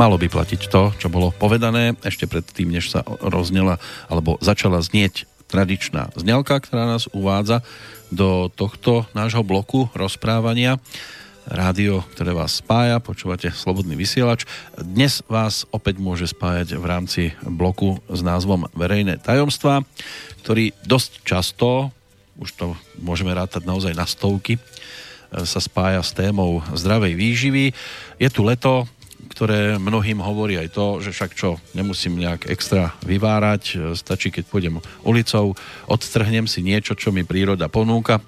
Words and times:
malo 0.00 0.16
by 0.16 0.32
platiť 0.32 0.72
to, 0.72 0.96
čo 0.96 1.12
bolo 1.12 1.28
povedané 1.28 1.92
ešte 2.00 2.24
predtým, 2.24 2.72
než 2.72 2.88
sa 2.88 3.04
roznela 3.20 3.76
alebo 4.08 4.40
začala 4.40 4.80
znieť 4.80 5.28
tradičná 5.52 6.16
zňalka, 6.16 6.56
ktorá 6.56 6.88
nás 6.88 7.04
uvádza 7.12 7.60
do 8.08 8.48
tohto 8.48 9.04
nášho 9.12 9.44
bloku 9.44 9.92
rozprávania. 9.92 10.80
Rádio, 11.44 12.00
ktoré 12.16 12.32
vás 12.32 12.64
spája, 12.64 12.96
počúvate 12.96 13.52
Slobodný 13.52 13.92
vysielač. 13.92 14.48
Dnes 14.80 15.20
vás 15.28 15.68
opäť 15.68 16.00
môže 16.00 16.32
spájať 16.32 16.80
v 16.80 16.84
rámci 16.88 17.22
bloku 17.44 18.00
s 18.08 18.24
názvom 18.24 18.72
Verejné 18.72 19.20
tajomstvá, 19.20 19.84
ktorý 20.40 20.72
dosť 20.88 21.28
často, 21.28 21.92
už 22.40 22.56
to 22.56 22.72
môžeme 22.96 23.36
rátať 23.36 23.68
naozaj 23.68 23.92
na 23.92 24.08
stovky, 24.08 24.56
sa 25.28 25.60
spája 25.60 26.00
s 26.00 26.16
témou 26.16 26.64
zdravej 26.72 27.12
výživy. 27.12 27.64
Je 28.16 28.28
tu 28.32 28.42
leto, 28.48 28.88
ktoré 29.30 29.78
mnohým 29.78 30.18
hovorí 30.18 30.58
aj 30.58 30.74
to, 30.74 30.98
že 30.98 31.14
však 31.14 31.38
čo, 31.38 31.62
nemusím 31.72 32.18
nejak 32.18 32.50
extra 32.50 32.98
vyvárať, 33.06 33.94
stačí, 33.94 34.34
keď 34.34 34.44
pôjdem 34.50 34.82
ulicou, 35.06 35.54
odstrhnem 35.86 36.50
si 36.50 36.66
niečo, 36.66 36.98
čo 36.98 37.14
mi 37.14 37.22
príroda 37.22 37.70
ponúka 37.70 38.18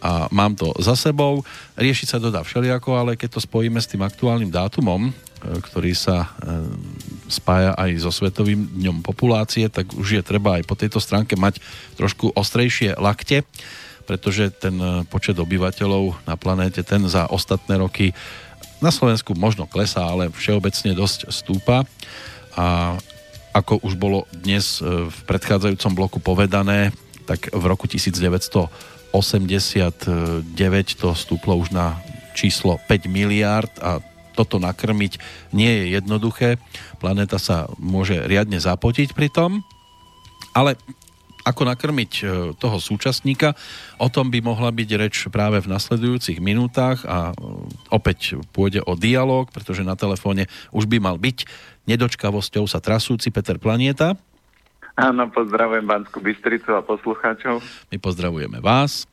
a 0.00 0.32
mám 0.32 0.56
to 0.56 0.72
za 0.80 0.96
sebou. 0.96 1.44
Riešiť 1.76 2.16
sa 2.16 2.22
dodá 2.22 2.40
všelijako, 2.40 2.96
ale 2.96 3.20
keď 3.20 3.36
to 3.36 3.40
spojíme 3.44 3.80
s 3.80 3.90
tým 3.90 4.00
aktuálnym 4.04 4.48
dátumom, 4.48 5.08
e, 5.08 5.12
ktorý 5.60 5.92
sa 5.92 6.24
e, 6.24 6.28
spája 7.28 7.76
aj 7.76 7.90
so 8.00 8.10
Svetovým 8.14 8.70
dňom 8.80 9.04
populácie, 9.04 9.68
tak 9.68 9.92
už 9.92 10.20
je 10.20 10.22
treba 10.24 10.56
aj 10.56 10.64
po 10.64 10.78
tejto 10.78 11.02
stránke 11.02 11.36
mať 11.36 11.60
trošku 12.00 12.32
ostrejšie 12.32 12.96
lakte 12.96 13.44
pretože 14.06 14.54
ten 14.54 14.78
e, 14.78 15.02
počet 15.10 15.34
obyvateľov 15.34 16.30
na 16.30 16.38
planéte, 16.38 16.86
ten 16.86 17.02
za 17.10 17.26
ostatné 17.26 17.82
roky 17.82 18.14
na 18.80 18.90
Slovensku 18.92 19.32
možno 19.36 19.64
klesá, 19.64 20.04
ale 20.04 20.28
všeobecne 20.32 20.92
dosť 20.92 21.32
stúpa. 21.32 21.84
A 22.56 22.96
ako 23.56 23.80
už 23.80 23.96
bolo 23.96 24.28
dnes 24.36 24.84
e, 24.84 25.08
v 25.08 25.18
predchádzajúcom 25.24 25.92
bloku 25.96 26.18
povedané, 26.20 26.92
tak 27.24 27.48
v 27.50 27.64
roku 27.64 27.88
1989 27.88 29.16
to 31.00 31.08
stúplo 31.16 31.56
už 31.56 31.72
na 31.72 31.96
číslo 32.36 32.76
5 32.84 33.08
miliárd 33.08 33.72
a 33.80 34.04
toto 34.36 34.60
nakrmiť 34.60 35.16
nie 35.56 35.72
je 35.72 35.96
jednoduché. 35.96 36.60
Planéta 37.00 37.40
sa 37.40 37.64
môže 37.80 38.20
riadne 38.28 38.60
zapotiť 38.60 39.16
pri 39.16 39.32
tom, 39.32 39.64
ale 40.52 40.76
ako 41.46 41.62
nakrmiť 41.70 42.12
e, 42.18 42.24
toho 42.58 42.82
súčasníka, 42.82 43.54
o 44.02 44.10
tom 44.10 44.34
by 44.34 44.42
mohla 44.42 44.74
byť 44.74 44.90
reč 44.98 45.16
práve 45.30 45.62
v 45.62 45.70
nasledujúcich 45.70 46.42
minútach 46.42 47.06
a 47.06 47.30
e, 47.30 47.34
opäť 47.94 48.42
pôjde 48.50 48.82
o 48.82 48.98
dialog, 48.98 49.46
pretože 49.54 49.86
na 49.86 49.94
telefóne 49.94 50.50
už 50.74 50.90
by 50.90 50.98
mal 50.98 51.22
byť 51.22 51.46
nedočkavosťou 51.86 52.66
sa 52.66 52.82
trasúci 52.82 53.30
Peter 53.30 53.62
Planieta. 53.62 54.18
Áno, 54.96 55.28
pozdravujem 55.28 55.84
Banskú 55.84 56.24
Bystricu 56.24 56.72
a 56.72 56.80
poslucháčov. 56.80 57.60
My 57.92 58.00
pozdravujeme 58.00 58.64
vás. 58.64 59.04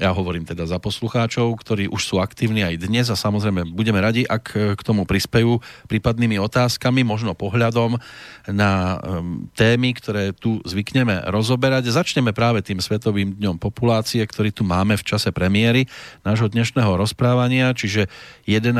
Ja 0.00 0.16
hovorím 0.16 0.48
teda 0.48 0.64
za 0.64 0.80
poslucháčov, 0.80 1.60
ktorí 1.60 1.84
už 1.92 2.00
sú 2.00 2.24
aktívni 2.24 2.64
aj 2.64 2.88
dnes 2.88 3.12
a 3.12 3.20
samozrejme 3.20 3.68
budeme 3.76 4.00
radi, 4.00 4.24
ak 4.24 4.74
k 4.74 4.80
tomu 4.80 5.04
prispejú 5.04 5.60
prípadnými 5.92 6.40
otázkami, 6.40 7.04
možno 7.04 7.36
pohľadom 7.36 8.00
na 8.48 8.96
um, 8.96 9.44
témy, 9.52 9.92
ktoré 9.92 10.32
tu 10.32 10.64
zvykneme 10.64 11.28
rozoberať. 11.28 11.92
Začneme 11.92 12.32
práve 12.32 12.64
tým 12.64 12.80
Svetovým 12.80 13.36
dňom 13.36 13.60
populácie, 13.60 14.24
ktorý 14.24 14.56
tu 14.56 14.64
máme 14.64 14.96
v 14.96 15.04
čase 15.04 15.36
premiéry 15.36 15.84
nášho 16.24 16.48
dnešného 16.48 16.96
rozprávania, 16.96 17.76
čiže 17.76 18.08
11. 18.48 18.72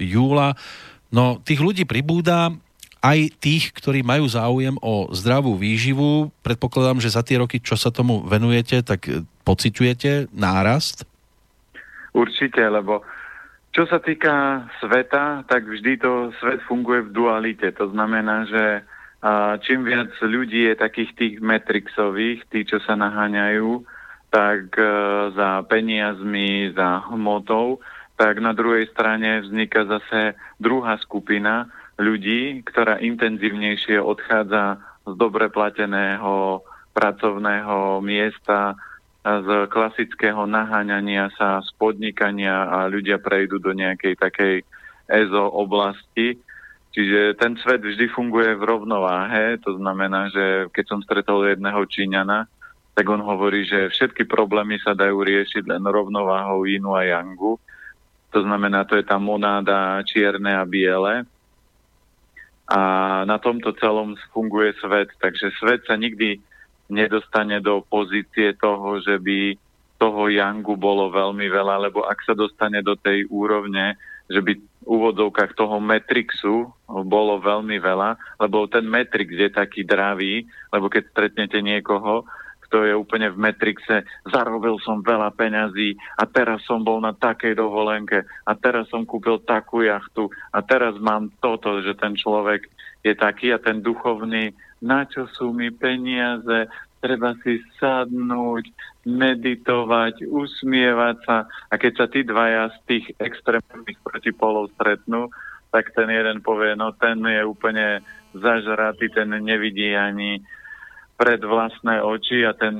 júla. 0.00 0.56
No, 1.12 1.36
tých 1.44 1.60
ľudí 1.60 1.84
pribúda, 1.84 2.48
aj 3.02 3.38
tých, 3.38 3.70
ktorí 3.76 4.02
majú 4.02 4.26
záujem 4.26 4.76
o 4.80 5.08
zdravú 5.12 5.54
výživu. 5.54 6.32
Predpokladám, 6.40 6.98
že 7.00 7.12
za 7.12 7.22
tie 7.22 7.38
roky, 7.38 7.60
čo 7.60 7.76
sa 7.78 7.92
tomu 7.92 8.24
venujete, 8.24 8.82
tak 8.82 9.06
pociťujete 9.46 10.32
nárast? 10.34 11.06
Určite, 12.16 12.64
lebo 12.66 13.04
čo 13.76 13.84
sa 13.84 14.00
týka 14.00 14.64
sveta, 14.80 15.44
tak 15.44 15.68
vždy 15.68 16.00
to 16.00 16.32
svet 16.40 16.64
funguje 16.64 17.04
v 17.04 17.12
dualite. 17.12 17.68
To 17.76 17.92
znamená, 17.92 18.48
že 18.48 18.64
čím 19.68 19.84
viac 19.84 20.16
ľudí 20.24 20.72
je 20.72 20.74
takých 20.80 21.10
tých 21.12 21.34
metrixových, 21.44 22.48
tí, 22.48 22.64
čo 22.64 22.80
sa 22.80 22.96
naháňajú, 22.96 23.84
tak 24.26 24.74
e, 24.76 24.84
za 25.32 25.64
peniazmi, 25.70 26.74
za 26.74 27.04
hmotou, 27.08 27.80
tak 28.16 28.40
na 28.42 28.52
druhej 28.52 28.90
strane 28.90 29.44
vzniká 29.44 29.86
zase 29.86 30.34
druhá 30.60 30.98
skupina 31.00 31.70
ľudí, 31.96 32.60
ktorá 32.64 33.00
intenzívnejšie 33.00 34.00
odchádza 34.00 34.80
z 35.06 35.12
dobre 35.16 35.48
plateného 35.48 36.64
pracovného 36.92 38.00
miesta, 38.00 38.76
z 39.26 39.66
klasického 39.68 40.46
naháňania 40.46 41.34
sa, 41.34 41.58
z 41.58 41.70
podnikania 41.74 42.70
a 42.70 42.78
ľudia 42.86 43.18
prejdú 43.18 43.58
do 43.58 43.74
nejakej 43.74 44.14
takej 44.22 44.54
EZO 45.10 45.50
oblasti. 45.50 46.38
Čiže 46.94 47.36
ten 47.36 47.58
svet 47.60 47.84
vždy 47.84 48.08
funguje 48.08 48.56
v 48.56 48.62
rovnováhe, 48.64 49.60
to 49.60 49.76
znamená, 49.76 50.32
že 50.32 50.72
keď 50.72 50.84
som 50.88 51.00
stretol 51.04 51.44
jedného 51.44 51.84
Číňana, 51.84 52.48
tak 52.96 53.04
on 53.12 53.20
hovorí, 53.20 53.68
že 53.68 53.92
všetky 53.92 54.24
problémy 54.24 54.80
sa 54.80 54.96
dajú 54.96 55.20
riešiť 55.20 55.68
len 55.68 55.84
rovnováhou 55.84 56.64
inu 56.64 56.96
a 56.96 57.04
yangu. 57.04 57.60
To 58.32 58.40
znamená, 58.40 58.88
to 58.88 58.96
je 58.96 59.04
tá 59.04 59.20
monáda 59.20 60.00
čierne 60.08 60.56
a 60.56 60.64
biele. 60.64 61.28
A 62.66 62.80
na 63.22 63.38
tomto 63.38 63.70
celom 63.78 64.18
funguje 64.34 64.74
svet, 64.82 65.14
takže 65.22 65.54
svet 65.62 65.86
sa 65.86 65.94
nikdy 65.94 66.42
nedostane 66.90 67.62
do 67.62 67.82
pozície 67.86 68.54
toho, 68.58 68.98
že 69.02 69.18
by 69.22 69.54
toho 69.96 70.28
Yangu 70.28 70.76
bolo 70.76 71.08
veľmi 71.08 71.46
veľa, 71.48 71.88
lebo 71.88 72.04
ak 72.04 72.20
sa 72.26 72.34
dostane 72.36 72.84
do 72.84 72.98
tej 72.98 73.24
úrovne, 73.32 73.96
že 74.28 74.42
by 74.42 74.52
v 74.58 74.62
úvodzovkách 74.86 75.54
toho 75.54 75.78
Matrixu 75.78 76.70
bolo 76.86 77.38
veľmi 77.38 77.78
veľa, 77.78 78.38
lebo 78.42 78.66
ten 78.66 78.86
Matrix 78.86 79.34
je 79.34 79.50
taký 79.50 79.82
dravý, 79.82 80.46
lebo 80.70 80.90
keď 80.90 81.10
stretnete 81.10 81.58
niekoho, 81.62 82.26
kto 82.66 82.84
je 82.84 82.94
úplne 82.98 83.30
v 83.30 83.40
Matrixe, 83.40 84.02
zarobil 84.26 84.76
som 84.82 85.00
veľa 85.00 85.32
peňazí 85.34 85.94
a 86.18 86.26
teraz 86.26 86.66
som 86.66 86.82
bol 86.82 86.98
na 86.98 87.14
takej 87.14 87.54
dovolenke 87.54 88.26
a 88.26 88.52
teraz 88.58 88.90
som 88.90 89.06
kúpil 89.06 89.40
takú 89.46 89.86
jachtu 89.86 90.26
a 90.50 90.60
teraz 90.60 90.98
mám 90.98 91.30
toto, 91.38 91.80
že 91.80 91.94
ten 91.94 92.18
človek 92.18 92.66
je 93.06 93.14
taký 93.14 93.54
a 93.54 93.62
ten 93.62 93.78
duchovný 93.78 94.50
na 94.82 95.08
čo 95.08 95.24
sú 95.32 95.56
mi 95.56 95.72
peniaze, 95.72 96.68
treba 97.00 97.32
si 97.40 97.62
sadnúť, 97.80 98.68
meditovať, 99.06 100.26
usmievať 100.28 101.16
sa. 101.24 101.36
A 101.70 101.74
keď 101.80 101.92
sa 101.96 102.06
tí 102.10 102.26
dvaja 102.26 102.68
z 102.74 102.78
tých 102.84 103.06
extrémnych 103.16 103.96
protipolov 104.04 104.68
stretnú, 104.76 105.32
tak 105.72 105.92
ten 105.96 106.08
jeden 106.08 106.40
povie, 106.44 106.76
no 106.76 106.92
ten 106.96 107.20
je 107.20 107.42
úplne 107.44 108.00
zažratý, 108.36 109.08
ten 109.12 109.32
nevidí 109.40 109.96
ani 109.96 110.44
pred 111.16 111.40
vlastné 111.40 112.04
oči 112.04 112.44
a 112.44 112.52
ten, 112.52 112.76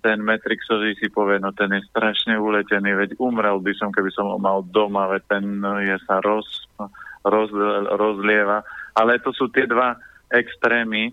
ten 0.00 0.18
Matrixový 0.24 0.96
si 0.96 1.12
povie, 1.12 1.36
no 1.36 1.52
ten 1.52 1.76
je 1.76 1.84
strašne 1.92 2.40
uletený, 2.40 2.96
veď 2.96 3.10
umrel 3.20 3.60
by 3.60 3.72
som, 3.76 3.92
keby 3.92 4.08
som 4.16 4.32
ho 4.32 4.40
mal 4.40 4.64
doma, 4.64 5.12
veď 5.12 5.22
ten 5.28 5.44
je 5.84 5.96
sa 6.08 6.24
roz, 6.24 6.48
roz, 7.20 7.52
rozlieva. 8.00 8.64
Ale 8.96 9.20
to 9.20 9.36
sú 9.36 9.52
tie 9.52 9.68
dva 9.68 9.92
extrémy 10.32 11.12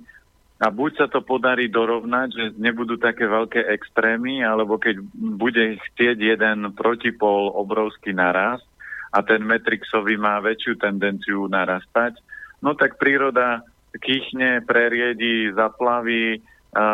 a 0.64 0.72
buď 0.72 0.92
sa 1.04 1.08
to 1.12 1.20
podarí 1.20 1.68
dorovnať, 1.68 2.28
že 2.32 2.46
nebudú 2.56 2.96
také 2.96 3.28
veľké 3.28 3.68
extrémy, 3.68 4.40
alebo 4.40 4.80
keď 4.80 5.04
bude 5.36 5.82
chcieť 5.92 6.16
jeden 6.16 6.72
protipol 6.80 7.52
obrovský 7.60 8.16
narast 8.16 8.64
a 9.12 9.20
ten 9.20 9.44
Metrixový 9.44 10.16
má 10.16 10.40
väčšiu 10.40 10.80
tendenciu 10.80 11.44
narastať, 11.52 12.16
no 12.64 12.72
tak 12.72 12.96
príroda 12.96 13.68
kýchne, 13.98 14.64
preriedi, 14.64 15.52
zaplaví, 15.52 16.40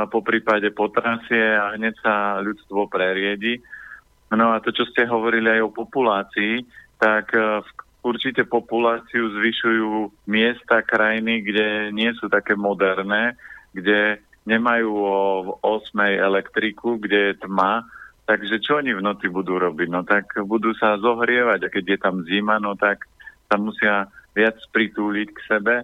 po 0.10 0.26
prípade 0.26 0.74
potrasie 0.74 1.54
a 1.54 1.78
hneď 1.78 1.94
sa 2.02 2.42
ľudstvo 2.42 2.90
preriedi. 2.90 3.62
No 4.34 4.50
a 4.50 4.58
to, 4.58 4.74
čo 4.74 4.90
ste 4.90 5.06
hovorili 5.06 5.54
aj 5.54 5.62
o 5.70 5.76
populácii, 5.76 6.66
tak 6.98 7.30
v 7.38 7.70
určite 8.02 8.48
populáciu 8.50 9.30
zvyšujú 9.38 10.26
miesta, 10.32 10.82
krajiny, 10.82 11.46
kde 11.46 11.68
nie 11.94 12.10
sú 12.18 12.26
také 12.26 12.58
moderné, 12.58 13.38
kde 13.76 14.18
nemajú 14.48 14.92
o 14.96 15.18
8 15.62 15.94
elektriku, 16.16 16.98
kde 16.98 17.32
je 17.32 17.34
tma, 17.44 17.84
takže 18.26 18.64
čo 18.64 18.80
oni 18.80 18.96
v 18.96 19.06
noci 19.06 19.28
budú 19.28 19.60
robiť? 19.60 19.88
No 19.92 20.08
tak 20.08 20.40
budú 20.48 20.72
sa 20.80 20.96
zohrievať 20.98 21.68
a 21.68 21.72
keď 21.72 21.84
je 21.86 22.00
tam 22.00 22.16
zima, 22.26 22.58
no 22.58 22.74
tak 22.80 23.06
sa 23.52 23.60
musia 23.60 24.08
viac 24.34 24.56
pritúliť 24.72 25.28
k 25.36 25.40
sebe, 25.46 25.76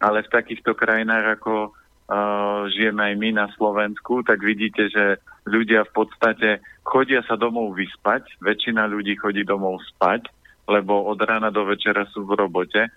ale 0.00 0.24
v 0.24 0.32
takýchto 0.32 0.72
krajinách 0.72 1.40
ako 1.40 1.70
uh, 1.70 2.66
žijeme 2.72 3.12
aj 3.12 3.14
my 3.20 3.28
na 3.36 3.46
Slovensku, 3.54 4.24
tak 4.24 4.40
vidíte, 4.40 4.88
že 4.88 5.20
ľudia 5.44 5.84
v 5.88 5.92
podstate 5.92 6.48
chodia 6.82 7.20
sa 7.28 7.36
domov 7.36 7.76
vyspať, 7.76 8.40
väčšina 8.40 8.88
ľudí 8.88 9.14
chodí 9.20 9.44
domov 9.44 9.84
spať, 9.96 10.26
lebo 10.66 11.06
od 11.06 11.20
rána 11.20 11.52
do 11.52 11.68
večera 11.68 12.08
sú 12.10 12.24
v 12.24 12.36
robote. 12.36 12.88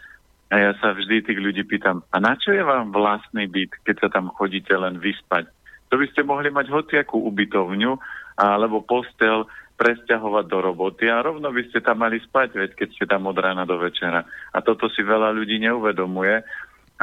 A 0.53 0.61
ja 0.61 0.71
sa 0.77 0.93
vždy 0.93 1.25
tých 1.25 1.39
ľudí 1.41 1.65
pýtam, 1.65 2.05
a 2.13 2.21
na 2.21 2.37
čo 2.37 2.53
je 2.53 2.61
vám 2.61 2.93
vlastný 2.93 3.49
byt, 3.49 3.73
keď 3.89 4.05
sa 4.05 4.09
tam 4.13 4.29
chodíte 4.29 4.69
len 4.77 5.01
vyspať? 5.01 5.49
To 5.89 5.97
by 5.97 6.05
ste 6.13 6.21
mohli 6.25 6.53
mať 6.53 6.69
hociakú 6.69 7.17
ubytovňu 7.25 7.97
alebo 8.37 8.85
postel 8.85 9.49
presťahovať 9.73 10.45
do 10.45 10.59
roboty 10.61 11.09
a 11.09 11.25
rovno 11.25 11.49
by 11.49 11.69
ste 11.69 11.81
tam 11.81 12.05
mali 12.05 12.21
spať, 12.21 12.53
veď 12.53 12.71
keď 12.77 12.89
ste 12.93 13.05
tam 13.09 13.25
od 13.25 13.37
rána 13.37 13.65
do 13.65 13.81
večera. 13.81 14.21
A 14.53 14.57
toto 14.61 14.89
si 14.93 15.01
veľa 15.01 15.33
ľudí 15.33 15.57
neuvedomuje. 15.57 16.45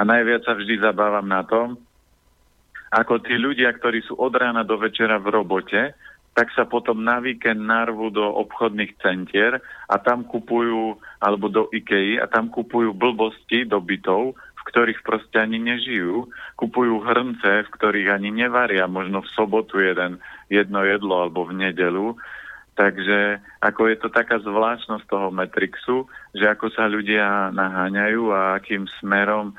A 0.00 0.04
najviac 0.08 0.48
sa 0.48 0.56
vždy 0.56 0.80
zabávam 0.80 1.28
na 1.28 1.44
tom, 1.44 1.76
ako 2.88 3.20
tí 3.20 3.36
ľudia, 3.36 3.68
ktorí 3.76 4.00
sú 4.00 4.16
od 4.16 4.32
rána 4.32 4.64
do 4.64 4.80
večera 4.80 5.20
v 5.20 5.28
robote, 5.28 5.92
tak 6.32 6.48
sa 6.56 6.64
potom 6.64 7.04
na 7.04 7.20
víkend 7.20 7.60
narvú 7.60 8.08
do 8.08 8.24
obchodných 8.24 8.96
centier 9.02 9.60
a 9.92 10.00
tam 10.00 10.24
kupujú, 10.24 10.96
alebo 11.20 11.52
do 11.52 11.68
IKEA 11.68 12.24
a 12.24 12.26
tam 12.32 12.48
kupujú 12.48 12.96
blbosti 12.96 13.68
do 13.68 13.76
bytov, 13.76 14.32
v 14.32 14.62
ktorých 14.72 15.04
proste 15.04 15.36
ani 15.36 15.60
nežijú. 15.60 16.32
Kupujú 16.56 17.04
hrnce, 17.04 17.68
v 17.68 17.72
ktorých 17.76 18.08
ani 18.16 18.32
nevaria, 18.32 18.88
možno 18.88 19.20
v 19.20 19.32
sobotu 19.36 19.84
jeden, 19.84 20.16
jedno 20.48 20.80
jedlo 20.80 21.28
alebo 21.28 21.44
v 21.44 21.60
nedelu. 21.60 22.16
Takže 22.72 23.44
ako 23.60 23.92
je 23.92 23.96
to 24.00 24.08
taká 24.08 24.40
zvláštnosť 24.40 25.04
toho 25.04 25.28
Matrixu, 25.28 26.08
že 26.32 26.48
ako 26.48 26.72
sa 26.72 26.88
ľudia 26.88 27.52
naháňajú 27.52 28.22
a 28.32 28.56
akým 28.56 28.88
smerom 29.02 29.52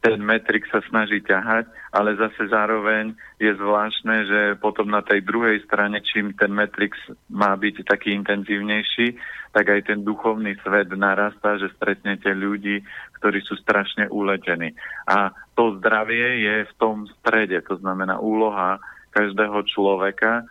ten 0.00 0.16
metrik 0.24 0.64
sa 0.72 0.80
snaží 0.88 1.20
ťahať, 1.20 1.68
ale 1.92 2.16
zase 2.16 2.48
zároveň 2.48 3.12
je 3.36 3.52
zvláštne, 3.52 4.16
že 4.24 4.40
potom 4.56 4.88
na 4.88 5.04
tej 5.04 5.20
druhej 5.20 5.60
strane, 5.68 6.00
čím 6.00 6.32
ten 6.32 6.48
metrix 6.48 6.96
má 7.28 7.52
byť 7.52 7.84
taký 7.84 8.16
intenzívnejší, 8.16 9.20
tak 9.52 9.68
aj 9.68 9.92
ten 9.92 10.00
duchovný 10.00 10.56
svet 10.64 10.88
narastá, 10.96 11.60
že 11.60 11.68
stretnete 11.76 12.32
ľudí, 12.32 12.80
ktorí 13.20 13.44
sú 13.44 13.60
strašne 13.60 14.08
uletení. 14.08 14.72
A 15.04 15.36
to 15.52 15.76
zdravie 15.76 16.48
je 16.48 16.56
v 16.64 16.72
tom 16.80 17.04
strede, 17.20 17.60
to 17.68 17.76
znamená 17.76 18.16
úloha 18.16 18.80
každého 19.12 19.66
človeka 19.68 20.48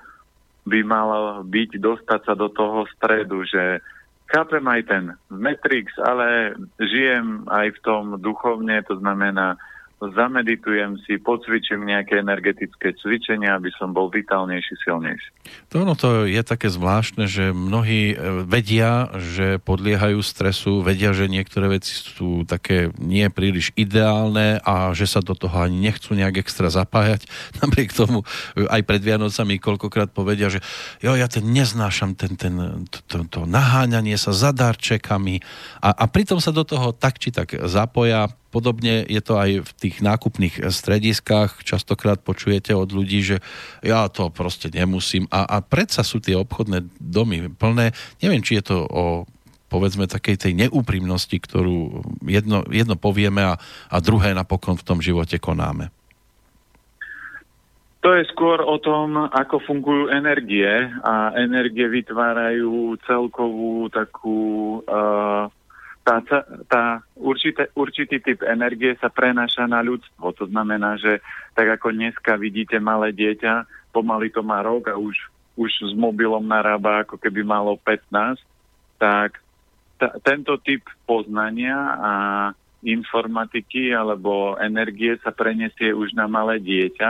by 0.68 0.80
mala 0.86 1.42
byť 1.42 1.82
dostať 1.82 2.20
sa 2.28 2.34
do 2.38 2.52
toho 2.54 2.86
stredu, 2.94 3.42
že 3.48 3.82
chápem 4.30 4.64
aj 4.68 4.82
ten 4.86 5.04
Matrix, 5.30 5.94
ale 5.98 6.54
žijem 6.78 7.50
aj 7.50 7.74
v 7.76 7.80
tom 7.82 8.04
duchovne, 8.22 8.82
to 8.86 8.98
znamená, 9.02 9.58
zameditujem 10.00 10.96
si, 11.04 11.20
pocvičím 11.20 11.84
nejaké 11.84 12.24
energetické 12.24 12.96
cvičenia, 12.96 13.60
aby 13.60 13.68
som 13.76 13.92
bol 13.92 14.08
vitálnejší, 14.08 14.80
silnejší. 14.80 15.30
To 15.76 15.84
ono 15.84 16.00
to 16.00 16.24
je 16.24 16.40
také 16.40 16.72
zvláštne, 16.72 17.28
že 17.28 17.52
mnohí 17.52 18.16
e, 18.16 18.48
vedia, 18.48 19.12
že 19.20 19.60
podliehajú 19.60 20.24
stresu, 20.24 20.80
vedia, 20.80 21.12
že 21.12 21.28
niektoré 21.28 21.68
veci 21.68 21.92
sú 21.92 22.48
také 22.48 22.96
nie 22.96 23.28
príliš 23.28 23.76
ideálne 23.76 24.64
a 24.64 24.96
že 24.96 25.04
sa 25.04 25.20
do 25.20 25.36
toho 25.36 25.68
ani 25.68 25.92
nechcú 25.92 26.16
nejak 26.16 26.48
extra 26.48 26.72
zapájať. 26.72 27.28
Napriek 27.60 27.92
tomu 27.92 28.24
e, 28.56 28.64
aj 28.72 28.82
pred 28.88 29.04
Vianocami 29.04 29.60
koľkokrát 29.60 30.16
povedia, 30.16 30.48
že 30.48 30.64
jo, 31.04 31.12
ja 31.12 31.28
ten 31.28 31.44
neznášam 31.44 32.16
ten, 32.16 32.40
ten, 32.40 32.56
to, 32.88 33.28
to, 33.28 33.44
naháňanie 33.44 34.16
sa 34.16 34.32
za 34.32 34.56
darčekami 34.56 35.44
a, 35.84 35.92
a 35.92 36.08
pritom 36.08 36.40
sa 36.40 36.56
do 36.56 36.64
toho 36.64 36.96
tak 36.96 37.20
či 37.20 37.36
tak 37.36 37.52
zapoja, 37.68 38.32
Podobne 38.50 39.06
je 39.06 39.22
to 39.22 39.38
aj 39.38 39.62
v 39.62 39.72
tých 39.78 40.02
nákupných 40.02 40.74
strediskách. 40.74 41.62
Častokrát 41.62 42.18
počujete 42.26 42.74
od 42.74 42.90
ľudí, 42.90 43.22
že 43.22 43.38
ja 43.86 44.10
to 44.10 44.34
proste 44.34 44.74
nemusím. 44.74 45.30
A, 45.30 45.46
a 45.46 45.58
predsa 45.62 46.02
sú 46.02 46.18
tie 46.18 46.34
obchodné 46.34 46.90
domy 46.98 47.54
plné. 47.54 47.94
Neviem, 48.26 48.42
či 48.42 48.58
je 48.58 48.74
to 48.74 48.78
o 48.90 49.04
povedzme 49.70 50.10
takej 50.10 50.50
tej 50.50 50.54
neúprimnosti, 50.58 51.38
ktorú 51.38 52.02
jedno, 52.26 52.66
jedno 52.74 52.98
povieme 52.98 53.46
a, 53.46 53.62
a 53.94 53.98
druhé 54.02 54.34
napokon 54.34 54.74
v 54.74 54.86
tom 54.86 54.98
živote 54.98 55.38
konáme. 55.38 55.94
To 58.00 58.16
je 58.16 58.24
skôr 58.32 58.64
o 58.64 58.80
tom, 58.80 59.30
ako 59.30 59.60
fungujú 59.60 60.08
energie 60.10 60.88
a 61.04 61.36
energie 61.36 61.84
vytvárajú 61.84 62.96
celkovú 63.04 63.92
takú 63.92 64.80
uh, 64.88 65.52
tá, 66.18 66.40
tá 66.66 66.84
určité, 67.14 67.70
určitý 67.78 68.18
typ 68.18 68.42
energie 68.42 68.98
sa 68.98 69.14
prenáša 69.14 69.70
na 69.70 69.86
ľudstvo. 69.86 70.34
To 70.42 70.46
znamená, 70.50 70.98
že 70.98 71.22
tak 71.54 71.78
ako 71.78 71.94
dneska 71.94 72.34
vidíte 72.42 72.82
malé 72.82 73.14
dieťa, 73.14 73.70
pomaly 73.94 74.34
to 74.34 74.42
má 74.42 74.66
rok 74.66 74.90
a 74.90 74.98
už, 74.98 75.14
už 75.54 75.70
s 75.70 75.94
mobilom 75.94 76.42
narába 76.42 77.06
ako 77.06 77.22
keby 77.22 77.46
malo 77.46 77.78
15, 77.86 78.42
tak 78.98 79.38
t- 80.02 80.16
tento 80.26 80.58
typ 80.66 80.82
poznania 81.06 81.78
a 81.78 82.14
informatiky 82.82 83.92
alebo 83.92 84.58
energie 84.58 85.20
sa 85.22 85.30
prenesie 85.30 85.92
už 85.92 86.16
na 86.16 86.26
malé 86.26 86.58
dieťa 86.64 87.10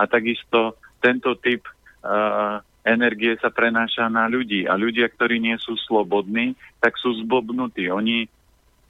a 0.00 0.02
takisto 0.08 0.74
tento 1.04 1.36
typ 1.36 1.62
uh, 2.02 2.64
energie 2.82 3.38
sa 3.38 3.50
prenáša 3.50 4.10
na 4.10 4.26
ľudí. 4.26 4.66
A 4.66 4.74
ľudia, 4.74 5.06
ktorí 5.06 5.38
nie 5.38 5.54
sú 5.58 5.78
slobodní, 5.78 6.58
tak 6.82 6.98
sú 6.98 7.14
zblbnutí. 7.22 7.88
Oni 7.90 8.26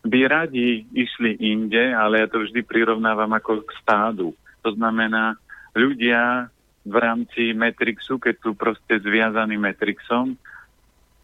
by 0.03 0.21
radi 0.27 0.83
išli 0.91 1.39
inde, 1.39 1.95
ale 1.95 2.25
ja 2.25 2.27
to 2.27 2.43
vždy 2.43 2.65
prirovnávam 2.67 3.31
ako 3.37 3.63
k 3.63 3.71
stádu. 3.79 4.35
To 4.67 4.75
znamená, 4.75 5.39
ľudia 5.77 6.51
v 6.83 6.97
rámci 6.99 7.55
Matrixu, 7.55 8.19
keď 8.19 8.35
sú 8.43 8.51
proste 8.59 8.99
zviazaní 8.99 9.55
Matrixom, 9.55 10.35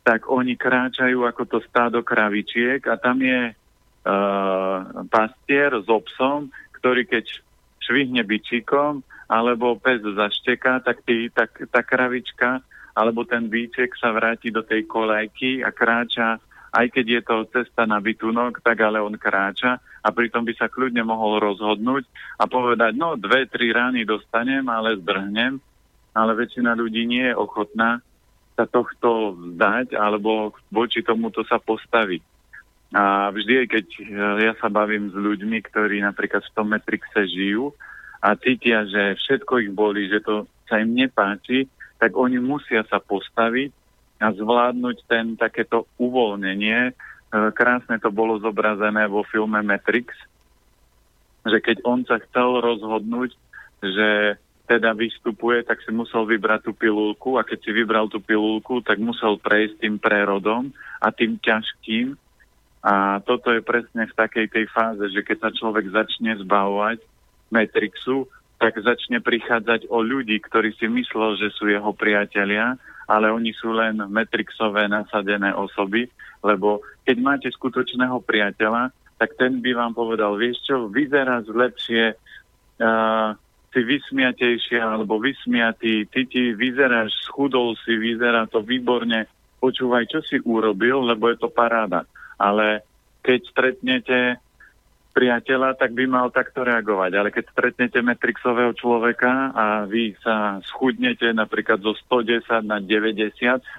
tak 0.07 0.31
oni 0.31 0.55
kráčajú 0.55 1.27
ako 1.27 1.43
to 1.45 1.59
stádo 1.67 2.01
kravičiek 2.07 2.81
a 2.87 2.97
tam 2.97 3.19
je 3.21 3.53
uh, 3.53 4.79
pastier 5.11 5.75
s 5.75 5.89
obsom, 5.91 6.49
ktorý 6.79 7.05
keď 7.05 7.29
švihne 7.83 8.23
bičikom 8.23 9.03
alebo 9.29 9.77
pes 9.77 10.01
zašteká, 10.01 10.81
tak, 10.81 11.05
tý, 11.05 11.29
tak 11.29 11.53
tá 11.69 11.85
kravička 11.85 12.65
alebo 12.97 13.23
ten 13.23 13.47
bíček 13.47 13.95
sa 13.95 14.11
vráti 14.11 14.51
do 14.51 14.67
tej 14.67 14.89
kolejky 14.91 15.63
a 15.63 15.71
kráča, 15.71 16.43
aj 16.75 16.87
keď 16.91 17.07
je 17.07 17.21
to 17.23 17.37
cesta 17.55 17.87
na 17.87 18.03
bytunok, 18.03 18.59
tak 18.59 18.83
ale 18.83 18.99
on 18.99 19.15
kráča 19.15 19.79
a 19.79 20.09
pritom 20.11 20.43
by 20.43 20.57
sa 20.59 20.67
kľudne 20.67 21.07
mohol 21.07 21.39
rozhodnúť 21.39 22.09
a 22.41 22.51
povedať, 22.51 22.99
no 22.99 23.15
dve, 23.15 23.47
tri 23.47 23.71
rány 23.71 24.03
dostanem, 24.03 24.67
ale 24.67 24.99
zdrhnem, 24.99 25.63
ale 26.17 26.33
väčšina 26.35 26.75
ľudí 26.75 27.07
nie 27.07 27.31
je 27.31 27.39
ochotná 27.39 28.03
sa 28.59 28.67
tohto 28.67 29.39
vzdať 29.39 29.95
alebo 29.95 30.51
voči 30.75 31.07
tomuto 31.07 31.47
sa 31.47 31.63
postaviť. 31.63 32.27
A 32.91 33.31
vždy, 33.31 33.69
keď 33.71 33.87
ja 34.43 34.53
sa 34.59 34.67
bavím 34.67 35.13
s 35.13 35.15
ľuďmi, 35.15 35.63
ktorí 35.71 36.03
napríklad 36.03 36.43
v 36.43 36.55
tom 36.57 36.75
Matrixe 36.75 37.23
žijú 37.31 37.71
a 38.19 38.35
cítia, 38.35 38.83
že 38.87 39.15
všetko 39.15 39.53
ich 39.63 39.71
boli, 39.71 40.11
že 40.11 40.19
to 40.23 40.51
sa 40.67 40.83
im 40.83 40.95
nepáči, 40.95 41.71
tak 41.99 42.15
oni 42.15 42.39
musia 42.39 42.83
sa 42.87 42.99
postaviť 42.99 43.71
a 44.19 44.35
zvládnuť 44.35 44.97
ten 45.07 45.39
takéto 45.39 45.87
uvoľnenie. 45.99 46.91
E, 46.91 46.93
krásne 47.55 48.03
to 48.03 48.11
bolo 48.11 48.43
zobrazené 48.43 49.07
vo 49.07 49.23
filme 49.23 49.63
Matrix, 49.63 50.11
že 51.47 51.59
keď 51.63 51.87
on 51.87 52.03
sa 52.03 52.19
chcel 52.19 52.59
rozhodnúť, 52.59 53.35
že 53.83 54.39
teda 54.69 54.93
vystupuje, 54.93 55.65
tak 55.65 55.81
si 55.81 55.89
musel 55.95 56.29
vybrať 56.29 56.69
tú 56.69 56.73
pilulku 56.77 57.41
a 57.41 57.47
keď 57.47 57.59
si 57.65 57.71
vybral 57.73 58.11
tú 58.13 58.21
pilulku, 58.21 58.85
tak 58.85 59.01
musel 59.01 59.41
prejsť 59.41 59.81
tým 59.81 59.97
prerodom 59.97 60.69
a 61.01 61.09
tým 61.09 61.41
ťažkým. 61.41 62.13
A 62.85 63.19
toto 63.25 63.49
je 63.51 63.65
presne 63.65 64.05
v 64.07 64.15
takej 64.15 64.47
tej 64.53 64.67
fáze, 64.69 65.03
že 65.11 65.25
keď 65.25 65.49
sa 65.49 65.51
človek 65.57 65.89
začne 65.89 66.37
zbavovať 66.45 67.01
Matrixu, 67.49 68.29
tak 68.59 68.75
začne 68.83 69.23
prichádzať 69.23 69.87
o 69.87 70.03
ľudí, 70.03 70.43
ktorí 70.43 70.75
si 70.75 70.91
myslel, 70.91 71.39
že 71.39 71.55
sú 71.55 71.71
jeho 71.71 71.95
priatelia, 71.95 72.75
ale 73.07 73.31
oni 73.31 73.55
sú 73.55 73.73
len 73.73 74.03
metrixové 74.11 74.91
nasadené 74.91 75.55
osoby, 75.55 76.11
lebo 76.43 76.83
keď 77.07 77.17
máte 77.23 77.49
skutočného 77.49 78.19
priateľa, 78.21 78.93
tak 79.19 79.35
ten 79.39 79.59
by 79.63 79.75
vám 79.75 79.93
povedal, 79.95 80.35
vieš 80.39 80.63
čo, 80.67 80.91
vyzerá 80.91 81.43
lepšie, 81.43 82.15
uh, 82.15 83.35
si 83.69 83.81
vysmiatejšia 83.85 84.81
alebo 84.81 85.21
vysmiatý, 85.21 86.09
ty 86.09 86.25
ti 86.25 86.57
vyzeráš, 86.57 87.13
schudol 87.27 87.77
si, 87.85 87.95
vyzerá 87.95 88.49
to 88.49 88.65
výborne, 88.65 89.29
počúvaj, 89.61 90.09
čo 90.09 90.21
si 90.25 90.41
urobil, 90.43 91.05
lebo 91.05 91.29
je 91.29 91.37
to 91.37 91.51
paráda. 91.53 92.09
Ale 92.39 92.83
keď 93.21 93.41
stretnete 93.51 94.19
priateľa, 95.13 95.75
tak 95.75 95.97
by 95.97 96.05
mal 96.07 96.29
takto 96.31 96.63
reagovať. 96.63 97.11
Ale 97.17 97.29
keď 97.35 97.45
stretnete 97.51 97.99
metrixového 97.99 98.71
človeka 98.77 99.51
a 99.51 99.67
vy 99.89 100.15
sa 100.23 100.63
schudnete 100.63 101.33
napríklad 101.35 101.83
zo 101.83 101.97
110 102.07 102.63
na 102.63 102.79
90, 102.79 103.35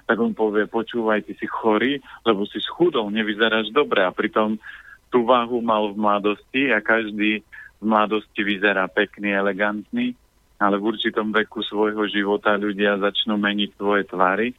tak 0.06 0.18
on 0.20 0.36
povie, 0.36 0.68
počúvaj, 0.68 1.24
ty 1.24 1.34
si 1.40 1.48
chorý, 1.48 2.04
lebo 2.28 2.44
si 2.50 2.60
schudol, 2.60 3.08
nevyzeráš 3.14 3.72
dobre. 3.72 4.04
A 4.04 4.12
pritom 4.12 4.60
tú 5.10 5.26
váhu 5.26 5.64
mal 5.64 5.90
v 5.90 5.98
mladosti 5.98 6.70
a 6.70 6.84
každý 6.84 7.42
v 7.80 7.86
mladosti 7.86 8.44
vyzerá 8.44 8.86
pekný, 8.92 9.32
elegantný, 9.32 10.14
ale 10.60 10.76
v 10.76 10.92
určitom 10.92 11.32
veku 11.32 11.64
svojho 11.64 12.04
života 12.12 12.60
ľudia 12.60 13.00
začnú 13.00 13.40
meniť 13.40 13.70
svoje 13.80 14.04
tvary. 14.12 14.52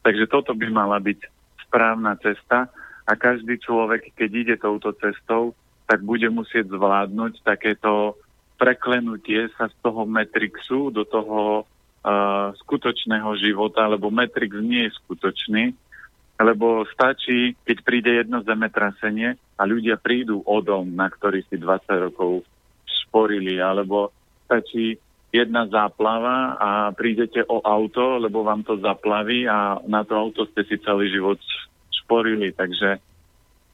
Takže 0.00 0.30
toto 0.30 0.54
by 0.54 0.66
mala 0.70 1.02
byť 1.02 1.18
správna 1.66 2.14
cesta 2.22 2.70
a 3.04 3.12
každý 3.18 3.58
človek, 3.58 4.14
keď 4.14 4.30
ide 4.30 4.54
touto 4.56 4.94
cestou, 4.94 5.52
tak 5.90 6.06
bude 6.06 6.30
musieť 6.30 6.70
zvládnuť 6.70 7.42
takéto 7.42 8.14
preklenutie 8.54 9.50
sa 9.58 9.66
z 9.66 9.74
toho 9.82 10.06
Matrixu 10.06 10.94
do 10.94 11.02
toho 11.02 11.66
uh, 11.66 12.54
skutočného 12.62 13.34
života, 13.42 13.90
lebo 13.90 14.06
Matrix 14.14 14.54
nie 14.62 14.86
je 14.86 14.94
skutočný, 15.02 15.74
lebo 16.38 16.86
stačí, 16.94 17.58
keď 17.66 17.76
príde 17.82 18.10
jedno 18.22 18.38
zemetrasenie 18.46 19.34
a 19.58 19.62
ľudia 19.66 19.98
prídu 19.98 20.46
o 20.46 20.62
dom, 20.62 20.94
na 20.94 21.10
ktorý 21.10 21.42
si 21.50 21.58
20 21.58 22.06
rokov 22.06 22.46
sporili, 22.86 23.58
alebo 23.58 24.14
stačí 24.46 24.94
jedna 25.34 25.66
záplava 25.66 26.54
a 26.54 26.70
prídete 26.94 27.42
o 27.50 27.58
auto, 27.66 28.22
lebo 28.22 28.46
vám 28.46 28.62
to 28.62 28.78
zaplaví 28.78 29.50
a 29.50 29.82
na 29.90 30.06
to 30.06 30.14
auto 30.14 30.46
ste 30.54 30.62
si 30.70 30.78
celý 30.86 31.10
život 31.10 31.42
sporili. 31.90 32.54
Takže 32.54 33.02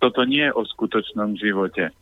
toto 0.01 0.25
nie 0.25 0.49
je 0.49 0.57
o 0.57 0.65
skutočnom 0.65 1.37
živote 1.37 1.93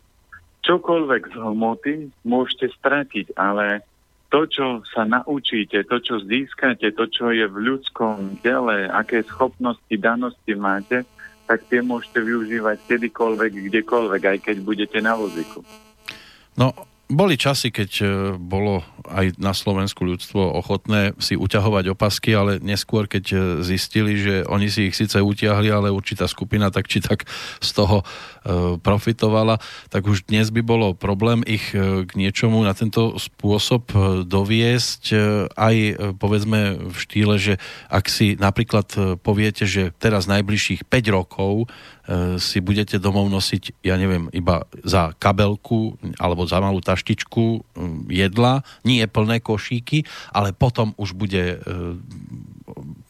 čokoľvek 0.64 1.23
z 1.30 1.37
hmoty 1.37 1.94
môžete 2.25 2.73
stratiť, 2.80 3.37
ale 3.37 3.85
to, 4.33 4.49
čo 4.50 4.66
sa 4.90 5.06
naučíte, 5.06 5.87
to, 5.87 6.02
čo 6.02 6.18
získate, 6.25 6.90
to, 6.97 7.04
čo 7.06 7.30
je 7.30 7.47
v 7.47 7.56
ľudskom 7.71 8.40
tele, 8.42 8.90
aké 8.90 9.23
schopnosti, 9.23 9.94
danosti 9.94 10.59
máte, 10.59 11.06
tak 11.44 11.62
tie 11.68 11.85
môžete 11.85 12.25
využívať 12.25 12.83
kedykoľvek, 12.88 13.52
kdekoľvek, 13.71 14.23
aj 14.25 14.38
keď 14.42 14.56
budete 14.64 14.99
na 15.04 15.14
vozíku. 15.14 15.61
No, 16.56 16.73
boli 17.14 17.38
časy, 17.38 17.71
keď 17.71 17.90
e, 18.02 18.04
bolo 18.37 18.83
aj 19.06 19.38
na 19.38 19.54
Slovensku 19.54 20.02
ľudstvo 20.02 20.59
ochotné 20.59 21.14
si 21.23 21.38
uťahovať 21.38 21.94
opasky, 21.94 22.35
ale 22.35 22.59
neskôr, 22.59 23.06
keď 23.06 23.25
e, 23.30 23.37
zistili, 23.62 24.18
že 24.18 24.42
oni 24.44 24.68
si 24.68 24.90
ich 24.90 24.99
síce 24.99 25.16
utiahli, 25.23 25.71
ale 25.71 25.94
určitá 25.94 26.26
skupina 26.26 26.68
tak 26.75 26.90
či 26.90 26.99
tak 27.00 27.25
z 27.62 27.71
toho 27.71 28.02
e, 28.02 28.04
profitovala, 28.83 29.62
tak 29.88 30.04
už 30.11 30.26
dnes 30.26 30.50
by 30.50 30.61
bolo 30.61 30.92
problém 30.99 31.40
ich 31.47 31.71
k 31.75 32.11
niečomu 32.18 32.61
na 32.66 32.75
tento 32.75 33.16
spôsob 33.16 33.94
doviesť 34.26 35.04
aj 35.54 35.76
povedzme 36.18 36.90
v 36.90 36.97
štýle, 36.97 37.35
že 37.38 37.54
ak 37.88 38.11
si 38.11 38.35
napríklad 38.35 39.18
poviete, 39.23 39.64
že 39.64 39.94
teraz 39.97 40.26
najbližších 40.26 40.87
5 40.90 41.16
rokov 41.16 41.71
si 42.37 42.61
budete 42.61 43.00
domov 43.00 43.32
nosiť, 43.32 43.80
ja 43.80 43.96
neviem, 43.96 44.28
iba 44.37 44.68
za 44.84 45.16
kabelku 45.16 45.96
alebo 46.20 46.44
za 46.44 46.61
malú 46.61 46.84
taštičku 46.84 47.64
mm, 47.64 48.12
jedla, 48.12 48.61
nie 48.84 49.00
plné 49.08 49.40
košíky, 49.40 50.04
ale 50.28 50.52
potom 50.52 50.92
už 51.00 51.16
bude 51.16 51.56
e, 51.56 51.58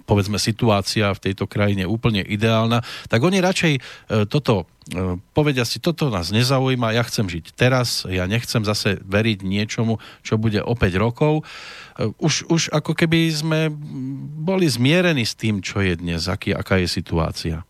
povedzme 0.06 0.38
situácia 0.38 1.10
v 1.10 1.22
tejto 1.30 1.50
krajine 1.50 1.90
úplne 1.90 2.22
ideálna, 2.22 2.86
tak 3.10 3.26
oni 3.26 3.42
radšej 3.42 3.74
e, 3.74 3.80
toto 4.30 4.70
e, 4.94 5.18
povedia 5.34 5.66
si, 5.66 5.82
toto 5.82 6.06
nás 6.06 6.30
nezaujíma, 6.30 6.94
ja 6.94 7.02
chcem 7.02 7.26
žiť 7.26 7.50
teraz, 7.58 8.06
ja 8.06 8.30
nechcem 8.30 8.62
zase 8.62 9.02
veriť 9.02 9.42
niečomu, 9.42 9.98
čo 10.22 10.38
bude 10.38 10.62
o 10.62 10.78
5 10.78 11.02
rokov. 11.02 11.42
Už, 12.22 12.46
už 12.46 12.74
ako 12.74 12.94
keby 12.94 13.30
sme 13.30 13.60
boli 14.38 14.70
zmierení 14.70 15.26
s 15.26 15.34
tým, 15.34 15.62
čo 15.62 15.82
je 15.82 15.98
dnes, 15.98 16.26
aký, 16.30 16.54
aká 16.54 16.78
je 16.78 16.90
situácia. 16.90 17.66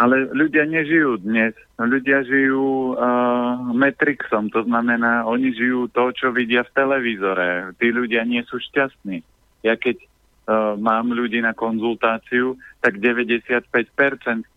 Ale 0.00 0.32
ľudia 0.32 0.64
nežijú 0.66 1.20
dnes. 1.20 1.52
Ľudia 1.76 2.24
žijú 2.24 2.96
uh, 2.96 3.60
Matrixom, 3.76 4.48
to 4.50 4.64
znamená, 4.64 5.28
oni 5.28 5.52
žijú 5.52 5.92
to, 5.92 6.10
čo 6.16 6.32
vidia 6.32 6.64
v 6.64 6.74
televízore. 6.74 7.76
Tí 7.76 7.92
ľudia 7.92 8.24
nie 8.24 8.40
sú 8.48 8.58
šťastní. 8.58 9.22
Ja 9.62 9.78
keď 9.78 10.02
uh, 10.02 10.74
mám 10.80 11.12
ľudí 11.12 11.38
na 11.44 11.54
konzultáciu, 11.54 12.58
tak 12.82 12.98
95% 12.98 13.62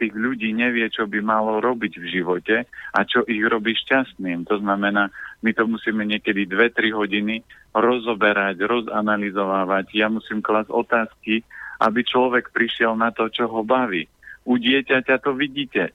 tých 0.02 0.14
ľudí 0.18 0.50
nevie, 0.56 0.88
čo 0.90 1.06
by 1.06 1.22
malo 1.22 1.62
robiť 1.62 1.94
v 2.02 2.06
živote 2.10 2.66
a 2.96 3.00
čo 3.06 3.22
ich 3.30 3.44
robí 3.46 3.78
šťastným. 3.78 4.50
To 4.50 4.58
znamená, 4.58 5.14
my 5.46 5.52
to 5.54 5.70
musíme 5.70 6.02
niekedy 6.10 6.50
2-3 6.50 6.90
hodiny 6.96 7.46
rozoberať, 7.76 8.66
rozanalizovávať. 8.66 9.94
Ja 9.94 10.10
musím 10.10 10.42
klasť 10.42 10.74
otázky, 10.74 11.46
aby 11.86 12.02
človek 12.02 12.50
prišiel 12.50 12.98
na 12.98 13.12
to, 13.12 13.30
čo 13.30 13.46
ho 13.52 13.62
baví 13.62 14.10
u 14.46 14.54
dieťaťa 14.62 15.16
to 15.26 15.34
vidíte. 15.34 15.92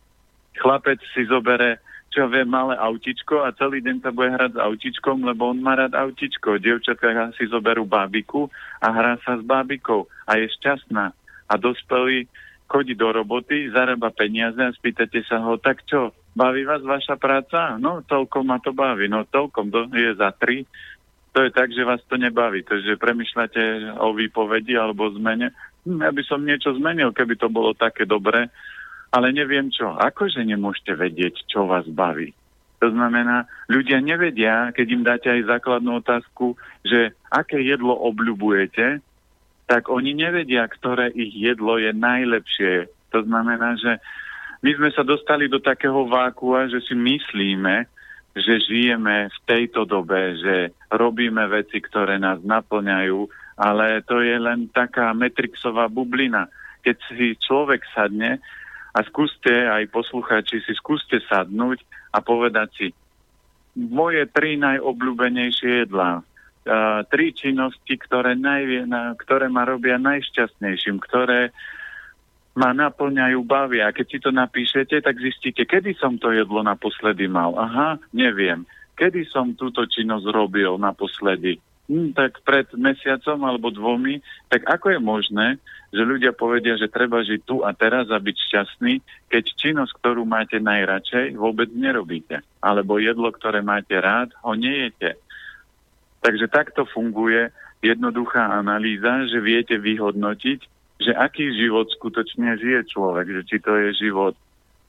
Chlapec 0.59 0.99
si 1.15 1.25
zobere, 1.31 1.79
čo 2.11 2.27
vie, 2.27 2.43
malé 2.43 2.75
autičko 2.75 3.47
a 3.47 3.55
celý 3.55 3.79
deň 3.87 4.03
sa 4.03 4.11
bude 4.11 4.35
hrať 4.35 4.59
s 4.59 4.63
autičkom, 4.63 5.23
lebo 5.23 5.55
on 5.55 5.63
má 5.63 5.79
rád 5.79 5.95
autičko. 5.95 6.59
Dievčatka 6.59 7.31
si 7.39 7.47
zoberú 7.47 7.87
bábiku 7.87 8.51
a 8.83 8.91
hrá 8.91 9.15
sa 9.23 9.39
s 9.39 9.43
bábikou 9.47 10.11
a 10.27 10.35
je 10.37 10.51
šťastná. 10.59 11.15
A 11.47 11.53
dospelý 11.55 12.27
chodí 12.67 12.99
do 12.99 13.11
roboty, 13.11 13.71
zarába 13.71 14.11
peniaze 14.11 14.59
a 14.59 14.75
spýtate 14.75 15.23
sa 15.27 15.43
ho, 15.43 15.59
tak 15.59 15.87
čo, 15.87 16.15
baví 16.35 16.63
vás 16.67 16.83
vaša 16.83 17.19
práca? 17.19 17.79
No, 17.79 18.03
toľko 18.07 18.47
ma 18.47 18.63
to 18.63 18.71
baví. 18.71 19.11
No, 19.11 19.27
toľkom 19.27 19.71
to 19.71 19.91
je 19.95 20.15
za 20.15 20.31
tri. 20.35 20.67
To 21.31 21.47
je 21.47 21.51
tak, 21.55 21.71
že 21.71 21.87
vás 21.87 22.03
to 22.11 22.19
nebaví. 22.19 22.67
Takže 22.67 22.99
premyšľate 22.99 23.95
o 24.03 24.11
výpovedi 24.15 24.75
alebo 24.75 25.15
zmene 25.15 25.55
hm, 25.87 26.01
ja 26.01 26.11
by 26.11 26.23
som 26.27 26.45
niečo 26.45 26.75
zmenil, 26.77 27.15
keby 27.15 27.37
to 27.39 27.49
bolo 27.49 27.77
také 27.77 28.05
dobré, 28.05 28.49
ale 29.11 29.35
neviem 29.35 29.69
čo. 29.69 29.95
Akože 29.97 30.43
nemôžete 30.47 30.95
vedieť, 30.95 31.47
čo 31.51 31.67
vás 31.67 31.87
baví? 31.91 32.31
To 32.81 32.89
znamená, 32.89 33.45
ľudia 33.69 34.01
nevedia, 34.01 34.73
keď 34.73 34.87
im 34.89 35.03
dáte 35.05 35.29
aj 35.29 35.53
základnú 35.53 36.01
otázku, 36.01 36.57
že 36.81 37.13
aké 37.29 37.61
jedlo 37.61 37.93
obľubujete, 37.93 39.05
tak 39.69 39.93
oni 39.93 40.17
nevedia, 40.17 40.65
ktoré 40.65 41.13
ich 41.13 41.31
jedlo 41.37 41.77
je 41.77 41.93
najlepšie. 41.93 42.89
To 43.13 43.21
znamená, 43.23 43.77
že 43.77 44.01
my 44.65 44.71
sme 44.77 44.91
sa 44.97 45.05
dostali 45.05 45.47
do 45.47 45.61
takého 45.61 46.09
vákua, 46.09 46.73
že 46.73 46.81
si 46.85 46.97
myslíme, 46.97 47.85
že 48.33 48.65
žijeme 48.65 49.29
v 49.29 49.39
tejto 49.45 49.85
dobe, 49.85 50.41
že 50.41 50.73
robíme 50.89 51.45
veci, 51.53 51.85
ktoré 51.85 52.17
nás 52.17 52.41
naplňajú 52.41 53.29
ale 53.61 54.01
to 54.09 54.25
je 54.25 54.41
len 54.41 54.73
taká 54.73 55.13
metrixová 55.13 55.93
bublina. 55.93 56.49
Keď 56.81 56.97
si 57.13 57.37
človek 57.37 57.85
sadne 57.93 58.41
a 58.97 59.05
skúste, 59.05 59.53
aj 59.53 59.93
poslucháči 59.93 60.65
si 60.65 60.73
skúste 60.73 61.21
sadnúť 61.29 61.85
a 62.17 62.25
povedať 62.25 62.69
si, 62.73 62.89
moje 63.77 64.25
tri 64.33 64.57
najobľúbenejšie 64.57 65.85
jedlá, 65.85 66.25
uh, 66.25 67.05
tri 67.13 67.37
činnosti, 67.37 68.01
ktoré, 68.01 68.33
najvie, 68.33 68.89
na, 68.89 69.13
ktoré 69.15 69.53
ma 69.53 69.69
robia 69.69 70.01
najšťastnejším, 70.01 70.97
ktoré 71.05 71.53
ma 72.57 72.75
naplňajú, 72.75 73.39
bavia. 73.47 73.93
A 73.93 73.95
keď 73.95 74.07
si 74.09 74.19
to 74.19 74.35
napíšete, 74.35 75.05
tak 75.05 75.21
zistíte, 75.21 75.69
kedy 75.69 75.95
som 76.01 76.19
to 76.19 76.35
jedlo 76.35 76.65
naposledy 76.65 77.31
mal. 77.31 77.55
Aha, 77.55 78.01
neviem. 78.11 78.67
Kedy 78.99 79.29
som 79.31 79.55
túto 79.55 79.87
činnosť 79.87 80.27
robil 80.33 80.75
naposledy? 80.81 81.63
Hm, 81.91 82.15
tak 82.15 82.39
pred 82.47 82.71
mesiacom 82.79 83.43
alebo 83.43 83.75
dvomi, 83.75 84.23
tak 84.47 84.63
ako 84.71 84.95
je 84.95 85.01
možné, 85.03 85.49
že 85.91 86.07
ľudia 86.07 86.31
povedia, 86.31 86.79
že 86.79 86.87
treba 86.87 87.19
žiť 87.27 87.41
tu 87.43 87.67
a 87.67 87.75
teraz 87.75 88.07
a 88.15 88.23
byť 88.23 88.37
šťastný, 88.39 89.03
keď 89.27 89.45
činnosť, 89.59 89.99
ktorú 89.99 90.23
máte 90.23 90.63
najradšej, 90.63 91.35
vôbec 91.35 91.67
nerobíte. 91.75 92.47
Alebo 92.63 93.03
jedlo, 93.03 93.35
ktoré 93.35 93.59
máte 93.59 93.99
rád, 93.99 94.31
ho 94.47 94.55
nejete. 94.55 95.19
Takže 96.23 96.47
takto 96.47 96.87
funguje 96.87 97.51
jednoduchá 97.83 98.55
analýza, 98.55 99.27
že 99.27 99.43
viete 99.43 99.75
vyhodnotiť, 99.75 100.61
že 101.01 101.13
aký 101.17 101.51
život 101.59 101.91
skutočne 101.91 102.61
žije 102.61 102.87
človek, 102.93 103.27
že 103.41 103.43
či 103.51 103.57
to 103.59 103.75
je 103.75 103.91
život 103.99 104.37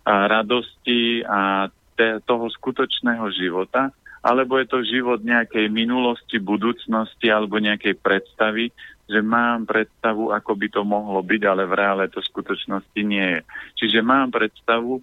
a 0.04 0.28
radosti 0.28 1.24
a 1.24 1.72
te, 1.96 2.20
toho 2.28 2.52
skutočného 2.52 3.32
života, 3.32 3.96
alebo 4.22 4.62
je 4.62 4.70
to 4.70 4.86
život 4.86 5.26
nejakej 5.26 5.70
minulosti, 5.74 6.38
budúcnosti 6.38 7.28
alebo 7.34 7.58
nejakej 7.58 7.98
predstavy, 7.98 8.70
že 9.10 9.20
mám 9.20 9.66
predstavu, 9.66 10.32
ako 10.32 10.52
by 10.56 10.68
to 10.72 10.82
mohlo 10.86 11.20
byť, 11.26 11.42
ale 11.44 11.68
v 11.68 11.74
reále 11.74 12.06
to 12.08 12.22
v 12.22 12.30
skutočnosti 12.32 13.02
nie 13.02 13.28
je. 13.38 13.42
Čiže 13.82 14.00
mám 14.06 14.30
predstavu, 14.32 15.02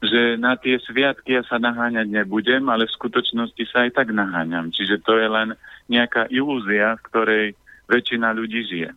že 0.00 0.36
na 0.36 0.56
tie 0.56 0.76
sviatky 0.80 1.38
ja 1.38 1.42
sa 1.46 1.56
naháňať 1.60 2.08
nebudem, 2.08 2.66
ale 2.68 2.88
v 2.88 2.96
skutočnosti 2.96 3.62
sa 3.70 3.88
aj 3.88 3.96
tak 3.96 4.12
naháňam. 4.12 4.72
Čiže 4.72 5.00
to 5.04 5.16
je 5.16 5.28
len 5.28 5.54
nejaká 5.88 6.28
ilúzia, 6.32 6.96
v 6.98 7.04
ktorej 7.06 7.46
väčšina 7.86 8.32
ľudí 8.32 8.60
žije. 8.66 8.90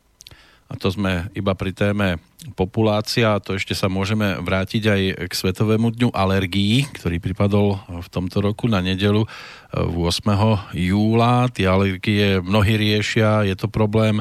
A 0.71 0.73
to 0.79 0.89
sme 0.89 1.29
iba 1.37 1.53
pri 1.53 1.75
téme 1.75 2.17
populácia, 2.51 3.31
a 3.31 3.39
to 3.39 3.55
ešte 3.55 3.71
sa 3.71 3.87
môžeme 3.87 4.35
vrátiť 4.43 4.83
aj 4.83 5.01
k 5.31 5.33
Svetovému 5.33 5.95
dňu 5.95 6.11
alergií, 6.11 6.83
ktorý 6.91 7.23
pripadol 7.23 7.79
v 7.87 8.07
tomto 8.11 8.43
roku 8.43 8.67
na 8.67 8.83
nedelu 8.83 9.23
8. 9.71 9.95
júla. 10.75 11.47
Tie 11.55 11.63
alergie 11.63 12.43
mnohí 12.43 12.75
riešia, 12.75 13.47
je 13.47 13.55
to 13.55 13.71
problém. 13.71 14.19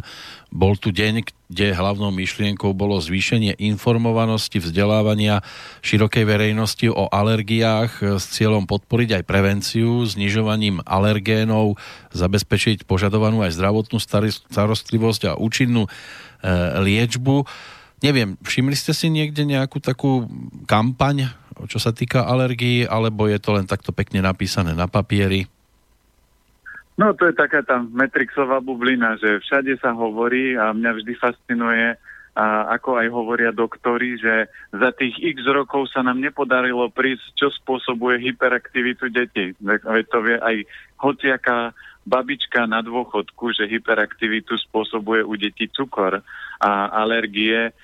Bol 0.48 0.78
tu 0.78 0.94
deň, 0.94 1.28
kde 1.52 1.76
hlavnou 1.76 2.08
myšlienkou 2.12 2.72
bolo 2.72 2.96
zvýšenie 3.00 3.60
informovanosti, 3.60 4.62
vzdelávania 4.62 5.44
širokej 5.84 6.24
verejnosti 6.24 6.88
o 6.88 7.08
alergiách 7.10 8.16
s 8.16 8.24
cieľom 8.32 8.64
podporiť 8.64 9.20
aj 9.20 9.28
prevenciu, 9.28 10.04
znižovaním 10.08 10.80
alergénov, 10.84 11.76
zabezpečiť 12.16 12.88
požadovanú 12.88 13.44
aj 13.44 13.56
zdravotnú 13.56 14.00
starostlivosť 14.48 15.22
a 15.32 15.38
účinnú 15.40 15.88
liečbu. 16.80 17.44
Neviem, 18.02 18.34
všimli 18.42 18.74
ste 18.74 18.90
si 18.90 19.06
niekde 19.06 19.46
nejakú 19.46 19.78
takú 19.78 20.26
kampaň 20.66 21.30
čo 21.66 21.78
sa 21.78 21.94
týka 21.94 22.26
alergií, 22.26 22.86
alebo 22.86 23.30
je 23.30 23.38
to 23.38 23.54
len 23.54 23.66
takto 23.68 23.94
pekne 23.94 24.24
napísané 24.24 24.74
na 24.74 24.90
papieri? 24.90 25.46
No 26.98 27.16
to 27.16 27.30
je 27.30 27.34
taká 27.34 27.64
tá 27.64 27.80
metrixová 27.80 28.60
bublina, 28.60 29.16
že 29.16 29.40
všade 29.40 29.80
sa 29.80 29.96
hovorí 29.96 30.54
a 30.58 30.76
mňa 30.76 30.90
vždy 31.00 31.12
fascinuje, 31.16 31.96
a 32.32 32.72
ako 32.80 32.96
aj 32.96 33.08
hovoria 33.12 33.52
doktori, 33.52 34.16
že 34.16 34.48
za 34.72 34.88
tých 34.96 35.20
x 35.20 35.44
rokov 35.52 35.92
sa 35.92 36.00
nám 36.00 36.16
nepodarilo 36.16 36.88
prísť, 36.88 37.36
čo 37.36 37.52
spôsobuje 37.52 38.24
hyperaktivitu 38.24 39.12
detí. 39.12 39.52
Veď 39.60 40.04
to 40.08 40.18
vie 40.24 40.36
aj 40.40 40.56
hociaká 40.96 41.76
babička 42.08 42.64
na 42.64 42.80
dôchodku, 42.80 43.52
že 43.52 43.68
hyperaktivitu 43.68 44.56
spôsobuje 44.64 45.20
u 45.28 45.36
detí 45.36 45.68
cukor 45.76 46.24
a 46.56 46.70
alergie 47.04 47.76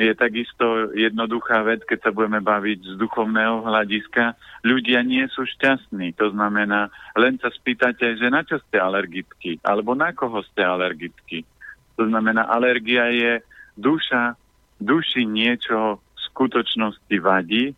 je 0.00 0.16
takisto 0.16 0.96
jednoduchá 0.96 1.60
vec, 1.60 1.84
keď 1.84 2.08
sa 2.08 2.10
budeme 2.16 2.40
baviť 2.40 2.78
z 2.88 2.94
duchovného 2.96 3.60
hľadiska. 3.68 4.32
Ľudia 4.64 5.04
nie 5.04 5.28
sú 5.28 5.44
šťastní. 5.44 6.16
To 6.16 6.32
znamená, 6.32 6.88
len 7.20 7.36
sa 7.36 7.52
spýtate, 7.52 8.16
že 8.16 8.32
na 8.32 8.40
čo 8.40 8.56
ste 8.64 8.80
alergickí, 8.80 9.60
alebo 9.60 9.92
na 9.92 10.16
koho 10.16 10.40
ste 10.40 10.64
alergickí. 10.64 11.44
To 12.00 12.08
znamená, 12.08 12.48
alergia 12.48 13.12
je 13.12 13.44
duša, 13.76 14.40
duši 14.80 15.28
niečo 15.28 16.00
v 16.00 16.18
skutočnosti 16.32 17.16
vadí 17.20 17.76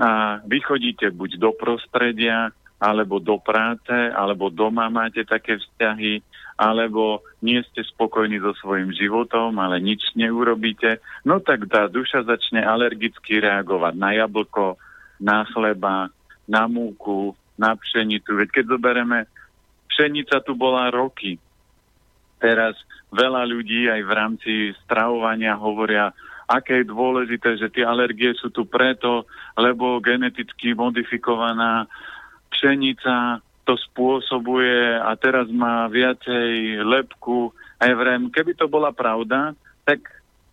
a 0.00 0.40
vy 0.48 0.64
chodíte 0.64 1.12
buď 1.12 1.36
do 1.36 1.52
prostredia, 1.52 2.56
alebo 2.80 3.20
do 3.20 3.36
práce, 3.36 3.92
alebo 3.92 4.48
doma 4.48 4.88
máte 4.88 5.20
také 5.28 5.60
vzťahy, 5.60 6.24
alebo 6.56 7.20
nie 7.44 7.60
ste 7.68 7.84
spokojní 7.84 8.40
so 8.40 8.56
svojím 8.56 8.92
životom, 8.92 9.56
ale 9.60 9.80
nič 9.80 10.16
neurobíte, 10.16 11.00
no 11.24 11.40
tak 11.40 11.68
tá 11.68 11.88
duša 11.88 12.24
začne 12.24 12.64
alergicky 12.64 13.40
reagovať 13.40 13.94
na 13.96 14.10
jablko, 14.16 14.80
na 15.20 15.44
chleba, 15.48 16.08
na 16.48 16.64
múku, 16.68 17.36
na 17.60 17.76
pšenicu. 17.76 18.40
Veď 18.40 18.48
keď 18.60 18.64
zoberieme, 18.76 19.28
pšenica 19.92 20.40
tu 20.40 20.56
bola 20.56 20.88
roky. 20.88 21.36
Teraz 22.40 22.76
veľa 23.12 23.44
ľudí 23.44 23.92
aj 23.92 24.00
v 24.00 24.12
rámci 24.16 24.52
stravovania 24.84 25.60
hovoria, 25.60 26.08
aké 26.48 26.82
je 26.82 26.92
dôležité, 26.92 27.60
že 27.60 27.68
tie 27.68 27.84
alergie 27.84 28.32
sú 28.34 28.48
tu 28.48 28.64
preto, 28.64 29.28
lebo 29.54 30.00
geneticky 30.00 30.72
modifikovaná 30.72 31.84
pšenica 32.60 33.40
to 33.64 33.72
spôsobuje 33.88 35.00
a 35.00 35.16
teraz 35.16 35.48
má 35.48 35.88
viacej 35.88 36.84
lepku. 36.84 37.56
A 37.80 37.88
ja 37.88 37.96
vrem, 37.96 38.28
keby 38.28 38.52
to 38.52 38.68
bola 38.68 38.92
pravda, 38.92 39.56
tak 39.88 40.04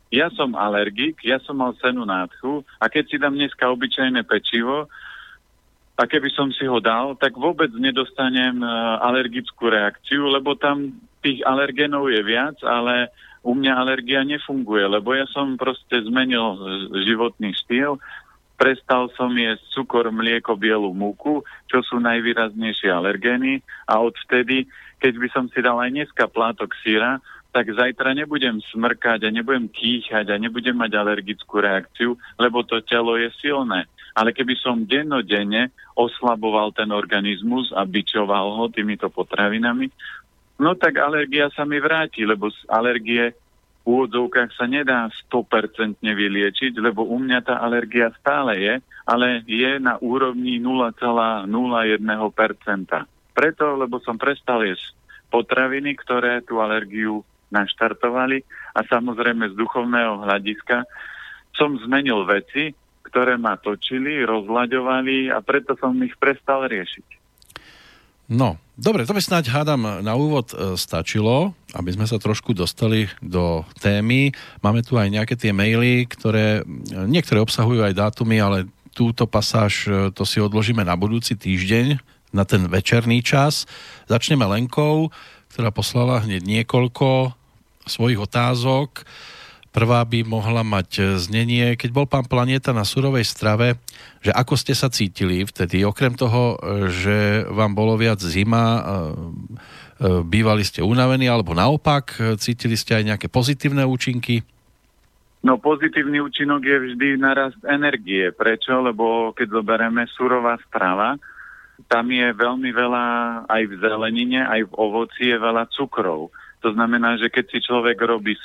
ja 0.07 0.31
som 0.31 0.55
alergik, 0.55 1.19
ja 1.27 1.35
som 1.43 1.59
mal 1.59 1.75
senu 1.83 2.07
nádchu 2.07 2.63
a 2.79 2.87
keď 2.87 3.03
si 3.11 3.15
dám 3.19 3.35
dneska 3.35 3.67
obyčajné 3.67 4.23
pečivo 4.23 4.87
a 5.99 6.03
keby 6.07 6.31
som 6.31 6.47
si 6.55 6.63
ho 6.63 6.79
dal, 6.79 7.19
tak 7.19 7.35
vôbec 7.35 7.67
nedostanem 7.75 8.63
uh, 8.63 9.03
alergickú 9.03 9.67
reakciu, 9.67 10.31
lebo 10.31 10.55
tam 10.55 10.95
tých 11.19 11.43
alergenov 11.43 12.07
je 12.07 12.23
viac, 12.23 12.55
ale 12.63 13.11
u 13.43 13.51
mňa 13.51 13.73
alergia 13.75 14.23
nefunguje, 14.23 14.87
lebo 14.87 15.11
ja 15.11 15.27
som 15.31 15.55
proste 15.55 16.03
zmenil 16.03 16.43
e, 16.43 16.59
životný 17.07 17.55
štýl 17.55 17.95
prestal 18.57 19.13
som 19.13 19.29
jesť 19.37 19.61
cukor, 19.71 20.09
mlieko, 20.09 20.57
bielu 20.57 20.89
múku, 20.91 21.45
čo 21.69 21.85
sú 21.85 22.01
najvýraznejšie 22.01 22.89
alergény 22.89 23.61
a 23.85 24.01
odvtedy, 24.01 24.65
keď 24.97 25.13
by 25.21 25.27
som 25.29 25.45
si 25.53 25.61
dal 25.61 25.77
aj 25.77 25.93
dneska 25.93 26.25
plátok 26.25 26.73
síra, 26.81 27.21
tak 27.53 27.73
zajtra 27.73 28.13
nebudem 28.17 28.61
smrkať 28.73 29.25
a 29.25 29.33
nebudem 29.33 29.69
kýchať 29.69 30.29
a 30.29 30.35
nebudem 30.41 30.77
mať 30.77 30.91
alergickú 30.93 31.61
reakciu, 31.61 32.17
lebo 32.37 32.65
to 32.65 32.81
telo 32.83 33.15
je 33.17 33.29
silné. 33.37 33.85
Ale 34.17 34.33
keby 34.33 34.57
som 34.57 34.85
dennodenne 34.85 35.69
oslaboval 35.93 36.73
ten 36.73 36.89
organizmus 36.89 37.69
a 37.73 37.85
bičoval 37.85 38.57
ho 38.57 38.65
týmito 38.73 39.09
potravinami, 39.13 39.89
no 40.57 40.73
tak 40.73 40.97
alergia 40.97 41.53
sa 41.53 41.65
mi 41.65 41.77
vráti, 41.77 42.25
lebo 42.25 42.49
alergie 42.69 43.33
úvodzovkách 43.87 44.51
sa 44.59 44.67
nedá 44.67 45.07
100% 45.31 46.03
vyliečiť, 46.03 46.75
lebo 46.83 47.07
u 47.07 47.15
mňa 47.23 47.39
tá 47.47 47.55
alergia 47.63 48.11
stále 48.19 48.59
je, 48.59 48.73
ale 49.07 49.47
je 49.47 49.79
na 49.79 49.95
úrovni 50.03 50.59
0,01%. 50.59 51.47
Preto, 53.31 53.65
lebo 53.79 54.03
som 54.03 54.19
prestal 54.19 54.67
jesť 54.67 54.91
potraviny, 55.31 55.95
ktoré 55.95 56.43
tú 56.43 56.59
alergiu 56.59 57.23
naštartovali 57.47 58.43
a 58.75 58.83
samozrejme 58.83 59.47
z 59.51 59.55
duchovného 59.55 60.27
hľadiska 60.27 60.83
som 61.55 61.79
zmenil 61.79 62.27
veci, 62.27 62.75
ktoré 63.07 63.39
ma 63.39 63.55
točili, 63.55 64.19
rozlaďovali 64.27 65.31
a 65.31 65.39
preto 65.39 65.79
som 65.79 65.95
ich 66.03 66.13
prestal 66.19 66.67
riešiť. 66.67 67.16
No, 68.27 68.59
dobre, 68.75 69.07
to 69.07 69.15
by 69.15 69.23
snáď 69.23 69.55
hádam 69.55 70.03
na 70.03 70.13
úvod 70.19 70.51
e, 70.51 70.75
stačilo, 70.75 71.55
aby 71.71 71.95
sme 71.95 72.03
sa 72.03 72.19
trošku 72.19 72.51
dostali 72.51 73.07
do 73.23 73.63
témy. 73.79 74.35
Máme 74.59 74.83
tu 74.83 74.99
aj 74.99 75.07
nejaké 75.07 75.39
tie 75.39 75.55
maily, 75.55 76.03
ktoré 76.11 76.67
niektoré 77.07 77.39
obsahujú 77.39 77.87
aj 77.87 77.95
dátumy, 77.95 78.43
ale 78.43 78.67
túto 78.91 79.23
pasáž 79.31 79.87
e, 79.87 79.91
to 80.11 80.27
si 80.27 80.43
odložíme 80.43 80.83
na 80.83 80.99
budúci 80.99 81.39
týždeň, 81.39 82.03
na 82.35 82.43
ten 82.43 82.67
večerný 82.67 83.23
čas. 83.23 83.63
Začneme 84.11 84.43
Lenkou, 84.43 85.07
ktorá 85.55 85.71
poslala 85.71 86.27
hneď 86.27 86.43
niekoľko 86.43 87.31
svojich 87.87 88.19
otázok. 88.19 89.07
Prvá 89.77 90.01
by 90.01 90.25
mohla 90.25 90.65
mať 90.65 90.89
e, 90.97 91.01
znenie, 91.21 91.77
keď 91.77 91.89
bol 91.93 92.09
pán 92.09 92.25
Planeta 92.25 92.73
na 92.73 92.81
surovej 92.81 93.21
strave, 93.29 93.77
že 94.25 94.33
ako 94.33 94.57
ste 94.57 94.73
sa 94.73 94.89
cítili 94.89 95.45
vtedy, 95.45 95.85
okrem 95.85 96.17
toho, 96.17 96.57
e, 96.57 96.89
že 96.89 97.45
vám 97.45 97.77
bolo 97.77 97.93
viac 97.93 98.17
zima, 98.17 98.81
e, 98.81 98.81
bývali 100.25 100.65
ste 100.65 100.81
unavení, 100.81 101.29
alebo 101.29 101.53
naopak, 101.53 102.17
cítili 102.41 102.73
ste 102.73 102.97
aj 102.97 103.03
nejaké 103.05 103.27
pozitívne 103.29 103.85
účinky? 103.85 104.41
No 105.45 105.61
pozitívny 105.61 106.25
účinok 106.25 106.65
je 106.65 106.77
vždy 106.81 107.21
narast 107.21 107.61
energie. 107.69 108.33
Prečo? 108.33 108.81
Lebo 108.81 109.29
keď 109.37 109.61
zoberieme 109.61 110.09
surová 110.09 110.57
strava, 110.65 111.21
tam 111.85 112.09
je 112.09 112.33
veľmi 112.33 112.73
veľa 112.73 113.05
aj 113.45 113.61
v 113.69 113.73
zelenine, 113.77 114.41
aj 114.41 114.69
v 114.69 114.73
ovoci 114.73 115.29
je 115.29 115.37
veľa 115.37 115.69
cukrov. 115.69 116.33
To 116.67 116.75
znamená, 116.75 117.15
že 117.15 117.31
keď 117.31 117.45
si 117.47 117.63
človek 117.63 117.95
robí 117.95 118.35
z 118.35 118.43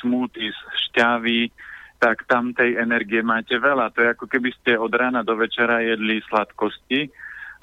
šťavy, 0.87 1.51
tak 1.99 2.23
tam 2.31 2.55
tej 2.55 2.79
energie 2.79 3.19
máte 3.19 3.59
veľa. 3.59 3.91
To 3.91 3.99
je 3.99 4.15
ako 4.15 4.31
keby 4.31 4.55
ste 4.55 4.79
od 4.79 4.95
rána 4.95 5.27
do 5.27 5.35
večera 5.35 5.83
jedli 5.83 6.23
sladkosti, 6.31 7.11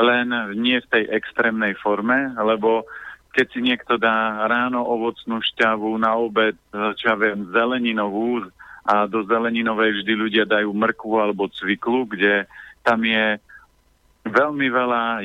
len 0.03 0.27
nie 0.59 0.83
v 0.83 0.89
tej 0.91 1.03
extrémnej 1.15 1.79
forme, 1.79 2.35
lebo 2.35 2.83
keď 3.31 3.45
si 3.55 3.63
niekto 3.63 3.95
dá 3.95 4.43
ráno 4.51 4.83
ovocnú 4.83 5.39
šťavu, 5.39 5.95
na 5.95 6.19
obed, 6.19 6.59
čo 6.99 7.03
ja 7.07 7.15
viem, 7.15 7.47
zeleninovú 7.55 8.51
a 8.83 9.07
do 9.07 9.23
zeleninovej 9.23 10.03
vždy 10.03 10.11
ľudia 10.11 10.43
dajú 10.43 10.75
mrkvu 10.75 11.13
alebo 11.23 11.47
cviklu, 11.55 12.03
kde 12.03 12.51
tam 12.83 12.99
je 13.07 13.39
veľmi 14.27 14.67
veľa 14.67 15.23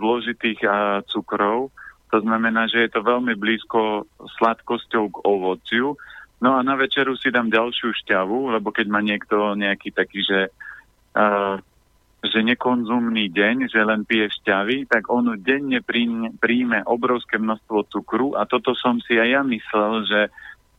zložitých 0.00 0.64
cukrov, 1.12 1.68
to 2.10 2.18
znamená, 2.20 2.66
že 2.66 2.86
je 2.86 2.90
to 2.90 3.06
veľmi 3.06 3.38
blízko 3.38 4.04
sladkosťou 4.38 5.04
k 5.08 5.16
ovociu. 5.22 5.94
No 6.42 6.58
a 6.58 6.64
na 6.66 6.74
večeru 6.74 7.14
si 7.14 7.30
dám 7.30 7.52
ďalšiu 7.52 7.94
šťavu, 8.04 8.58
lebo 8.58 8.74
keď 8.74 8.86
má 8.90 8.98
niekto 8.98 9.54
nejaký 9.54 9.94
taký, 9.94 10.24
že, 10.26 10.40
uh, 11.14 11.56
že 12.24 12.40
nekonzumný 12.42 13.30
deň, 13.30 13.70
že 13.70 13.80
len 13.80 14.02
pije 14.02 14.32
šťavy, 14.40 14.90
tak 14.90 15.06
on 15.12 15.38
denne 15.38 15.78
príjme 16.40 16.78
obrovské 16.88 17.38
množstvo 17.38 17.78
cukru 17.92 18.34
a 18.34 18.48
toto 18.48 18.74
som 18.74 18.98
si 19.04 19.20
aj 19.20 19.28
ja 19.30 19.42
myslel, 19.44 19.92
že 20.08 20.20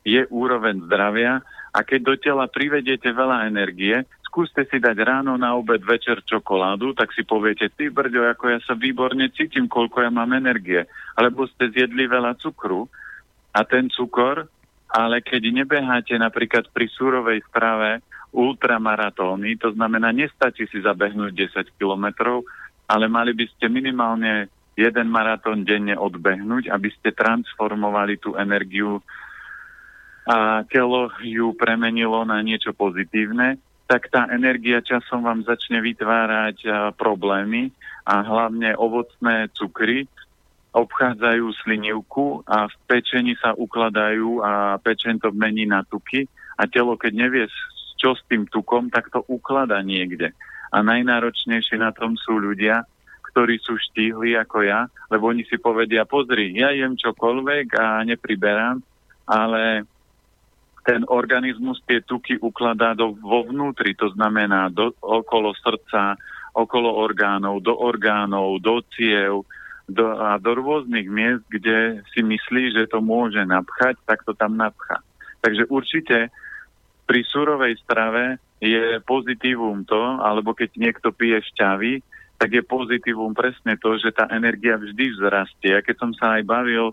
je 0.01 0.25
úroveň 0.29 0.81
zdravia 0.85 1.41
a 1.71 1.79
keď 1.87 1.99
do 2.03 2.15
tela 2.19 2.45
privediete 2.51 3.07
veľa 3.13 3.47
energie, 3.47 4.03
skúste 4.27 4.67
si 4.67 4.79
dať 4.79 4.97
ráno 5.03 5.35
na 5.39 5.55
obed, 5.55 5.79
večer 5.83 6.23
čokoládu, 6.23 6.95
tak 6.95 7.15
si 7.15 7.23
poviete, 7.23 7.71
ty 7.71 7.87
brďo, 7.87 8.27
ako 8.31 8.45
ja 8.51 8.59
sa 8.63 8.75
výborne 8.75 9.27
cítim, 9.31 9.67
koľko 9.67 10.03
ja 10.03 10.11
mám 10.11 10.31
energie. 10.35 10.83
Alebo 11.15 11.47
ste 11.47 11.71
zjedli 11.71 12.07
veľa 12.07 12.35
cukru 12.39 12.87
a 13.51 13.63
ten 13.67 13.91
cukor, 13.91 14.47
ale 14.91 15.23
keď 15.23 15.63
nebeháte 15.63 16.15
napríklad 16.19 16.67
pri 16.71 16.91
súrovej 16.91 17.39
strave 17.47 18.03
ultramaratóny, 18.31 19.59
to 19.59 19.75
znamená, 19.75 20.15
nestačí 20.15 20.67
si 20.71 20.79
zabehnúť 20.79 21.31
10 21.67 21.79
kilometrov, 21.79 22.47
ale 22.87 23.11
mali 23.11 23.35
by 23.35 23.47
ste 23.51 23.71
minimálne 23.71 24.51
jeden 24.75 25.07
maratón 25.11 25.67
denne 25.67 25.99
odbehnúť, 25.99 26.71
aby 26.71 26.89
ste 26.95 27.11
transformovali 27.11 28.19
tú 28.19 28.39
energiu 28.39 29.03
a 30.27 30.61
telo 30.69 31.09
ju 31.23 31.53
premenilo 31.57 32.21
na 32.25 32.41
niečo 32.45 32.73
pozitívne 32.77 33.57
tak 33.91 34.07
tá 34.07 34.23
energia 34.31 34.79
časom 34.79 35.27
vám 35.27 35.43
začne 35.43 35.83
vytvárať 35.83 36.63
problémy 36.95 37.75
a 38.07 38.23
hlavne 38.23 38.71
ovocné 38.79 39.51
cukry 39.51 40.07
obchádzajú 40.71 41.51
slinivku 41.59 42.39
a 42.47 42.71
v 42.71 42.75
pečení 42.87 43.35
sa 43.35 43.51
ukladajú 43.51 44.39
a 44.39 44.79
pečen 44.79 45.19
to 45.19 45.35
mení 45.35 45.67
na 45.67 45.83
tuky 45.83 46.23
a 46.55 46.63
telo, 46.71 46.95
keď 46.95 47.11
nevie 47.11 47.43
čo 47.99 48.15
s 48.15 48.23
tým 48.31 48.47
tukom, 48.47 48.87
tak 48.87 49.11
to 49.11 49.27
uklada 49.27 49.83
niekde. 49.83 50.31
A 50.71 50.79
najnáročnejšie 50.79 51.75
na 51.75 51.91
tom 51.91 52.15
sú 52.15 52.39
ľudia, 52.39 52.87
ktorí 53.29 53.59
sú 53.59 53.75
štíhli 53.75 54.39
ako 54.39 54.63
ja, 54.63 54.87
lebo 55.11 55.27
oni 55.27 55.43
si 55.43 55.59
povedia, 55.59 56.07
pozri, 56.07 56.55
ja 56.55 56.71
jem 56.71 56.95
čokoľvek 56.95 57.75
a 57.75 58.07
nepriberám, 58.07 58.79
ale 59.27 59.83
ten 60.81 61.05
organizmus 61.05 61.77
tie 61.85 62.01
tuky 62.01 62.41
ukladá 62.41 62.97
do, 62.97 63.13
vo 63.13 63.45
vnútri, 63.45 63.93
to 63.93 64.09
znamená 64.17 64.73
do, 64.73 64.93
okolo 64.97 65.53
srdca, 65.53 66.17
okolo 66.57 66.89
orgánov, 66.97 67.61
do 67.61 67.77
orgánov, 67.77 68.57
do 68.59 68.81
ciev, 68.97 69.45
do, 69.85 70.05
a 70.17 70.39
do 70.41 70.51
rôznych 70.57 71.05
miest, 71.05 71.45
kde 71.51 72.01
si 72.15 72.25
myslí, 72.25 72.73
že 72.75 72.83
to 72.89 73.03
môže 73.03 73.43
napchať, 73.45 73.99
tak 74.07 74.25
to 74.25 74.33
tam 74.33 74.57
napchá. 74.57 75.03
Takže 75.41 75.69
určite 75.69 76.33
pri 77.05 77.21
surovej 77.27 77.75
strave 77.83 78.39
je 78.61 79.01
pozitívum 79.03 79.83
to, 79.83 79.99
alebo 80.21 80.53
keď 80.53 80.69
niekto 80.77 81.11
pije 81.11 81.43
šťavy, 81.53 81.99
tak 82.37 82.57
je 82.57 82.63
pozitívum 82.65 83.37
presne 83.37 83.77
to, 83.77 84.01
že 84.01 84.15
tá 84.15 84.25
energia 84.33 84.77
vždy 84.77 85.13
vzrastie. 85.13 85.77
A 85.77 85.85
keď 85.85 85.95
som 86.01 86.11
sa 86.17 86.41
aj 86.41 86.43
bavil 86.45 86.89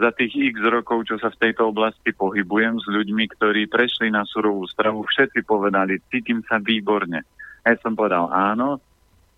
za 0.00 0.10
tých 0.16 0.56
x 0.56 0.64
rokov, 0.64 1.04
čo 1.12 1.20
sa 1.20 1.28
v 1.28 1.40
tejto 1.44 1.68
oblasti 1.68 2.16
pohybujem 2.16 2.80
s 2.80 2.88
ľuďmi, 2.88 3.24
ktorí 3.36 3.68
prešli 3.68 4.08
na 4.08 4.24
surovú 4.24 4.64
stravu, 4.64 5.04
všetci 5.04 5.44
povedali, 5.44 6.00
cítim 6.08 6.40
sa 6.48 6.56
výborne. 6.56 7.20
A 7.60 7.76
ja 7.76 7.76
som 7.84 7.92
povedal 7.92 8.32
áno, 8.32 8.80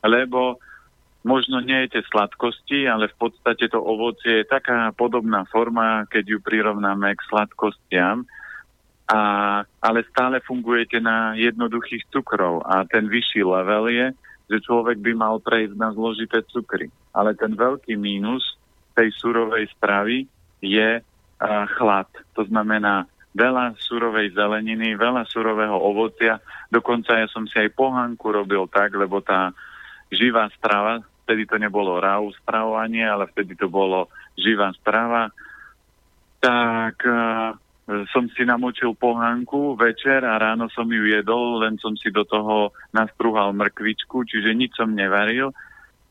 lebo 0.06 0.62
možno 1.26 1.58
nejete 1.58 2.06
sladkosti, 2.06 2.86
ale 2.86 3.10
v 3.10 3.16
podstate 3.18 3.66
to 3.66 3.82
ovocie 3.82 4.46
je 4.46 4.46
taká 4.46 4.94
podobná 4.94 5.42
forma, 5.50 6.06
keď 6.06 6.24
ju 6.30 6.38
prirovnáme 6.38 7.10
k 7.18 7.26
sladkostiam, 7.26 8.22
a, 9.10 9.20
ale 9.82 10.06
stále 10.14 10.38
fungujete 10.46 11.02
na 11.02 11.34
jednoduchých 11.34 12.06
cukrov 12.14 12.62
a 12.62 12.86
ten 12.86 13.10
vyšší 13.10 13.42
level 13.42 13.90
je, 13.90 14.06
že 14.46 14.62
človek 14.62 15.02
by 15.02 15.12
mal 15.18 15.42
prejsť 15.42 15.74
na 15.74 15.90
zložité 15.90 16.46
cukry. 16.46 16.86
Ale 17.10 17.34
ten 17.34 17.58
veľký 17.58 17.98
mínus 17.98 18.46
tej 18.94 19.10
surovej 19.18 19.66
stravy 19.74 20.30
je 20.62 21.02
chlad. 21.76 22.08
To 22.38 22.46
znamená 22.46 23.10
veľa 23.34 23.74
surovej 23.82 24.32
zeleniny, 24.32 24.94
veľa 24.94 25.26
surového 25.26 25.74
ovocia. 25.74 26.38
Dokonca 26.70 27.18
ja 27.18 27.28
som 27.28 27.50
si 27.50 27.58
aj 27.58 27.74
pohánku 27.74 28.30
robil 28.30 28.64
tak, 28.70 28.94
lebo 28.94 29.18
tá 29.20 29.50
živá 30.08 30.46
strava 30.54 31.02
vtedy 31.22 31.46
to 31.46 31.56
nebolo 31.56 32.02
rau 32.02 32.34
stravovanie, 32.34 33.06
ale 33.06 33.30
vtedy 33.30 33.54
to 33.54 33.70
bolo 33.70 34.10
živá 34.34 34.74
strava, 34.74 35.30
tak 36.42 36.98
som 38.10 38.26
si 38.34 38.42
namočil 38.42 38.98
pohánku 38.98 39.78
večer 39.78 40.26
a 40.26 40.34
ráno 40.36 40.66
som 40.74 40.90
ju 40.90 41.06
jedol, 41.06 41.62
len 41.62 41.78
som 41.78 41.94
si 41.94 42.10
do 42.10 42.26
toho 42.26 42.74
nastruhal 42.90 43.54
mrkvičku, 43.54 44.26
čiže 44.26 44.50
nič 44.50 44.74
som 44.74 44.90
nevaril. 44.90 45.54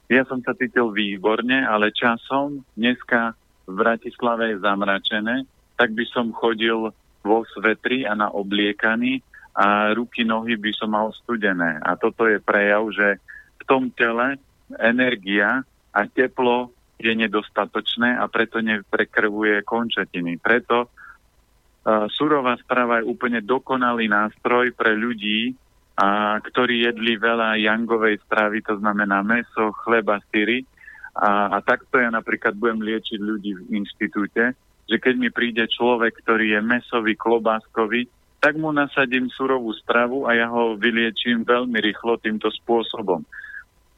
Ja 0.08 0.24
som 0.28 0.40
sa 0.42 0.56
cítil 0.56 0.90
výborne, 0.96 1.68
ale 1.68 1.92
časom 1.92 2.64
dneska 2.80 3.36
v 3.72 3.80
Bratislave 3.80 4.54
je 4.54 4.64
zamračené, 4.64 5.48
tak 5.80 5.96
by 5.96 6.06
som 6.12 6.36
chodil 6.36 6.92
vo 7.24 7.38
svetri 7.56 8.04
a 8.04 8.14
na 8.14 8.28
obliekaný 8.30 9.24
a 9.56 9.96
ruky, 9.96 10.24
nohy 10.24 10.56
by 10.60 10.72
som 10.76 10.92
mal 10.92 11.12
studené. 11.24 11.80
A 11.84 11.96
toto 11.96 12.28
je 12.28 12.40
prejav, 12.40 12.88
že 12.92 13.20
v 13.60 13.64
tom 13.68 13.92
tele 13.92 14.40
energia 14.80 15.64
a 15.92 16.00
teplo 16.08 16.72
je 17.02 17.12
nedostatočné 17.12 18.16
a 18.16 18.30
preto 18.30 18.62
neprekrvuje 18.62 19.66
končatiny. 19.66 20.38
Preto 20.38 20.88
uh, 20.88 22.06
surová 22.14 22.56
strava 22.62 23.02
je 23.02 23.10
úplne 23.10 23.42
dokonalý 23.42 24.08
nástroj 24.08 24.72
pre 24.78 24.94
ľudí, 24.94 25.58
a, 26.02 26.40
ktorí 26.40 26.88
jedli 26.88 27.20
veľa 27.20 27.62
jangovej 27.62 28.24
stravy, 28.26 28.64
to 28.64 28.80
znamená 28.80 29.22
meso, 29.22 29.70
chleba, 29.86 30.18
syry. 30.32 30.64
A, 31.12 31.52
a 31.52 31.58
takto 31.60 32.00
ja 32.00 32.08
napríklad 32.08 32.56
budem 32.56 32.80
liečiť 32.80 33.20
ľudí 33.20 33.52
v 33.58 33.84
inštitúte, 33.84 34.56
že 34.88 34.98
keď 35.00 35.16
mi 35.20 35.30
príde 35.32 35.68
človek, 35.68 36.24
ktorý 36.24 36.56
je 36.56 36.62
mesový, 36.64 37.16
klobáskový, 37.16 38.08
tak 38.42 38.58
mu 38.58 38.74
nasadím 38.74 39.30
surovú 39.30 39.70
stravu 39.78 40.26
a 40.26 40.34
ja 40.34 40.50
ho 40.50 40.74
vyliečím 40.74 41.46
veľmi 41.46 41.78
rýchlo 41.78 42.18
týmto 42.18 42.50
spôsobom. 42.50 43.22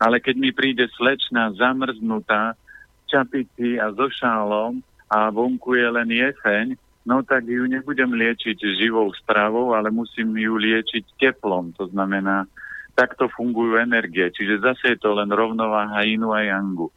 Ale 0.02 0.20
keď 0.20 0.36
mi 0.36 0.52
príde 0.52 0.90
slečna 1.00 1.56
zamrznutá, 1.56 2.60
čapici 3.08 3.80
a 3.80 3.94
so 3.94 4.10
šálom 4.10 4.82
a 5.08 5.30
vonku 5.30 5.78
je 5.78 5.88
len 5.88 6.10
jeseň, 6.12 6.76
no 7.06 7.22
tak 7.24 7.46
ju 7.48 7.64
nebudem 7.70 8.10
liečiť 8.10 8.58
živou 8.82 9.14
stravou, 9.16 9.78
ale 9.78 9.94
musím 9.94 10.34
ju 10.36 10.60
liečiť 10.60 11.16
teplom. 11.22 11.72
To 11.78 11.88
znamená, 11.88 12.50
takto 12.98 13.30
fungujú 13.30 13.78
energie. 13.78 14.28
Čiže 14.34 14.66
zase 14.66 14.84
je 14.96 14.98
to 15.00 15.14
len 15.14 15.30
rovnováha 15.30 16.04
inu 16.04 16.34
a 16.34 16.42
yangu. 16.44 16.90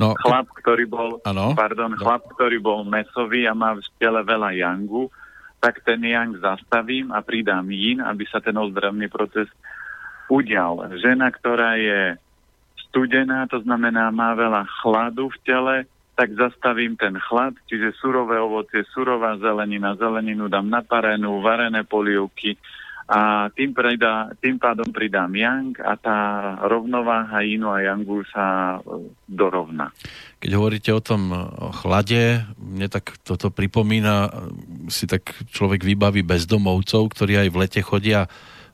No, 0.00 0.18
chlap, 0.18 0.50
ktorý 0.58 0.84
bol, 0.88 1.22
ano, 1.22 1.54
pardon, 1.54 1.94
no. 1.94 2.00
chlap, 2.00 2.26
ktorý 2.34 2.58
bol 2.58 2.82
mesový 2.82 3.46
a 3.46 3.54
má 3.54 3.78
v 3.78 3.84
tele 4.02 4.20
veľa 4.26 4.50
yangu, 4.56 5.12
tak 5.62 5.86
ten 5.86 6.02
yang 6.02 6.34
zastavím 6.42 7.14
a 7.14 7.22
pridám 7.22 7.70
yin, 7.70 8.02
aby 8.02 8.26
sa 8.26 8.42
ten 8.42 8.58
ozdravný 8.58 9.06
proces 9.06 9.46
udial. 10.26 10.82
Žena, 10.98 11.30
ktorá 11.30 11.78
je 11.78 12.18
studená, 12.88 13.46
to 13.46 13.62
znamená 13.62 14.10
má 14.10 14.34
veľa 14.34 14.66
chladu 14.82 15.30
v 15.30 15.38
tele, 15.46 15.76
tak 16.18 16.34
zastavím 16.36 16.98
ten 16.98 17.16
chlad, 17.16 17.56
čiže 17.70 17.96
surové 17.96 18.36
ovocie, 18.36 18.84
surová 18.92 19.38
zelenina, 19.40 19.96
zeleninu 19.96 20.50
dám 20.50 20.68
naparenú, 20.68 21.40
varené 21.40 21.86
polievky 21.86 22.58
a 23.10 23.50
tým, 23.52 23.74
pridá, 23.74 24.30
tým 24.38 24.56
pádom 24.56 24.88
pridám 24.94 25.32
yang 25.34 25.74
a 25.82 25.98
tá 25.98 26.18
rovnováha 26.66 27.42
inu 27.42 27.70
a 27.70 27.82
yangu 27.82 28.22
sa 28.30 28.78
e, 28.78 29.10
dorovná. 29.26 29.90
Keď 30.42 30.50
hovoríte 30.54 30.90
o 30.90 31.02
tom 31.02 31.30
chlade, 31.82 32.42
mne 32.58 32.90
tak 32.90 33.14
toto 33.22 33.54
pripomína, 33.54 34.30
si 34.90 35.06
tak 35.06 35.30
človek 35.54 35.86
vybaví 35.86 36.26
bezdomovcov, 36.26 37.14
ktorí 37.14 37.46
aj 37.46 37.48
v 37.50 37.60
lete 37.62 37.80
chodia 37.82 38.26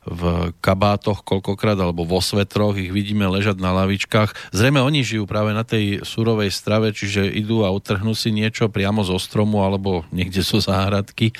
v 0.09 0.55
kabátoch 0.63 1.21
koľkokrát 1.27 1.75
alebo 1.77 2.07
vo 2.07 2.23
svetroch, 2.23 2.79
ich 2.79 2.89
vidíme 2.89 3.27
ležať 3.27 3.59
na 3.59 3.75
lavičkách. 3.75 4.55
Zrejme 4.55 4.79
oni 4.79 5.03
žijú 5.03 5.27
práve 5.27 5.51
na 5.51 5.67
tej 5.67 6.01
surovej 6.07 6.49
strave, 6.49 6.95
čiže 6.95 7.27
idú 7.27 7.67
a 7.67 7.69
utrhnú 7.69 8.15
si 8.15 8.31
niečo 8.31 8.71
priamo 8.71 9.03
zo 9.03 9.19
stromu 9.19 9.61
alebo 9.61 10.07
niekde 10.09 10.41
zo 10.41 10.57
záhradky 10.63 11.35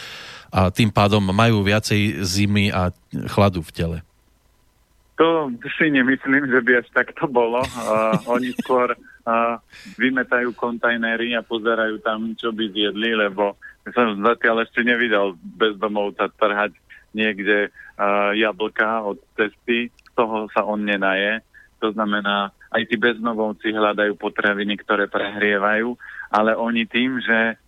a 0.49 0.73
tým 0.73 0.89
pádom 0.89 1.21
majú 1.21 1.62
viacej 1.62 2.25
zimy 2.25 2.73
a 2.73 2.89
chladu 3.29 3.62
v 3.62 3.73
tele. 3.73 3.97
To 5.19 5.51
si 5.75 5.91
nemyslím, 5.91 6.47
že 6.47 6.59
by 6.63 6.71
až 6.79 6.88
tak 6.95 7.12
to 7.12 7.27
bolo. 7.27 7.59
Uh, 7.59 8.15
oni 8.39 8.55
skôr 8.55 8.95
uh, 8.95 9.59
vymetajú 9.99 10.55
kontajnery 10.55 11.35
a 11.35 11.43
pozerajú 11.43 11.99
tam, 11.99 12.33
čo 12.39 12.55
by 12.55 12.71
zjedli, 12.71 13.19
lebo 13.19 13.59
som 13.91 14.15
zatiaľ 14.23 14.63
ešte 14.63 14.79
nevidel 14.79 15.35
bezdomovca 15.59 16.31
trhať 16.39 16.71
niekde 17.12 17.67
uh, 17.67 18.31
jablka 18.31 19.03
od 19.03 19.19
cesty, 19.35 19.91
toho 20.15 20.47
sa 20.55 20.63
on 20.63 20.88
nenaje. 20.88 21.43
To 21.83 21.91
znamená, 21.91 22.55
aj 22.71 22.88
tí 22.88 22.95
beznovovci 22.95 23.75
hľadajú 23.75 24.15
potraviny, 24.15 24.79
ktoré 24.79 25.12
prehrievajú, 25.12 25.99
ale 26.31 26.55
oni 26.55 26.88
tým, 26.88 27.19
že 27.19 27.59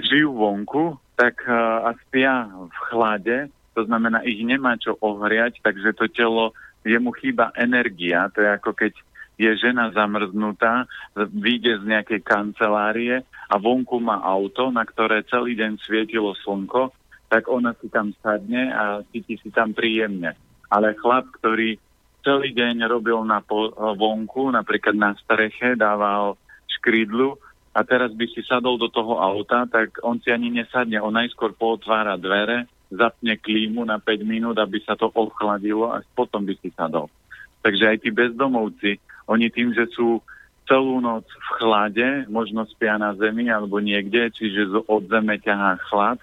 žijú 0.00 0.36
vonku, 0.36 0.96
tak 1.16 1.42
uh, 1.48 1.88
a 1.88 1.96
spia 2.06 2.46
v 2.48 2.78
chlade, 2.92 3.36
to 3.72 3.84
znamená, 3.84 4.24
ich 4.24 4.40
nemá 4.44 4.76
čo 4.76 4.96
ohriať, 5.00 5.60
takže 5.60 5.96
to 5.96 6.06
telo, 6.12 6.52
jemu 6.86 7.10
chýba 7.18 7.50
energia, 7.56 8.30
to 8.30 8.44
je 8.44 8.50
ako 8.52 8.72
keď 8.72 8.92
je 9.36 9.52
žena 9.58 9.92
zamrznutá, 9.92 10.88
vyjde 11.16 11.84
z 11.84 11.84
nejakej 11.84 12.20
kancelárie 12.24 13.20
a 13.52 13.54
vonku 13.60 14.00
má 14.00 14.16
auto, 14.24 14.72
na 14.72 14.80
ktoré 14.80 15.28
celý 15.28 15.52
deň 15.52 15.76
svietilo 15.84 16.32
slnko 16.40 16.88
tak 17.28 17.50
ona 17.50 17.74
si 17.78 17.90
tam 17.90 18.14
sadne 18.22 18.70
a 18.70 19.02
cíti 19.10 19.38
si 19.42 19.50
tam 19.50 19.74
príjemne. 19.74 20.34
Ale 20.70 20.94
chlap, 20.98 21.26
ktorý 21.42 21.78
celý 22.22 22.54
deň 22.54 22.86
robil 22.86 23.18
na 23.26 23.42
po, 23.42 23.70
vonku, 23.74 24.50
napríklad 24.50 24.94
na 24.98 25.14
streche, 25.18 25.78
dával 25.78 26.38
škrídlu 26.78 27.38
a 27.76 27.84
teraz 27.84 28.16
by 28.16 28.24
si 28.32 28.40
sadol 28.40 28.80
do 28.80 28.88
toho 28.88 29.20
auta, 29.20 29.68
tak 29.68 30.00
on 30.00 30.16
si 30.24 30.32
ani 30.32 30.48
nesadne. 30.48 30.96
On 30.96 31.12
najskôr 31.12 31.52
pootvára 31.52 32.16
dvere, 32.16 32.64
zapne 32.88 33.36
klímu 33.36 33.84
na 33.84 34.00
5 34.00 34.24
minút, 34.24 34.56
aby 34.56 34.80
sa 34.80 34.96
to 34.96 35.12
ochladilo 35.12 35.92
a 35.92 36.00
potom 36.16 36.48
by 36.48 36.56
si 36.56 36.72
sadol. 36.72 37.12
Takže 37.60 37.84
aj 37.84 37.98
tí 38.00 38.08
bezdomovci, 38.08 38.96
oni 39.28 39.52
tým, 39.52 39.76
že 39.76 39.84
sú 39.92 40.24
celú 40.64 41.04
noc 41.04 41.28
v 41.28 41.48
chlade, 41.60 42.08
možno 42.32 42.64
spia 42.64 42.96
na 42.96 43.12
zemi 43.12 43.52
alebo 43.52 43.76
niekde, 43.76 44.32
čiže 44.32 44.82
od 44.88 45.04
zeme 45.12 45.36
ťahá 45.36 45.76
chlad, 45.92 46.18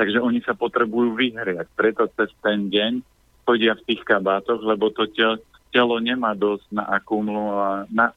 Takže 0.00 0.16
oni 0.16 0.40
sa 0.40 0.56
potrebujú 0.56 1.12
vyhriať. 1.12 1.68
Preto 1.76 2.08
cez 2.16 2.32
ten 2.40 2.72
deň 2.72 3.04
chodia 3.44 3.76
v 3.76 3.84
tých 3.84 4.00
kabátoch, 4.08 4.64
lebo 4.64 4.88
to 4.88 5.04
telo, 5.68 6.00
nemá 6.00 6.32
dosť 6.32 6.72
na 6.72 6.88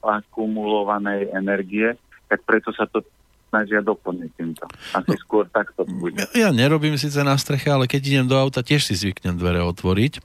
akumulovanej 0.00 1.28
energie, 1.36 1.92
tak 2.28 2.42
preto 2.46 2.72
sa 2.72 2.88
to 2.88 3.04
snažia 3.54 3.78
doplniť 3.86 4.30
týmto. 4.34 4.66
Asi 4.90 5.14
no, 5.14 5.22
skôr 5.22 5.46
takto 5.46 5.86
bude. 5.86 6.18
Ja, 6.18 6.26
ja 6.34 6.50
nerobím 6.50 6.98
síce 6.98 7.22
na 7.22 7.38
streche, 7.38 7.70
ale 7.70 7.86
keď 7.86 8.02
idem 8.02 8.26
do 8.26 8.34
auta, 8.34 8.66
tiež 8.66 8.82
si 8.82 8.98
zvyknem 8.98 9.38
dvere 9.38 9.62
otvoriť. 9.62 10.18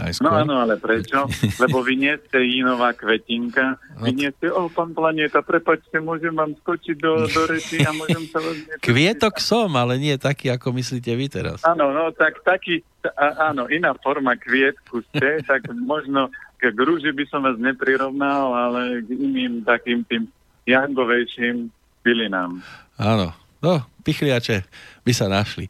najskôr. 0.00 0.24
No 0.24 0.32
áno, 0.32 0.54
ale 0.64 0.80
prečo? 0.80 1.28
Lebo 1.62 1.84
vy 1.84 2.00
nie 2.00 2.14
ste 2.16 2.40
inová 2.40 2.96
kvetinka, 2.96 3.76
vy 4.00 4.16
nie 4.16 4.32
ste, 4.40 4.48
o, 4.48 4.72
pán 4.72 4.96
Planeta, 4.96 5.44
prepačte, 5.44 6.00
môžem 6.00 6.32
vám 6.32 6.56
skočiť 6.64 6.96
do, 6.96 7.28
do 7.28 7.42
reči 7.44 7.84
a 7.84 7.92
môžem 7.92 8.24
sa 8.32 8.40
vás... 8.40 8.56
Kvietok 8.88 9.36
som, 9.36 9.68
ale 9.76 10.00
nie 10.00 10.16
taký, 10.16 10.48
ako 10.48 10.72
myslíte 10.80 11.12
vy 11.12 11.28
teraz. 11.28 11.60
Áno, 11.68 11.92
no 11.92 12.08
tak 12.16 12.40
taký, 12.40 12.80
a, 13.04 13.52
áno, 13.52 13.68
iná 13.68 13.92
forma 14.00 14.32
kvietku 14.40 15.04
ste, 15.12 15.44
tak 15.44 15.68
možno 15.76 16.32
k 16.56 16.76
rúži 16.76 17.12
by 17.12 17.24
som 17.28 17.44
vás 17.44 17.56
neprirovnal, 17.60 18.52
ale 18.52 19.04
k 19.04 19.12
iným 19.12 19.64
takým 19.64 20.04
tým 20.08 20.28
jangovejším 20.66 21.70
bylinám. 22.04 22.60
Áno, 22.96 23.32
no, 23.60 23.84
pichliače 24.04 24.64
by 25.04 25.12
sa 25.12 25.26
našli. 25.28 25.68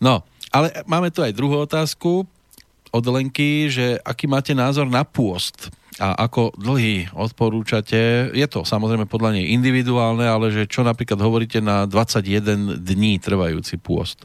No, 0.00 0.24
ale 0.50 0.84
máme 0.88 1.12
tu 1.12 1.20
aj 1.24 1.36
druhú 1.36 1.62
otázku 1.64 2.24
od 2.90 3.04
Lenky, 3.06 3.70
že 3.70 4.02
aký 4.02 4.26
máte 4.26 4.50
názor 4.50 4.90
na 4.90 5.06
pôst 5.06 5.70
a 6.00 6.16
ako 6.26 6.56
dlhý 6.58 7.12
odporúčate. 7.14 8.32
Je 8.34 8.46
to 8.50 8.66
samozrejme 8.66 9.06
podľa 9.06 9.38
nej 9.38 9.52
individuálne, 9.54 10.26
ale 10.26 10.50
že 10.50 10.66
čo 10.66 10.82
napríklad 10.82 11.20
hovoríte 11.20 11.62
na 11.62 11.86
21 11.86 12.80
dní 12.82 13.20
trvajúci 13.20 13.78
pôst? 13.78 14.24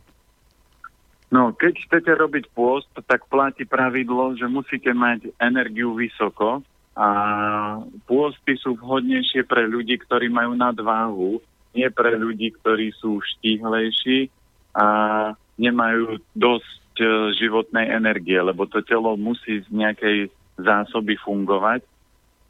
No, 1.33 1.51
keď 1.51 1.73
chcete 1.89 2.15
robiť 2.15 2.47
pôst, 2.55 2.87
tak 2.95 3.27
platí 3.27 3.67
pravidlo, 3.67 4.39
že 4.39 4.47
musíte 4.47 4.93
mať 4.95 5.35
energiu 5.41 5.91
vysoko 5.97 6.63
a 6.95 7.07
pôsty 8.07 8.55
sú 8.55 8.79
vhodnejšie 8.79 9.43
pre 9.43 9.67
ľudí, 9.67 9.99
ktorí 9.99 10.31
majú 10.31 10.55
nadváhu, 10.55 11.43
nie 11.75 11.91
pre 11.91 12.15
ľudí, 12.15 12.55
ktorí 12.55 12.95
sú 12.95 13.19
štíhlejší 13.19 14.31
a 14.71 14.87
nemajú 15.59 16.23
dosť 16.31 16.95
e, 16.99 17.05
životnej 17.35 17.91
energie, 17.91 18.39
lebo 18.39 18.63
to 18.63 18.79
telo 18.79 19.19
musí 19.19 19.59
z 19.59 19.67
nejakej 19.75 20.31
zásoby 20.55 21.19
fungovať 21.19 21.83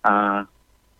a 0.06 0.46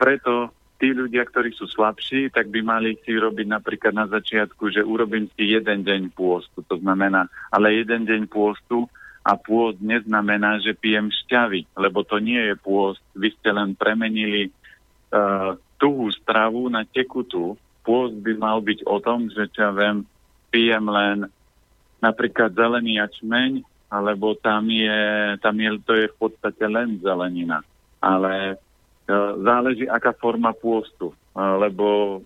preto 0.02 0.50
tí 0.82 0.92
ľudia, 0.92 1.24
ktorí 1.24 1.54
sú 1.54 1.70
slabší, 1.70 2.34
tak 2.34 2.50
by 2.50 2.60
mali 2.66 2.98
si 3.06 3.16
robiť 3.16 3.48
napríklad 3.48 3.94
na 3.96 4.06
začiatku, 4.10 4.74
že 4.74 4.84
urobím 4.84 5.30
si 5.38 5.54
jeden 5.54 5.86
deň 5.86 6.12
pôstu. 6.12 6.66
To 6.68 6.76
znamená, 6.82 7.32
ale 7.54 7.80
jeden 7.80 8.04
deň 8.04 8.28
pôstu 8.28 8.90
a 9.26 9.34
pôst 9.34 9.82
neznamená, 9.82 10.62
že 10.62 10.78
pijem 10.78 11.10
šťavy, 11.10 11.66
lebo 11.74 12.06
to 12.06 12.22
nie 12.22 12.38
je 12.38 12.56
pôst. 12.62 13.02
Vy 13.18 13.34
ste 13.34 13.50
len 13.50 13.74
premenili 13.74 14.54
uh, 15.10 15.58
tuhú 15.82 16.14
stravu 16.14 16.70
na 16.70 16.86
tekutú. 16.86 17.58
Pôst 17.82 18.14
by 18.22 18.38
mal 18.38 18.62
byť 18.62 18.86
o 18.86 19.02
tom, 19.02 19.26
že 19.34 19.50
ja 19.58 19.74
viem, 19.74 20.06
pijem 20.54 20.86
len 20.86 21.26
napríklad 22.06 22.54
zelený 22.54 23.02
jačmeň, 23.02 23.66
alebo 23.90 24.38
tam 24.38 24.70
je, 24.70 25.02
tam 25.42 25.58
je, 25.58 25.70
to 25.82 25.94
je 25.98 26.06
v 26.14 26.18
podstate 26.22 26.66
len 26.70 27.02
zelenina. 27.02 27.66
Ale 28.02 28.34
e, 28.54 28.56
záleží, 29.42 29.86
aká 29.90 30.14
forma 30.14 30.54
pôstu, 30.54 31.14
e, 31.14 31.16
lebo 31.38 32.20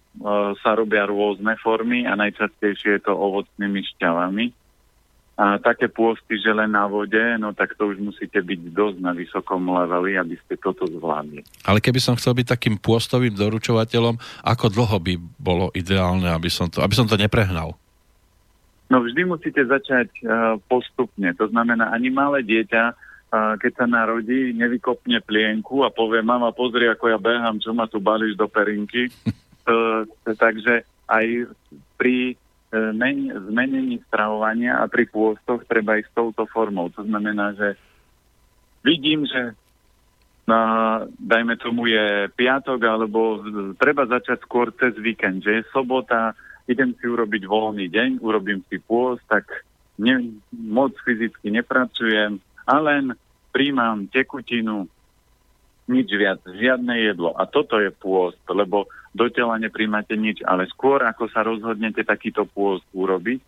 sa 0.60 0.76
robia 0.76 1.08
rôzne 1.08 1.56
formy 1.60 2.04
a 2.04 2.16
najčastejšie 2.20 3.00
je 3.00 3.02
to 3.08 3.14
ovocnými 3.16 3.84
šťavami. 3.96 4.59
A 5.40 5.56
také 5.56 5.88
pôsty, 5.88 6.36
že 6.36 6.52
len 6.52 6.76
na 6.76 6.84
vode, 6.84 7.16
no 7.40 7.56
tak 7.56 7.72
to 7.80 7.88
už 7.88 8.04
musíte 8.04 8.44
byť 8.44 8.60
dosť 8.76 8.98
na 9.00 9.16
vysokom 9.16 9.72
leveli, 9.72 10.20
aby 10.20 10.36
ste 10.36 10.60
toto 10.60 10.84
zvládli. 10.84 11.48
Ale 11.64 11.80
keby 11.80 12.04
som 12.04 12.20
chcel 12.20 12.36
byť 12.36 12.60
takým 12.60 12.76
pôstovým 12.76 13.32
doručovateľom, 13.32 14.20
ako 14.44 14.66
dlho 14.68 14.98
by 15.00 15.14
bolo 15.40 15.72
ideálne, 15.72 16.28
aby 16.28 16.52
som 16.52 16.68
to, 16.68 16.84
aby 16.84 16.92
som 16.92 17.08
to 17.08 17.16
neprehnal? 17.16 17.80
No 18.92 19.00
vždy 19.00 19.22
musíte 19.24 19.64
začať 19.64 20.12
uh, 20.28 20.60
postupne. 20.68 21.32
To 21.40 21.48
znamená, 21.48 21.88
ani 21.96 22.12
malé 22.12 22.44
dieťa, 22.44 22.84
uh, 22.92 23.56
keď 23.64 23.72
sa 23.80 23.86
narodí, 23.88 24.52
nevykopne 24.52 25.24
plienku 25.24 25.88
a 25.88 25.94
povie, 25.94 26.20
mama, 26.20 26.52
pozri, 26.52 26.92
ako 26.92 27.16
ja 27.16 27.20
behám, 27.22 27.64
čo 27.64 27.72
ma 27.72 27.88
tu 27.88 28.04
balíš 28.04 28.36
do 28.36 28.52
perinky. 28.52 29.08
uh, 29.72 30.04
takže 30.44 30.84
aj 31.08 31.26
pri 31.96 32.36
men- 32.74 33.34
zmenení 33.50 34.02
stravovania 34.06 34.78
a 34.82 34.86
pri 34.86 35.10
pôstoch 35.10 35.66
treba 35.66 35.98
ísť 35.98 36.14
touto 36.14 36.46
formou. 36.50 36.94
To 36.94 37.02
znamená, 37.02 37.58
že 37.58 37.78
vidím, 38.86 39.26
že 39.26 39.58
na, 40.50 40.62
dajme 41.22 41.58
tomu 41.62 41.86
je 41.90 42.26
piatok, 42.34 42.80
alebo 42.82 43.42
treba 43.78 44.10
začať 44.10 44.42
skôr 44.42 44.74
cez 44.74 44.98
víkend, 44.98 45.46
že 45.46 45.62
je 45.62 45.72
sobota, 45.74 46.34
idem 46.66 46.98
si 46.98 47.06
urobiť 47.06 47.46
voľný 47.46 47.86
deň, 47.90 48.10
urobím 48.22 48.66
si 48.66 48.82
pôst, 48.82 49.22
tak 49.30 49.46
ne, 50.02 50.34
moc 50.54 50.98
fyzicky 51.06 51.54
nepracujem 51.54 52.42
a 52.66 52.76
len 52.82 53.14
príjmam 53.54 54.10
tekutinu, 54.10 54.90
nič 55.90 56.10
viac, 56.14 56.40
žiadne 56.46 56.94
jedlo. 57.02 57.34
A 57.34 57.50
toto 57.50 57.82
je 57.82 57.90
pôst, 57.90 58.38
lebo 58.46 58.86
do 59.12 59.26
tela 59.34 59.58
nepríjmate 59.58 60.14
nič, 60.14 60.46
ale 60.46 60.70
skôr 60.70 61.02
ako 61.02 61.26
sa 61.34 61.42
rozhodnete 61.42 62.06
takýto 62.06 62.46
pôst 62.46 62.86
urobiť, 62.94 63.42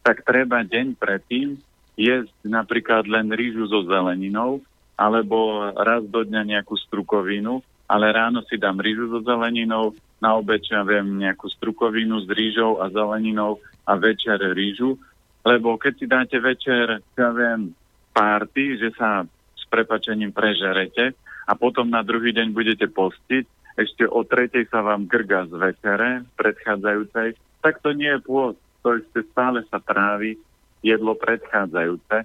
tak 0.00 0.24
treba 0.24 0.64
deň 0.64 0.96
predtým 0.96 1.60
jesť 1.94 2.32
napríklad 2.48 3.04
len 3.04 3.30
rýžu 3.30 3.68
so 3.68 3.84
zeleninou, 3.84 4.64
alebo 4.96 5.70
raz 5.76 6.02
do 6.08 6.24
dňa 6.24 6.56
nejakú 6.56 6.74
strukovinu, 6.80 7.60
ale 7.84 8.10
ráno 8.10 8.40
si 8.48 8.56
dám 8.56 8.80
rýžu 8.80 9.12
so 9.12 9.20
zeleninou, 9.20 9.92
na 10.24 10.40
obeč, 10.40 10.72
ja 10.72 10.80
viem, 10.80 11.20
nejakú 11.20 11.52
strukovinu 11.52 12.24
s 12.24 12.28
rýžou 12.32 12.80
a 12.80 12.88
zeleninou 12.88 13.60
a 13.84 13.92
večer 14.00 14.40
rýžu, 14.56 14.96
lebo 15.44 15.76
keď 15.76 15.92
si 16.00 16.06
dáte 16.08 16.36
večer, 16.40 17.04
ja 17.12 17.28
viem, 17.28 17.76
párty, 18.16 18.80
že 18.80 18.88
sa 18.96 19.28
s 19.52 19.64
prepačením 19.68 20.32
prežerete 20.32 21.12
a 21.44 21.52
potom 21.54 21.88
na 21.88 22.00
druhý 22.00 22.32
deň 22.32 22.56
budete 22.56 22.86
postiť, 22.88 23.44
ešte 23.74 24.06
o 24.06 24.22
tretej 24.22 24.70
sa 24.70 24.86
vám 24.86 25.10
grga 25.10 25.50
z 25.50 25.54
večere 25.58 26.10
predchádzajúcej, 26.38 27.34
tak 27.58 27.82
to 27.82 27.90
nie 27.90 28.08
je 28.08 28.20
pôst, 28.22 28.60
to 28.86 29.02
ešte 29.02 29.26
stále 29.34 29.66
sa 29.66 29.82
trávi 29.82 30.38
jedlo 30.84 31.18
predchádzajúce. 31.18 32.16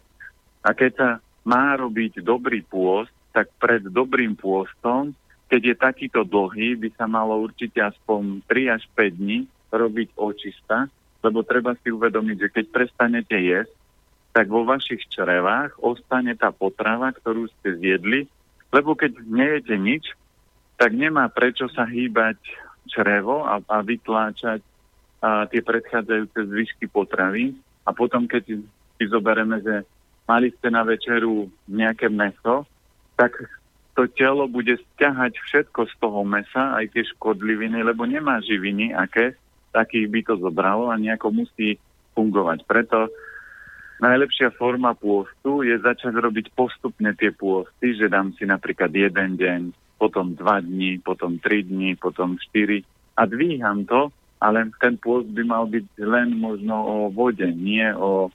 A 0.61 0.69
keď 0.75 0.91
sa 0.93 1.09
má 1.47 1.73
robiť 1.73 2.21
dobrý 2.21 2.61
pôst, 2.61 3.09
tak 3.33 3.49
pred 3.57 3.81
dobrým 3.81 4.37
pôstom 4.37 5.15
keď 5.49 5.61
je 5.65 5.75
takýto 5.75 6.21
dlhý, 6.21 6.77
by 6.77 6.89
sa 6.93 7.09
malo 7.09 7.41
určite 7.41 7.81
aspoň 7.81 8.45
3 8.45 8.69
až 8.77 8.85
5 8.93 9.17
dní 9.17 9.49
robiť 9.73 10.13
očista, 10.13 10.85
lebo 11.25 11.41
treba 11.41 11.73
si 11.81 11.89
uvedomiť, 11.89 12.37
že 12.37 12.53
keď 12.53 12.65
prestanete 12.69 13.33
jesť, 13.33 13.73
tak 14.29 14.45
vo 14.45 14.61
vašich 14.61 15.09
črevách 15.09 15.81
ostane 15.81 16.37
tá 16.37 16.53
potrava, 16.53 17.09
ktorú 17.09 17.49
ste 17.49 17.81
zjedli, 17.81 18.29
lebo 18.69 18.93
keď 18.93 19.17
nejete 19.25 19.75
nič, 19.77 20.13
tak 20.79 20.95
nemá 20.95 21.27
prečo 21.27 21.67
sa 21.69 21.83
hýbať 21.83 22.39
črevo 22.87 23.43
a, 23.45 23.59
a 23.59 23.77
vytláčať 23.83 24.61
a, 25.19 25.45
tie 25.49 25.61
predchádzajúce 25.61 26.39
zvyšky 26.49 26.85
potravy. 26.87 27.57
A 27.83 27.91
potom, 27.91 28.29
keď 28.29 28.61
si 28.97 29.03
zoberieme, 29.09 29.59
že 29.59 29.83
mali 30.29 30.53
ste 30.53 30.69
na 30.69 30.85
večeru 30.85 31.49
nejaké 31.65 32.07
meso, 32.07 32.69
tak 33.17 33.33
to 33.97 34.07
telo 34.15 34.47
bude 34.47 34.79
stiahať 34.79 35.35
všetko 35.35 35.89
z 35.89 35.93
toho 35.99 36.21
mesa, 36.23 36.77
aj 36.79 36.95
tie 36.95 37.03
škodliviny, 37.03 37.83
lebo 37.83 38.07
nemá 38.07 38.39
živiny, 38.39 38.95
aké, 38.95 39.35
takých 39.75 40.07
by 40.07 40.19
to 40.23 40.33
zobralo 40.39 40.87
a 40.87 40.95
nejako 40.95 41.43
musí 41.43 41.75
fungovať. 42.15 42.63
Preto 42.63 43.11
najlepšia 43.99 44.55
forma 44.55 44.95
pôstu 44.95 45.63
je 45.63 45.75
začať 45.79 46.15
robiť 46.15 46.55
postupne 46.55 47.11
tie 47.15 47.31
pôsty, 47.35 47.95
že 47.95 48.07
dám 48.07 48.35
si 48.35 48.47
napríklad 48.47 48.91
jeden 48.91 49.35
deň, 49.35 49.61
potom 49.99 50.33
dva 50.33 50.63
dní, 50.63 51.03
potom 51.03 51.37
tri 51.39 51.63
dní, 51.63 51.99
potom 51.99 52.39
štyri 52.39 52.83
a 53.19 53.27
dvíham 53.27 53.83
to, 53.83 54.11
ale 54.39 54.71
ten 54.79 54.95
pôst 54.95 55.27
by 55.35 55.43
mal 55.43 55.67
byť 55.67 55.85
len 55.99 56.39
možno 56.39 56.75
o 56.79 56.95
vode, 57.11 57.45
nie 57.51 57.83
o 57.91 58.31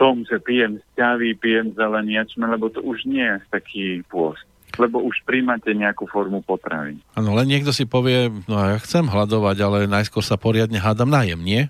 tom, 0.00 0.24
že 0.24 0.40
pijem 0.40 0.80
šťavy, 0.92 1.36
pijem 1.36 1.76
zeleniačme, 1.76 2.48
lebo 2.48 2.72
to 2.72 2.80
už 2.80 3.04
nie 3.04 3.24
je 3.24 3.38
taký 3.52 3.84
pôst 4.08 4.48
lebo 4.78 5.02
už 5.02 5.26
príjmate 5.26 5.74
nejakú 5.74 6.06
formu 6.06 6.46
potravy. 6.46 7.02
Áno, 7.18 7.34
len 7.34 7.50
niekto 7.50 7.74
si 7.74 7.90
povie, 7.90 8.30
no 8.46 8.54
ja 8.54 8.78
chcem 8.78 9.02
hľadovať, 9.02 9.56
ale 9.60 9.78
najskôr 9.90 10.22
sa 10.22 10.38
poriadne 10.38 10.78
hádam 10.78 11.10
najem, 11.10 11.42
nie? 11.42 11.66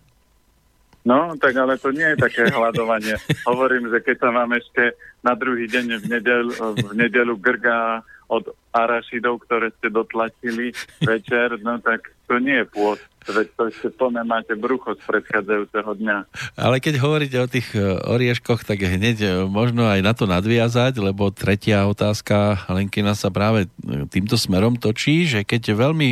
No, 1.00 1.32
tak 1.40 1.56
ale 1.56 1.80
to 1.80 1.96
nie 1.96 2.04
je 2.12 2.16
také 2.20 2.52
hľadovanie. 2.52 3.16
Hovorím, 3.48 3.88
že 3.88 4.04
keď 4.04 4.16
sa 4.20 4.30
vám 4.32 4.52
ešte 4.52 4.96
na 5.24 5.32
druhý 5.32 5.64
deň 5.64 5.86
v 5.96 6.06
nedelu, 6.12 6.52
v 6.76 6.92
nedelu 6.92 7.34
grga 7.40 8.04
od 8.31 8.55
arašidov, 8.71 9.43
ktoré 9.43 9.75
ste 9.75 9.90
dotlačili 9.90 10.71
večer, 11.03 11.59
no 11.66 11.83
tak 11.83 12.14
to 12.31 12.38
nie 12.38 12.62
je 12.62 12.66
pôd. 12.71 13.03
Veď 13.21 13.47
to 13.53 13.62
ešte 13.69 13.88
plné 14.01 14.25
máte 14.25 14.57
brucho 14.57 14.97
z 14.97 15.03
predchádzajúceho 15.05 15.93
dňa. 15.99 16.19
Ale 16.57 16.81
keď 16.81 16.95
hovoríte 17.05 17.37
o 17.37 17.51
tých 17.51 17.69
e, 17.77 17.83
orieškoch, 18.01 18.64
tak 18.64 18.81
hneď 18.81 19.16
e, 19.21 19.29
možno 19.45 19.85
aj 19.85 20.01
na 20.01 20.16
to 20.16 20.25
nadviazať, 20.25 20.97
lebo 21.03 21.29
tretia 21.29 21.85
otázka 21.85 22.64
Lenkina 22.73 23.12
sa 23.12 23.29
práve 23.29 23.69
e, 23.69 24.09
týmto 24.09 24.40
smerom 24.40 24.81
točí, 24.81 25.29
že 25.29 25.45
keď 25.45 25.77
veľmi 25.77 26.11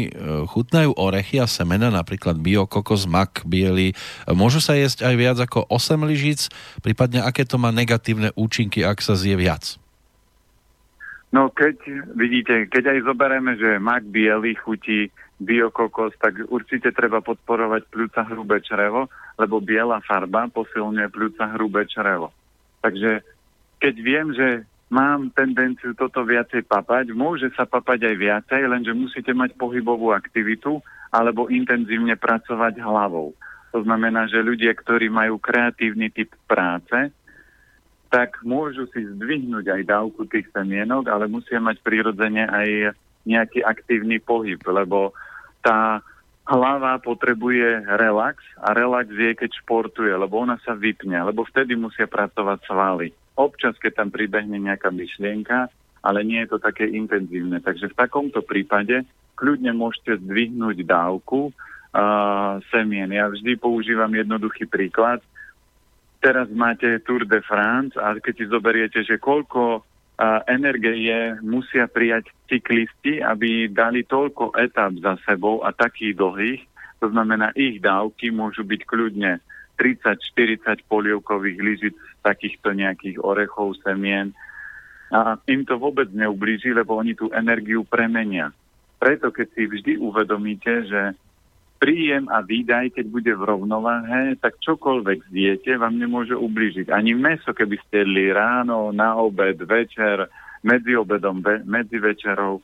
chutnajú 0.52 1.00
orechy 1.00 1.40
a 1.40 1.48
semena, 1.48 1.88
napríklad 1.88 2.36
bio, 2.36 2.68
kokos, 2.68 3.08
mak, 3.08 3.46
biely, 3.48 3.96
môžu 4.28 4.60
sa 4.60 4.76
jesť 4.76 5.08
aj 5.08 5.14
viac 5.16 5.38
ako 5.40 5.64
8 5.70 5.96
lyžic, 6.04 6.52
prípadne 6.84 7.24
aké 7.24 7.48
to 7.48 7.56
má 7.56 7.72
negatívne 7.72 8.36
účinky, 8.36 8.84
ak 8.84 9.00
sa 9.00 9.16
zje 9.16 9.32
viac? 9.38 9.80
No 11.28 11.52
keď 11.52 11.76
vidíte, 12.16 12.72
keď 12.72 12.96
aj 12.96 12.98
zoberieme, 13.04 13.52
že 13.60 13.76
mak 13.76 14.08
biely 14.08 14.56
chutí 14.56 15.12
biokokos, 15.38 16.16
tak 16.18 16.40
určite 16.48 16.90
treba 16.90 17.20
podporovať 17.20 17.84
pľúca 17.92 18.26
hrubé 18.26 18.58
črevo, 18.64 19.06
lebo 19.36 19.60
biela 19.62 20.00
farba 20.02 20.48
posilňuje 20.50 21.08
pľúca 21.12 21.44
hrubé 21.54 21.86
črevo. 21.86 22.32
Takže 22.80 23.22
keď 23.78 23.94
viem, 24.02 24.28
že 24.34 24.66
mám 24.88 25.30
tendenciu 25.36 25.94
toto 25.94 26.24
viacej 26.24 26.64
papať, 26.64 27.12
môže 27.12 27.52
sa 27.54 27.68
papať 27.68 28.08
aj 28.08 28.16
viacej, 28.18 28.62
lenže 28.66 28.92
musíte 28.96 29.30
mať 29.36 29.54
pohybovú 29.54 30.10
aktivitu 30.10 30.80
alebo 31.12 31.52
intenzívne 31.52 32.16
pracovať 32.16 32.80
hlavou. 32.80 33.36
To 33.76 33.84
znamená, 33.84 34.26
že 34.32 34.40
ľudia, 34.40 34.72
ktorí 34.72 35.12
majú 35.12 35.36
kreatívny 35.36 36.08
typ 36.08 36.32
práce, 36.48 37.12
tak 38.08 38.40
môžu 38.40 38.88
si 38.92 39.04
zdvihnúť 39.04 39.68
aj 39.68 39.82
dávku 39.84 40.24
tých 40.28 40.48
semienok, 40.52 41.12
ale 41.12 41.28
musia 41.28 41.60
mať 41.60 41.80
prirodzene 41.84 42.48
aj 42.48 42.96
nejaký 43.28 43.60
aktívny 43.60 44.16
pohyb, 44.16 44.60
lebo 44.64 45.12
tá 45.60 46.00
hlava 46.48 46.96
potrebuje 47.04 47.84
relax 48.00 48.40
a 48.64 48.72
relax 48.72 49.12
je, 49.12 49.36
keď 49.36 49.50
športuje, 49.60 50.08
lebo 50.16 50.40
ona 50.40 50.56
sa 50.64 50.72
vypne, 50.72 51.20
lebo 51.20 51.44
vtedy 51.44 51.76
musia 51.76 52.08
pracovať 52.08 52.58
svaly. 52.64 53.12
Občas, 53.36 53.76
keď 53.76 54.02
tam 54.02 54.08
pribehne 54.08 54.56
nejaká 54.56 54.88
myšlienka, 54.88 55.68
ale 56.00 56.24
nie 56.24 56.40
je 56.42 56.56
to 56.56 56.58
také 56.58 56.88
intenzívne. 56.88 57.60
Takže 57.60 57.92
v 57.92 57.98
takomto 58.00 58.40
prípade 58.40 59.04
kľudne 59.36 59.76
môžete 59.76 60.24
zdvihnúť 60.24 60.88
dávku 60.88 61.52
uh, 61.52 62.58
semien. 62.72 63.12
Ja 63.12 63.28
vždy 63.28 63.60
používam 63.60 64.10
jednoduchý 64.10 64.64
príklad 64.64 65.20
teraz 66.18 66.50
máte 66.50 66.98
Tour 67.06 67.24
de 67.24 67.40
France 67.42 67.94
a 67.98 68.18
keď 68.18 68.34
si 68.34 68.44
zoberiete, 68.50 69.00
že 69.06 69.22
koľko 69.22 69.62
a, 69.78 70.42
energie 70.50 71.38
musia 71.42 71.86
prijať 71.86 72.30
cyklisti, 72.50 73.22
aby 73.22 73.70
dali 73.70 74.02
toľko 74.02 74.58
etap 74.58 74.94
za 74.98 75.14
sebou 75.26 75.62
a 75.62 75.70
takých 75.70 76.18
dlhých, 76.18 76.62
to 76.98 77.06
znamená, 77.14 77.54
ich 77.54 77.78
dávky 77.78 78.34
môžu 78.34 78.66
byť 78.66 78.80
kľudne 78.82 79.38
30-40 79.78 80.82
polievkových 80.90 81.58
lyžic 81.62 81.94
takýchto 82.26 82.74
nejakých 82.74 83.22
orechov, 83.22 83.78
semien. 83.86 84.34
A 85.14 85.38
im 85.46 85.62
to 85.62 85.78
vôbec 85.78 86.10
neublíži, 86.10 86.74
lebo 86.74 86.98
oni 86.98 87.14
tú 87.14 87.30
energiu 87.30 87.86
premenia. 87.86 88.50
Preto, 88.98 89.30
keď 89.30 89.46
si 89.54 89.70
vždy 89.70 89.92
uvedomíte, 90.02 90.90
že 90.90 91.14
príjem 91.78 92.26
a 92.28 92.42
výdaj, 92.42 92.98
keď 92.98 93.06
bude 93.06 93.32
v 93.32 93.46
rovnováhe, 93.46 94.34
tak 94.42 94.58
čokoľvek 94.58 95.30
zjete 95.30 95.78
vám 95.78 95.94
nemôže 95.94 96.34
ublížiť. 96.34 96.90
Ani 96.90 97.14
meso, 97.14 97.54
keby 97.54 97.78
ste 97.86 98.02
jedli 98.02 98.34
ráno, 98.34 98.90
na 98.90 99.14
obed, 99.14 99.56
večer, 99.62 100.26
medzi 100.66 100.98
obedom, 100.98 101.38
ve, 101.38 101.62
medzi 101.62 102.02
večerou, 102.02 102.58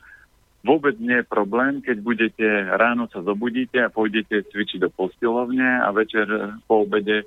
vôbec 0.66 0.98
nie 0.98 1.22
je 1.22 1.30
problém, 1.30 1.78
keď 1.78 1.96
budete 2.02 2.46
ráno 2.74 3.06
sa 3.06 3.22
zobudíte 3.22 3.78
a 3.78 3.92
pôjdete 3.94 4.50
cvičiť 4.50 4.82
do 4.82 4.90
posilovne 4.90 5.82
a 5.84 5.88
večer 5.94 6.26
po 6.66 6.82
obede, 6.82 7.22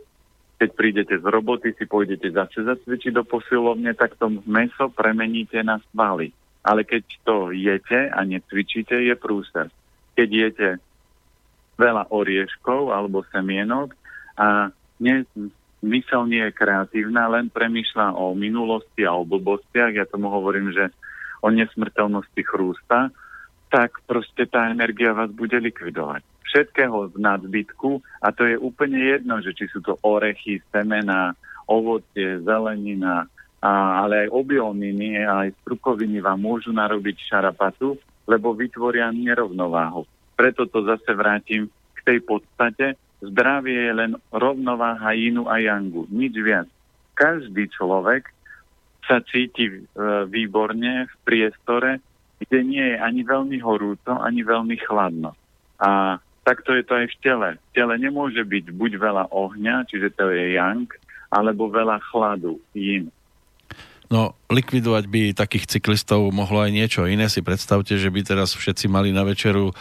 keď 0.57 0.69
prídete 0.73 1.15
z 1.21 1.25
roboty, 1.25 1.71
si 1.77 1.85
pôjdete 1.85 2.33
zase 2.33 2.65
zacvičiť 2.65 3.13
do 3.13 3.23
posilovne, 3.23 3.93
tak 3.93 4.17
to 4.19 4.41
meso 4.43 4.89
premeníte 4.91 5.61
na 5.63 5.79
svaly. 5.93 6.33
Ale 6.65 6.83
keď 6.83 7.03
to 7.23 7.55
jete 7.55 8.11
a 8.11 8.19
necvičíte, 8.27 8.97
je 8.97 9.15
prúser. 9.15 9.71
Keď 10.17 10.29
jete 10.29 10.67
veľa 11.77 12.09
orieškov 12.09 12.91
alebo 12.91 13.23
semienok 13.29 13.93
a 14.37 14.73
nie, 14.97 15.23
mysel 15.85 16.25
nie 16.25 16.41
je 16.49 16.57
kreatívna, 16.57 17.29
len 17.29 17.53
premýšľa 17.53 18.17
o 18.17 18.33
minulosti 18.33 19.05
a 19.05 19.13
o 19.13 19.23
blbostiach, 19.23 19.93
ja 19.93 20.05
tomu 20.09 20.33
hovorím, 20.33 20.73
že 20.73 20.89
o 21.45 21.53
nesmrteľnosti 21.53 22.41
chrústa, 22.41 23.13
tak 23.69 24.01
proste 24.09 24.49
tá 24.49 24.73
energia 24.73 25.13
vás 25.13 25.29
bude 25.29 25.59
likvidovať. 25.59 26.25
Všetkého 26.47 27.11
z 27.13 27.15
nadbytku 27.19 28.01
a 28.23 28.31
to 28.33 28.47
je 28.47 28.55
úplne 28.57 28.97
jedno, 28.97 29.37
že 29.43 29.53
či 29.53 29.69
sú 29.69 29.83
to 29.83 29.99
orechy, 30.01 30.63
semena, 30.71 31.35
ovocie, 31.67 32.39
zelenina, 32.41 33.27
a, 33.59 33.71
ale 34.05 34.25
aj 34.25 34.33
obilniny, 34.33 35.27
aj 35.27 35.51
strukoviny 35.61 36.23
vám 36.23 36.39
môžu 36.39 36.71
narobiť 36.71 37.17
šarapatu, 37.27 37.99
lebo 38.25 38.55
vytvoria 38.55 39.11
nerovnováhu. 39.11 40.07
Preto 40.37 40.69
to 40.69 40.85
zase 40.85 41.09
vrátim 41.17 41.67
k 41.97 41.99
tej 42.05 42.19
podstate. 42.21 42.93
Zdravie 43.17 43.89
je 43.89 43.93
len 43.97 44.11
rovnováha 44.29 45.17
inu 45.17 45.49
a 45.49 45.57
jangu, 45.57 46.05
nič 46.13 46.37
viac. 46.37 46.69
Každý 47.17 47.73
človek 47.73 48.29
sa 49.09 49.25
cíti 49.25 49.65
e, 49.65 49.79
výborne 50.29 51.09
v 51.09 51.15
priestore, 51.25 51.97
kde 52.37 52.59
nie 52.61 52.85
je 52.93 52.97
ani 53.01 53.25
veľmi 53.25 53.57
horúco, 53.57 54.13
ani 54.21 54.45
veľmi 54.45 54.77
chladno. 54.85 55.33
A 55.81 56.21
takto 56.45 56.77
je 56.77 56.85
to 56.85 56.93
aj 56.93 57.07
v 57.09 57.17
tele. 57.25 57.49
V 57.57 57.69
tele 57.73 57.95
nemôže 57.97 58.45
byť 58.45 58.69
buď 58.69 58.91
veľa 59.01 59.33
ohňa, 59.33 59.89
čiže 59.89 60.13
to 60.13 60.29
je 60.29 60.53
yang, 60.53 60.85
alebo 61.33 61.73
veľa 61.73 61.97
chladu, 62.13 62.61
yin. 62.77 63.09
No, 64.07 64.39
likvidovať 64.47 65.03
by 65.11 65.21
takých 65.35 65.67
cyklistov 65.67 66.31
mohlo 66.31 66.63
aj 66.63 66.71
niečo 66.71 67.03
iné. 67.03 67.27
Si 67.27 67.43
predstavte, 67.43 67.99
že 67.99 68.07
by 68.07 68.23
teraz 68.23 68.55
všetci 68.55 68.87
mali 68.87 69.11
na 69.11 69.27
večeru 69.27 69.71
e, 69.71 69.73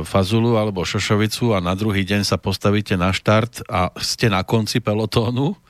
fazulu 0.00 0.56
alebo 0.56 0.80
šošovicu 0.80 1.52
a 1.52 1.60
na 1.60 1.76
druhý 1.76 2.00
deň 2.08 2.24
sa 2.24 2.40
postavíte 2.40 2.96
na 2.96 3.12
štart 3.12 3.68
a 3.68 3.92
ste 4.00 4.32
na 4.32 4.40
konci 4.48 4.80
pelotónu. 4.80 5.60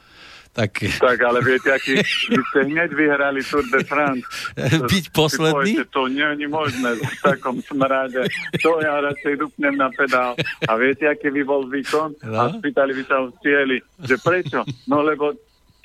Tak... 0.57 0.73
tak 0.97 1.21
ale 1.21 1.45
viete, 1.45 1.69
aký 1.69 2.01
vy 2.01 2.41
ste 2.49 2.61
hneď 2.65 2.97
vyhrali 2.97 3.45
Tour 3.45 3.61
de 3.69 3.85
France. 3.85 4.25
Byť 4.89 5.13
posledný? 5.13 5.53
Poviete, 5.53 5.85
to 5.93 6.09
nie 6.09 6.25
je 6.25 6.49
možné 6.49 6.97
v 6.97 7.05
takom 7.21 7.61
smrade. 7.61 8.25
To 8.65 8.81
ja 8.81 9.05
radšej 9.05 9.37
dupnem 9.37 9.77
na 9.77 9.93
pedál. 9.93 10.33
A 10.65 10.73
viete, 10.81 11.13
aký 11.13 11.29
by 11.29 11.43
bol 11.45 11.69
výkon? 11.69 12.17
No? 12.25 12.41
A 12.41 12.57
spýtali 12.57 12.97
by 12.97 13.03
sa 13.05 13.29
v 13.29 13.37
cieli, 13.45 13.77
že 14.01 14.17
prečo? 14.17 14.65
No 14.89 15.05
lebo 15.05 15.37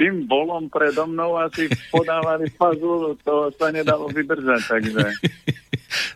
tým 0.01 0.25
bolom 0.25 0.65
predo 0.65 1.05
mnou 1.05 1.37
asi 1.37 1.69
podávali 1.93 2.49
fazulu, 2.57 3.13
to 3.21 3.53
sa 3.53 3.69
nedalo 3.69 4.09
vydržať, 4.09 4.61
takže... 4.65 5.05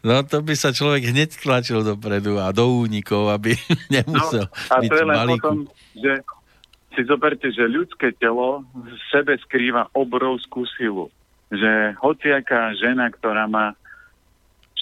No 0.07 0.23
to 0.23 0.39
by 0.39 0.55
sa 0.55 0.71
človek 0.71 1.11
hneď 1.11 1.35
tlačil 1.35 1.83
dopredu 1.83 2.39
a 2.39 2.55
do 2.55 2.63
únikov, 2.79 3.27
aby 3.27 3.59
nemusel 3.93 4.47
no, 4.47 4.71
a 4.71 4.75
byť 4.79 4.89
to 4.89 4.95
je 4.95 5.03
len 5.03 5.17
malíku. 5.19 5.35
potom, 5.35 5.57
že 5.99 6.13
si 6.95 7.01
zoberte, 7.03 7.51
že 7.51 7.67
ľudské 7.67 8.15
telo 8.15 8.63
v 8.71 8.95
sebe 9.11 9.35
skrýva 9.43 9.91
obrovskú 9.91 10.63
silu. 10.79 11.11
Že 11.51 11.99
hociaká 11.99 12.71
žena, 12.79 13.11
ktorá 13.11 13.51
má 13.51 13.75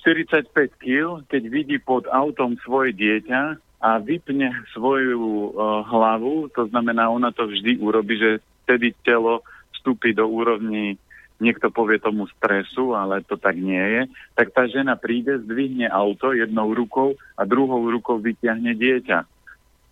45 0.05 0.53
kg, 0.77 1.25
keď 1.25 1.43
vidí 1.49 1.81
pod 1.81 2.05
autom 2.13 2.53
svoje 2.61 2.93
dieťa 2.93 3.57
a 3.81 3.89
vypne 3.97 4.53
svoju 4.77 5.17
uh, 5.17 5.81
hlavu, 5.89 6.53
to 6.53 6.69
znamená, 6.69 7.09
ona 7.09 7.33
to 7.33 7.49
vždy 7.49 7.81
urobi, 7.81 8.15
že 8.21 8.31
vtedy 8.63 8.95
telo 9.03 9.43
vstúpi 9.75 10.15
do 10.15 10.25
úrovni, 10.25 10.95
niekto 11.43 11.67
povie 11.67 11.99
tomu 11.99 12.25
stresu, 12.39 12.95
ale 12.95 13.19
to 13.27 13.35
tak 13.35 13.59
nie 13.59 13.81
je, 13.81 14.01
tak 14.39 14.55
tá 14.55 14.63
žena 14.71 14.95
príde, 14.95 15.43
zdvihne 15.43 15.91
auto 15.91 16.31
jednou 16.31 16.71
rukou 16.71 17.19
a 17.35 17.43
druhou 17.43 17.83
rukou 17.91 18.17
vyťahne 18.23 18.71
dieťa. 18.79 19.19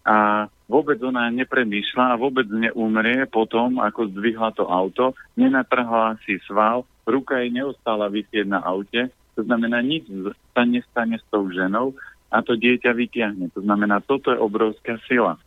A 0.07 0.47
vôbec 0.65 0.97
ona 1.03 1.29
nepremýšľa 1.29 2.15
a 2.15 2.19
vôbec 2.19 2.47
neumrie 2.49 3.27
potom, 3.27 3.83
ako 3.83 4.09
zdvihla 4.15 4.55
to 4.55 4.65
auto, 4.65 5.13
nenatrhla 5.35 6.17
si 6.23 6.39
sval, 6.47 6.87
ruka 7.03 7.43
jej 7.43 7.51
neostala 7.51 8.07
vysieť 8.07 8.47
na 8.47 8.63
aute, 8.63 9.11
to 9.35 9.41
znamená, 9.47 9.79
nič 9.79 10.07
sa 10.51 10.67
nestane 10.67 11.17
s 11.19 11.25
tou 11.31 11.47
ženou 11.51 11.95
a 12.31 12.43
to 12.43 12.55
dieťa 12.55 12.91
vytiahne. 12.95 13.51
To 13.55 13.63
znamená, 13.63 14.03
toto 14.03 14.31
je 14.31 14.39
obrovská 14.39 14.99
sila. 15.07 15.39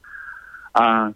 A 0.73 1.13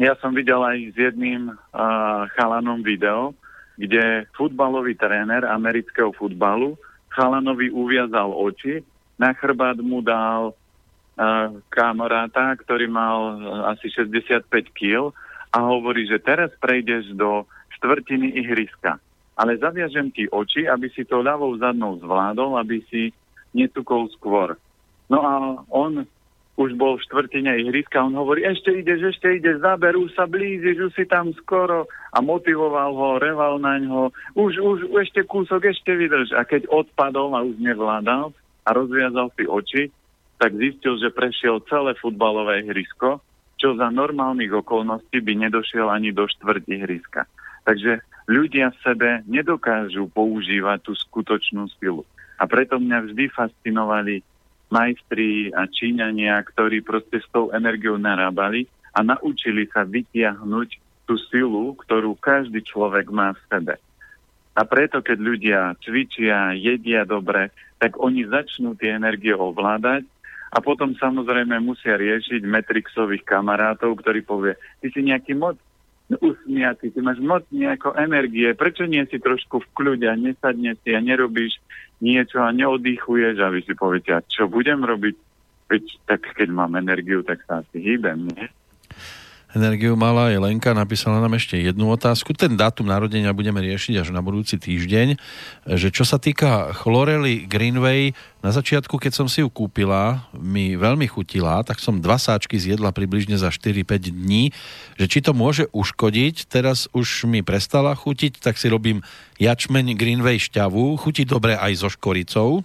ja 0.00 0.16
som 0.16 0.32
videl 0.32 0.64
aj 0.64 0.78
s 0.90 0.96
jedným 0.96 1.52
uh, 1.52 2.24
chalanom 2.32 2.80
video, 2.80 3.36
kde 3.76 4.24
futbalový 4.32 4.96
tréner 4.96 5.44
amerického 5.44 6.16
futbalu 6.16 6.80
chalanovi 7.12 7.68
uviazal 7.68 8.32
oči, 8.32 8.80
na 9.20 9.36
chrbát 9.36 9.76
mu 9.76 10.00
dal 10.00 10.56
uh, 10.56 11.52
kamaráta, 11.68 12.56
ktorý 12.64 12.88
mal 12.88 13.18
uh, 13.36 13.76
asi 13.76 13.92
65 13.92 14.48
kg 14.72 15.12
a 15.52 15.58
hovorí, 15.68 16.08
že 16.08 16.16
teraz 16.16 16.48
prejdeš 16.56 17.12
do 17.12 17.44
štvrtiny 17.76 18.40
ihriska. 18.40 18.96
Ale 19.36 19.60
zaviažem 19.60 20.08
ti 20.16 20.24
oči, 20.32 20.64
aby 20.64 20.88
si 20.96 21.04
to 21.04 21.20
ľavou 21.20 21.52
zadnou 21.60 22.00
zvládol, 22.00 22.56
aby 22.56 22.80
si 22.88 23.12
netukol 23.52 24.08
skôr. 24.16 24.56
No 25.12 25.18
a 25.20 25.32
on 25.68 26.08
už 26.60 26.76
bol 26.76 27.00
v 27.00 27.04
štvrtine 27.08 27.56
ihriska, 27.64 28.04
on 28.04 28.12
hovorí, 28.12 28.44
ešte 28.44 28.84
ideš, 28.84 29.16
ešte 29.16 29.40
ideš, 29.40 29.64
zaberú 29.64 30.04
sa, 30.12 30.28
blížiš, 30.28 30.76
už 30.76 30.92
si 30.92 31.08
tam 31.08 31.32
skoro 31.40 31.88
a 32.12 32.20
motivoval 32.20 32.92
ho, 32.92 33.10
reval 33.16 33.56
na 33.56 33.80
ňo, 33.80 34.12
už, 34.36 34.60
už, 34.60 34.78
ešte 35.00 35.24
kúsok, 35.24 35.72
ešte 35.72 35.96
vydrž. 35.96 36.36
A 36.36 36.44
keď 36.44 36.68
odpadol 36.68 37.32
a 37.32 37.40
už 37.40 37.56
nevládal 37.56 38.36
a 38.36 38.68
rozviazal 38.76 39.32
si 39.40 39.48
oči, 39.48 39.82
tak 40.36 40.52
zistil, 40.60 41.00
že 41.00 41.08
prešiel 41.08 41.64
celé 41.64 41.96
futbalové 41.96 42.60
ihrisko, 42.68 43.24
čo 43.56 43.76
za 43.80 43.88
normálnych 43.88 44.52
okolností 44.52 45.20
by 45.20 45.48
nedošiel 45.48 45.88
ani 45.88 46.12
do 46.12 46.28
štvrť 46.28 46.64
ihriska. 46.68 47.24
Takže 47.64 48.04
ľudia 48.28 48.72
v 48.72 48.80
sebe 48.84 49.10
nedokážu 49.24 50.12
používať 50.12 50.84
tú 50.84 50.92
skutočnú 50.92 51.72
silu. 51.80 52.04
A 52.40 52.48
preto 52.48 52.80
mňa 52.80 53.12
vždy 53.12 53.24
fascinovali 53.32 54.24
majstri 54.70 55.50
a 55.52 55.66
číňania, 55.66 56.40
ktorí 56.46 56.80
proste 56.80 57.18
s 57.18 57.28
tou 57.34 57.50
energiou 57.50 57.98
narábali 57.98 58.70
a 58.94 59.02
naučili 59.02 59.66
sa 59.70 59.82
vytiahnuť 59.82 60.68
tú 61.06 61.14
silu, 61.30 61.74
ktorú 61.74 62.14
každý 62.18 62.62
človek 62.62 63.10
má 63.10 63.34
v 63.34 63.42
sebe. 63.50 63.74
A 64.54 64.62
preto, 64.66 65.02
keď 65.02 65.18
ľudia 65.18 65.60
cvičia, 65.82 66.54
jedia 66.54 67.06
dobre, 67.06 67.50
tak 67.78 67.98
oni 67.98 68.26
začnú 68.26 68.74
tie 68.78 68.94
energie 68.94 69.34
ovládať 69.34 70.06
a 70.50 70.58
potom 70.58 70.94
samozrejme 70.98 71.62
musia 71.62 71.94
riešiť 71.94 72.42
Metrixových 72.42 73.22
kamarátov, 73.22 73.94
ktorí 74.02 74.26
povie, 74.26 74.58
ty 74.82 74.90
si 74.90 75.06
nejaký 75.06 75.38
moc 75.38 75.54
usmiatý, 76.18 76.90
ty 76.90 76.98
máš 76.98 77.22
moc 77.22 77.46
nejako 77.54 77.94
energie, 77.94 78.50
prečo 78.58 78.82
nie 78.90 79.06
si 79.06 79.22
trošku 79.22 79.62
v 79.62 79.70
kľude 79.78 80.06
a 80.10 80.18
nesadne 80.18 80.74
si 80.82 80.90
a 80.90 80.98
nerobíš 80.98 81.62
niečo 82.02 82.42
a 82.42 82.50
neoddychuješ 82.50 83.38
a 83.38 83.52
vy 83.52 83.60
si 83.62 83.74
poviete, 83.78 84.10
a 84.16 84.24
čo 84.24 84.50
budem 84.50 84.82
robiť? 84.82 85.14
Veď 85.70 85.84
tak 86.02 86.34
keď 86.34 86.50
mám 86.50 86.74
energiu, 86.74 87.22
tak 87.22 87.46
sa 87.46 87.62
asi 87.62 87.78
hýbem, 87.78 88.26
nie? 88.34 88.50
Energiu 89.54 89.98
mala 89.98 90.30
aj 90.30 90.38
Lenka, 90.38 90.70
napísala 90.70 91.18
nám 91.18 91.34
ešte 91.34 91.58
jednu 91.58 91.90
otázku. 91.90 92.30
Ten 92.34 92.54
dátum 92.54 92.86
narodenia 92.86 93.34
budeme 93.34 93.58
riešiť 93.62 94.02
až 94.02 94.08
na 94.14 94.22
budúci 94.22 94.58
týždeň. 94.58 95.18
Že 95.66 95.88
čo 95.90 96.04
sa 96.06 96.22
týka 96.22 96.70
chlorely 96.74 97.46
Greenway, 97.50 98.14
na 98.40 98.56
začiatku, 98.56 98.96
keď 98.96 99.12
som 99.12 99.28
si 99.28 99.44
ju 99.44 99.52
kúpila, 99.52 100.24
mi 100.32 100.72
veľmi 100.72 101.04
chutila, 101.04 101.60
tak 101.60 101.76
som 101.76 102.00
dva 102.00 102.16
sáčky 102.16 102.56
zjedla 102.56 102.88
približne 102.88 103.36
za 103.36 103.52
4-5 103.52 104.16
dní. 104.16 104.48
Že 104.96 105.06
či 105.06 105.18
to 105.20 105.36
môže 105.36 105.68
uškodiť, 105.76 106.48
teraz 106.48 106.88
už 106.96 107.28
mi 107.28 107.44
prestala 107.44 107.92
chutiť, 107.92 108.40
tak 108.40 108.56
si 108.56 108.72
robím 108.72 109.04
jačmeň 109.36 109.92
Greenway 109.92 110.40
šťavu. 110.40 110.96
Chutí 110.96 111.28
dobre 111.28 111.52
aj 111.60 111.84
so 111.84 111.88
škoricou, 111.92 112.64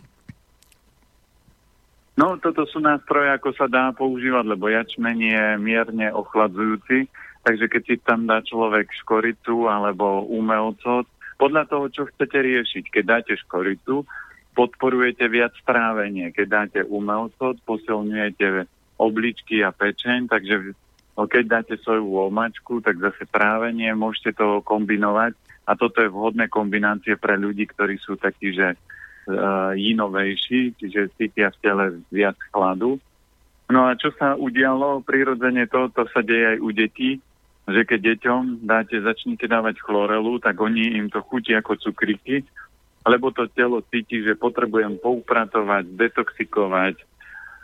No, 2.15 2.39
toto 2.39 2.63
sú 2.63 2.79
nástroje, 2.79 3.27
ako 3.27 3.51
sa 3.59 3.67
dá 3.67 3.91
používať, 3.91 4.55
lebo 4.55 4.71
jačmeň 4.71 5.17
je 5.19 5.45
mierne 5.59 6.07
ochladzujúci, 6.15 7.11
takže 7.43 7.65
keď 7.67 7.81
si 7.83 7.95
tam 7.99 8.23
dá 8.23 8.39
človek 8.39 8.87
škoricu 9.03 9.67
alebo 9.67 10.23
umelcot, 10.23 11.03
podľa 11.35 11.67
toho, 11.67 11.85
čo 11.91 12.01
chcete 12.07 12.39
riešiť, 12.39 12.83
keď 12.87 13.03
dáte 13.03 13.33
škoricu, 13.35 14.07
podporujete 14.55 15.27
viac 15.27 15.51
strávenie. 15.59 16.31
Keď 16.31 16.47
dáte 16.47 16.79
umelcot, 16.87 17.59
posilňujete 17.67 18.71
obličky 18.95 19.59
a 19.59 19.75
pečeň, 19.75 20.31
takže 20.31 20.71
keď 21.19 21.43
dáte 21.43 21.75
svoju 21.83 22.31
omačku, 22.31 22.79
tak 22.79 23.03
zase 23.03 23.27
trávenie, 23.27 23.91
môžete 23.91 24.39
to 24.39 24.63
kombinovať 24.63 25.35
a 25.67 25.75
toto 25.75 25.99
je 25.99 26.07
vhodné 26.07 26.47
kombinácie 26.47 27.19
pre 27.19 27.35
ľudí, 27.35 27.67
ktorí 27.67 27.99
sú 27.99 28.15
takí, 28.15 28.55
že 28.55 28.79
jinovejší, 29.73 30.77
čiže 30.77 31.13
cítia 31.17 31.49
v 31.49 31.61
tele 31.61 31.85
viac 32.13 32.37
chladu. 32.53 33.01
No 33.65 33.89
a 33.89 33.97
čo 33.97 34.13
sa 34.13 34.37
udialo? 34.37 35.01
Prirodzene 35.01 35.65
to, 35.65 35.89
to 35.89 36.05
sa 36.13 36.21
deje 36.21 36.55
aj 36.55 36.57
u 36.61 36.69
detí, 36.69 37.11
že 37.65 37.81
keď 37.81 37.99
deťom 38.13 38.61
dáte, 38.61 39.01
začnite 39.01 39.49
dávať 39.49 39.81
chlorelu, 39.81 40.37
tak 40.37 40.61
oni 40.61 41.01
im 41.01 41.09
to 41.09 41.25
chutí 41.25 41.57
ako 41.57 41.73
cukriky, 41.81 42.45
lebo 43.05 43.33
to 43.33 43.49
telo 43.49 43.81
cíti, 43.89 44.21
že 44.21 44.37
potrebujem 44.37 45.01
poupratovať, 45.01 45.89
detoxikovať 45.97 47.01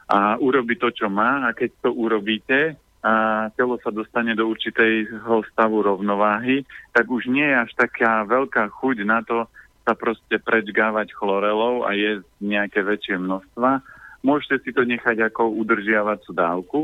a 0.09 0.41
urobiť 0.41 0.78
to, 0.82 0.89
čo 1.05 1.07
má. 1.09 1.45
A 1.45 1.53
keď 1.53 1.70
to 1.86 1.89
urobíte, 1.93 2.78
a 3.01 3.49
telo 3.57 3.82
sa 3.82 3.89
dostane 3.89 4.38
do 4.38 4.45
určitého 4.45 5.41
stavu 5.49 5.82
rovnováhy, 5.82 6.62
tak 6.93 7.09
už 7.09 7.26
nie 7.34 7.45
je 7.45 7.57
až 7.57 7.72
taká 7.74 8.22
veľká 8.30 8.70
chuť 8.70 8.97
na 9.01 9.26
to, 9.26 9.49
sa 9.82 9.93
proste 9.97 10.38
prečgávať 10.38 11.13
chlorelou 11.17 11.84
a 11.84 11.97
jesť 11.97 12.27
nejaké 12.41 12.86
väčšie 12.86 13.17
množstva. 13.17 13.82
Môžete 14.21 14.61
si 14.61 14.69
to 14.71 14.86
nechať 14.86 15.17
ako 15.25 15.49
udržiavacú 15.57 16.29
dávku, 16.32 16.82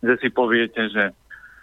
že 0.00 0.14
si 0.22 0.28
poviete, 0.30 0.86
že 0.88 1.10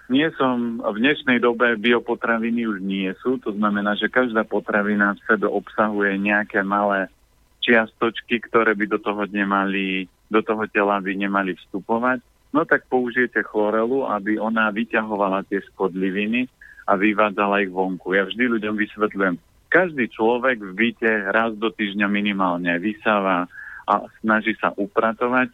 nie 0.08 0.28
som, 0.40 0.80
v 0.80 0.98
dnešnej 1.04 1.44
dobe 1.44 1.76
biopotraviny 1.76 2.64
už 2.64 2.80
nie 2.80 3.12
sú, 3.20 3.40
to 3.44 3.52
znamená, 3.56 3.96
že 4.00 4.12
každá 4.12 4.48
potravina 4.48 5.16
v 5.16 5.24
sebe 5.28 5.48
obsahuje 5.52 6.16
nejaké 6.16 6.64
malé 6.64 7.12
čiastočky, 7.60 8.40
ktoré 8.40 8.72
by 8.72 8.88
do 8.88 9.00
toho 9.04 9.28
nemali, 9.28 10.08
do 10.32 10.40
toho 10.40 10.64
tela 10.72 11.04
by 11.04 11.12
nemali 11.12 11.60
vstupovať. 11.60 12.24
No 12.56 12.64
tak 12.64 12.88
použijete 12.88 13.44
chlorelu, 13.44 14.08
aby 14.08 14.40
ona 14.40 14.72
vyťahovala 14.72 15.44
tie 15.52 15.60
škodliviny 15.76 16.48
a 16.88 16.96
vyvádzala 16.96 17.68
ich 17.68 17.72
vonku. 17.72 18.16
Ja 18.16 18.24
vždy 18.24 18.48
ľuďom 18.48 18.80
vysvetľujem, 18.80 19.36
každý 19.68 20.10
človek 20.12 20.60
v 20.60 20.72
byte 20.74 21.12
raz 21.32 21.52
do 21.56 21.72
týždňa 21.72 22.08
minimálne 22.08 22.72
vysáva 22.80 23.48
a 23.88 23.94
snaží 24.20 24.56
sa 24.60 24.76
upratovať 24.76 25.52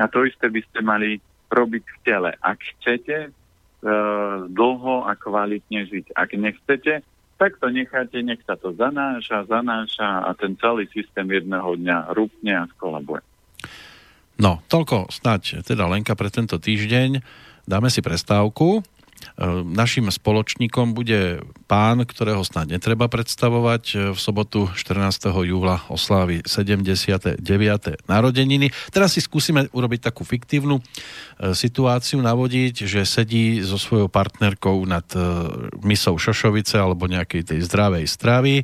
a 0.00 0.04
to 0.08 0.24
isté 0.24 0.48
by 0.48 0.60
ste 0.64 0.80
mali 0.80 1.20
robiť 1.52 1.84
v 1.84 1.98
tele. 2.02 2.30
Ak 2.40 2.58
chcete 2.58 3.28
e, 3.28 3.30
dlho 4.50 5.06
a 5.06 5.12
kvalitne 5.14 5.86
žiť. 5.86 6.16
Ak 6.16 6.34
nechcete, 6.34 7.04
tak 7.38 7.58
to 7.60 7.68
necháte, 7.70 8.18
nech 8.22 8.42
sa 8.46 8.58
to 8.58 8.74
zanáša, 8.74 9.46
zanáša 9.46 10.26
a 10.26 10.30
ten 10.34 10.56
celý 10.58 10.88
systém 10.90 11.26
jedného 11.28 11.76
dňa 11.78 12.14
rúpne 12.14 12.52
a 12.54 12.64
skolabuje. 12.74 13.22
No, 14.34 14.64
toľko 14.66 15.14
snať 15.14 15.62
teda 15.62 15.86
Lenka 15.86 16.18
pre 16.18 16.26
tento 16.30 16.58
týždeň. 16.58 17.22
Dáme 17.64 17.88
si 17.88 18.02
prestávku 18.02 18.82
našim 19.64 20.10
spoločníkom 20.10 20.94
bude 20.94 21.42
pán, 21.66 22.04
ktorého 22.06 22.42
snad 22.46 22.70
netreba 22.70 23.10
predstavovať. 23.10 24.14
V 24.14 24.18
sobotu 24.18 24.70
14. 24.72 25.30
júla 25.44 25.82
oslávi 25.90 26.42
79. 26.46 27.40
narodeniny. 28.06 28.70
Teraz 28.94 29.16
si 29.16 29.20
skúsime 29.20 29.66
urobiť 29.74 30.10
takú 30.12 30.22
fiktívnu 30.22 30.78
e, 30.78 30.82
situáciu, 31.52 32.22
navodiť, 32.22 32.86
že 32.86 33.02
sedí 33.08 33.62
so 33.62 33.80
svojou 33.80 34.06
partnerkou 34.06 34.86
nad 34.86 35.06
e, 35.14 35.20
misou 35.82 36.14
šošovice 36.18 36.78
alebo 36.78 37.10
nejakej 37.10 37.54
tej 37.54 37.60
zdravej 37.66 38.04
stravy 38.06 38.54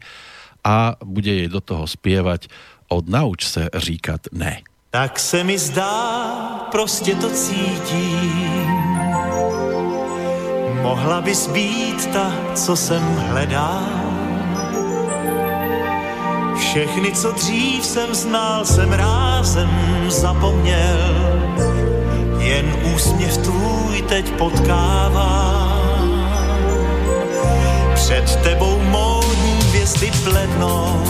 a 0.61 0.95
bude 1.01 1.33
jej 1.33 1.49
do 1.49 1.61
toho 1.65 1.89
spievať 1.89 2.53
od 2.91 3.09
nauč 3.09 3.47
se 3.47 3.69
říkat 3.75 4.21
ne. 4.33 4.63
Tak 4.91 5.19
se 5.19 5.45
mi 5.45 5.59
zdá, 5.59 6.69
prostě 6.71 7.15
to 7.15 7.31
cítím 7.31 8.71
Mohla 10.83 11.21
bys 11.21 11.47
být 11.47 12.07
ta, 12.13 12.33
co 12.55 12.77
jsem 12.77 13.03
hledal. 13.17 13.83
Všechny, 16.57 17.13
co 17.13 17.33
dřív 17.33 17.85
jsem 17.85 18.15
znal, 18.15 18.65
jsem 18.65 18.93
rázem 18.93 19.71
zapomněl. 20.09 20.99
Jen 22.39 22.77
úsměv 22.95 23.37
tvůj 23.37 24.03
teď 24.03 24.31
potkává. 24.31 25.71
Před 27.95 28.37
tebou 28.37 28.81
módní 28.81 29.59
hvězdy 29.69 30.11
blednou. 30.25 31.03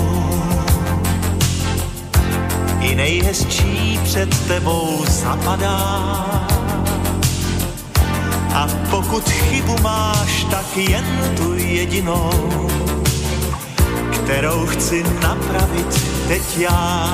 I 2.80 2.94
nejhezčí 2.94 4.00
před 4.04 4.46
tebou 4.48 5.04
zapadá 5.08 6.59
a 8.60 8.68
pokud 8.90 9.28
chybu 9.28 9.76
máš, 9.82 10.44
tak 10.44 10.76
jen 10.76 11.04
tu 11.36 11.54
jedinou, 11.54 12.30
kterou 14.10 14.66
chci 14.66 15.04
napravit 15.22 16.02
teď 16.28 16.42
já. 16.58 17.10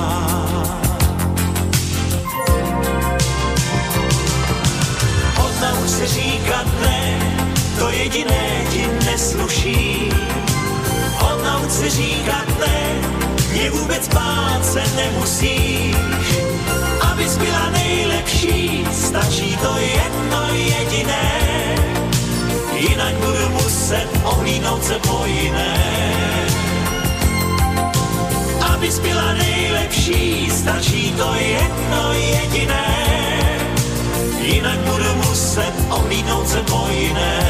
Odnauč 5.44 5.90
se 5.90 6.06
říkat 6.06 6.66
ne, 6.82 7.18
to 7.78 7.90
jediné 7.90 8.64
ti 8.70 8.88
nesluší. 9.04 10.10
Odnauč 11.32 11.70
se 11.70 11.90
říkat 11.90 12.48
ne, 12.60 12.94
mě 13.52 13.70
vůbec 13.70 14.08
bát 14.08 14.64
se 14.64 14.82
nemusíš 14.96 15.96
abys 17.16 17.36
byla 17.36 17.70
nejlepší, 17.70 18.86
stačí 18.92 19.56
to 19.56 19.76
jedno 19.78 20.48
jediné. 20.52 21.30
Jinak 22.76 23.14
budu 23.14 23.48
muset 23.48 24.08
ohlídnout 24.24 24.84
se 24.84 24.98
po 24.98 25.22
jiné. 25.24 25.76
Abys 28.60 28.98
byla 28.98 29.32
nejlepší, 29.32 30.50
stačí 30.50 31.12
to 31.12 31.34
jedno 31.34 32.12
jediné. 32.12 32.84
Jinak 34.40 34.78
budu 34.78 35.14
muset 35.14 35.72
ohlídnout 35.88 36.48
se 36.48 36.62
po 36.62 36.86
jiné. 36.90 37.40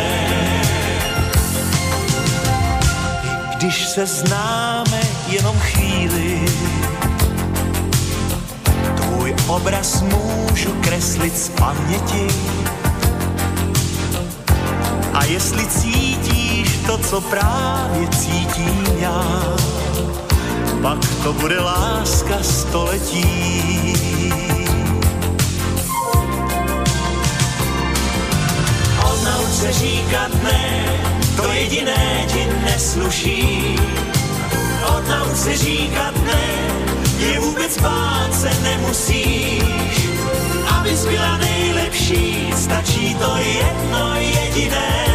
Když 3.56 3.86
se 3.88 4.06
známe 4.06 5.00
jenom 5.28 5.58
chvíli, 5.58 6.40
obraz 9.46 10.02
můžu 10.02 10.72
kreslit 10.80 11.38
z 11.38 11.48
paměti. 11.48 12.26
A 15.12 15.24
jestli 15.24 15.66
cítíš 15.66 16.78
to 16.86 16.98
co 16.98 17.20
právě 17.20 18.08
cítím 18.08 18.86
já, 18.98 19.42
pak 20.82 20.98
to 21.22 21.32
bude 21.32 21.60
láska 21.60 22.42
století. 22.42 23.94
Odnauč 29.04 29.52
se 29.52 29.72
říkat 29.72 30.42
ne, 30.42 30.84
to 31.36 31.52
jediné 31.52 32.24
ti 32.26 32.48
nesluší. 32.64 33.76
Odnauč 34.96 35.36
se 35.36 35.56
říkat 35.56 36.14
ne, 36.24 36.75
je 37.18 37.40
vůbec 37.40 37.80
bát 37.80 38.34
se 38.34 38.50
nemusíš. 38.62 40.08
Abys 40.68 41.06
byla 41.06 41.36
nejlepší, 41.36 42.52
stačí 42.56 43.14
to 43.14 43.36
jedno 43.36 44.14
jediné. 44.14 45.06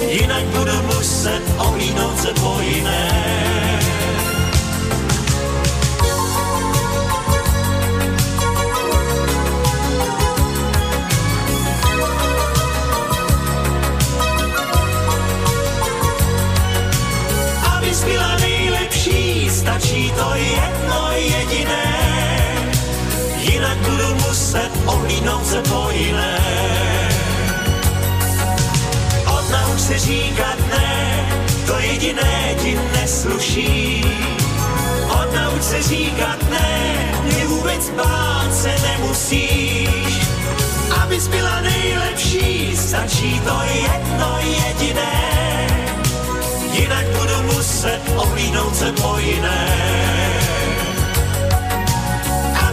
Jinak 0.00 0.44
budu 0.44 0.82
muset 0.96 1.42
ohlídnout 1.58 2.18
se 2.18 2.34
po 2.34 2.56
jiné. 2.60 3.51
Muset 24.52 24.70
ohlídnout 24.86 25.46
se 25.46 25.62
po 25.62 25.90
jiné. 25.90 26.38
Odnauč 29.38 29.80
se 29.80 29.98
říkat 29.98 30.58
ne, 30.70 31.26
to 31.66 31.78
jediné 31.78 32.54
ti 32.62 32.78
nesluší. 32.92 34.04
Odnauč 35.22 35.62
se 35.62 35.82
říkat 35.82 36.50
ne, 36.50 36.94
mě 37.24 37.46
vůbec 37.46 37.90
bát 37.90 38.54
se 38.54 38.74
nemusíš. 38.82 40.28
Abys 41.02 41.28
byla 41.28 41.60
nejlepší, 41.60 42.76
stačí 42.76 43.40
to 43.40 43.60
jedno 43.72 44.38
jediné 44.40 45.12
jinak 46.72 47.06
budu 47.06 47.54
muset 47.54 48.00
ohlídnout 48.16 48.76
se 48.76 48.92
po 48.92 49.18
jiné. 49.18 50.31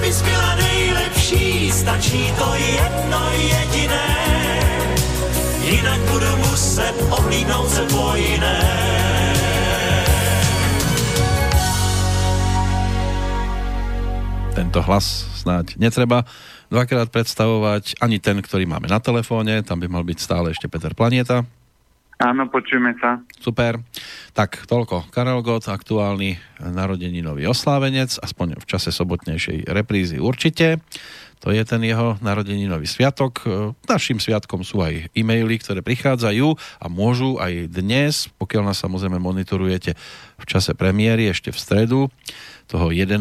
Abys 0.09 0.21
byla 0.21 0.55
nejlepší, 0.55 1.71
stačí 1.71 2.33
to 2.37 2.53
jedno 2.57 3.21
jediné, 3.37 4.09
jinak 5.61 5.99
budu 5.99 6.37
muset 6.49 6.93
ohlídnout 7.09 7.69
se 7.69 7.81
po 7.81 8.15
jiné. 8.15 8.57
Tento 14.55 14.81
hlas 14.81 15.29
snáď 15.45 15.77
netreba 15.77 16.25
dvakrát 16.73 17.13
predstavovať 17.13 18.01
ani 18.01 18.17
ten, 18.17 18.41
ktorý 18.41 18.65
máme 18.65 18.89
na 18.89 18.97
telefóne, 18.97 19.61
tam 19.61 19.77
by 19.77 19.85
mal 19.85 20.01
byť 20.01 20.17
stále 20.17 20.49
ešte 20.49 20.65
Peter 20.65 20.97
Planieta. 20.97 21.45
Áno, 22.19 22.51
počujeme 22.51 22.99
sa. 22.99 23.23
Super. 23.39 23.79
Tak 24.35 24.67
toľko. 24.67 25.07
Karel 25.07 25.39
Gott, 25.39 25.71
aktuálny 25.71 26.35
narodeninový 26.59 27.47
oslávenec, 27.47 28.19
aspoň 28.19 28.59
v 28.59 28.65
čase 28.67 28.91
sobotnejšej 28.91 29.71
reprízy 29.71 30.19
určite. 30.19 30.83
To 31.39 31.55
je 31.55 31.63
ten 31.63 31.79
jeho 31.87 32.19
narodeninový 32.19 32.83
sviatok. 32.83 33.47
Našim 33.87 34.19
sviatkom 34.19 34.67
sú 34.67 34.83
aj 34.83 35.07
e-maily, 35.15 35.55
ktoré 35.55 35.79
prichádzajú 35.79 36.47
a 36.83 36.85
môžu 36.91 37.39
aj 37.39 37.71
dnes, 37.71 38.27
pokiaľ 38.35 38.71
nás 38.73 38.83
samozrejme 38.83 39.23
monitorujete 39.23 39.95
v 40.39 40.45
čase 40.45 40.75
premiéry 40.75 41.31
ešte 41.31 41.55
v 41.55 41.59
stredu, 41.59 41.99
toho 42.69 42.93
11. 42.93 43.17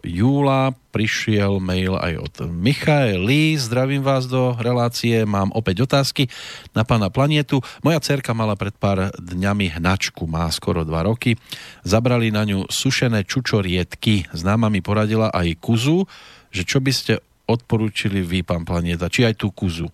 júla 0.00 0.72
prišiel 0.96 1.60
mail 1.60 2.00
aj 2.00 2.24
od 2.24 2.34
Michaely. 2.48 3.60
Zdravím 3.60 4.00
vás 4.00 4.24
do 4.24 4.56
relácie, 4.56 5.28
mám 5.28 5.52
opäť 5.52 5.84
otázky 5.84 6.24
na 6.72 6.88
pána 6.88 7.12
Planietu. 7.12 7.60
Moja 7.84 8.00
cerka 8.00 8.32
mala 8.32 8.56
pred 8.56 8.72
pár 8.72 9.12
dňami 9.20 9.76
hnačku, 9.76 10.24
má 10.24 10.48
skoro 10.48 10.88
2 10.88 11.04
roky. 11.04 11.36
Zabrali 11.84 12.32
na 12.32 12.48
ňu 12.48 12.64
sušené 12.72 13.28
čučorietky. 13.28 14.24
Známa 14.32 14.72
mi 14.72 14.80
poradila 14.80 15.28
aj 15.36 15.60
kuzu, 15.60 16.08
že 16.48 16.64
čo 16.64 16.80
by 16.80 16.88
ste 16.88 17.20
odporúčili 17.48 18.20
vy, 18.20 18.44
pán 18.44 18.68
Planieta, 18.68 19.08
či 19.08 19.24
aj 19.24 19.34
tú 19.40 19.48
kuzu? 19.50 19.88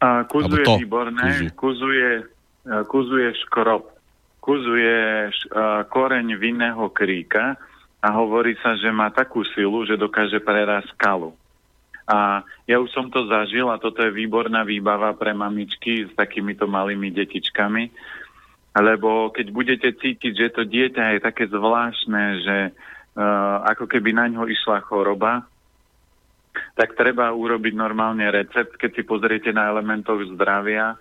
A, 0.00 0.24
kuzu 0.24 0.64
je 0.64 0.66
výborné, 0.80 1.52
kuzu. 1.52 1.52
Kuzu, 1.52 1.88
je, 1.92 2.12
kuzu 2.88 3.14
je 3.20 3.30
škrob 3.44 3.96
kuzuje 4.46 5.26
koreň 5.90 6.38
vinného 6.38 6.86
kríka 6.94 7.58
a 7.98 8.08
hovorí 8.14 8.54
sa, 8.62 8.78
že 8.78 8.94
má 8.94 9.10
takú 9.10 9.42
silu, 9.42 9.82
že 9.82 9.98
dokáže 9.98 10.38
prerásť 10.38 10.94
skalu. 10.94 11.34
A 12.06 12.46
ja 12.70 12.78
už 12.78 12.94
som 12.94 13.10
to 13.10 13.26
zažil 13.26 13.66
a 13.66 13.82
toto 13.82 14.06
je 14.06 14.14
výborná 14.14 14.62
výbava 14.62 15.10
pre 15.18 15.34
mamičky 15.34 16.06
s 16.06 16.14
takýmito 16.14 16.70
malými 16.70 17.10
detičkami, 17.10 17.90
lebo 18.78 19.34
keď 19.34 19.46
budete 19.50 19.88
cítiť, 19.98 20.32
že 20.38 20.48
to 20.54 20.62
dieťa 20.62 21.18
je 21.18 21.20
také 21.26 21.50
zvláštne, 21.50 22.24
že 22.46 22.56
uh, 22.70 23.66
ako 23.66 23.90
keby 23.90 24.14
na 24.14 24.30
ňo 24.30 24.46
išla 24.46 24.86
choroba, 24.86 25.42
tak 26.74 26.94
treba 26.98 27.32
urobiť 27.32 27.74
normálne 27.76 28.28
recept, 28.28 28.76
keď 28.76 28.90
si 28.96 29.02
pozriete 29.02 29.50
na 29.52 29.68
elementoch 29.70 30.20
zdravia, 30.36 30.96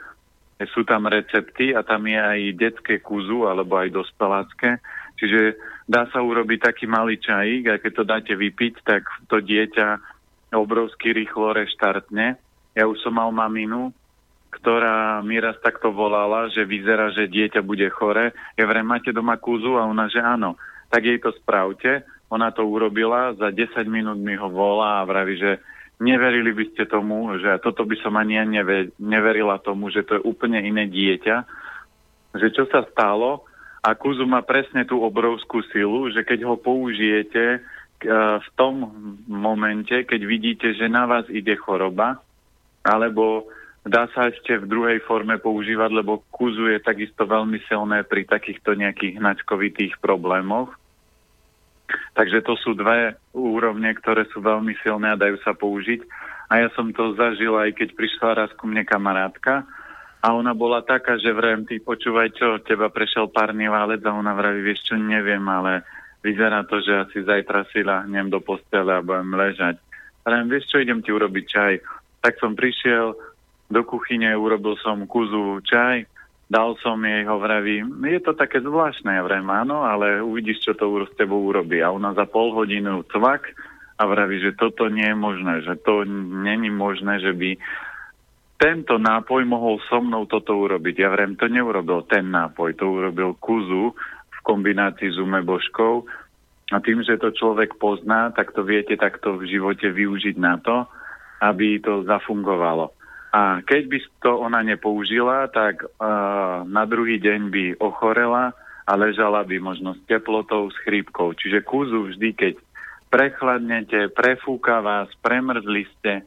sú 0.72 0.88
tam 0.88 1.12
recepty 1.12 1.76
a 1.76 1.84
tam 1.84 2.08
je 2.08 2.16
aj 2.16 2.40
detské 2.56 3.04
kuzu 3.04 3.44
alebo 3.44 3.76
aj 3.76 3.92
dospelácké. 3.92 4.80
Čiže 5.20 5.60
dá 5.84 6.08
sa 6.12 6.24
urobiť 6.24 6.72
taký 6.72 6.88
malý 6.88 7.20
čajík 7.20 7.64
a 7.68 7.80
keď 7.80 7.92
to 7.92 8.04
dáte 8.08 8.34
vypiť, 8.36 8.74
tak 8.84 9.04
to 9.28 9.44
dieťa 9.44 10.00
obrovsky 10.56 11.12
rýchlo 11.12 11.52
reštartne. 11.52 12.40
Ja 12.72 12.88
už 12.88 13.04
som 13.04 13.20
mal 13.20 13.32
maminu, 13.36 13.92
ktorá 14.56 15.20
mi 15.20 15.36
raz 15.40 15.60
takto 15.60 15.92
volala, 15.92 16.48
že 16.48 16.64
vyzerá, 16.64 17.12
že 17.12 17.28
dieťa 17.28 17.60
bude 17.60 17.88
chore. 17.92 18.32
Ja 18.56 18.64
vrem, 18.64 18.88
máte 18.88 19.12
doma 19.12 19.36
kúzu? 19.36 19.76
A 19.76 19.84
ona, 19.84 20.08
že 20.08 20.24
áno. 20.24 20.56
Tak 20.88 21.04
jej 21.04 21.20
to 21.20 21.36
spravte. 21.36 22.08
Ona 22.36 22.52
to 22.52 22.68
urobila, 22.68 23.32
za 23.40 23.48
10 23.48 23.88
minút 23.88 24.20
mi 24.20 24.36
ho 24.36 24.52
volá 24.52 25.00
a 25.00 25.08
vraví, 25.08 25.40
že 25.40 25.64
neverili 26.04 26.52
by 26.52 26.66
ste 26.76 26.84
tomu, 26.84 27.40
že 27.40 27.56
toto 27.64 27.88
by 27.88 27.96
som 28.04 28.20
ani 28.20 28.44
neve, 28.44 28.92
neverila 29.00 29.56
tomu, 29.64 29.88
že 29.88 30.04
to 30.04 30.20
je 30.20 30.26
úplne 30.28 30.60
iné 30.60 30.92
dieťa, 30.92 31.36
že 32.36 32.52
čo 32.52 32.68
sa 32.68 32.84
stalo? 32.92 33.48
A 33.80 33.96
Kuzu 33.96 34.28
má 34.28 34.44
presne 34.44 34.84
tú 34.84 35.00
obrovskú 35.00 35.64
silu, 35.72 36.12
že 36.12 36.28
keď 36.28 36.44
ho 36.44 36.56
použijete 36.60 37.64
v 38.04 38.50
tom 38.60 38.92
momente, 39.24 40.04
keď 40.04 40.22
vidíte, 40.28 40.68
že 40.76 40.92
na 40.92 41.08
vás 41.08 41.24
ide 41.32 41.56
choroba, 41.56 42.20
alebo 42.84 43.48
dá 43.88 44.12
sa 44.12 44.28
ešte 44.28 44.60
v 44.60 44.68
druhej 44.68 45.00
forme 45.08 45.40
používať, 45.40 45.96
lebo 45.96 46.28
Kuzu 46.28 46.76
je 46.76 46.84
takisto 46.84 47.24
veľmi 47.24 47.64
silné 47.72 48.04
pri 48.04 48.28
takýchto 48.28 48.76
nejakých 48.76 49.24
hnačkovitých 49.24 50.02
problémoch, 50.04 50.76
Takže 52.16 52.42
to 52.42 52.58
sú 52.58 52.74
dve 52.74 53.16
úrovne, 53.36 53.92
ktoré 53.94 54.26
sú 54.32 54.42
veľmi 54.42 54.74
silné 54.82 55.14
a 55.14 55.20
dajú 55.20 55.38
sa 55.46 55.54
použiť. 55.54 56.02
A 56.50 56.66
ja 56.66 56.70
som 56.74 56.90
to 56.94 57.18
zažil 57.18 57.58
aj 57.58 57.74
keď 57.74 57.98
prišla 57.98 58.30
raz 58.38 58.52
ku 58.54 58.70
mne 58.70 58.86
kamarátka 58.86 59.66
a 60.26 60.34
ona 60.34 60.58
bola 60.58 60.82
taká, 60.82 61.22
že 61.22 61.30
vrem, 61.30 61.70
ty 61.70 61.78
počúvaj 61.78 62.34
čo, 62.34 62.58
teba 62.66 62.90
prešiel 62.90 63.30
párny 63.30 63.70
válec 63.70 64.02
a 64.10 64.18
ona 64.18 64.34
vraví, 64.34 64.66
vieš 64.66 64.90
čo, 64.90 64.98
neviem, 64.98 65.46
ale 65.46 65.86
vyzerá 66.26 66.66
to, 66.66 66.82
že 66.82 67.06
asi 67.06 67.22
zajtra 67.22 67.70
si 67.70 67.86
ľahnem 67.86 68.34
do 68.34 68.42
postele 68.42 68.90
a 68.90 69.06
budem 69.06 69.38
ležať. 69.38 69.78
Vrem, 70.26 70.50
vieš 70.50 70.74
čo, 70.74 70.82
idem 70.82 71.06
ti 71.06 71.14
urobiť 71.14 71.46
čaj. 71.46 71.74
Tak 72.26 72.42
som 72.42 72.58
prišiel 72.58 73.14
do 73.70 73.82
kuchyne, 73.86 74.34
urobil 74.34 74.74
som 74.82 75.06
kuzu 75.06 75.62
čaj, 75.62 76.10
dal 76.46 76.78
som 76.82 77.02
jej, 77.02 77.26
ho 77.26 77.42
je 78.06 78.22
to 78.22 78.34
také 78.38 78.62
zvláštne, 78.62 79.18
ja 79.18 79.24
vrem, 79.26 79.46
áno, 79.50 79.82
ale 79.82 80.22
uvidíš, 80.22 80.62
čo 80.62 80.74
to 80.78 80.90
s 81.06 81.14
tebou 81.18 81.42
urobí. 81.42 81.82
A 81.82 81.90
ona 81.90 82.14
za 82.14 82.30
pol 82.30 82.54
hodinu 82.54 83.02
cvak 83.10 83.50
a 83.98 84.04
vraví, 84.06 84.44
že 84.44 84.58
toto 84.58 84.92
nie 84.92 85.08
je 85.08 85.18
možné, 85.18 85.54
že 85.64 85.76
to 85.82 86.06
není 86.46 86.70
možné, 86.70 87.24
že 87.24 87.34
by 87.34 87.58
tento 88.56 88.96
nápoj 88.96 89.44
mohol 89.44 89.84
so 89.88 90.00
mnou 90.00 90.28
toto 90.28 90.56
urobiť. 90.56 90.96
Ja 91.04 91.10
vrem, 91.12 91.36
to 91.36 91.52
neurobil 91.52 92.08
ten 92.08 92.32
nápoj, 92.32 92.76
to 92.80 92.88
urobil 92.88 93.36
kuzu 93.36 93.92
v 94.32 94.40
kombinácii 94.44 95.12
s 95.12 95.20
umebožkou 95.20 96.08
a 96.74 96.78
tým, 96.82 97.04
že 97.06 97.22
to 97.22 97.30
človek 97.36 97.78
pozná, 97.78 98.34
tak 98.34 98.56
to 98.56 98.66
viete 98.66 98.98
takto 98.98 99.38
v 99.38 99.46
živote 99.46 99.86
využiť 99.92 100.36
na 100.40 100.58
to, 100.58 100.88
aby 101.44 101.78
to 101.84 102.02
zafungovalo. 102.08 102.90
A 103.36 103.60
keď 103.68 103.84
by 103.92 103.98
to 104.24 104.32
ona 104.40 104.64
nepoužila, 104.64 105.52
tak 105.52 105.84
uh, 105.84 106.64
na 106.64 106.88
druhý 106.88 107.20
deň 107.20 107.42
by 107.52 107.66
ochorela 107.84 108.56
a 108.88 108.92
ležala 108.96 109.44
by 109.44 109.60
možno 109.60 109.92
s 109.92 110.02
teplotou, 110.08 110.72
s 110.72 110.78
chrípkou. 110.88 111.36
Čiže 111.36 111.68
kúzu 111.68 112.16
vždy, 112.16 112.32
keď 112.32 112.54
prechladnete, 113.12 114.08
prefúka 114.16 114.80
vás, 114.80 115.12
premrzli 115.20 115.84
ste, 116.00 116.24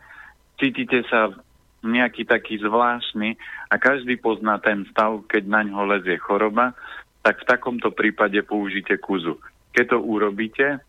cítite 0.61 1.00
sa 1.09 1.32
nejaký 1.80 2.28
taký 2.28 2.61
zvláštny 2.61 3.40
a 3.72 3.74
každý 3.80 4.20
pozná 4.20 4.61
ten 4.61 4.84
stav, 4.92 5.24
keď 5.32 5.48
na 5.48 5.64
ňo 5.64 5.88
lezie 5.88 6.20
choroba, 6.20 6.76
tak 7.24 7.40
v 7.40 7.48
takomto 7.48 7.88
prípade 7.88 8.36
použite 8.44 9.00
kuzu. 9.00 9.40
Keď 9.72 9.96
to 9.96 9.98
urobíte, 10.02 10.82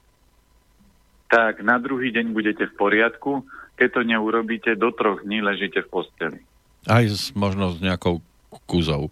tak 1.30 1.61
na 1.61 1.78
druhý 1.78 2.09
deň 2.09 2.34
budete 2.34 2.65
v 2.67 2.76
poriadku, 2.76 3.45
keď 3.80 3.90
to 3.96 4.02
neurobíte, 4.04 4.76
do 4.76 4.92
troch 4.92 5.24
dní 5.24 5.40
ležíte 5.40 5.88
v 5.88 6.04
posteli. 6.04 6.40
Aj 6.84 7.08
s, 7.08 7.32
možno 7.32 7.72
s 7.72 7.80
nejakou 7.80 8.20
kúzou. 8.68 9.08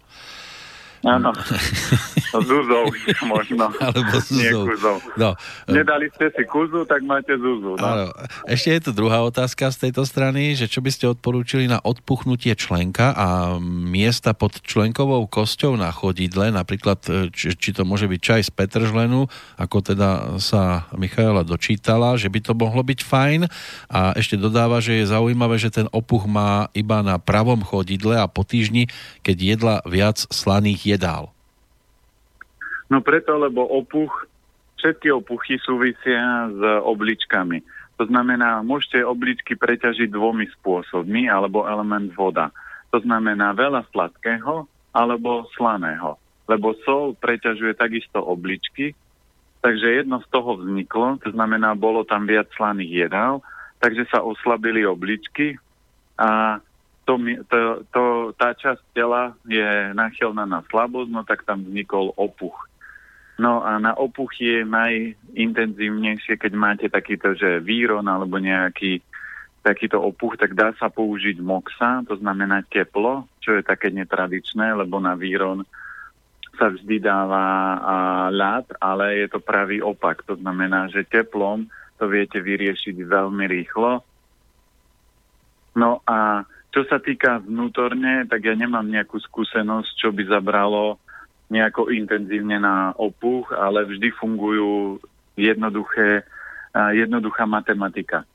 Áno, 1.06 1.30
zúzou 2.48 2.90
možno. 3.30 3.70
Alebo 3.78 4.18
kúzou. 4.18 4.98
No, 5.14 5.38
Nedali 5.70 6.10
ste 6.10 6.34
si 6.34 6.42
kuzu, 6.42 6.82
tak 6.90 7.06
máte 7.06 7.38
zúzu. 7.38 7.78
No. 7.78 7.86
Áno. 7.86 8.06
Ešte 8.50 8.74
je 8.74 8.80
tu 8.82 8.90
druhá 8.90 9.22
otázka 9.22 9.70
z 9.70 9.88
tejto 9.88 10.02
strany, 10.02 10.58
že 10.58 10.66
čo 10.66 10.82
by 10.82 10.90
ste 10.90 11.06
odporúčili 11.06 11.70
na 11.70 11.78
odpuchnutie 11.78 12.58
členka 12.58 13.14
a 13.14 13.56
miesta 13.62 14.34
pod 14.34 14.58
členkovou 14.66 15.30
kosťou 15.30 15.78
na 15.78 15.94
chodidle, 15.94 16.50
napríklad 16.50 16.98
e, 17.06 17.10
či, 17.30 17.54
či 17.54 17.70
to 17.70 17.86
môže 17.86 18.10
byť 18.10 18.20
čaj 18.20 18.40
z 18.48 18.50
Petržlenu, 18.50 19.30
ako 19.54 19.76
teda 19.94 20.40
sa 20.42 20.90
Michaela 20.98 21.46
dočítala, 21.46 22.18
že 22.18 22.26
by 22.26 22.42
to 22.42 22.52
mohlo 22.58 22.82
byť 22.82 23.00
fajn 23.06 23.40
a 23.86 24.18
ešte 24.18 24.34
dodáva, 24.34 24.82
že 24.82 24.98
je 24.98 25.10
zaujímavé, 25.10 25.62
že 25.62 25.70
ten 25.70 25.86
opuch 25.94 26.26
má 26.26 26.66
iba 26.74 27.06
na 27.06 27.22
pravom 27.22 27.62
chodidle 27.62 28.18
a 28.18 28.26
po 28.26 28.42
týždni, 28.42 28.90
keď 29.22 29.36
jedla 29.38 29.74
viac 29.86 30.18
slaných 30.28 30.87
jedál. 30.88 31.28
No 32.88 33.04
preto, 33.04 33.36
lebo 33.36 33.68
opuch, 33.68 34.24
všetky 34.80 35.12
opuchy 35.12 35.60
súvisia 35.60 36.48
s 36.48 36.60
obličkami. 36.88 37.60
To 38.00 38.06
znamená, 38.08 38.64
môžete 38.64 39.04
obličky 39.04 39.58
preťažiť 39.58 40.08
dvomi 40.08 40.48
spôsobmi, 40.58 41.28
alebo 41.28 41.68
element 41.68 42.08
voda. 42.16 42.48
To 42.94 43.02
znamená 43.02 43.52
veľa 43.52 43.84
sladkého 43.92 44.64
alebo 44.96 45.44
slaného. 45.52 46.16
Lebo 46.48 46.72
sol 46.86 47.12
preťažuje 47.20 47.76
takisto 47.76 48.24
obličky, 48.24 48.96
takže 49.60 50.00
jedno 50.00 50.24
z 50.24 50.28
toho 50.32 50.56
vzniklo, 50.56 51.20
to 51.20 51.28
znamená, 51.34 51.76
bolo 51.76 52.08
tam 52.08 52.24
viac 52.24 52.48
slaných 52.56 53.10
jedál, 53.10 53.44
takže 53.84 54.08
sa 54.08 54.24
oslabili 54.24 54.88
obličky 54.88 55.60
a 56.16 56.62
to, 57.08 57.16
to, 57.48 57.58
to, 57.88 58.02
tá 58.36 58.52
časť 58.52 58.92
tela 58.92 59.32
je 59.48 59.96
nachylná 59.96 60.44
na 60.44 60.60
slabosť, 60.68 61.08
no 61.08 61.24
tak 61.24 61.48
tam 61.48 61.64
vznikol 61.64 62.12
opuch. 62.20 62.68
No 63.40 63.64
a 63.64 63.80
na 63.80 63.96
opuch 63.96 64.36
je 64.36 64.60
najintenzívnejšie, 64.68 66.36
keď 66.36 66.52
máte 66.52 66.86
takýto, 66.92 67.32
že 67.32 67.64
víron 67.64 68.04
alebo 68.04 68.36
nejaký 68.36 69.00
takýto 69.64 70.04
opuch, 70.04 70.36
tak 70.36 70.52
dá 70.52 70.76
sa 70.76 70.92
použiť 70.92 71.40
moxa, 71.40 72.04
to 72.04 72.20
znamená 72.20 72.60
teplo, 72.68 73.24
čo 73.40 73.56
je 73.56 73.62
také 73.64 73.88
netradičné, 73.88 74.76
lebo 74.76 75.00
na 75.00 75.16
víron 75.16 75.64
sa 76.60 76.68
vždy 76.68 77.00
dáva 77.00 77.40
a, 77.40 77.96
ľad, 78.28 78.68
ale 78.82 79.24
je 79.24 79.28
to 79.32 79.40
pravý 79.40 79.80
opak. 79.80 80.26
To 80.28 80.36
znamená, 80.36 80.92
že 80.92 81.08
teplom 81.08 81.70
to 81.96 82.04
viete 82.10 82.36
vyriešiť 82.36 83.00
veľmi 83.00 83.46
rýchlo. 83.48 84.02
No 85.78 86.02
a 86.04 86.42
čo 86.68 86.84
sa 86.84 87.00
týka 87.00 87.40
vnútorne, 87.40 88.28
tak 88.28 88.44
ja 88.44 88.52
nemám 88.52 88.84
nejakú 88.84 89.16
skúsenosť, 89.16 89.90
čo 89.96 90.08
by 90.12 90.28
zabralo 90.28 91.00
nejako 91.48 91.88
intenzívne 91.88 92.60
na 92.60 92.92
opuch, 92.92 93.56
ale 93.56 93.88
vždy 93.88 94.12
fungujú 94.20 95.00
jednoduché, 95.32 96.28
jednoduchá 96.92 97.48
matematika. 97.48 98.28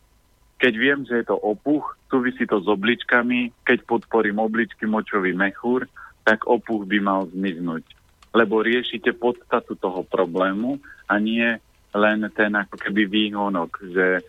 Keď 0.57 0.73
viem, 0.73 0.99
že 1.05 1.21
je 1.21 1.25
to 1.29 1.37
opuch, 1.37 1.93
súvisí 2.09 2.49
to 2.49 2.57
s 2.57 2.65
obličkami, 2.65 3.53
keď 3.67 3.85
podporím 3.85 4.41
obličky 4.41 4.89
močový 4.89 5.37
mechúr, 5.37 5.85
tak 6.25 6.49
opuch 6.49 6.89
by 6.89 6.97
mal 7.03 7.29
zmiznúť. 7.29 7.85
Lebo 8.33 8.65
riešite 8.65 9.13
podstatu 9.13 9.77
toho 9.77 10.01
problému 10.07 10.81
a 11.05 11.21
nie 11.21 11.61
len 11.93 12.19
ten 12.33 12.49
ako 12.57 12.81
keby 12.81 13.05
výhonok, 13.05 13.77
že 13.93 14.25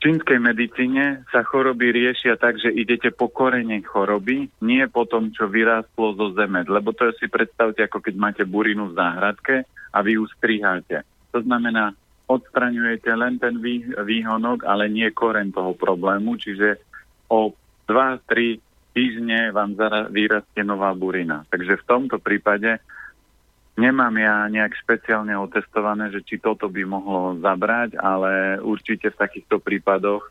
čínskej 0.00 0.40
medicíne 0.40 1.22
sa 1.28 1.44
choroby 1.44 1.92
riešia 1.92 2.40
tak, 2.40 2.56
že 2.56 2.72
idete 2.72 3.12
po 3.12 3.28
korene 3.28 3.84
choroby, 3.84 4.48
nie 4.64 4.84
po 4.88 5.04
tom, 5.04 5.30
čo 5.30 5.46
vyrástlo 5.46 6.16
zo 6.16 6.32
zeme. 6.34 6.64
Lebo 6.64 6.96
to 6.96 7.12
si 7.20 7.28
predstavte, 7.28 7.84
ako 7.84 8.00
keď 8.00 8.14
máte 8.16 8.42
burinu 8.48 8.90
v 8.90 8.96
záhradke 8.96 9.68
a 9.92 9.98
vy 10.00 10.16
ju 10.16 10.24
striháte. 10.40 11.04
To 11.36 11.44
znamená, 11.44 11.92
odstraňujete 12.26 13.10
len 13.12 13.36
ten 13.36 13.60
vý, 13.60 13.84
výhonok, 13.92 14.64
ale 14.64 14.88
nie 14.88 15.06
koren 15.12 15.52
toho 15.52 15.76
problému, 15.76 16.40
čiže 16.40 16.80
o 17.28 17.52
2-3 17.86 18.58
týždne 18.94 19.54
vám 19.54 19.78
zara, 19.78 20.10
vyrastie 20.10 20.66
nová 20.66 20.90
burina. 20.96 21.46
Takže 21.46 21.78
v 21.78 21.86
tomto 21.86 22.16
prípade 22.18 22.82
nemám 23.78 24.14
ja 24.18 24.48
nejak 24.50 24.74
špeciálne 24.80 25.36
otestované, 25.38 26.10
že 26.10 26.24
či 26.24 26.40
toto 26.40 26.66
by 26.66 26.82
mohlo 26.86 27.38
zabrať, 27.38 27.94
ale 28.00 28.58
určite 28.62 29.12
v 29.14 29.20
takýchto 29.20 29.62
prípadoch, 29.62 30.26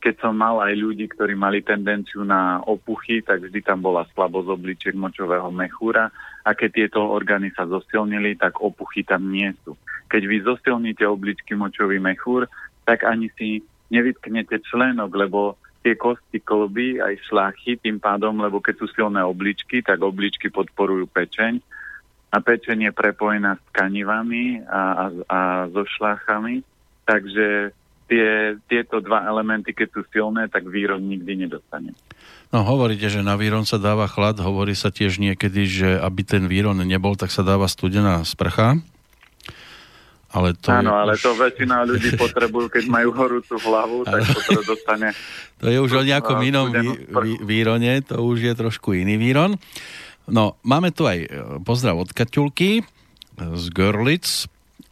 keď 0.00 0.14
som 0.24 0.32
mal 0.32 0.64
aj 0.64 0.72
ľudí, 0.80 1.12
ktorí 1.12 1.36
mali 1.36 1.60
tendenciu 1.60 2.24
na 2.24 2.64
opuchy, 2.64 3.20
tak 3.20 3.44
vždy 3.44 3.60
tam 3.60 3.84
bola 3.84 4.08
slabosť 4.16 4.48
obličiek 4.48 4.96
močového 4.96 5.52
mechúra 5.52 6.08
a 6.40 6.50
keď 6.56 6.70
tieto 6.72 7.04
orgány 7.04 7.52
sa 7.52 7.68
zosilnili, 7.68 8.40
tak 8.40 8.64
opuchy 8.64 9.04
tam 9.04 9.28
nie 9.28 9.52
sú. 9.60 9.76
Keď 10.08 10.22
vy 10.24 10.36
zosilníte 10.40 11.04
obličky 11.04 11.52
močový 11.52 12.00
mechúr, 12.00 12.48
tak 12.88 13.04
ani 13.04 13.28
si 13.36 13.60
nevytknete 13.92 14.64
členok, 14.64 15.12
lebo 15.12 15.60
tie 15.84 16.00
kosti 16.00 16.40
kolby 16.40 17.00
aj 17.00 17.20
šláchy 17.28 17.76
tým 17.76 18.00
pádom, 18.00 18.40
lebo 18.40 18.64
keď 18.64 18.80
sú 18.80 18.86
silné 18.96 19.20
obličky, 19.20 19.84
tak 19.84 20.00
obličky 20.00 20.48
podporujú 20.48 21.12
pečeň 21.12 21.60
a 22.30 22.36
pečeň 22.38 22.90
je 22.90 22.92
prepojená 22.94 23.58
s 23.58 23.62
tkanivami 23.74 24.62
a, 24.66 24.80
a, 24.80 25.04
a 25.26 25.38
so 25.74 25.82
šláchami, 25.82 26.62
takže 27.02 27.74
tie, 28.10 28.58
tieto 28.70 29.02
dva 29.02 29.26
elementy, 29.26 29.74
keď 29.74 29.88
sú 29.94 30.00
silné, 30.10 30.46
tak 30.46 30.66
výron 30.66 31.02
nikdy 31.02 31.46
nedostane. 31.46 31.94
No 32.50 32.66
hovoríte, 32.66 33.06
že 33.06 33.22
na 33.22 33.38
výron 33.38 33.62
sa 33.62 33.78
dáva 33.78 34.10
chlad, 34.10 34.42
hovorí 34.42 34.74
sa 34.74 34.90
tiež 34.90 35.22
niekedy, 35.22 35.62
že 35.70 35.90
aby 36.02 36.26
ten 36.26 36.50
výron 36.50 36.78
nebol, 36.82 37.14
tak 37.14 37.30
sa 37.30 37.46
dáva 37.46 37.70
studená 37.70 38.26
sprcha. 38.26 38.82
Ale 40.30 40.54
to 40.54 40.70
Áno, 40.70 40.94
ale 40.94 41.18
už... 41.18 41.26
to 41.26 41.34
väčšina 41.34 41.82
ľudí 41.86 42.14
potrebujú, 42.22 42.70
keď 42.70 42.84
majú 42.86 43.10
horúcu 43.14 43.54
hlavu, 43.58 44.06
tak 44.06 44.22
to 44.26 44.62
dostane. 44.66 45.10
To 45.60 45.68
je 45.68 45.76
už 45.76 45.92
o 45.92 46.02
nejakom 46.10 46.40
inom 46.40 46.72
vý, 46.72 46.88
vý, 47.04 47.32
výrone, 47.44 48.00
to 48.00 48.16
už 48.24 48.48
je 48.48 48.54
trošku 48.56 48.96
iný 48.96 49.20
výron. 49.20 49.60
No, 50.30 50.54
máme 50.62 50.94
tu 50.94 51.10
aj 51.10 51.18
e, 51.18 51.28
pozdrav 51.66 51.98
od 51.98 52.14
Kaťulky 52.14 52.86
z 53.34 53.64
Görlitz. 53.74 54.46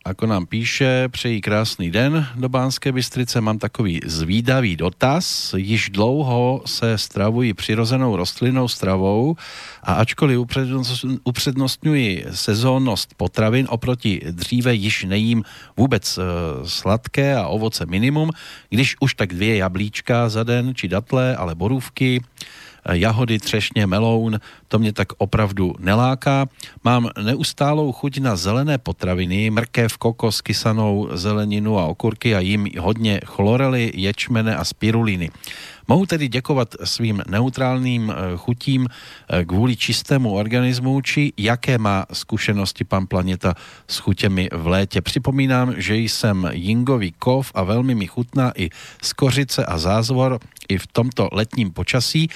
Ako 0.09 0.27
nám 0.27 0.47
píše, 0.47 1.09
přeji 1.09 1.41
krásný 1.41 1.91
den 1.91 2.27
do 2.37 2.49
Bánské 2.49 2.93
Bystrice. 2.93 3.41
Mám 3.41 3.59
takový 3.59 4.01
zvídavý 4.07 4.77
dotaz. 4.77 5.55
Již 5.57 5.91
dlouho 5.91 6.63
se 6.67 6.99
stravuji 6.99 7.55
přirozenou 7.55 8.17
rostlinnou 8.17 8.69
stravou 8.69 9.37
a 9.83 9.95
ačkoliv 9.95 10.39
upřednost- 10.39 11.21
upřednostňuji 11.25 12.25
sezónnost 12.31 13.15
potravin, 13.15 13.67
oproti 13.71 14.21
dříve 14.31 14.75
již 14.75 15.05
nejím 15.05 15.45
vůbec 15.77 16.19
e, 16.19 16.23
sladké 16.65 17.37
a 17.37 17.47
ovoce 17.47 17.87
minimum, 17.87 18.31
když 18.71 18.97
už 19.01 19.15
tak 19.15 19.35
dvě 19.35 19.57
jablíčka 19.57 20.29
za 20.29 20.43
den, 20.43 20.75
či 20.75 20.89
datle, 20.89 21.37
ale 21.37 21.55
borůvky, 21.55 22.23
jahody, 22.93 23.39
třešně, 23.39 23.87
meloun, 23.87 24.41
to 24.69 24.79
mě 24.79 24.93
tak 24.93 25.09
opravdu 25.19 25.75
neláká. 25.79 26.47
Mám 26.85 27.09
neustálou 27.23 27.93
chuť 27.93 28.19
na 28.19 28.37
zelené 28.37 28.79
potraviny, 28.79 29.51
mrkev, 29.51 29.97
kokos, 29.97 30.41
kysanou 30.41 31.09
zeleninu 31.13 31.79
a 31.79 31.87
okurky 31.87 32.35
a 32.35 32.41
jim 32.41 32.67
hodně 32.79 33.21
chlorely, 33.25 33.93
ječmene 33.95 34.57
a 34.57 34.65
spiruliny. 34.65 35.31
Mohu 35.89 36.07
tedy 36.07 36.29
děkovat 36.29 36.75
svým 36.85 37.23
neutrálním 37.29 38.13
eh, 38.13 38.37
chutím 38.37 38.89
eh, 38.89 39.45
kvůli 39.45 39.77
čistému 39.77 40.35
organismu, 40.35 41.01
či 41.01 41.33
jaké 41.37 41.79
má 41.79 42.07
zkušenosti 42.13 42.85
pan 42.85 43.07
Planeta 43.07 43.55
s 43.89 43.99
chutěmi 43.99 44.49
v 44.53 44.67
létě. 44.67 45.01
Připomínám, 45.01 45.75
že 45.77 45.97
jsem 45.97 46.49
jingový 46.53 47.13
kov 47.19 47.53
a 47.55 47.63
velmi 47.63 47.95
mi 47.95 48.07
chutná 48.07 48.53
i 48.57 48.71
skořice 49.03 49.65
a 49.65 49.79
zázvor 49.79 50.39
i 50.69 50.79
v 50.79 50.87
tomto 50.87 51.29
letním 51.33 51.73
počasí. 51.73 52.29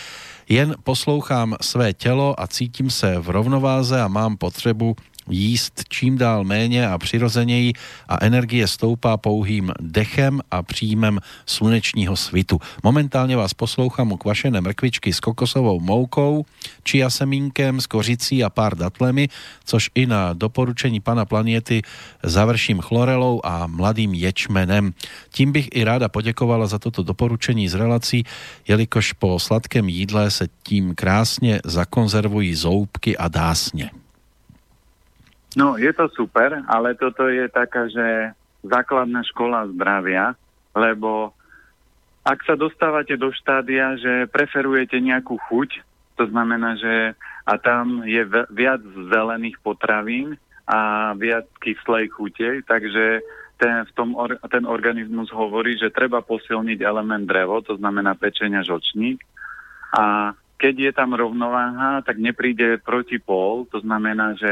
Jen 0.53 0.75
poslouchám 0.85 1.57
své 1.61 1.93
tělo 1.93 2.41
a 2.41 2.47
cítím 2.47 2.91
se 2.91 3.19
v 3.19 3.31
rovnováze 3.31 4.01
a 4.01 4.09
mám 4.09 4.37
potřebu 4.37 4.97
jíst 5.31 5.85
čím 5.89 6.19
dál 6.19 6.45
méně 6.45 6.89
a 6.89 6.99
přirozeněji 6.99 7.73
a 8.09 8.25
energie 8.25 8.69
stoupá 8.69 9.17
pouhým 9.17 9.73
dechem 9.81 10.41
a 10.51 10.63
příjmem 10.63 11.21
slunečního 11.47 12.17
svitu. 12.17 12.61
Momentálně 12.85 13.37
vás 13.37 13.55
poslouchám 13.55 14.13
u 14.13 14.17
kvašené 14.17 14.61
mrkvičky 14.61 15.13
s 15.13 15.21
kokosovou 15.21 15.81
moukou, 15.81 16.45
čia 16.85 17.11
semínkem, 17.11 17.81
s 17.81 17.87
kořicí 17.87 18.45
a 18.45 18.51
pár 18.51 18.77
datlemi, 18.77 19.29
což 19.65 19.91
i 19.95 20.07
na 20.07 20.33
doporučení 20.33 21.01
pana 21.01 21.25
Planety 21.25 21.83
završím 22.23 22.81
chlorelou 22.81 23.41
a 23.45 23.67
mladým 23.67 24.15
ječmenem. 24.15 24.93
Tím 25.31 25.53
bych 25.53 25.69
i 25.73 25.85
ráda 25.85 26.09
poděkovala 26.09 26.67
za 26.67 26.79
toto 26.79 27.03
doporučení 27.03 27.69
z 27.69 27.75
relací, 27.75 28.25
jelikož 28.69 29.13
po 29.13 29.39
sladkém 29.39 29.89
jídle 29.89 30.31
se 30.31 30.49
tím 30.63 30.95
krásně 30.95 31.61
zakonzervují 31.65 32.55
zoubky 32.55 33.17
a 33.17 33.29
dásně. 33.29 34.02
No, 35.53 35.77
je 35.77 35.93
to 35.93 36.09
super, 36.13 36.65
ale 36.65 36.97
toto 36.97 37.29
je 37.29 37.45
taká, 37.53 37.89
že 37.89 38.33
základná 38.65 39.21
škola 39.27 39.69
zdravia, 39.69 40.33
lebo 40.73 41.37
ak 42.23 42.39
sa 42.47 42.55
dostávate 42.55 43.19
do 43.19 43.35
štádia, 43.35 43.99
že 43.99 44.31
preferujete 44.31 44.97
nejakú 45.03 45.37
chuť, 45.51 45.71
to 46.17 46.25
znamená, 46.31 46.79
že 46.79 47.19
a 47.43 47.59
tam 47.59 48.07
je 48.07 48.23
viac 48.55 48.81
zelených 49.11 49.59
potravín 49.67 50.39
a 50.63 51.11
viac 51.19 51.51
kyslej 51.59 52.07
chute, 52.15 52.63
takže 52.63 53.21
ten, 53.59 53.83
v 53.83 53.93
tom 53.99 54.15
or, 54.15 54.39
ten 54.47 54.63
organizmus 54.63 55.31
hovorí, 55.35 55.75
že 55.75 55.91
treba 55.91 56.23
posilniť 56.23 56.79
element 56.83 57.27
drevo, 57.27 57.63
to 57.67 57.75
znamená 57.79 58.15
pečenia 58.15 58.63
žočník. 58.63 59.19
A 59.93 60.35
keď 60.63 60.75
je 60.79 60.93
tam 60.95 61.11
rovnováha, 61.19 62.07
tak 62.07 62.23
nepríde 62.23 62.79
protipol, 62.87 63.67
to 63.67 63.83
znamená, 63.83 64.39
že 64.39 64.47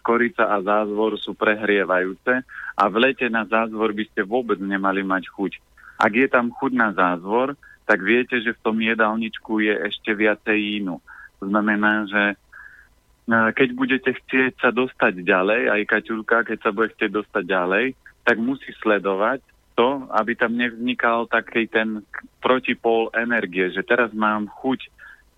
škorica 0.00 0.48
a 0.48 0.56
zázvor 0.64 1.20
sú 1.20 1.36
prehrievajúce 1.36 2.40
a 2.80 2.82
v 2.88 2.96
lete 2.96 3.28
na 3.28 3.44
zázvor 3.44 3.92
by 3.92 4.08
ste 4.08 4.24
vôbec 4.24 4.56
nemali 4.56 5.04
mať 5.04 5.28
chuť. 5.28 5.52
Ak 6.00 6.16
je 6.16 6.24
tam 6.32 6.48
chuť 6.48 6.72
na 6.72 6.96
zázvor, 6.96 7.60
tak 7.84 8.00
viete, 8.00 8.40
že 8.40 8.56
v 8.56 8.64
tom 8.64 8.80
jedálničku 8.80 9.60
je 9.60 9.74
ešte 9.84 10.16
viacej 10.16 10.80
inú. 10.80 10.96
To 11.44 11.52
znamená, 11.52 12.08
že 12.08 12.22
e, 12.32 12.34
keď 13.52 13.68
budete 13.76 14.10
chcieť 14.16 14.64
sa 14.64 14.72
dostať 14.72 15.20
ďalej, 15.20 15.76
aj 15.76 15.88
Kaťulka, 15.92 16.48
keď 16.48 16.58
sa 16.64 16.72
bude 16.72 16.88
chcieť 16.96 17.20
dostať 17.20 17.44
ďalej, 17.44 17.84
tak 18.24 18.40
musí 18.40 18.72
sledovať 18.80 19.44
to, 19.76 20.08
aby 20.08 20.32
tam 20.40 20.56
nevznikal 20.56 21.28
taký 21.28 21.68
ten 21.68 22.00
protipol 22.40 23.12
energie, 23.12 23.68
že 23.76 23.84
teraz 23.84 24.08
mám 24.16 24.48
chuť 24.48 24.88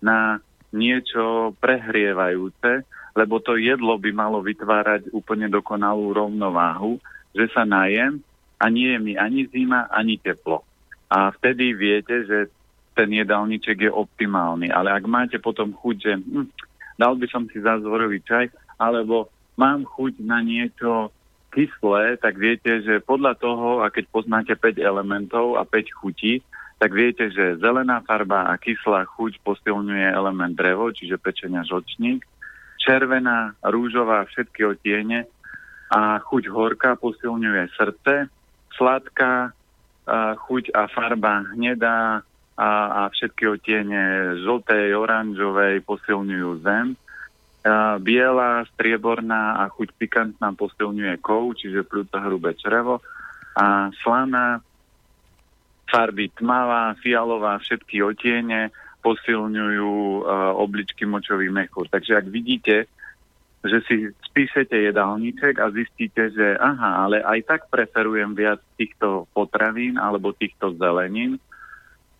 na 0.03 0.43
niečo 0.75 1.55
prehrievajúce, 1.63 2.83
lebo 3.15 3.39
to 3.39 3.55
jedlo 3.55 3.95
by 3.95 4.11
malo 4.11 4.43
vytvárať 4.43 5.13
úplne 5.15 5.47
dokonalú 5.47 6.11
rovnováhu, 6.11 6.99
že 7.31 7.47
sa 7.53 7.63
najem 7.63 8.19
a 8.59 8.67
nie 8.67 8.91
je 8.91 8.99
mi 8.99 9.13
ani 9.15 9.47
zima, 9.47 9.87
ani 9.87 10.19
teplo. 10.19 10.65
A 11.07 11.29
vtedy 11.29 11.77
viete, 11.77 12.25
že 12.25 12.49
ten 12.97 13.09
jedálniček 13.09 13.89
je 13.89 13.91
optimálny. 13.93 14.69
Ale 14.69 14.93
ak 14.93 15.05
máte 15.05 15.37
potom 15.37 15.73
chuť, 15.73 15.95
že 15.97 16.13
hm, 16.17 16.49
dal 16.97 17.13
by 17.17 17.25
som 17.29 17.45
si 17.49 17.61
zázvorový 17.61 18.21
čaj, 18.25 18.49
alebo 18.81 19.29
mám 19.57 19.85
chuť 19.85 20.21
na 20.25 20.41
niečo 20.41 21.13
kyslé, 21.53 22.17
tak 22.17 22.41
viete, 22.41 22.81
že 22.81 23.05
podľa 23.05 23.37
toho, 23.37 23.85
a 23.85 23.93
keď 23.93 24.09
poznáte 24.09 24.53
5 24.57 24.81
elementov 24.81 25.61
a 25.61 25.69
5 25.69 25.99
chutí, 26.01 26.41
tak 26.83 26.91
viete, 26.91 27.31
že 27.31 27.63
zelená 27.63 28.03
farba 28.03 28.51
a 28.51 28.59
kyslá 28.59 29.07
chuť 29.15 29.39
posilňuje 29.39 30.03
element 30.03 30.51
drevo, 30.51 30.91
čiže 30.91 31.15
pečenia 31.15 31.63
žočník, 31.63 32.27
červená, 32.75 33.55
rúžová, 33.63 34.27
všetky 34.27 34.67
otiene 34.67 35.23
a 35.87 36.19
chuť 36.19 36.51
horká 36.51 36.99
posilňuje 36.99 37.71
srdce, 37.79 38.27
sladká 38.75 39.55
a 40.03 40.35
chuť 40.35 40.75
a 40.75 40.91
farba 40.91 41.47
hnedá 41.55 42.19
a, 42.59 42.69
a 42.91 43.01
všetky 43.15 43.47
otiene 43.47 44.35
žltej, 44.43 44.91
oranžovej 44.91 45.87
posilňujú 45.87 46.67
zem. 46.67 46.99
A 47.63 47.95
biela, 47.95 48.67
strieborná 48.75 49.63
a 49.63 49.71
chuť 49.71 49.95
pikantná 49.95 50.51
posilňuje 50.51 51.15
kov, 51.23 51.55
čiže 51.55 51.87
pľúca 51.87 52.19
hrubé 52.27 52.59
črevo. 52.59 52.99
A 53.55 53.87
slaná, 54.03 54.59
farby 55.93 56.33
tmavá, 56.33 56.97
fialová, 56.97 57.61
všetky 57.61 58.01
otiene 58.01 58.73
posilňujú 59.05 60.25
uh, 60.25 60.57
obličky 60.57 61.05
močový 61.05 61.53
mechúr. 61.53 61.85
Takže 61.85 62.17
ak 62.17 62.25
vidíte, 62.33 62.89
že 63.61 63.77
si 63.85 63.95
spíšete 64.33 64.73
jedálniček 64.73 65.61
a 65.61 65.69
zistíte, 65.69 66.33
že 66.33 66.57
aha, 66.57 67.05
ale 67.05 67.21
aj 67.21 67.39
tak 67.45 67.61
preferujem 67.69 68.33
viac 68.33 68.59
týchto 68.75 69.29
potravín 69.31 70.01
alebo 70.01 70.33
týchto 70.33 70.73
zelenín, 70.75 71.37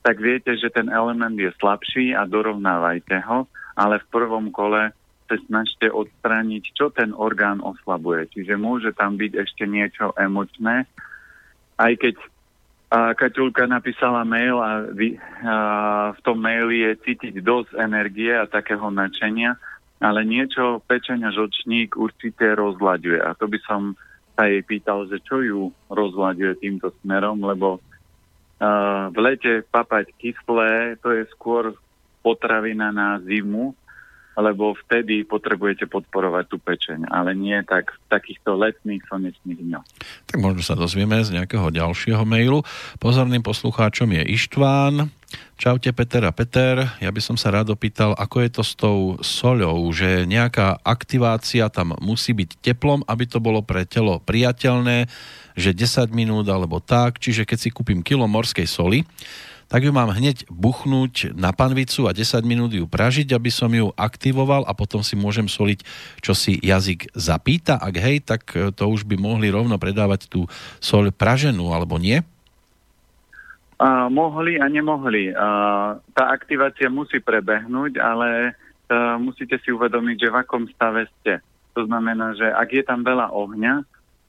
tak 0.04 0.20
viete, 0.22 0.54
že 0.60 0.70
ten 0.70 0.92
element 0.92 1.36
je 1.36 1.50
slabší 1.58 2.14
a 2.14 2.28
dorovnávajte 2.28 3.24
ho, 3.26 3.48
ale 3.74 4.04
v 4.04 4.10
prvom 4.12 4.52
kole 4.52 4.92
sa 5.28 5.36
snažte 5.48 5.88
odstrániť, 5.88 6.64
čo 6.76 6.92
ten 6.92 7.16
orgán 7.16 7.64
oslabuje. 7.64 8.28
Čiže 8.36 8.60
môže 8.60 8.92
tam 8.92 9.16
byť 9.16 9.32
ešte 9.40 9.64
niečo 9.64 10.12
emočné, 10.20 10.84
aj 11.80 11.94
keď 11.98 12.16
a 12.94 13.18
Kaťulka 13.18 13.66
napísala 13.66 14.22
mail 14.22 14.62
a, 14.62 14.86
vy, 14.86 15.18
a 15.42 15.56
v 16.14 16.20
tom 16.22 16.38
maili 16.38 16.86
je 16.86 17.02
cítiť 17.10 17.42
dosť 17.42 17.74
energie 17.82 18.30
a 18.30 18.46
takého 18.46 18.86
nadšenia, 18.94 19.58
ale 19.98 20.22
niečo 20.22 20.78
pečenia 20.86 21.34
žočník 21.34 21.98
určite 21.98 22.54
rozlaďuje. 22.54 23.18
A 23.18 23.34
to 23.34 23.50
by 23.50 23.58
som 23.66 23.98
sa 24.38 24.46
jej 24.46 24.62
pýtal, 24.62 25.10
že 25.10 25.18
čo 25.26 25.42
ju 25.42 25.74
rozlaďuje 25.90 26.54
týmto 26.62 26.94
smerom, 27.02 27.42
lebo 27.42 27.82
uh, 27.82 29.10
v 29.10 29.18
lete 29.18 29.66
papať 29.74 30.14
kyslé, 30.22 31.02
to 31.02 31.18
je 31.18 31.26
skôr 31.34 31.74
potravina 32.22 32.94
na 32.94 33.18
zimu, 33.26 33.74
lebo 34.38 34.74
vtedy 34.86 35.22
potrebujete 35.26 35.86
podporovať 35.86 36.46
tú 36.50 36.58
pečeň, 36.58 37.10
ale 37.10 37.38
nie 37.38 37.58
tak 37.66 37.94
v 37.94 37.98
takýchto 38.10 38.58
letných 38.58 39.06
slnečných 39.06 39.60
dňoch. 39.62 39.86
Tak 40.30 40.40
možno 40.42 40.62
sa 40.66 40.74
dozvieme 40.74 41.22
z 41.22 41.38
nejakého 41.38 41.70
ďalšieho 41.70 42.26
mailu. 42.26 42.66
Pozorným 42.98 43.46
poslucháčom 43.46 44.10
je 44.10 44.24
Ištván. 44.34 45.14
Čaute 45.58 45.90
Peter 45.98 46.22
a 46.30 46.34
Peter, 46.34 46.86
ja 47.02 47.10
by 47.10 47.22
som 47.22 47.38
sa 47.38 47.50
rád 47.50 47.74
opýtal, 47.74 48.14
ako 48.14 48.38
je 48.42 48.50
to 48.54 48.64
s 48.66 48.74
tou 48.78 48.98
soľou, 49.22 49.82
že 49.90 50.30
nejaká 50.30 50.82
aktivácia 50.86 51.70
tam 51.74 51.98
musí 52.02 52.38
byť 52.38 52.62
teplom, 52.62 53.02
aby 53.10 53.26
to 53.26 53.42
bolo 53.42 53.66
pre 53.66 53.86
telo 53.86 54.22
priateľné, 54.22 55.10
že 55.58 55.74
10 55.74 56.14
minút 56.14 56.46
alebo 56.50 56.78
tak, 56.82 57.18
čiže 57.18 57.46
keď 57.50 57.58
si 57.58 57.70
kúpim 57.74 58.06
kilo 58.06 58.30
morskej 58.30 58.66
soli, 58.70 59.06
tak 59.74 59.82
ju 59.82 59.90
mám 59.90 60.14
hneď 60.14 60.46
buchnúť 60.54 61.34
na 61.34 61.50
panvicu 61.50 62.06
a 62.06 62.14
10 62.14 62.46
minút 62.46 62.78
ju 62.78 62.86
pražiť, 62.86 63.34
aby 63.34 63.50
som 63.50 63.74
ju 63.74 63.90
aktivoval 63.98 64.70
a 64.70 64.78
potom 64.78 65.02
si 65.02 65.18
môžem 65.18 65.50
soliť, 65.50 65.82
čo 66.22 66.38
si 66.38 66.62
jazyk 66.62 67.10
zapýta. 67.18 67.82
Ak 67.82 67.98
hej, 67.98 68.22
tak 68.22 68.54
e, 68.54 68.70
to 68.70 68.86
už 68.86 69.02
by 69.10 69.18
mohli 69.18 69.50
rovno 69.50 69.74
predávať 69.82 70.30
tú 70.30 70.46
sol 70.78 71.10
praženú, 71.10 71.74
alebo 71.74 71.98
nie? 71.98 72.22
Uh, 73.82 74.06
mohli 74.14 74.62
a 74.62 74.70
nemohli. 74.70 75.34
Uh, 75.34 75.98
tá 76.14 76.30
aktivácia 76.30 76.94
musí 76.94 77.18
prebehnúť, 77.18 77.98
ale 77.98 78.54
uh, 78.54 79.18
musíte 79.18 79.58
si 79.66 79.74
uvedomiť, 79.74 80.16
že 80.22 80.30
v 80.30 80.38
akom 80.38 80.70
stave 80.70 81.10
ste. 81.18 81.42
To 81.74 81.90
znamená, 81.90 82.38
že 82.38 82.46
ak 82.46 82.70
je 82.70 82.84
tam 82.86 83.02
veľa 83.02 83.34
ohňa, 83.34 83.82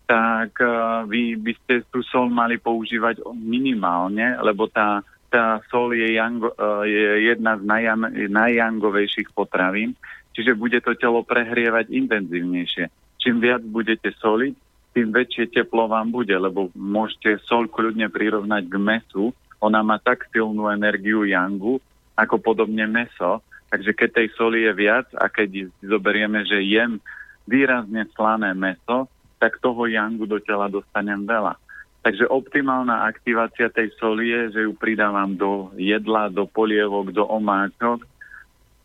tak 0.08 0.56
uh, 0.56 1.04
vy 1.04 1.36
by 1.36 1.52
ste 1.60 1.84
tú 1.92 2.00
sol 2.08 2.32
mali 2.32 2.56
používať 2.56 3.20
minimálne, 3.36 4.40
lebo 4.40 4.72
tá 4.72 5.04
tá 5.34 5.58
sol 5.66 5.90
je, 5.98 6.14
jango, 6.14 6.54
e, 6.54 6.86
je 6.86 7.10
jedna 7.34 7.58
z 7.58 7.66
najjan, 7.66 8.02
najjangovejších 8.30 9.34
potravín, 9.34 9.98
čiže 10.30 10.54
bude 10.54 10.78
to 10.78 10.94
telo 10.94 11.26
prehrievať 11.26 11.90
intenzívnejšie. 11.90 12.86
Čím 13.18 13.42
viac 13.42 13.66
budete 13.66 14.14
soliť, 14.14 14.54
tým 14.94 15.10
väčšie 15.10 15.50
teplo 15.50 15.90
vám 15.90 16.14
bude, 16.14 16.30
lebo 16.30 16.70
môžete 16.78 17.42
sol 17.50 17.66
kľudne 17.66 18.06
prirovnať 18.06 18.62
k 18.70 18.76
mesu. 18.78 19.34
Ona 19.58 19.82
má 19.82 19.98
tak 19.98 20.30
silnú 20.30 20.70
energiu 20.70 21.26
jangu, 21.26 21.82
ako 22.14 22.38
podobne 22.38 22.86
meso. 22.86 23.42
Takže 23.74 23.90
keď 23.90 24.08
tej 24.22 24.28
soli 24.38 24.62
je 24.62 24.70
viac 24.70 25.10
a 25.18 25.26
keď 25.26 25.66
zoberieme, 25.82 26.46
že 26.46 26.62
jem 26.62 27.02
výrazne 27.42 28.06
slané 28.14 28.54
meso, 28.54 29.10
tak 29.42 29.58
toho 29.58 29.90
jangu 29.90 30.30
do 30.30 30.38
tela 30.38 30.70
dostanem 30.70 31.26
veľa. 31.26 31.58
Takže 32.04 32.28
optimálna 32.28 33.08
aktivácia 33.08 33.72
tej 33.72 33.88
soli 33.96 34.28
je, 34.28 34.42
že 34.52 34.60
ju 34.68 34.76
pridávam 34.76 35.32
do 35.32 35.72
jedla, 35.80 36.28
do 36.28 36.44
polievok, 36.44 37.08
do 37.16 37.24
omáčok. 37.24 38.04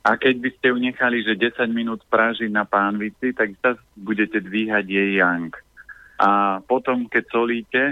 A 0.07 0.15
keď 0.15 0.39
by 0.39 0.49
ste 0.55 0.65
ju 0.71 0.77
nechali, 0.79 1.19
že 1.27 1.35
10 1.35 1.67
minút 1.67 1.99
prážiť 2.07 2.47
na 2.47 2.63
pánvici, 2.63 3.35
tak 3.35 3.59
sa 3.59 3.75
budete 3.99 4.39
dvíhať 4.39 4.87
jej 4.87 5.19
yang. 5.19 5.51
A 6.15 6.63
potom, 6.63 7.11
keď 7.11 7.23
solíte, 7.27 7.83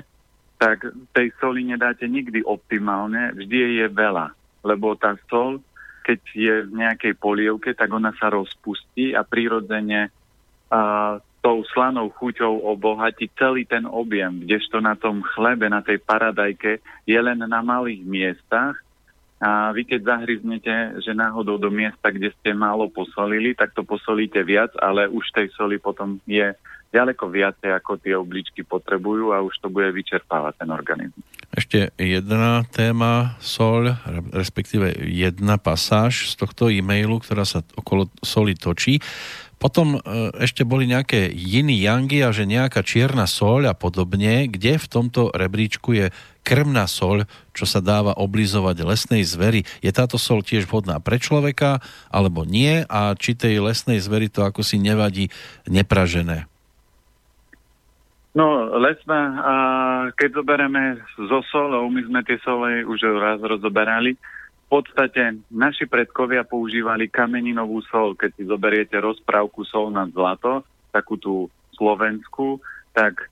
tak 0.56 0.88
tej 1.12 1.36
soli 1.44 1.68
nedáte 1.68 2.08
nikdy 2.08 2.48
optimálne, 2.48 3.36
vždy 3.36 3.84
je 3.84 3.88
veľa. 3.92 4.32
Lebo 4.64 4.96
tá 4.96 5.20
sol, 5.28 5.60
keď 6.08 6.20
je 6.32 6.56
v 6.66 6.72
nejakej 6.72 7.14
polievke, 7.20 7.76
tak 7.76 7.92
ona 7.92 8.16
sa 8.16 8.32
rozpustí 8.32 9.12
a 9.12 9.28
prirodzene 9.28 10.08
to 10.72 11.27
tou 11.48 11.64
slanou 11.72 12.12
chuťou 12.12 12.68
obohatiť 12.76 13.32
celý 13.40 13.64
ten 13.64 13.88
objem, 13.88 14.44
kdežto 14.44 14.84
na 14.84 15.00
tom 15.00 15.24
chlebe, 15.24 15.72
na 15.72 15.80
tej 15.80 16.04
paradajke 16.04 16.84
je 17.08 17.16
len 17.16 17.40
na 17.40 17.64
malých 17.64 18.04
miestach 18.04 18.76
a 19.40 19.72
vy 19.72 19.88
keď 19.88 20.02
zahryznete, 20.04 21.00
že 21.00 21.16
náhodou 21.16 21.56
do 21.56 21.72
miesta, 21.72 22.12
kde 22.12 22.36
ste 22.36 22.52
málo 22.52 22.92
posolili, 22.92 23.56
tak 23.56 23.72
to 23.72 23.88
posolíte 23.88 24.44
viac, 24.44 24.76
ale 24.84 25.08
už 25.08 25.24
tej 25.32 25.48
soli 25.56 25.80
potom 25.80 26.20
je 26.28 26.52
ďaleko 26.92 27.32
viacej, 27.32 27.72
ako 27.72 27.96
tie 28.04 28.12
obličky 28.18 28.68
potrebujú 28.68 29.32
a 29.32 29.40
už 29.40 29.56
to 29.64 29.72
bude 29.72 29.88
vyčerpávať 29.96 30.68
ten 30.68 30.70
organizmus. 30.74 31.24
Ešte 31.48 31.96
jedna 31.96 32.68
téma 32.76 33.40
sol, 33.40 33.96
respektíve 34.36 35.00
jedna 35.08 35.56
pasáž 35.56 36.28
z 36.28 36.44
tohto 36.44 36.68
e-mailu, 36.68 37.24
ktorá 37.24 37.48
sa 37.48 37.64
okolo 37.80 38.12
soli 38.20 38.52
točí. 38.52 39.00
Potom 39.58 39.98
e, 39.98 40.00
ešte 40.38 40.62
boli 40.62 40.86
nejaké 40.86 41.34
yin 41.34 41.74
yangy 41.74 42.22
a 42.22 42.30
že 42.30 42.46
nejaká 42.46 42.86
čierna 42.86 43.26
soľ 43.26 43.74
a 43.74 43.76
podobne, 43.76 44.46
kde 44.46 44.78
v 44.78 44.88
tomto 44.88 45.34
rebríčku 45.34 45.98
je 45.98 46.06
krmná 46.46 46.86
soľ, 46.86 47.26
čo 47.58 47.66
sa 47.66 47.82
dáva 47.82 48.14
oblizovať 48.14 48.86
lesnej 48.86 49.26
zvery. 49.26 49.66
Je 49.82 49.90
táto 49.90 50.22
soľ 50.22 50.46
tiež 50.46 50.70
vhodná 50.70 51.02
pre 51.02 51.18
človeka 51.18 51.82
alebo 52.14 52.46
nie 52.46 52.86
a 52.86 53.18
či 53.18 53.34
tej 53.34 53.66
lesnej 53.66 53.98
zvery 53.98 54.30
to 54.30 54.46
ako 54.46 54.62
si 54.62 54.78
nevadí 54.78 55.34
nepražené? 55.66 56.46
No, 58.38 58.70
lesná, 58.78 59.22
a 59.42 59.54
keď 60.14 60.30
zoberieme 60.38 61.02
zo 61.18 61.42
solou, 61.50 61.90
my 61.90 62.06
sme 62.06 62.22
tie 62.22 62.38
sole 62.46 62.86
už 62.86 63.02
raz 63.18 63.42
rozoberali, 63.42 64.14
v 64.68 64.84
podstate 64.84 65.40
naši 65.48 65.88
predkovia 65.88 66.44
používali 66.44 67.08
kameninovú 67.08 67.80
sol. 67.88 68.20
Keď 68.20 68.30
si 68.36 68.44
zoberiete 68.44 69.00
rozprávku 69.00 69.64
sol 69.64 69.88
nad 69.96 70.12
zlato, 70.12 70.68
takú 70.92 71.16
tú 71.16 71.48
slovenskú, 71.80 72.60
tak 72.92 73.32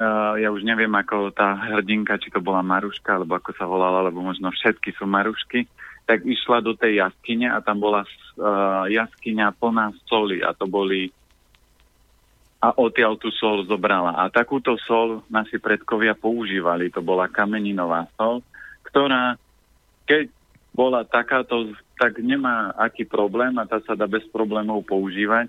uh, 0.00 0.40
ja 0.40 0.48
už 0.48 0.64
neviem, 0.64 0.88
ako 0.88 1.36
tá 1.36 1.52
hrdinka, 1.68 2.16
či 2.16 2.32
to 2.32 2.40
bola 2.40 2.64
Maruška, 2.64 3.20
alebo 3.20 3.36
ako 3.36 3.52
sa 3.52 3.68
volala, 3.68 4.08
alebo 4.08 4.24
možno 4.24 4.48
všetky 4.48 4.96
sú 4.96 5.04
Marušky, 5.04 5.68
tak 6.08 6.24
išla 6.24 6.64
do 6.64 6.72
tej 6.72 7.04
jaskyne 7.04 7.52
a 7.52 7.60
tam 7.60 7.84
bola 7.84 8.08
uh, 8.08 8.88
jaskyňa 8.88 9.52
plná 9.60 9.92
soli 10.08 10.40
a 10.40 10.56
to 10.56 10.64
boli 10.64 11.12
a 12.64 12.72
odtiaľ 12.80 13.20
tú 13.20 13.28
sol 13.36 13.68
zobrala. 13.68 14.16
A 14.16 14.32
takúto 14.32 14.80
sol 14.88 15.20
naši 15.28 15.60
predkovia 15.60 16.16
používali. 16.16 16.88
To 16.96 17.04
bola 17.04 17.28
kameninová 17.28 18.08
sol, 18.16 18.40
ktorá, 18.88 19.36
keď 20.08 20.32
bola 20.74 21.06
takáto, 21.06 21.70
tak 21.94 22.18
nemá 22.18 22.74
aký 22.74 23.06
problém 23.06 23.54
a 23.62 23.64
tá 23.64 23.78
sa 23.86 23.94
dá 23.94 24.10
bez 24.10 24.26
problémov 24.34 24.82
používať. 24.82 25.46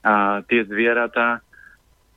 A 0.00 0.40
tie 0.46 0.62
zvieratá 0.64 1.42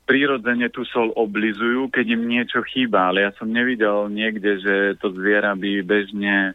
prirodzene 0.06 0.70
tú 0.70 0.86
sol 0.86 1.10
oblizujú, 1.18 1.90
keď 1.90 2.06
im 2.14 2.22
niečo 2.30 2.62
chýba, 2.62 3.10
ale 3.10 3.26
ja 3.26 3.30
som 3.34 3.50
nevidel 3.50 4.06
niekde, 4.08 4.62
že 4.62 4.74
to 5.02 5.10
zviera 5.12 5.52
by 5.58 5.82
bežne 5.82 6.54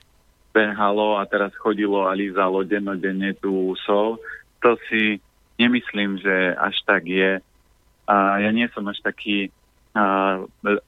behalo 0.56 1.20
a 1.20 1.28
teraz 1.28 1.54
chodilo 1.60 2.08
a 2.08 2.16
lízalo 2.16 2.64
dennodenne 2.64 3.36
tú 3.38 3.76
sol. 3.86 4.18
To 4.64 4.80
si 4.88 5.20
nemyslím, 5.60 6.18
že 6.24 6.56
až 6.56 6.80
tak 6.88 7.06
je. 7.06 7.44
A 8.10 8.16
ja 8.42 8.50
nie 8.56 8.66
som 8.72 8.88
až 8.88 9.04
taký 9.04 9.52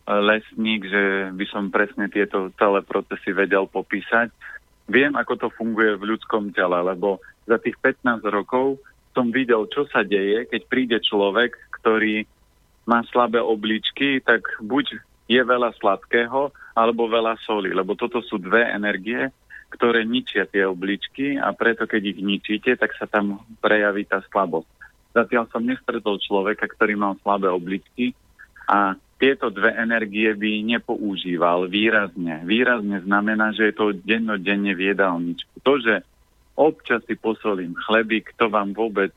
lesník, 0.07 0.87
že 0.87 1.03
by 1.33 1.45
som 1.49 1.73
presne 1.73 2.07
tieto 2.07 2.53
celé 2.55 2.79
procesy 2.85 3.33
vedel 3.33 3.67
popísať 3.67 4.31
viem, 4.91 5.15
ako 5.15 5.33
to 5.39 5.47
funguje 5.55 5.95
v 5.95 6.15
ľudskom 6.15 6.51
tele, 6.51 6.77
lebo 6.83 7.23
za 7.47 7.57
tých 7.57 7.79
15 7.79 8.21
rokov 8.27 8.77
som 9.15 9.31
videl, 9.31 9.67
čo 9.71 9.87
sa 9.87 10.03
deje, 10.03 10.47
keď 10.47 10.61
príde 10.67 10.97
človek, 10.99 11.55
ktorý 11.81 12.27
má 12.87 13.03
slabé 13.11 13.39
obličky, 13.39 14.19
tak 14.23 14.43
buď 14.59 14.99
je 15.31 15.41
veľa 15.41 15.71
sladkého, 15.79 16.51
alebo 16.75 17.11
veľa 17.11 17.39
soli, 17.43 17.71
lebo 17.71 17.95
toto 17.95 18.19
sú 18.23 18.39
dve 18.39 18.67
energie, 18.67 19.31
ktoré 19.71 20.03
ničia 20.03 20.43
tie 20.47 20.67
obličky 20.67 21.39
a 21.39 21.55
preto, 21.55 21.87
keď 21.87 22.15
ich 22.15 22.19
ničíte, 22.19 22.75
tak 22.75 22.91
sa 22.99 23.07
tam 23.07 23.39
prejaví 23.63 24.03
tá 24.03 24.19
slabosť. 24.27 24.67
Zatiaľ 25.15 25.47
som 25.51 25.63
nestretol 25.63 26.19
človeka, 26.19 26.67
ktorý 26.67 26.99
mal 26.99 27.15
slabé 27.23 27.47
obličky 27.51 28.15
a 28.67 28.95
tieto 29.21 29.53
dve 29.53 29.77
energie 29.77 30.33
by 30.33 30.65
nepoužíval 30.65 31.69
výrazne. 31.69 32.41
Výrazne 32.41 33.05
znamená, 33.05 33.53
že 33.53 33.69
je 33.69 33.75
to 33.77 33.93
dennodenne 33.93 34.73
v 34.73 34.81
jedálničku. 34.89 35.61
To, 35.61 35.77
že 35.77 36.01
občas 36.57 37.05
si 37.05 37.13
posolím 37.13 37.77
chlebík, 37.77 38.33
to 38.41 38.49
vám 38.49 38.73
vôbec 38.73 39.13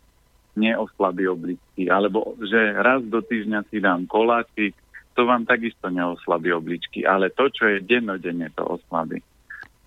neoslabí 0.60 1.24
obličky. 1.24 1.88
Alebo 1.88 2.36
že 2.36 2.76
raz 2.76 3.00
do 3.08 3.24
týždňa 3.24 3.64
si 3.72 3.80
dám 3.80 4.04
koláčik, 4.04 4.76
to 5.16 5.24
vám 5.24 5.48
takisto 5.48 5.88
neoslabí 5.88 6.52
obličky. 6.52 7.08
Ale 7.08 7.32
to, 7.32 7.48
čo 7.48 7.64
je 7.72 7.80
dennodenne, 7.80 8.52
to 8.52 8.60
oslabí. 8.60 9.24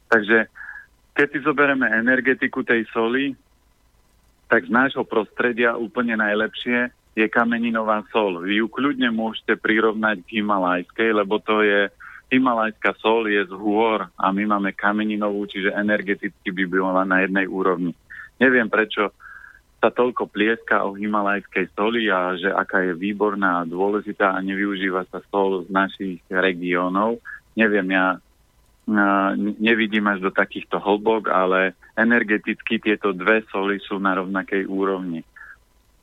Takže 0.10 0.50
keď 1.14 1.28
si 1.30 1.40
zoberieme 1.46 1.86
energetiku 1.94 2.66
tej 2.66 2.90
soli, 2.90 3.38
tak 4.50 4.66
z 4.66 4.72
nášho 4.74 5.06
prostredia 5.06 5.78
úplne 5.78 6.18
najlepšie 6.18 6.90
je 7.18 7.26
kameninová 7.26 8.06
sol. 8.14 8.46
Vy 8.46 8.62
ju 8.62 8.70
kľudne 8.70 9.10
môžete 9.10 9.58
prirovnať 9.58 10.22
k 10.22 10.38
himalajskej, 10.38 11.10
lebo 11.18 11.42
to 11.42 11.66
je 11.66 11.90
himalajská 12.30 12.94
sol 13.02 13.26
je 13.26 13.42
z 13.42 13.54
hôr 13.58 14.06
a 14.06 14.26
my 14.30 14.44
máme 14.46 14.76
kameninovú, 14.78 15.50
čiže 15.50 15.74
energeticky 15.74 16.54
by 16.54 16.64
bola 16.70 17.02
na 17.08 17.26
jednej 17.26 17.50
úrovni. 17.50 17.98
Neviem, 18.38 18.70
prečo 18.70 19.10
sa 19.82 19.90
toľko 19.90 20.30
plieska 20.30 20.86
o 20.86 20.94
himalajskej 20.94 21.74
soli 21.74 22.06
a 22.12 22.38
že 22.38 22.54
aká 22.54 22.86
je 22.86 22.94
výborná 22.94 23.64
a 23.64 23.70
dôležitá 23.70 24.38
a 24.38 24.44
nevyužíva 24.46 25.10
sa 25.10 25.24
sol 25.34 25.66
z 25.66 25.74
našich 25.74 26.22
regiónov. 26.30 27.18
Neviem, 27.58 27.98
ja 27.98 28.22
nevidím 29.58 30.06
až 30.08 30.22
do 30.22 30.32
takýchto 30.32 30.80
hlbok, 30.80 31.34
ale 31.34 31.74
energeticky 31.98 32.78
tieto 32.78 33.12
dve 33.12 33.42
soli 33.50 33.82
sú 33.82 33.98
na 33.98 34.16
rovnakej 34.16 34.70
úrovni. 34.70 35.26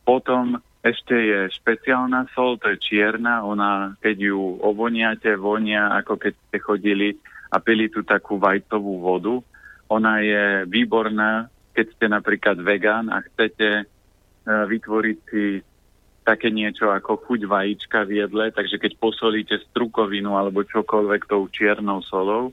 Potom 0.04 0.60
ešte 0.84 1.16
je 1.16 1.40
špeciálna 1.48 2.28
sol, 2.36 2.60
to 2.60 2.68
je 2.76 2.76
čierna, 2.76 3.40
ona 3.40 3.96
keď 4.04 4.16
ju 4.28 4.60
ovoniate, 4.60 5.32
vonia 5.40 5.88
ako 5.96 6.20
keď 6.20 6.32
ste 6.36 6.58
chodili 6.60 7.08
a 7.48 7.56
pili 7.56 7.88
tú 7.88 8.04
takú 8.04 8.36
vajcovú 8.36 9.00
vodu. 9.00 9.40
Ona 9.88 10.20
je 10.20 10.44
výborná, 10.68 11.48
keď 11.72 11.86
ste 11.96 12.06
napríklad 12.12 12.60
vegán 12.60 13.08
a 13.08 13.24
chcete 13.24 13.88
uh, 13.88 14.68
vytvoriť 14.68 15.18
si 15.32 15.64
také 16.24 16.52
niečo 16.52 16.92
ako 16.92 17.20
chuť 17.20 17.40
vajíčka 17.48 18.04
v 18.04 18.24
jedle, 18.24 18.52
takže 18.52 18.76
keď 18.76 18.92
posolíte 19.00 19.56
strukovinu 19.72 20.36
alebo 20.36 20.64
čokoľvek 20.64 21.28
tou 21.28 21.48
čiernou 21.48 22.00
solou, 22.04 22.52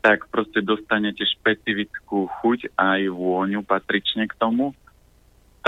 tak 0.00 0.26
proste 0.32 0.64
dostanete 0.64 1.22
špecifickú 1.22 2.30
chuť 2.40 2.74
aj 2.78 3.00
vôňu 3.14 3.62
patrične 3.62 4.26
k 4.26 4.34
tomu. 4.38 4.72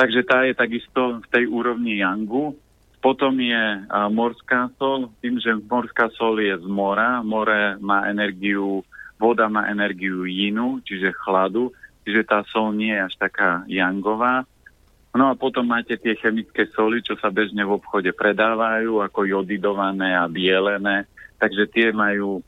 Takže 0.02 0.26
tá 0.26 0.42
je 0.42 0.58
takisto 0.58 1.22
v 1.22 1.26
tej 1.30 1.44
úrovni 1.46 2.02
Yangu. 2.02 2.58
Potom 2.98 3.38
je 3.38 3.86
morská 4.10 4.66
sol, 4.74 5.14
tým, 5.22 5.38
že 5.38 5.54
morská 5.54 6.10
sol 6.18 6.42
je 6.42 6.58
z 6.58 6.66
mora. 6.66 7.22
More 7.22 7.78
má 7.78 8.10
energiu, 8.10 8.82
voda 9.14 9.46
má 9.46 9.70
energiu 9.70 10.26
jinu, 10.26 10.82
čiže 10.82 11.14
chladu, 11.14 11.70
čiže 12.02 12.26
tá 12.26 12.42
sol 12.50 12.74
nie 12.74 12.90
je 12.90 13.06
až 13.06 13.14
taká 13.14 13.62
yangová. 13.70 14.42
No 15.14 15.30
a 15.30 15.38
potom 15.38 15.70
máte 15.70 15.94
tie 15.94 16.18
chemické 16.18 16.66
soli, 16.74 16.98
čo 16.98 17.14
sa 17.14 17.30
bežne 17.30 17.62
v 17.62 17.78
obchode 17.78 18.10
predávajú, 18.10 19.06
ako 19.06 19.22
jodidované 19.22 20.18
a 20.18 20.26
bielené, 20.26 21.06
takže 21.38 21.70
tie 21.70 21.94
majú 21.94 22.42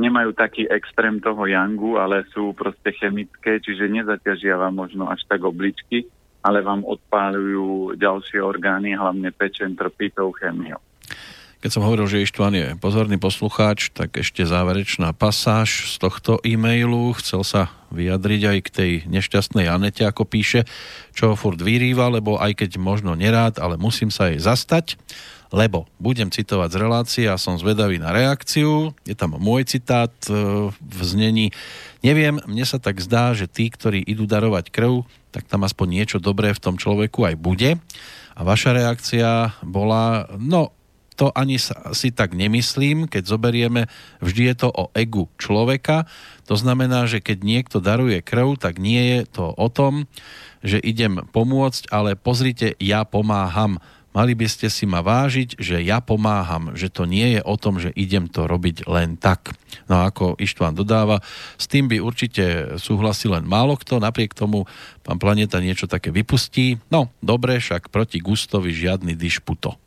nemajú 0.00 0.32
taký 0.32 0.64
extrém 0.64 1.20
toho 1.20 1.44
yangu, 1.44 2.00
ale 2.00 2.24
sú 2.32 2.56
proste 2.56 2.96
chemické, 2.96 3.60
čiže 3.60 3.84
nezaťažia 3.84 4.56
vám 4.56 4.80
možno 4.80 5.12
až 5.12 5.20
tak 5.28 5.44
obličky 5.44 6.08
ale 6.40 6.64
vám 6.64 6.84
odpáľujú 6.84 7.96
ďalšie 8.00 8.40
orgány, 8.40 8.96
hlavne 8.96 9.28
pečen 9.32 9.76
trpí 9.76 10.12
tou 10.12 10.32
chemiou. 10.32 10.80
Keď 11.60 11.76
som 11.76 11.84
hovoril, 11.84 12.08
že 12.08 12.24
Ištván 12.24 12.56
je 12.56 12.72
pozorný 12.80 13.20
poslucháč, 13.20 13.92
tak 13.92 14.16
ešte 14.16 14.48
záverečná 14.48 15.12
pasáž 15.12 15.92
z 15.92 16.00
tohto 16.00 16.40
e-mailu. 16.40 17.12
Chcel 17.20 17.44
sa 17.44 17.62
vyjadriť 17.92 18.42
aj 18.48 18.58
k 18.64 18.68
tej 18.72 18.92
nešťastnej 19.04 19.68
Anete, 19.68 20.08
ako 20.08 20.24
píše, 20.24 20.64
čo 21.12 21.32
ho 21.32 21.34
furt 21.36 21.60
vyrýva, 21.60 22.08
lebo 22.08 22.40
aj 22.40 22.64
keď 22.64 22.80
možno 22.80 23.12
nerád, 23.12 23.60
ale 23.60 23.76
musím 23.76 24.08
sa 24.08 24.32
jej 24.32 24.40
zastať, 24.40 24.96
lebo 25.52 25.84
budem 26.00 26.32
citovať 26.32 26.68
z 26.72 26.80
relácie 26.80 27.24
a 27.28 27.36
som 27.36 27.60
zvedavý 27.60 28.00
na 28.00 28.08
reakciu. 28.08 28.96
Je 29.04 29.12
tam 29.12 29.36
môj 29.36 29.68
citát 29.68 30.16
e, 30.32 30.72
v 30.72 31.00
znení. 31.04 31.52
Neviem, 32.00 32.40
mne 32.48 32.64
sa 32.64 32.80
tak 32.80 32.96
zdá, 33.04 33.36
že 33.36 33.44
tí, 33.44 33.68
ktorí 33.68 34.00
idú 34.00 34.24
darovať 34.24 34.72
krv, 34.72 35.04
tak 35.30 35.44
tam 35.44 35.68
aspoň 35.68 35.86
niečo 36.00 36.18
dobré 36.18 36.56
v 36.56 36.62
tom 36.62 36.80
človeku 36.80 37.28
aj 37.28 37.36
bude. 37.36 37.76
A 38.32 38.40
vaša 38.40 38.72
reakcia 38.72 39.52
bola, 39.60 40.24
no 40.40 40.72
to 41.20 41.28
ani 41.36 41.60
si 41.92 42.08
tak 42.16 42.32
nemyslím, 42.32 43.04
keď 43.04 43.28
zoberieme, 43.28 43.92
vždy 44.24 44.42
je 44.48 44.56
to 44.56 44.68
o 44.72 44.88
egu 44.96 45.28
človeka. 45.36 46.08
To 46.48 46.56
znamená, 46.56 47.04
že 47.04 47.20
keď 47.20 47.44
niekto 47.44 47.84
daruje 47.84 48.24
krv, 48.24 48.56
tak 48.56 48.80
nie 48.80 49.20
je 49.20 49.20
to 49.28 49.52
o 49.52 49.68
tom, 49.68 50.08
že 50.64 50.80
idem 50.80 51.20
pomôcť, 51.28 51.92
ale 51.92 52.16
pozrite, 52.16 52.72
ja 52.80 53.04
pomáham. 53.04 53.76
Mali 54.10 54.34
by 54.34 54.46
ste 54.50 54.66
si 54.66 54.84
ma 54.86 55.02
vážiť, 55.02 55.58
že 55.58 55.78
ja 55.82 56.02
pomáham, 56.02 56.74
že 56.74 56.90
to 56.90 57.06
nie 57.06 57.38
je 57.38 57.40
o 57.42 57.54
tom, 57.54 57.78
že 57.78 57.94
idem 57.94 58.26
to 58.26 58.46
robiť 58.50 58.90
len 58.90 59.14
tak. 59.14 59.54
No 59.86 60.02
a 60.02 60.10
ako 60.10 60.38
Ištván 60.38 60.74
dodáva, 60.74 61.22
s 61.58 61.70
tým 61.70 61.86
by 61.86 62.02
určite 62.02 62.76
súhlasil 62.78 63.34
len 63.34 63.46
málo 63.46 63.78
kto, 63.78 64.02
napriek 64.02 64.34
tomu 64.34 64.66
pán 65.06 65.18
Planeta 65.22 65.62
niečo 65.62 65.86
také 65.86 66.10
vypustí. 66.10 66.82
No, 66.90 67.14
dobre, 67.22 67.62
však 67.62 67.90
proti 67.90 68.18
Gustovi 68.18 68.74
žiadny 68.74 69.14
dišputo. 69.14 69.78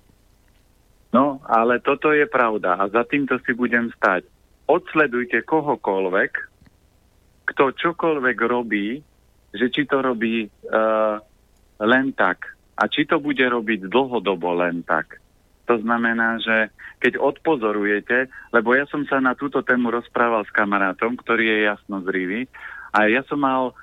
No, 1.14 1.38
ale 1.46 1.78
toto 1.78 2.10
je 2.10 2.26
pravda 2.26 2.80
a 2.80 2.90
za 2.90 3.06
týmto 3.06 3.38
si 3.46 3.54
budem 3.54 3.94
stať. 3.94 4.26
Odsledujte 4.66 5.46
kohokoľvek, 5.46 6.32
kto 7.54 7.64
čokoľvek 7.76 8.38
robí, 8.48 9.04
že 9.54 9.70
či 9.70 9.86
to 9.86 10.02
robí 10.02 10.48
uh, 10.48 11.22
len 11.84 12.16
tak 12.18 12.53
a 12.74 12.84
či 12.90 13.06
to 13.06 13.22
bude 13.22 13.42
robiť 13.42 13.90
dlhodobo 13.90 14.58
len 14.58 14.82
tak. 14.82 15.22
To 15.70 15.80
znamená, 15.80 16.44
že 16.44 16.74
keď 17.00 17.20
odpozorujete, 17.20 18.28
lebo 18.52 18.76
ja 18.76 18.84
som 18.92 19.08
sa 19.08 19.24
na 19.24 19.32
túto 19.36 19.64
tému 19.64 19.92
rozprával 19.92 20.44
s 20.44 20.52
kamarátom, 20.52 21.16
ktorý 21.16 21.44
je 21.48 21.60
jasno 21.72 22.04
zrivý, 22.04 22.50
a 22.94 23.10
ja 23.10 23.26
som 23.26 23.42
mal 23.42 23.74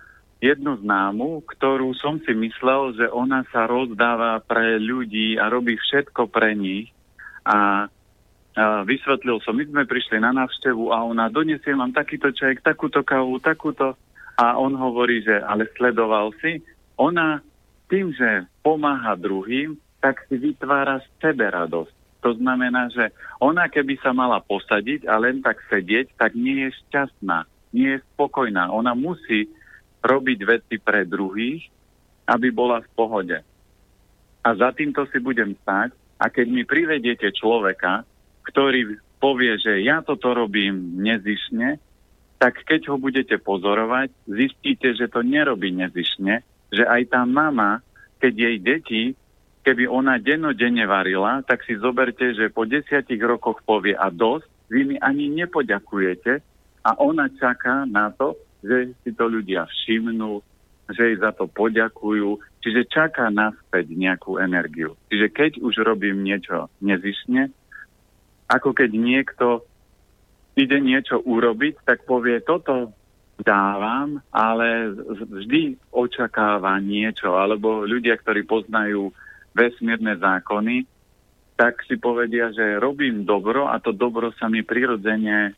jednu 0.40 0.78
známu, 0.80 1.44
ktorú 1.44 1.92
som 1.98 2.22
si 2.22 2.32
myslel, 2.32 2.96
že 2.96 3.06
ona 3.12 3.44
sa 3.52 3.68
rozdáva 3.68 4.40
pre 4.40 4.80
ľudí 4.80 5.36
a 5.36 5.52
robí 5.52 5.76
všetko 5.76 6.32
pre 6.32 6.56
nich. 6.56 6.88
A, 7.44 7.90
a 8.56 8.64
vysvetlil 8.86 9.42
som, 9.44 9.58
my 9.58 9.66
sme 9.68 9.84
prišli 9.84 10.22
na 10.22 10.32
návštevu 10.32 10.94
a 10.94 11.04
ona 11.04 11.28
donesie 11.28 11.76
vám 11.76 11.92
takýto 11.92 12.32
čajek, 12.32 12.64
takúto 12.64 13.04
kávu, 13.04 13.42
takúto. 13.42 13.98
A 14.40 14.56
on 14.56 14.72
hovorí, 14.78 15.20
že 15.20 15.36
ale 15.44 15.68
sledoval 15.76 16.32
si, 16.40 16.64
ona 16.96 17.44
tým, 17.90 18.14
že 18.14 18.46
pomáha 18.62 19.18
druhým, 19.18 19.74
tak 19.98 20.22
si 20.30 20.38
vytvára 20.38 21.02
z 21.02 21.06
sebe 21.20 21.50
radosť. 21.50 22.22
To 22.24 22.36
znamená, 22.36 22.88
že 22.92 23.10
ona 23.42 23.66
keby 23.66 23.98
sa 24.00 24.14
mala 24.14 24.38
posadiť 24.40 25.08
a 25.08 25.18
len 25.18 25.42
tak 25.42 25.60
sedieť, 25.68 26.14
tak 26.16 26.36
nie 26.36 26.68
je 26.68 26.70
šťastná, 26.86 27.44
nie 27.74 27.96
je 27.96 28.04
spokojná. 28.14 28.70
Ona 28.70 28.94
musí 28.94 29.48
robiť 30.00 30.38
veci 30.44 30.76
pre 30.80 31.04
druhých, 31.04 31.66
aby 32.28 32.48
bola 32.52 32.80
v 32.80 32.88
pohode. 32.94 33.38
A 34.40 34.48
za 34.56 34.72
týmto 34.72 35.04
si 35.10 35.20
budem 35.20 35.52
stať 35.64 35.92
a 36.20 36.28
keď 36.28 36.46
mi 36.48 36.62
privediete 36.64 37.28
človeka, 37.32 38.04
ktorý 38.48 39.00
povie, 39.20 39.60
že 39.60 39.84
ja 39.84 40.00
toto 40.00 40.32
robím 40.32 41.00
nezišne, 41.00 41.76
tak 42.40 42.64
keď 42.64 42.88
ho 42.88 42.96
budete 42.96 43.36
pozorovať, 43.36 44.08
zistíte, 44.24 44.96
že 44.96 45.12
to 45.12 45.20
nerobí 45.20 45.76
nezišne, 45.76 46.40
že 46.70 46.86
aj 46.86 47.10
tá 47.10 47.22
mama, 47.26 47.82
keď 48.22 48.32
jej 48.34 48.56
deti, 48.58 49.02
keby 49.66 49.90
ona 49.90 50.16
dennodenne 50.16 50.86
varila, 50.88 51.44
tak 51.44 51.66
si 51.68 51.76
zoberte, 51.76 52.32
že 52.32 52.48
po 52.48 52.64
desiatich 52.64 53.20
rokoch 53.20 53.60
povie 53.66 53.92
a 53.92 54.08
dosť, 54.08 54.46
vy 54.70 54.80
mi 54.86 54.96
ani 55.02 55.28
nepoďakujete 55.34 56.32
a 56.86 56.90
ona 56.96 57.28
čaká 57.36 57.84
na 57.84 58.14
to, 58.14 58.38
že 58.62 58.94
si 59.02 59.10
to 59.12 59.26
ľudia 59.28 59.66
všimnú, 59.66 60.40
že 60.90 61.12
jej 61.12 61.16
za 61.18 61.34
to 61.34 61.50
poďakujú, 61.50 62.40
čiže 62.62 62.90
čaká 62.90 63.28
naspäť 63.28 63.90
nejakú 63.92 64.40
energiu. 64.40 64.96
Čiže 65.12 65.26
keď 65.30 65.52
už 65.60 65.74
robím 65.84 66.22
niečo 66.22 66.70
nezišne, 66.80 67.50
ako 68.50 68.74
keď 68.74 68.90
niekto 68.94 69.46
ide 70.58 70.78
niečo 70.82 71.22
urobiť, 71.22 71.86
tak 71.86 72.02
povie, 72.04 72.42
toto 72.42 72.90
dávam, 73.42 74.20
ale 74.30 74.92
vždy 75.16 75.76
očakáva 75.90 76.78
niečo. 76.78 77.34
Alebo 77.36 77.82
ľudia, 77.84 78.16
ktorí 78.20 78.44
poznajú 78.46 79.10
vesmírne 79.56 80.14
zákony, 80.20 80.86
tak 81.58 81.84
si 81.84 82.00
povedia, 82.00 82.54
že 82.54 82.80
robím 82.80 83.28
dobro 83.28 83.68
a 83.68 83.76
to 83.82 83.92
dobro 83.92 84.32
sa 84.36 84.48
mi 84.48 84.64
prirodzene 84.64 85.52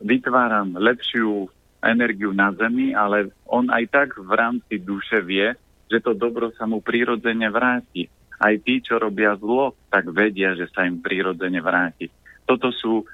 vytváram 0.00 0.72
lepšiu 0.74 1.52
energiu 1.84 2.32
na 2.32 2.50
Zemi, 2.56 2.96
ale 2.96 3.30
on 3.46 3.68
aj 3.70 3.84
tak 3.92 4.08
v 4.18 4.32
rámci 4.32 4.80
duše 4.82 5.20
vie, 5.22 5.54
že 5.86 6.00
to 6.02 6.16
dobro 6.16 6.50
sa 6.56 6.66
mu 6.66 6.80
prirodzene 6.80 7.46
vráti. 7.52 8.08
Aj 8.40 8.54
tí, 8.58 8.80
čo 8.82 8.98
robia 8.98 9.36
zlo, 9.36 9.76
tak 9.92 10.10
vedia, 10.10 10.56
že 10.56 10.66
sa 10.72 10.88
im 10.88 10.98
prirodzene 10.98 11.60
vráti. 11.60 12.08
Toto 12.48 12.72
sú 12.72 13.04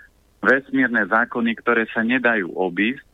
vesmírne 0.40 1.04
zákony, 1.04 1.50
ktoré 1.60 1.88
sa 1.90 2.06
nedajú 2.06 2.52
obísť 2.54 3.04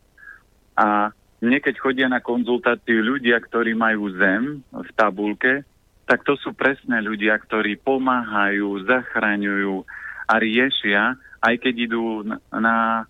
a 0.81 1.13
mne, 1.45 1.59
keď 1.61 1.75
chodia 1.77 2.09
na 2.09 2.25
konzultáciu 2.25 3.05
ľudia, 3.05 3.37
ktorí 3.37 3.77
majú 3.77 4.13
zem 4.17 4.65
v 4.73 4.91
tabulke, 4.97 5.65
tak 6.09 6.25
to 6.25 6.41
sú 6.41 6.57
presné 6.57 7.05
ľudia, 7.05 7.37
ktorí 7.37 7.77
pomáhajú, 7.81 8.89
zachraňujú 8.89 9.85
a 10.25 10.35
riešia, 10.41 11.21
aj 11.41 11.55
keď 11.61 11.75
idú 11.87 12.25
na, 12.53 13.05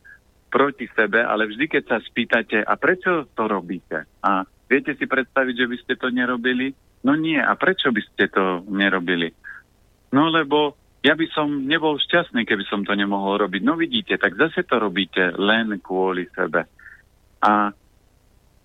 proti 0.50 0.90
sebe, 0.92 1.22
ale 1.22 1.46
vždy, 1.46 1.70
keď 1.70 1.82
sa 1.86 1.98
spýtate, 2.02 2.58
a 2.60 2.74
prečo 2.74 3.30
to 3.34 3.46
robíte? 3.46 4.06
A 4.20 4.42
viete 4.66 4.98
si 4.98 5.06
predstaviť, 5.06 5.54
že 5.54 5.66
by 5.70 5.76
ste 5.78 5.94
to 5.94 6.10
nerobili? 6.10 6.74
No 7.06 7.14
nie, 7.14 7.38
a 7.38 7.54
prečo 7.54 7.94
by 7.94 8.02
ste 8.02 8.28
to 8.28 8.66
nerobili? 8.66 9.30
No 10.10 10.26
lebo 10.28 10.74
ja 11.00 11.16
by 11.16 11.26
som 11.32 11.64
nebol 11.64 11.96
šťastný, 11.96 12.44
keby 12.44 12.66
som 12.68 12.84
to 12.84 12.92
nemohol 12.92 13.40
robiť. 13.40 13.62
No 13.64 13.78
vidíte, 13.78 14.20
tak 14.20 14.36
zase 14.36 14.68
to 14.68 14.76
robíte 14.76 15.32
len 15.38 15.80
kvôli 15.80 16.28
sebe. 16.34 16.68
A 17.40 17.72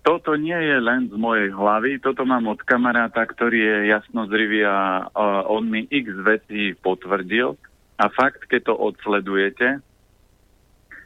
toto 0.06 0.38
nie 0.38 0.54
je 0.54 0.78
len 0.78 1.10
z 1.10 1.16
mojej 1.18 1.50
hlavy, 1.50 1.98
toto 1.98 2.22
mám 2.22 2.46
od 2.46 2.62
kamaráta, 2.62 3.26
ktorý 3.26 3.58
je 3.58 3.76
jasnozrivý 3.90 4.62
a, 4.62 5.10
a 5.10 5.42
on 5.50 5.66
mi 5.66 5.82
x 5.90 6.14
vecí 6.22 6.78
potvrdil. 6.78 7.58
A 7.98 8.04
fakt, 8.12 8.46
keď 8.46 8.70
to 8.70 8.74
odsledujete, 8.76 9.82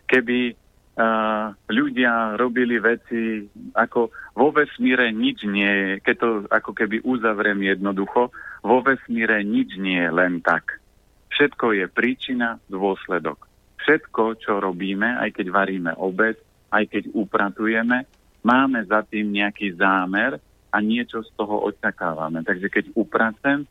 keby 0.04 0.52
uh, 0.52 1.54
ľudia 1.70 2.36
robili 2.36 2.76
veci 2.82 3.46
ako 3.72 4.10
vo 4.36 4.50
vesmíre 4.50 5.08
nič 5.14 5.46
nie 5.46 5.70
je, 5.70 5.90
keď 6.02 6.16
to 6.18 6.28
ako 6.50 6.70
keby 6.74 7.00
uzavriem 7.00 7.62
jednoducho, 7.62 8.34
vo 8.60 8.78
vesmíre 8.84 9.40
nič 9.46 9.78
nie 9.80 9.96
je 9.96 10.10
len 10.12 10.42
tak. 10.44 10.82
Všetko 11.30 11.72
je 11.72 11.86
príčina, 11.88 12.60
dôsledok. 12.68 13.48
Všetko, 13.80 14.44
čo 14.44 14.60
robíme, 14.60 15.16
aj 15.24 15.40
keď 15.40 15.46
varíme 15.48 15.92
obed, 15.96 16.36
aj 16.70 16.84
keď 16.86 17.04
upratujeme, 17.12 18.06
máme 18.46 18.80
za 18.86 19.02
tým 19.04 19.34
nejaký 19.34 19.76
zámer 19.76 20.38
a 20.70 20.78
niečo 20.78 21.20
z 21.26 21.30
toho 21.34 21.66
očakávame. 21.66 22.46
Takže 22.46 22.70
keď 22.70 22.84
upracujem, 22.94 23.66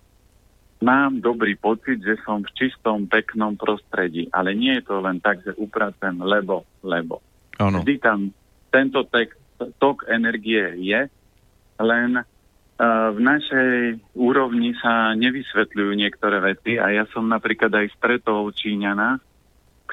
mám 0.83 1.19
dobrý 1.19 1.55
pocit, 1.55 2.03
že 2.03 2.19
som 2.23 2.43
v 2.43 2.51
čistom, 2.55 3.07
peknom 3.07 3.55
prostredí. 3.55 4.27
Ale 4.31 4.55
nie 4.55 4.79
je 4.79 4.83
to 4.87 4.99
len 4.99 5.19
tak, 5.23 5.43
že 5.43 5.55
upracujem 5.55 6.19
lebo, 6.23 6.67
lebo. 6.83 7.23
Ano. 7.59 7.83
Vždy 7.83 7.95
tam 7.99 8.31
tento 8.71 9.03
tek, 9.07 9.35
tok 9.79 10.07
energie 10.07 10.75
je, 10.79 11.01
len 11.79 12.11
uh, 12.19 13.09
v 13.15 13.19
našej 13.19 13.71
úrovni 14.15 14.75
sa 14.79 15.15
nevysvetľujú 15.15 15.91
niektoré 15.95 16.43
veci 16.43 16.75
a 16.79 16.91
ja 16.91 17.03
som 17.11 17.27
napríklad 17.27 17.71
aj 17.71 17.95
stretol 17.99 18.51
Číňana, 18.51 19.19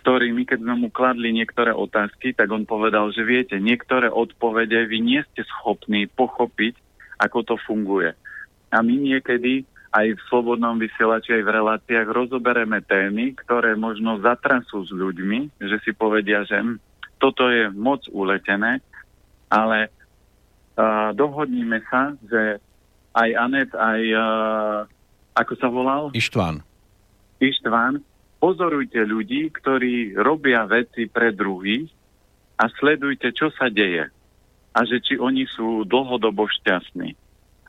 ktorý 0.06 0.30
my 0.30 0.46
keď 0.46 0.62
sme 0.62 0.74
mu 0.86 0.88
kladli 0.94 1.34
niektoré 1.34 1.74
otázky, 1.74 2.30
tak 2.30 2.46
on 2.54 2.62
povedal, 2.62 3.10
že 3.10 3.26
viete, 3.26 3.58
niektoré 3.58 4.06
odpovede 4.06 4.86
vy 4.86 5.02
nie 5.02 5.18
ste 5.34 5.42
schopní 5.42 6.06
pochopiť, 6.06 6.78
ako 7.18 7.42
to 7.42 7.58
funguje. 7.66 8.14
A 8.70 8.86
my 8.86 8.94
niekedy 8.94 9.66
aj 9.90 10.14
v 10.14 10.24
slobodnom 10.30 10.78
vysielači, 10.78 11.34
aj 11.34 11.42
v 11.42 11.54
reláciách 11.58 12.06
rozobereme 12.06 12.86
témy, 12.86 13.34
ktoré 13.34 13.74
možno 13.74 14.22
zatrasú 14.22 14.86
s 14.86 14.94
ľuďmi, 14.94 15.58
že 15.58 15.82
si 15.82 15.90
povedia, 15.90 16.46
že 16.46 16.54
hm, 16.54 16.78
toto 17.18 17.50
je 17.50 17.66
moc 17.74 18.06
uletené, 18.14 18.78
ale 19.50 19.90
uh, 19.90 21.10
dohodníme 21.18 21.82
sa, 21.90 22.14
že 22.30 22.62
aj 23.10 23.28
Anet, 23.42 23.74
aj 23.74 24.02
uh, 24.14 24.78
ako 25.34 25.52
sa 25.58 25.66
volal? 25.66 26.14
Ištván. 26.14 26.62
Ištván 27.42 28.06
pozorujte 28.38 29.00
ľudí, 29.02 29.50
ktorí 29.52 30.16
robia 30.16 30.64
veci 30.68 31.08
pre 31.08 31.32
druhých 31.32 31.88
a 32.56 32.68
sledujte, 32.80 33.32
čo 33.32 33.52
sa 33.52 33.68
deje 33.68 34.08
a 34.76 34.78
že 34.84 35.00
či 35.00 35.16
oni 35.16 35.48
sú 35.48 35.88
dlhodobo 35.88 36.44
šťastní. 36.44 37.16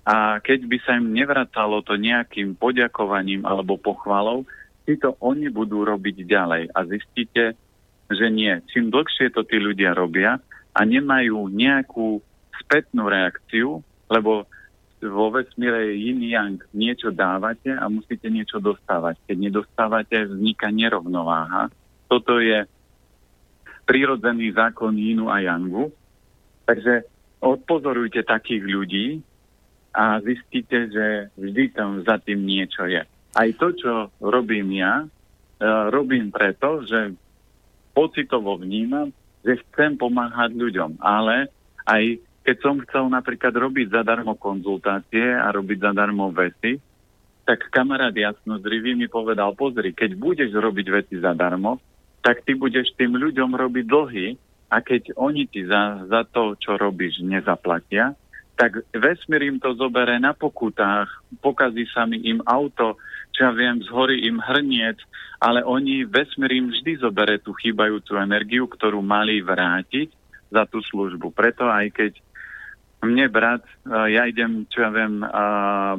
A 0.08 0.40
keď 0.40 0.60
by 0.68 0.78
sa 0.84 0.92
im 1.00 1.12
nevracalo 1.12 1.84
to 1.84 1.96
nejakým 1.96 2.56
poďakovaním 2.56 3.44
alebo 3.44 3.80
pochvalou, 3.80 4.48
si 4.88 4.96
to 4.96 5.16
oni 5.20 5.52
budú 5.52 5.84
robiť 5.84 6.24
ďalej 6.24 6.64
a 6.72 6.80
zistíte, 6.88 7.56
že 8.08 8.28
nie. 8.32 8.56
Čím 8.72 8.88
dlhšie 8.88 9.36
to 9.36 9.44
tí 9.44 9.60
ľudia 9.60 9.92
robia 9.92 10.40
a 10.72 10.80
nemajú 10.84 11.52
nejakú 11.52 12.24
spätnú 12.64 13.12
reakciu, 13.12 13.84
lebo 14.08 14.48
vo 15.02 15.30
vesmíre 15.30 15.94
je 15.94 16.10
yin 16.10 16.22
yang. 16.26 16.58
Niečo 16.74 17.14
dávate 17.14 17.70
a 17.70 17.86
musíte 17.86 18.30
niečo 18.34 18.58
dostávať. 18.58 19.22
Keď 19.30 19.38
nedostávate, 19.38 20.26
vzniká 20.26 20.74
nerovnováha. 20.74 21.70
Toto 22.10 22.42
je 22.42 22.66
prírodzený 23.86 24.58
zákon 24.58 24.98
yinu 24.98 25.30
a 25.30 25.40
yangu. 25.44 25.94
Takže 26.66 27.08
odpozorujte 27.40 28.26
takých 28.26 28.64
ľudí 28.66 29.08
a 29.94 30.20
zistíte, 30.22 30.90
že 30.92 31.06
vždy 31.38 31.64
tam 31.74 32.02
za 32.04 32.18
tým 32.22 32.44
niečo 32.44 32.86
je. 32.86 33.02
aj 33.38 33.50
to, 33.62 33.68
čo 33.78 33.92
robím 34.18 34.74
ja, 34.82 35.06
e, 35.06 35.08
robím 35.94 36.34
preto, 36.34 36.82
že 36.86 37.14
pocitovo 37.94 38.58
vnímam, 38.58 39.14
že 39.46 39.62
chcem 39.62 39.94
pomáhať 39.98 40.58
ľuďom, 40.58 40.98
ale 41.02 41.50
aj 41.86 42.18
keď 42.48 42.58
som 42.64 42.80
chcel 42.88 43.12
napríklad 43.12 43.52
robiť 43.52 43.92
zadarmo 43.92 44.40
konzultácie 44.40 45.36
a 45.36 45.52
robiť 45.52 45.84
zadarmo 45.84 46.32
veci, 46.32 46.80
tak 47.44 47.68
kamarát 47.68 48.16
jasnozrivý 48.16 48.96
mi 48.96 49.12
povedal, 49.12 49.52
pozri, 49.52 49.92
keď 49.92 50.16
budeš 50.16 50.56
robiť 50.56 50.88
veci 50.88 51.20
zadarmo, 51.20 51.76
tak 52.24 52.48
ty 52.48 52.56
budeš 52.56 52.96
tým 52.96 53.20
ľuďom 53.20 53.52
robiť 53.52 53.86
dlhy 53.92 54.28
a 54.72 54.80
keď 54.80 55.20
oni 55.20 55.52
ti 55.52 55.68
za, 55.68 56.08
za 56.08 56.24
to, 56.24 56.56
čo 56.56 56.80
robíš, 56.80 57.20
nezaplatia, 57.20 58.16
tak 58.56 58.80
vesmír 58.96 59.44
im 59.52 59.60
to 59.60 59.76
zobere 59.76 60.16
na 60.16 60.32
pokutách, 60.32 61.12
pokazí 61.44 61.84
sa 61.92 62.08
mi 62.08 62.24
im 62.32 62.40
auto, 62.48 62.96
čo 63.36 63.44
ja 63.44 63.52
viem, 63.52 63.84
zhorí 63.84 64.24
im 64.24 64.40
hrniec, 64.40 65.04
ale 65.44 65.68
oni, 65.68 66.08
vesmír 66.08 66.64
im 66.64 66.72
vždy 66.72 67.04
zobere 67.04 67.44
tú 67.44 67.52
chýbajúcu 67.60 68.16
energiu, 68.24 68.72
ktorú 68.72 69.04
mali 69.04 69.44
vrátiť 69.44 70.16
za 70.48 70.64
tú 70.64 70.80
službu. 70.80 71.36
Preto 71.36 71.68
aj 71.68 71.92
keď 71.92 72.12
mne 73.04 73.30
brat, 73.30 73.62
ja 73.86 74.26
idem, 74.26 74.66
čo 74.74 74.82
ja 74.82 74.90
viem, 74.90 75.22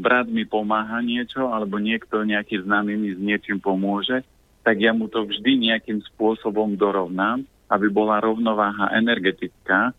brat 0.03 0.27
mi 0.27 0.43
pomáha 0.43 0.99
niečo, 0.99 1.51
alebo 1.51 1.79
niekto 1.79 2.27
nejaký 2.27 2.67
známy 2.67 2.93
mi 2.99 3.11
s 3.15 3.21
niečím 3.23 3.63
pomôže, 3.63 4.27
tak 4.67 4.83
ja 4.83 4.93
mu 4.93 5.07
to 5.07 5.25
vždy 5.25 5.71
nejakým 5.71 6.03
spôsobom 6.13 6.75
dorovnám, 6.75 7.47
aby 7.71 7.87
bola 7.89 8.19
rovnováha 8.21 8.93
energetická. 8.99 9.95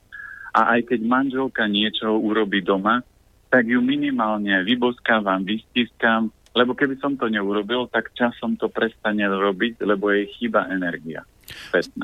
A 0.50 0.62
aj 0.78 0.92
keď 0.94 1.00
manželka 1.06 1.66
niečo 1.70 2.20
urobí 2.20 2.62
doma, 2.66 3.06
tak 3.50 3.66
ju 3.66 3.82
minimálne 3.82 4.62
vyboskávam, 4.62 5.42
vystiskám, 5.42 6.30
lebo 6.54 6.74
keby 6.74 6.98
som 6.98 7.14
to 7.16 7.30
neurobil, 7.30 7.86
tak 7.90 8.10
časom 8.18 8.58
to 8.58 8.68
prestane 8.70 9.22
robiť, 9.26 9.86
lebo 9.86 10.10
jej 10.10 10.26
chýba 10.38 10.66
energia. 10.70 11.22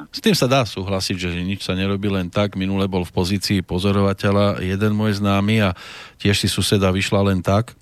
S 0.09 0.19
tým 0.21 0.33
sa 0.33 0.49
dá 0.49 0.65
súhlasiť, 0.65 1.17
že 1.17 1.29
nič 1.45 1.61
sa 1.65 1.77
nerobí 1.77 2.09
len 2.09 2.33
tak. 2.33 2.57
Minule 2.57 2.89
bol 2.89 3.05
v 3.05 3.13
pozícii 3.13 3.61
pozorovateľa 3.61 4.61
jeden 4.65 4.97
môj 4.97 5.21
známy 5.21 5.61
a 5.61 5.77
tiež 6.17 6.41
si 6.41 6.49
suseda 6.49 6.89
vyšla 6.89 7.29
len 7.29 7.45
tak 7.45 7.77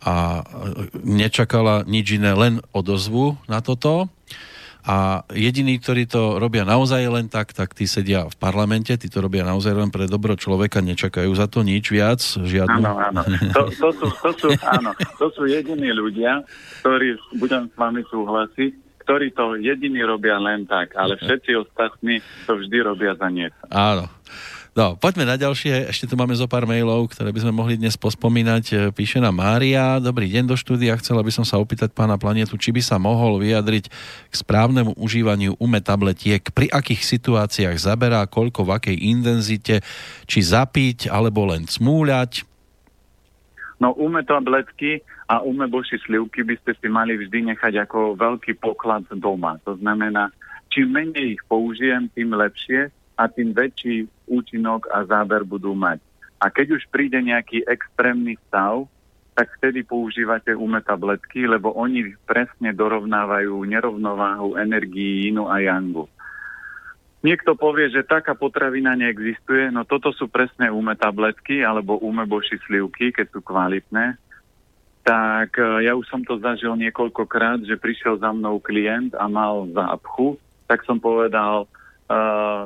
a 0.00 0.44
nečakala 1.04 1.84
nič 1.84 2.16
iné, 2.16 2.32
len 2.32 2.60
odozvu 2.72 3.36
na 3.48 3.60
toto 3.60 4.08
a 4.84 5.26
jediní, 5.32 5.76
ktorí 5.76 6.08
to 6.08 6.40
robia 6.40 6.64
naozaj 6.64 7.02
len 7.08 7.26
tak, 7.28 7.52
tak 7.52 7.76
tí 7.76 7.84
sedia 7.84 8.24
v 8.24 8.36
parlamente, 8.40 8.96
tí 8.96 9.08
to 9.12 9.20
robia 9.20 9.44
naozaj 9.44 9.76
len 9.76 9.90
pre 9.92 10.08
dobro 10.08 10.36
človeka, 10.36 10.80
nečakajú 10.80 11.28
za 11.36 11.46
to 11.46 11.60
nič 11.60 11.92
viac, 11.92 12.20
žiadnu... 12.20 12.80
Áno, 12.80 12.92
áno. 12.96 13.20
To, 13.52 13.68
to, 13.68 13.88
sú, 13.92 14.06
to, 14.24 14.30
sú, 14.36 14.48
áno, 14.64 14.96
to 15.20 15.26
sú 15.36 15.42
jediní 15.44 15.92
ľudia, 15.92 16.44
ktorí, 16.80 17.20
budem 17.36 17.68
s 17.68 17.74
vami 17.76 18.00
súhlasiť, 18.08 18.72
ktorí 19.04 19.34
to 19.34 19.58
jediní 19.58 20.06
robia 20.06 20.38
len 20.38 20.70
tak, 20.70 20.94
ale 20.94 21.18
všetci 21.22 21.50
ostatní 21.58 22.22
to 22.46 22.56
vždy 22.56 22.78
robia 22.80 23.12
za 23.18 23.26
niečo. 23.26 23.58
Áno. 23.68 24.06
No, 24.70 24.94
poďme 24.94 25.26
na 25.26 25.34
ďalšie. 25.34 25.90
Ešte 25.90 26.06
tu 26.06 26.14
máme 26.14 26.30
zo 26.38 26.46
pár 26.46 26.62
mailov, 26.62 27.10
ktoré 27.10 27.34
by 27.34 27.42
sme 27.42 27.50
mohli 27.50 27.74
dnes 27.74 27.98
pospomínať. 27.98 28.64
E, 28.70 28.74
píše 28.94 29.18
na 29.18 29.34
Mária. 29.34 29.98
Dobrý 29.98 30.30
deň 30.30 30.46
do 30.46 30.54
štúdia. 30.54 30.94
Chcela 30.94 31.26
by 31.26 31.32
som 31.34 31.42
sa 31.42 31.58
opýtať 31.58 31.90
pána 31.90 32.14
Planetu, 32.14 32.54
či 32.54 32.70
by 32.70 32.78
sa 32.78 32.94
mohol 32.94 33.42
vyjadriť 33.42 33.90
k 34.30 34.34
správnemu 34.34 34.94
užívaniu 34.94 35.58
UME 35.58 35.82
tabletiek. 35.82 36.46
Pri 36.54 36.70
akých 36.70 37.02
situáciách 37.02 37.74
zaberá, 37.82 38.22
koľko, 38.30 38.62
v 38.62 38.70
akej 38.78 38.96
intenzite, 39.10 39.82
či 40.30 40.38
zapiť, 40.38 41.10
alebo 41.10 41.50
len 41.50 41.66
smúľať. 41.66 42.46
No 43.82 43.90
UME 43.98 44.22
tabletky 44.22 45.02
a 45.26 45.42
UME 45.42 45.66
boši 45.66 45.98
slivky 45.98 46.46
by 46.46 46.54
ste 46.62 46.78
si 46.78 46.86
mali 46.86 47.18
vždy 47.18 47.50
nechať 47.50 47.90
ako 47.90 48.14
veľký 48.14 48.62
poklad 48.62 49.02
doma. 49.18 49.58
To 49.66 49.74
znamená, 49.82 50.30
čím 50.70 50.94
menej 50.94 51.34
ich 51.34 51.42
použijem, 51.50 52.06
tým 52.14 52.38
lepšie 52.38 52.94
a 53.20 53.28
tým 53.28 53.52
väčší 53.52 54.08
účinok 54.24 54.88
a 54.88 55.04
záber 55.04 55.44
budú 55.44 55.76
mať. 55.76 56.00
A 56.40 56.48
keď 56.48 56.80
už 56.80 56.88
príde 56.88 57.20
nejaký 57.20 57.68
extrémny 57.68 58.40
stav, 58.48 58.88
tak 59.36 59.52
vtedy 59.60 59.84
používate 59.84 60.56
ume 60.56 60.80
tabletky, 60.80 61.44
lebo 61.44 61.76
oni 61.76 62.16
presne 62.24 62.72
dorovnávajú 62.72 63.52
nerovnováhu 63.68 64.56
energií 64.56 65.28
inu 65.28 65.52
a 65.52 65.60
yangu. 65.60 66.08
Niekto 67.20 67.52
povie, 67.52 67.92
že 67.92 68.08
taká 68.08 68.32
potravina 68.32 68.96
neexistuje, 68.96 69.68
no 69.68 69.84
toto 69.84 70.08
sú 70.16 70.32
presne 70.32 70.72
ume 70.72 70.96
tabletky 70.96 71.60
alebo 71.60 72.00
ume 72.00 72.24
boši 72.24 72.56
slivky, 72.64 73.12
keď 73.12 73.36
sú 73.36 73.44
kvalitné. 73.44 74.16
Tak 75.04 75.60
e, 75.60 75.84
ja 75.84 75.92
už 75.92 76.08
som 76.08 76.24
to 76.24 76.40
zažil 76.40 76.72
niekoľkokrát, 76.80 77.60
že 77.68 77.76
prišiel 77.76 78.16
za 78.16 78.32
mnou 78.32 78.56
klient 78.56 79.12
a 79.12 79.28
mal 79.28 79.68
zápchu, 79.68 80.40
tak 80.64 80.80
som 80.88 80.96
povedal, 80.96 81.68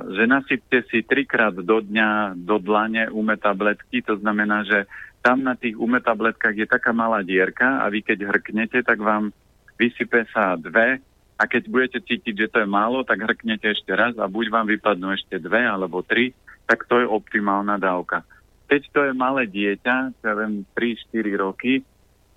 že 0.08 0.24
nasypte 0.24 0.88
si 0.88 1.04
trikrát 1.04 1.52
do 1.52 1.76
dňa 1.84 2.32
do 2.40 2.56
dlane 2.56 3.12
ume 3.12 3.36
tabletky, 3.36 4.00
to 4.00 4.16
znamená, 4.16 4.64
že 4.64 4.88
tam 5.20 5.44
na 5.44 5.52
tých 5.52 5.76
ume 5.76 6.00
tabletkách 6.00 6.56
je 6.56 6.66
taká 6.68 6.96
malá 6.96 7.20
dierka 7.20 7.84
a 7.84 7.88
vy 7.92 8.00
keď 8.00 8.24
hrknete, 8.24 8.80
tak 8.80 9.00
vám 9.00 9.36
vysype 9.76 10.24
sa 10.32 10.56
dve 10.56 11.00
a 11.36 11.42
keď 11.44 11.62
budete 11.68 11.98
cítiť, 12.00 12.34
že 12.46 12.50
to 12.50 12.58
je 12.64 12.68
málo, 12.68 13.04
tak 13.04 13.20
hrknete 13.20 13.68
ešte 13.68 13.92
raz 13.92 14.16
a 14.16 14.30
buď 14.30 14.48
vám 14.48 14.66
vypadnú 14.70 15.12
ešte 15.12 15.36
dve 15.36 15.60
alebo 15.60 16.00
tri, 16.00 16.32
tak 16.64 16.88
to 16.88 17.04
je 17.04 17.06
optimálna 17.08 17.76
dávka. 17.76 18.24
Keď 18.64 18.82
to 18.96 19.00
je 19.04 19.12
malé 19.12 19.44
dieťa, 19.44 20.24
ja 20.24 20.32
viem, 20.40 20.64
3-4 20.72 21.36
roky, 21.36 21.84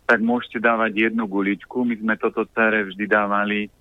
tak 0.07 0.19
môžete 0.19 0.59
dávať 0.59 1.07
jednu 1.11 1.23
guličku. 1.23 1.87
My 1.87 1.95
sme 1.95 2.15
toto 2.19 2.43
cere 2.51 2.83
vždy 2.83 3.05
dávali 3.07 3.71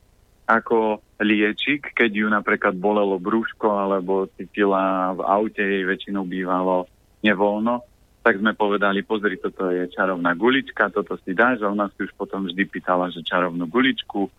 ako 0.46 1.02
liečik, 1.18 1.90
keď 1.92 2.10
ju 2.10 2.26
napríklad 2.30 2.78
bolelo 2.78 3.18
brúško 3.18 3.66
alebo 3.66 4.30
cítila 4.38 5.10
v 5.18 5.20
aute, 5.26 5.58
jej 5.58 5.82
väčšinou 5.82 6.22
bývalo 6.22 6.86
nevoľno, 7.26 7.82
tak 8.22 8.38
sme 8.38 8.54
povedali, 8.54 9.02
pozri, 9.02 9.38
toto 9.38 9.70
je 9.70 9.86
čarovná 9.90 10.34
gulička, 10.38 10.90
toto 10.90 11.18
si 11.22 11.34
dáš 11.34 11.62
a 11.62 11.70
ona 11.70 11.90
si 11.94 12.06
už 12.06 12.14
potom 12.14 12.46
vždy 12.46 12.62
pýtala, 12.66 13.10
že 13.10 13.26
čarovnú 13.26 13.66
guličku. 13.66 14.30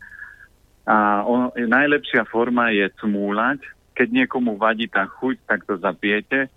A 0.87 1.23
on, 1.27 1.51
najlepšia 1.55 2.23
forma 2.27 2.71
je 2.71 2.87
cmúľať. 3.03 3.63
Keď 3.95 4.07
niekomu 4.11 4.55
vadí 4.55 4.87
tá 4.87 5.07
chuť, 5.07 5.35
tak 5.43 5.67
to 5.67 5.75
zapiete 5.75 6.47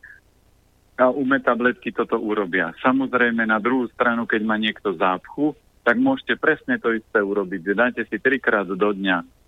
a 1.00 1.08
ume 1.08 1.40
tabletky 1.40 1.96
toto 1.96 2.20
urobia. 2.20 2.76
Samozrejme 2.84 3.48
na 3.48 3.56
druhú 3.56 3.88
stranu, 3.96 4.28
keď 4.28 4.44
má 4.44 4.60
niekto 4.60 4.92
zápchu, 4.92 5.56
tak 5.80 5.96
môžete 5.96 6.36
presne 6.36 6.76
to 6.76 6.92
isté 6.92 7.24
urobiť. 7.24 7.72
Dáte 7.72 8.02
si 8.04 8.20
trikrát 8.20 8.68
do 8.68 8.90
dňa 8.92 9.39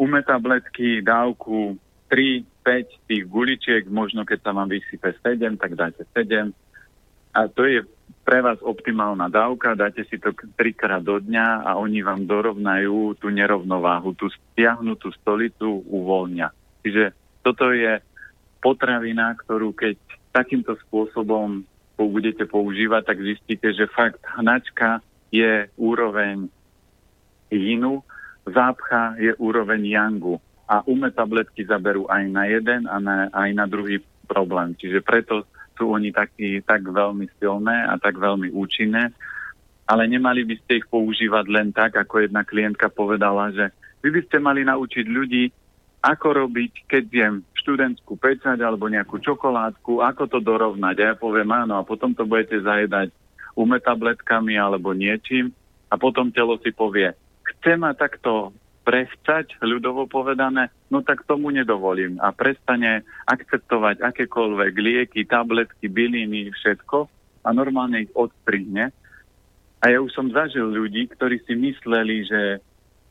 ume 0.00 0.24
tabletky, 0.24 1.04
dávku 1.04 1.76
3, 2.08 2.64
5 2.64 3.08
tých 3.08 3.24
guličiek, 3.28 3.84
možno 3.92 4.24
keď 4.24 4.38
sa 4.40 4.50
vám 4.56 4.72
vysype 4.72 5.12
7, 5.20 5.60
tak 5.60 5.76
dáte 5.76 6.08
7. 6.16 6.50
A 7.36 7.40
to 7.52 7.68
je 7.68 7.84
pre 8.24 8.42
vás 8.42 8.58
optimálna 8.64 9.30
dávka, 9.30 9.78
dáte 9.78 10.02
si 10.08 10.16
to 10.18 10.34
trikrát 10.56 11.04
do 11.04 11.20
dňa 11.20 11.68
a 11.68 11.76
oni 11.78 12.02
vám 12.02 12.26
dorovnajú 12.26 13.20
tú 13.20 13.28
nerovnováhu, 13.30 14.16
tú 14.16 14.26
stiahnutú 14.32 15.12
stolicu 15.20 15.84
uvoľňa. 15.86 16.48
Čiže 16.82 17.04
toto 17.44 17.70
je 17.70 18.00
potravina, 18.58 19.36
ktorú 19.36 19.76
keď 19.76 19.96
takýmto 20.32 20.74
spôsobom 20.88 21.62
budete 22.00 22.48
používať, 22.48 23.12
tak 23.12 23.18
zistíte, 23.20 23.76
že 23.76 23.84
fakt 23.92 24.24
hnačka 24.24 25.04
je 25.28 25.68
úroveň 25.76 26.48
inu 27.52 28.00
zápcha 28.46 29.16
je 29.20 29.32
úroveň 29.36 29.80
Yangu 29.84 30.40
a 30.70 30.86
ume 30.86 31.10
tabletky 31.10 31.66
zaberú 31.66 32.06
aj 32.06 32.22
na 32.30 32.46
jeden 32.46 32.86
a 32.86 32.96
na, 33.02 33.16
aj 33.34 33.50
na 33.52 33.66
druhý 33.66 33.98
problém. 34.30 34.78
Čiže 34.78 35.02
preto 35.02 35.42
sú 35.74 35.90
oni 35.90 36.14
takí, 36.14 36.62
tak 36.62 36.86
veľmi 36.86 37.26
silné 37.40 37.88
a 37.88 37.98
tak 37.98 38.20
veľmi 38.20 38.52
účinné, 38.52 39.10
ale 39.90 40.02
nemali 40.06 40.46
by 40.46 40.54
ste 40.62 40.84
ich 40.84 40.86
používať 40.86 41.44
len 41.50 41.74
tak, 41.74 41.98
ako 41.98 42.22
jedna 42.22 42.46
klientka 42.46 42.86
povedala, 42.92 43.50
že 43.50 43.74
vy 44.04 44.14
by 44.14 44.20
ste 44.28 44.38
mali 44.38 44.62
naučiť 44.62 45.06
ľudí, 45.08 45.50
ako 46.00 46.46
robiť, 46.46 46.88
keď 46.88 47.04
viem 47.12 47.34
študentskú 47.52 48.16
pečať 48.16 48.56
alebo 48.64 48.88
nejakú 48.88 49.20
čokoládku, 49.20 50.00
ako 50.00 50.22
to 50.32 50.38
dorovnať. 50.40 50.96
A 50.96 51.06
ja 51.12 51.14
poviem 51.18 51.50
áno 51.52 51.76
a 51.76 51.84
potom 51.84 52.16
to 52.16 52.24
budete 52.24 52.56
zajedať 52.64 53.12
ume 53.52 53.76
tabletkami 53.82 54.56
alebo 54.56 54.96
niečím 54.96 55.52
a 55.92 55.98
potom 56.00 56.32
telo 56.32 56.56
si 56.62 56.72
povie, 56.72 57.12
chce 57.60 57.76
ma 57.76 57.92
takto 57.92 58.56
prechcať, 58.88 59.60
ľudovo 59.60 60.08
povedané, 60.08 60.72
no 60.88 61.04
tak 61.04 61.28
tomu 61.28 61.52
nedovolím 61.52 62.16
a 62.18 62.32
prestane 62.32 63.04
akceptovať 63.28 64.00
akékoľvek 64.00 64.72
lieky, 64.74 65.28
tabletky, 65.28 65.86
byliny, 65.92 66.48
všetko 66.50 67.06
a 67.44 67.48
normálne 67.52 68.08
ich 68.08 68.12
odstrihne. 68.16 68.88
A 69.80 69.84
ja 69.92 70.00
už 70.00 70.12
som 70.16 70.32
zažil 70.32 70.72
ľudí, 70.72 71.12
ktorí 71.12 71.44
si 71.44 71.54
mysleli, 71.56 72.24
že 72.24 72.40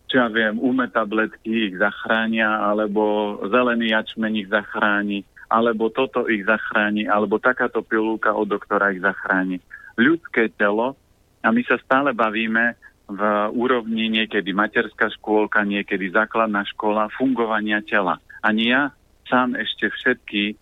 čo 0.10 0.26
ja 0.26 0.28
viem, 0.28 0.58
ume 0.58 0.90
tabletky 0.90 1.70
ich 1.70 1.76
zachránia, 1.78 2.50
alebo 2.66 3.38
zelený 3.46 3.94
jačmen 3.94 4.34
ich 4.34 4.50
zachráni, 4.50 5.22
alebo 5.54 5.94
toto 5.94 6.26
ich 6.26 6.50
zachráni, 6.50 7.06
alebo 7.06 7.38
takáto 7.38 7.86
pilulka 7.86 8.34
od 8.34 8.50
doktora 8.50 8.90
ich 8.90 9.06
zachráni. 9.06 9.62
Ľudské 10.02 10.50
telo, 10.58 10.98
a 11.46 11.54
my 11.54 11.62
sa 11.64 11.78
stále 11.80 12.12
bavíme 12.12 12.74
v 13.10 13.22
úrovni 13.58 14.06
niekedy 14.06 14.54
materská 14.54 15.10
škôlka, 15.18 15.66
niekedy 15.66 16.14
základná 16.14 16.62
škola 16.70 17.10
fungovania 17.18 17.82
tela. 17.82 18.22
Ani 18.46 18.70
ja 18.70 18.94
sám 19.26 19.58
ešte 19.58 19.90
všetky 19.90 20.54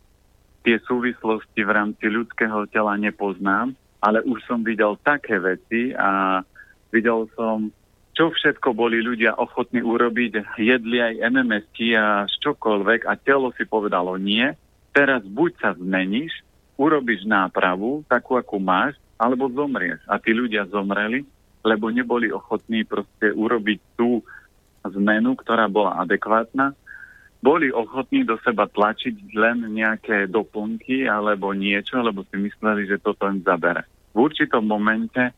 tie 0.64 0.76
súvislosti 0.88 1.62
v 1.64 1.72
rámci 1.72 2.08
ľudského 2.08 2.68
tela 2.72 2.96
nepoznám, 2.96 3.76
ale 4.00 4.24
už 4.24 4.44
som 4.48 4.64
videl 4.64 4.96
také 5.04 5.40
veci 5.40 5.92
a 5.96 6.44
videl 6.92 7.28
som, 7.36 7.72
čo 8.16 8.32
všetko 8.32 8.72
boli 8.76 9.04
ľudia 9.04 9.36
ochotní 9.36 9.84
urobiť. 9.84 10.60
Jedli 10.60 11.04
aj 11.04 11.24
MMSky 11.28 11.96
a 11.96 12.28
čokoľvek 12.28 13.08
a 13.08 13.14
telo 13.20 13.52
si 13.56 13.68
povedalo 13.68 14.16
nie. 14.16 14.44
Teraz 14.96 15.22
buď 15.28 15.52
sa 15.60 15.72
zmeníš, 15.76 16.32
urobíš 16.80 17.28
nápravu, 17.28 18.08
takú, 18.08 18.40
akú 18.40 18.58
máš, 18.58 18.96
alebo 19.18 19.50
zomrieš. 19.52 20.02
A 20.10 20.18
tí 20.18 20.34
ľudia 20.34 20.66
zomreli 20.70 21.26
lebo 21.62 21.90
neboli 21.90 22.30
ochotní 22.30 22.84
proste 22.84 23.34
urobiť 23.34 23.80
tú 23.98 24.22
zmenu, 24.88 25.36
ktorá 25.36 25.68
bola 25.68 26.00
adekvátna. 26.04 26.74
Boli 27.38 27.70
ochotní 27.70 28.26
do 28.26 28.40
seba 28.42 28.66
tlačiť 28.66 29.38
len 29.38 29.68
nejaké 29.70 30.26
doplnky 30.26 31.06
alebo 31.06 31.54
niečo, 31.54 32.02
lebo 32.02 32.26
si 32.28 32.36
mysleli, 32.40 32.90
že 32.90 32.98
toto 32.98 33.30
im 33.30 33.46
zabere. 33.46 33.86
V 34.18 34.26
určitom 34.26 34.66
momente 34.66 35.36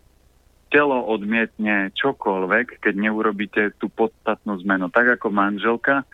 telo 0.70 1.02
odmietne 1.10 1.92
čokoľvek, 1.98 2.80
keď 2.80 2.94
neurobíte 2.96 3.76
tú 3.82 3.90
podstatnú 3.90 4.62
zmenu. 4.64 4.88
Tak 4.94 5.20
ako 5.20 5.28
manželka, 5.34 6.06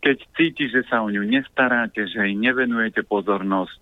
keď 0.00 0.16
cíti, 0.34 0.66
že 0.72 0.82
sa 0.88 1.04
o 1.04 1.12
ňu 1.12 1.22
nestaráte, 1.28 2.08
že 2.08 2.24
jej 2.24 2.34
nevenujete 2.34 3.04
pozornosť, 3.04 3.76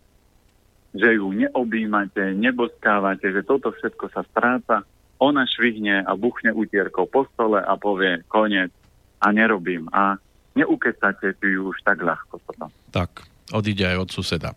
že 0.99 1.09
ju 1.15 1.31
neobjímate, 1.31 2.35
neboskávate, 2.35 3.31
že 3.31 3.47
toto 3.47 3.71
všetko 3.71 4.11
sa 4.11 4.27
stráca, 4.27 4.83
ona 5.19 5.45
švihne 5.47 6.07
a 6.07 6.15
buchne 6.15 6.55
utierkou 6.55 7.11
po 7.11 7.27
stole 7.35 7.59
a 7.59 7.75
povie 7.75 8.23
koniec 8.31 8.71
a 9.19 9.35
nerobím. 9.35 9.91
A 9.91 10.19
neukecate 10.55 11.35
si 11.39 11.47
ju 11.55 11.71
už 11.75 11.79
tak 11.83 12.03
ľahko 12.03 12.39
potom. 12.43 12.71
Tak, 12.95 13.27
odíde 13.51 13.87
aj 13.87 13.99
od 13.99 14.11
suseda. 14.11 14.51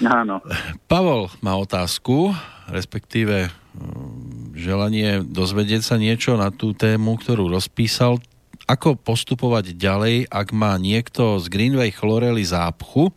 Áno. 0.00 0.40
Pavol 0.88 1.28
má 1.44 1.60
otázku, 1.60 2.32
respektíve 2.72 3.52
mm, 3.52 4.56
želanie 4.56 5.20
dozvedieť 5.20 5.82
sa 5.84 5.96
niečo 6.00 6.40
na 6.40 6.48
tú 6.48 6.72
tému, 6.72 7.20
ktorú 7.20 7.52
rozpísal. 7.52 8.16
Ako 8.64 8.96
postupovať 8.96 9.76
ďalej, 9.76 10.30
ak 10.30 10.54
má 10.56 10.78
niekto 10.80 11.42
z 11.42 11.50
Greenway 11.52 11.92
chlorely 11.92 12.46
zápchu 12.46 13.12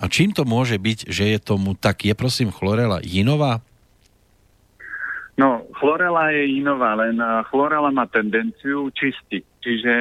a 0.00 0.08
čím 0.08 0.32
to 0.32 0.42
môže 0.48 0.80
byť, 0.80 0.98
že 1.06 1.36
je 1.36 1.38
tomu 1.38 1.76
tak? 1.78 2.02
Je 2.02 2.16
prosím 2.16 2.50
chlorela 2.50 2.98
jinová? 3.04 3.62
Chlorela 5.76 6.32
je 6.32 6.56
inová, 6.56 6.96
len 6.96 7.20
chlorela 7.52 7.92
má 7.92 8.08
tendenciu 8.08 8.88
čistiť. 8.88 9.44
Čiže 9.60 9.94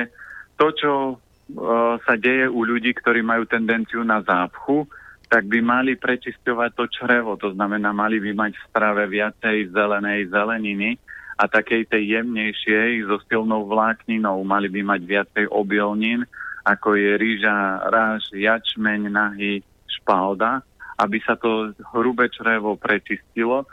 to, 0.55 0.67
čo 0.71 0.91
uh, 0.95 1.99
sa 2.07 2.15
deje 2.15 2.47
u 2.47 2.63
ľudí, 2.63 2.95
ktorí 2.95 3.19
majú 3.19 3.43
tendenciu 3.43 3.99
na 4.07 4.23
zápchu, 4.23 4.87
tak 5.27 5.51
by 5.51 5.59
mali 5.59 5.99
prečisťovať 5.99 6.71
to 6.79 6.85
črevo. 6.87 7.35
To 7.35 7.51
znamená, 7.51 7.91
mali 7.91 8.23
by 8.23 8.31
mať 8.31 8.51
v 8.55 8.67
strave 8.71 9.03
viacej 9.09 9.75
zelenej 9.75 10.31
zeleniny 10.31 10.95
a 11.35 11.43
takej 11.51 11.91
tej 11.91 12.03
jemnejšej 12.19 13.11
so 13.11 13.19
silnou 13.27 13.67
vlákninou. 13.67 14.39
Mali 14.47 14.71
by 14.71 14.95
mať 14.95 15.01
viacej 15.03 15.45
obilnín, 15.51 16.23
ako 16.63 16.95
je 16.95 17.11
rýža, 17.19 17.83
ráž, 17.91 18.31
jačmeň, 18.31 19.11
nahy, 19.11 19.59
špalda, 19.91 20.63
aby 20.95 21.19
sa 21.19 21.35
to 21.35 21.75
hrubé 21.91 22.31
črevo 22.31 22.79
prečistilo 22.79 23.67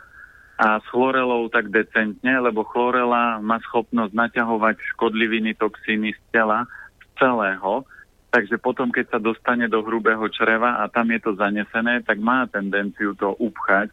a 0.61 0.79
s 0.79 0.87
chlorelou 0.93 1.49
tak 1.49 1.73
decentne, 1.73 2.35
lebo 2.39 2.63
chlorela 2.69 3.41
má 3.41 3.59
schopnosť 3.65 4.13
naťahovať 4.13 4.77
škodliviny, 4.97 5.57
toxíny 5.57 6.13
z 6.13 6.21
tela, 6.31 6.69
z 7.01 7.07
celého, 7.17 7.89
takže 8.29 8.57
potom, 8.61 8.93
keď 8.93 9.17
sa 9.17 9.19
dostane 9.21 9.67
do 9.67 9.81
hrubého 9.81 10.25
čreva 10.29 10.81
a 10.81 10.89
tam 10.93 11.09
je 11.13 11.21
to 11.25 11.33
zanesené, 11.37 12.05
tak 12.05 12.21
má 12.21 12.45
tendenciu 12.49 13.17
to 13.17 13.33
upchať, 13.41 13.93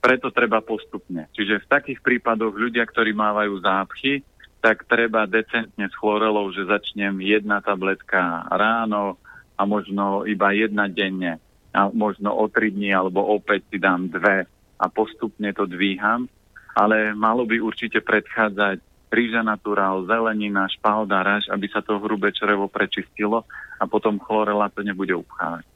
preto 0.00 0.32
treba 0.32 0.64
postupne. 0.64 1.28
Čiže 1.36 1.64
v 1.64 1.70
takých 1.70 2.00
prípadoch 2.00 2.56
ľudia, 2.56 2.88
ktorí 2.88 3.12
mávajú 3.12 3.60
zápchy, 3.60 4.24
tak 4.60 4.84
treba 4.88 5.24
decentne 5.24 5.88
s 5.88 5.94
chlorelou, 5.96 6.52
že 6.52 6.68
začnem 6.68 7.20
jedna 7.20 7.64
tabletka 7.64 8.48
ráno 8.52 9.16
a 9.56 9.64
možno 9.64 10.24
iba 10.28 10.52
jedna 10.52 10.88
denne. 10.88 11.40
A 11.70 11.88
možno 11.92 12.32
o 12.34 12.48
tri 12.48 12.72
dní 12.72 12.92
alebo 12.92 13.24
opäť 13.24 13.64
si 13.72 13.78
dám 13.80 14.08
dve 14.08 14.48
a 14.80 14.88
postupne 14.88 15.52
to 15.52 15.68
dvíham, 15.68 16.24
ale 16.72 17.12
malo 17.12 17.44
by 17.44 17.60
určite 17.60 18.00
predchádzať 18.00 18.80
rýža 19.12 19.42
naturál, 19.44 20.06
zelenina, 20.06 20.70
špalda, 20.70 21.20
raž, 21.20 21.44
aby 21.52 21.66
sa 21.68 21.84
to 21.84 21.98
hrubé 22.00 22.32
črevo 22.32 22.70
prečistilo 22.70 23.44
a 23.76 23.84
potom 23.84 24.16
chlorela 24.22 24.72
to 24.72 24.80
nebude 24.80 25.12
upchávať. 25.12 25.66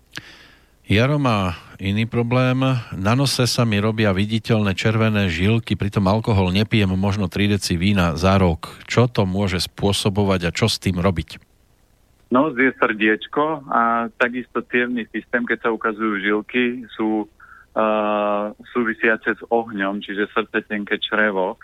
Jaro 0.85 1.16
má 1.16 1.56
iný 1.81 2.05
problém. 2.05 2.60
Na 2.93 3.16
nose 3.16 3.48
sa 3.48 3.64
mi 3.64 3.81
robia 3.81 4.12
viditeľné 4.12 4.76
červené 4.76 5.32
žilky, 5.32 5.81
pritom 5.81 6.05
alkohol 6.05 6.52
nepijem 6.52 6.93
možno 6.93 7.26
3 7.26 7.56
deci 7.56 7.81
vína 7.81 8.20
za 8.20 8.36
rok. 8.36 8.68
Čo 8.85 9.09
to 9.09 9.24
môže 9.24 9.64
spôsobovať 9.64 10.40
a 10.44 10.51
čo 10.52 10.68
s 10.68 10.76
tým 10.76 11.01
robiť? 11.01 11.40
No, 12.28 12.52
je 12.52 12.68
srdiečko 12.76 13.64
a 13.70 14.12
takisto 14.20 14.60
cievný 14.68 15.09
systém, 15.09 15.48
keď 15.48 15.59
sa 15.64 15.70
ukazujú 15.72 16.20
žilky, 16.20 16.85
sú 16.93 17.32
uh, 17.74 18.55
súvisiace 18.72 19.34
s 19.34 19.42
ohňom, 19.51 20.01
čiže 20.01 20.30
srdce, 20.30 20.64
tenké 20.66 20.96
črevo. 21.02 21.59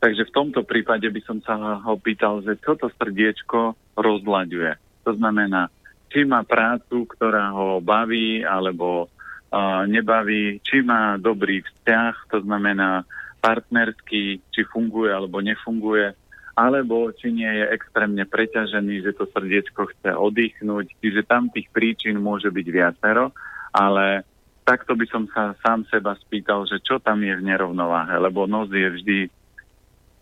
Takže 0.00 0.28
v 0.28 0.34
tomto 0.36 0.64
prípade 0.64 1.04
by 1.08 1.20
som 1.24 1.38
sa 1.44 1.56
ho 1.84 1.94
pýtal, 2.00 2.40
že 2.40 2.56
čo 2.60 2.76
to 2.76 2.88
srdiečko 2.96 3.76
rozlaďuje. 4.00 5.04
To 5.04 5.12
znamená, 5.16 5.68
či 6.08 6.24
má 6.24 6.40
prácu, 6.44 7.04
ktorá 7.04 7.52
ho 7.52 7.84
baví 7.84 8.40
alebo 8.44 9.08
uh, 9.08 9.84
nebaví, 9.84 10.60
či 10.64 10.80
má 10.80 11.20
dobrý 11.20 11.60
vzťah, 11.60 12.14
to 12.32 12.38
znamená 12.44 13.04
partnerský, 13.40 14.40
či 14.52 14.60
funguje 14.68 15.12
alebo 15.12 15.40
nefunguje, 15.40 16.12
alebo 16.56 17.08
či 17.16 17.32
nie 17.32 17.48
je 17.48 17.72
extrémne 17.72 18.24
preťažený, 18.28 19.00
že 19.00 19.16
to 19.16 19.24
srdiečko 19.32 19.88
chce 19.96 20.12
oddychnúť. 20.12 20.92
Čiže 21.00 21.24
tam 21.24 21.48
tých 21.48 21.72
príčin 21.72 22.20
môže 22.20 22.52
byť 22.52 22.66
viacero, 22.68 23.32
ale 23.72 24.28
takto 24.70 24.94
by 24.94 25.06
som 25.10 25.26
sa 25.34 25.58
sám 25.66 25.82
seba 25.90 26.14
spýtal, 26.22 26.62
že 26.62 26.78
čo 26.78 27.02
tam 27.02 27.26
je 27.26 27.34
v 27.34 27.42
nerovnováhe, 27.42 28.14
lebo 28.22 28.46
nos 28.46 28.70
je 28.70 28.86
vždy 28.86 29.18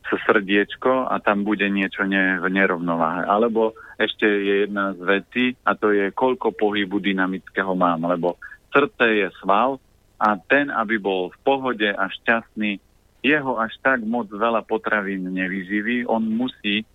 srdiečko 0.08 1.04
a 1.04 1.20
tam 1.20 1.44
bude 1.44 1.68
niečo 1.68 2.08
ne, 2.08 2.40
v 2.40 2.48
nerovnováhe. 2.48 3.28
Alebo 3.28 3.76
ešte 4.00 4.24
je 4.24 4.64
jedna 4.64 4.96
z 4.96 5.00
vecí 5.04 5.44
a 5.68 5.76
to 5.76 5.92
je, 5.92 6.08
koľko 6.16 6.56
pohybu 6.56 6.96
dynamického 6.96 7.76
mám, 7.76 8.08
lebo 8.08 8.40
srdce 8.72 9.04
je 9.04 9.28
sval 9.44 9.76
a 10.16 10.40
ten, 10.48 10.72
aby 10.72 10.96
bol 10.96 11.28
v 11.28 11.38
pohode 11.44 11.88
a 11.92 12.08
šťastný, 12.08 12.80
jeho 13.20 13.60
až 13.60 13.76
tak 13.84 14.00
moc 14.00 14.32
veľa 14.32 14.64
potravín 14.64 15.28
nevyživí, 15.28 16.08
on 16.08 16.24
musí 16.24 16.88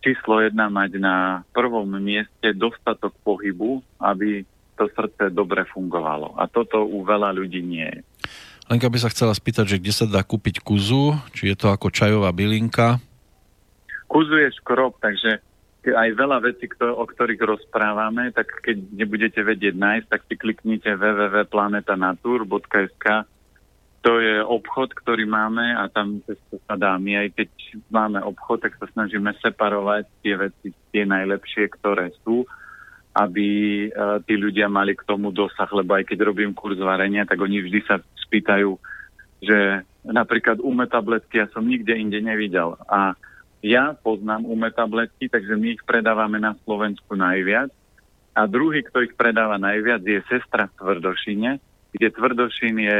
číslo 0.00 0.40
jedna 0.40 0.72
mať 0.72 0.96
na 0.96 1.44
prvom 1.52 1.92
mieste 2.00 2.56
dostatok 2.56 3.12
pohybu, 3.20 3.84
aby 4.00 4.48
to 4.76 4.92
srdce 4.92 5.32
dobre 5.32 5.64
fungovalo. 5.64 6.36
A 6.36 6.44
toto 6.46 6.84
u 6.84 7.00
veľa 7.02 7.32
ľudí 7.32 7.64
nie 7.64 7.88
je. 7.88 8.04
Lenka 8.68 8.92
by 8.92 8.98
sa 9.00 9.08
chcela 9.08 9.32
spýtať, 9.32 9.66
že 9.72 9.80
kde 9.80 9.92
sa 9.94 10.06
dá 10.06 10.22
kúpiť 10.26 10.60
kuzu, 10.60 11.14
či 11.32 11.48
je 11.50 11.56
to 11.56 11.72
ako 11.72 11.88
čajová 11.88 12.32
bylinka? 12.34 12.98
Kuzu 14.06 14.36
je 14.42 14.50
škrob, 14.58 14.94
takže 15.00 15.38
aj 15.86 16.18
veľa 16.18 16.42
vecí, 16.42 16.66
o 16.82 17.06
ktorých 17.06 17.46
rozprávame, 17.46 18.34
tak 18.34 18.50
keď 18.62 18.76
nebudete 18.90 19.42
vedieť 19.46 19.74
nájsť, 19.78 20.06
tak 20.10 20.26
si 20.26 20.34
kliknite 20.34 20.96
www.planetanatur.sk 20.98 23.06
to 24.06 24.22
je 24.22 24.38
obchod, 24.38 24.94
ktorý 24.94 25.26
máme 25.26 25.74
a 25.74 25.90
tam 25.90 26.22
sa 26.70 26.78
dá. 26.78 26.94
My 26.94 27.26
aj 27.26 27.42
keď 27.42 27.50
máme 27.90 28.22
obchod, 28.22 28.62
tak 28.62 28.78
sa 28.78 28.86
snažíme 28.94 29.34
separovať 29.42 30.06
tie 30.22 30.38
veci, 30.38 30.70
tie 30.94 31.02
najlepšie, 31.02 31.66
ktoré 31.74 32.14
sú 32.22 32.46
aby 33.16 33.48
uh, 33.88 34.20
tí 34.20 34.36
ľudia 34.36 34.68
mali 34.68 34.92
k 34.92 35.08
tomu 35.08 35.32
dosah, 35.32 35.68
lebo 35.72 35.96
aj 35.96 36.04
keď 36.04 36.28
robím 36.28 36.52
kurz 36.52 36.76
varenia, 36.76 37.24
tak 37.24 37.40
oni 37.40 37.64
vždy 37.64 37.80
sa 37.88 37.96
spýtajú, 38.28 38.76
že 39.40 39.88
napríklad 40.04 40.60
ume 40.60 40.84
tabletky 40.84 41.40
ja 41.40 41.48
som 41.48 41.64
nikde 41.64 41.96
inde 41.96 42.20
nevidel. 42.20 42.76
A 42.84 43.16
ja 43.64 43.96
poznám 43.96 44.44
ume 44.44 44.68
tabletky, 44.68 45.32
takže 45.32 45.56
my 45.56 45.80
ich 45.80 45.82
predávame 45.88 46.36
na 46.36 46.52
Slovensku 46.68 47.16
najviac. 47.16 47.72
A 48.36 48.44
druhý, 48.44 48.84
kto 48.84 49.00
ich 49.00 49.16
predáva 49.16 49.56
najviac, 49.56 50.04
je 50.04 50.20
sestra 50.28 50.68
v 50.68 50.76
Tvrdošine, 50.76 51.56
kde 51.96 52.08
Tvrdošin 52.12 52.76
je 52.76 52.98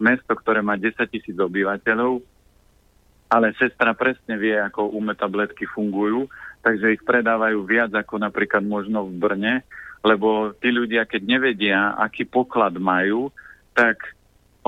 mesto, 0.00 0.32
ktoré 0.32 0.64
má 0.64 0.80
10 0.80 0.96
tisíc 1.12 1.36
obyvateľov, 1.36 2.24
ale 3.28 3.52
sestra 3.60 3.92
presne 3.92 4.40
vie, 4.40 4.56
ako 4.56 4.96
ume 4.96 5.12
tabletky 5.12 5.68
fungujú 5.68 6.24
takže 6.68 7.00
ich 7.00 7.02
predávajú 7.08 7.64
viac 7.64 7.96
ako 7.96 8.20
napríklad 8.20 8.60
možno 8.60 9.08
v 9.08 9.16
Brne, 9.16 9.54
lebo 10.04 10.52
tí 10.60 10.68
ľudia, 10.68 11.08
keď 11.08 11.22
nevedia, 11.24 11.96
aký 11.96 12.28
poklad 12.28 12.76
majú, 12.76 13.32
tak 13.72 14.12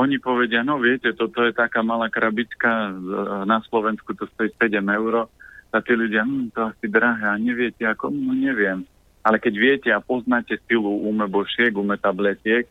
oni 0.01 0.17
povedia, 0.17 0.65
no 0.65 0.81
viete, 0.81 1.13
toto 1.13 1.45
je 1.45 1.53
taká 1.53 1.85
malá 1.85 2.09
krabička, 2.09 2.97
na 3.45 3.61
Slovensku 3.69 4.17
to 4.17 4.25
stojí 4.33 4.49
7 4.57 4.81
eur, 4.81 5.29
a 5.71 5.77
tí 5.85 5.93
ľudia, 5.93 6.25
hm, 6.25 6.57
to 6.57 6.73
asi 6.73 6.89
drahé, 6.89 7.37
a 7.37 7.37
neviete 7.37 7.85
ako, 7.85 8.09
no 8.09 8.33
neviem. 8.33 8.83
Ale 9.21 9.37
keď 9.37 9.55
viete 9.61 9.89
a 9.93 10.01
poznáte 10.01 10.57
silu 10.65 11.05
umebošiek, 11.05 11.77
umetabletiek, 11.77 12.65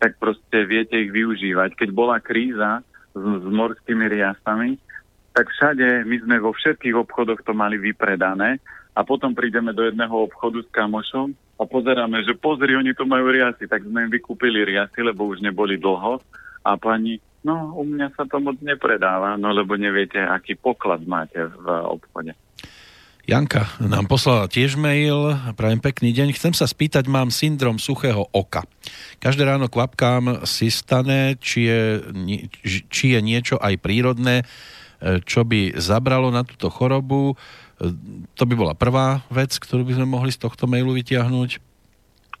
tak 0.00 0.16
proste 0.16 0.64
viete 0.64 0.96
ich 0.96 1.12
využívať. 1.12 1.76
Keď 1.76 1.88
bola 1.92 2.18
kríza 2.18 2.80
s, 3.12 3.20
s 3.20 3.46
morskými 3.46 4.08
riasami, 4.08 4.80
tak 5.32 5.48
všade 5.48 6.04
my 6.04 6.16
sme 6.22 6.36
vo 6.40 6.52
všetkých 6.52 6.96
obchodoch 6.96 7.40
to 7.44 7.56
mali 7.56 7.80
vypredané 7.80 8.60
a 8.92 9.00
potom 9.02 9.32
prídeme 9.32 9.72
do 9.72 9.88
jedného 9.88 10.12
obchodu 10.12 10.60
s 10.60 10.68
kamošom 10.68 11.32
a 11.56 11.62
pozeráme, 11.64 12.20
že 12.24 12.36
pozri, 12.36 12.76
oni 12.76 12.92
tu 12.92 13.08
majú 13.08 13.32
riasy, 13.32 13.64
tak 13.64 13.84
sme 13.86 14.08
im 14.08 14.12
vykúpili 14.12 14.64
riasy, 14.66 15.00
lebo 15.00 15.28
už 15.30 15.40
neboli 15.40 15.80
dlho 15.80 16.20
a 16.62 16.70
pani, 16.76 17.16
no 17.42 17.72
u 17.74 17.82
mňa 17.88 18.12
sa 18.12 18.28
to 18.28 18.38
moc 18.38 18.60
nepredáva, 18.60 19.40
no 19.40 19.50
lebo 19.50 19.74
neviete, 19.80 20.20
aký 20.20 20.58
poklad 20.58 21.02
máte 21.08 21.40
v 21.40 21.66
obchode. 21.88 22.36
Janka 23.22 23.70
nám 23.78 24.10
poslala 24.10 24.50
tiež 24.50 24.74
mail. 24.74 25.38
Prajem 25.54 25.78
pekný 25.78 26.10
deň. 26.10 26.34
Chcem 26.34 26.58
sa 26.58 26.66
spýtať, 26.66 27.06
mám 27.06 27.30
syndrom 27.30 27.78
suchého 27.78 28.26
oka. 28.34 28.66
Každé 29.22 29.46
ráno 29.46 29.70
kvapkám 29.70 30.42
si 30.42 30.74
stane, 30.74 31.38
či 31.38 31.70
je, 31.70 31.82
či 32.90 33.14
je 33.14 33.20
niečo 33.22 33.62
aj 33.62 33.78
prírodné, 33.78 34.42
čo 35.26 35.42
by 35.42 35.74
zabralo 35.76 36.30
na 36.30 36.46
túto 36.46 36.70
chorobu. 36.70 37.34
E, 37.34 37.90
to 38.38 38.46
by 38.46 38.54
bola 38.54 38.74
prvá 38.78 39.26
vec, 39.28 39.58
ktorú 39.58 39.82
by 39.82 39.98
sme 39.98 40.06
mohli 40.06 40.30
z 40.30 40.42
tohto 40.42 40.70
mailu 40.70 40.94
vytiahnuť. 40.94 41.58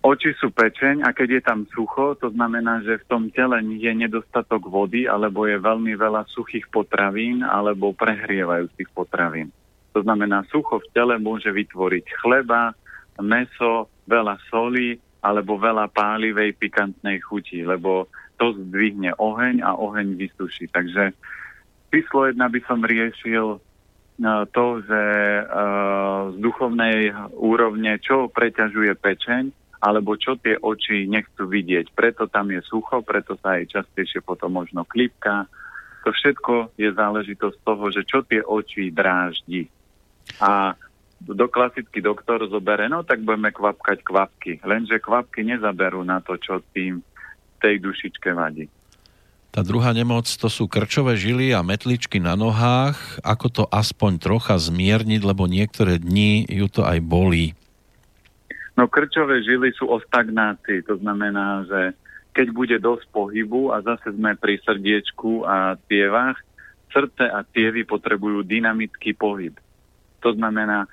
Oči 0.02 0.34
sú 0.34 0.50
pečeň 0.50 1.06
a 1.06 1.14
keď 1.14 1.28
je 1.38 1.42
tam 1.46 1.62
sucho, 1.70 2.18
to 2.18 2.34
znamená, 2.34 2.82
že 2.82 2.98
v 2.98 3.06
tom 3.06 3.22
tele 3.30 3.62
je 3.78 3.92
nedostatok 3.94 4.66
vody 4.66 5.06
alebo 5.06 5.46
je 5.46 5.62
veľmi 5.62 5.94
veľa 5.94 6.26
suchých 6.26 6.66
potravín 6.74 7.46
alebo 7.46 7.94
prehrievajúcich 7.94 8.90
potravín. 8.90 9.54
To 9.94 10.02
znamená, 10.02 10.42
sucho 10.50 10.82
v 10.82 10.90
tele 10.90 11.14
môže 11.22 11.46
vytvoriť 11.54 12.18
chleba, 12.18 12.74
meso, 13.22 13.86
veľa 14.10 14.42
soli 14.50 14.98
alebo 15.22 15.54
veľa 15.54 15.86
pálivej 15.94 16.58
pikantnej 16.58 17.22
chuti, 17.22 17.62
lebo 17.62 18.10
to 18.42 18.58
zdvihne 18.58 19.14
oheň 19.22 19.62
a 19.62 19.78
oheň 19.78 20.18
vysuší. 20.18 20.66
Takže 20.74 21.14
číslo 21.92 22.32
jedna 22.32 22.48
by 22.48 22.60
som 22.64 22.80
riešil 22.80 23.46
e, 23.54 23.58
to, 24.56 24.66
že 24.88 25.02
e, 25.04 25.42
z 26.32 26.36
duchovnej 26.40 27.12
úrovne, 27.36 28.00
čo 28.00 28.32
preťažuje 28.32 28.96
pečeň, 28.96 29.52
alebo 29.84 30.16
čo 30.16 30.40
tie 30.40 30.56
oči 30.56 31.04
nechcú 31.04 31.44
vidieť. 31.44 31.92
Preto 31.92 32.30
tam 32.32 32.48
je 32.48 32.64
sucho, 32.64 33.04
preto 33.04 33.36
sa 33.36 33.60
aj 33.60 33.76
častejšie 33.76 34.24
potom 34.24 34.56
možno 34.56 34.88
klipka. 34.88 35.44
To 36.06 36.14
všetko 36.14 36.78
je 36.80 36.88
záležitosť 36.94 37.58
toho, 37.60 37.84
že 37.92 38.06
čo 38.08 38.24
tie 38.24 38.40
oči 38.40 38.88
dráždi. 38.94 39.68
A 40.38 40.78
do 41.22 41.46
klasický 41.46 42.02
doktor 42.02 42.46
zobere, 42.50 42.90
no 42.90 43.06
tak 43.06 43.22
budeme 43.22 43.54
kvapkať 43.54 44.02
kvapky. 44.02 44.52
Lenže 44.66 44.98
kvapky 44.98 45.46
nezaberú 45.46 46.02
na 46.02 46.18
to, 46.18 46.34
čo 46.38 46.62
tým 46.74 47.02
tej 47.62 47.78
dušičke 47.78 48.34
vadí. 48.34 48.66
Tá 49.52 49.60
druhá 49.60 49.92
nemoc 49.92 50.24
to 50.24 50.48
sú 50.48 50.64
krčové 50.64 51.12
žily 51.20 51.52
a 51.52 51.60
metličky 51.60 52.16
na 52.16 52.32
nohách. 52.40 53.20
Ako 53.20 53.52
to 53.52 53.64
aspoň 53.68 54.16
trocha 54.16 54.56
zmierniť, 54.56 55.20
lebo 55.20 55.44
niektoré 55.44 56.00
dni 56.00 56.48
ju 56.48 56.72
to 56.72 56.88
aj 56.88 57.04
bolí. 57.04 57.52
No 58.80 58.88
krčové 58.88 59.44
žily 59.44 59.76
sú 59.76 59.92
o 59.92 60.00
stagnácii, 60.00 60.88
to 60.88 60.96
znamená, 61.04 61.68
že 61.68 61.92
keď 62.32 62.46
bude 62.48 62.76
dosť 62.80 63.04
pohybu 63.12 63.76
a 63.76 63.84
zase 63.84 64.16
sme 64.16 64.32
pri 64.40 64.56
srdiečku 64.64 65.44
a 65.44 65.76
tievach, 65.84 66.40
srdce 66.88 67.28
a 67.28 67.44
tievy 67.44 67.84
potrebujú 67.84 68.48
dynamický 68.48 69.12
pohyb. 69.12 69.52
To 70.24 70.32
znamená, 70.32 70.88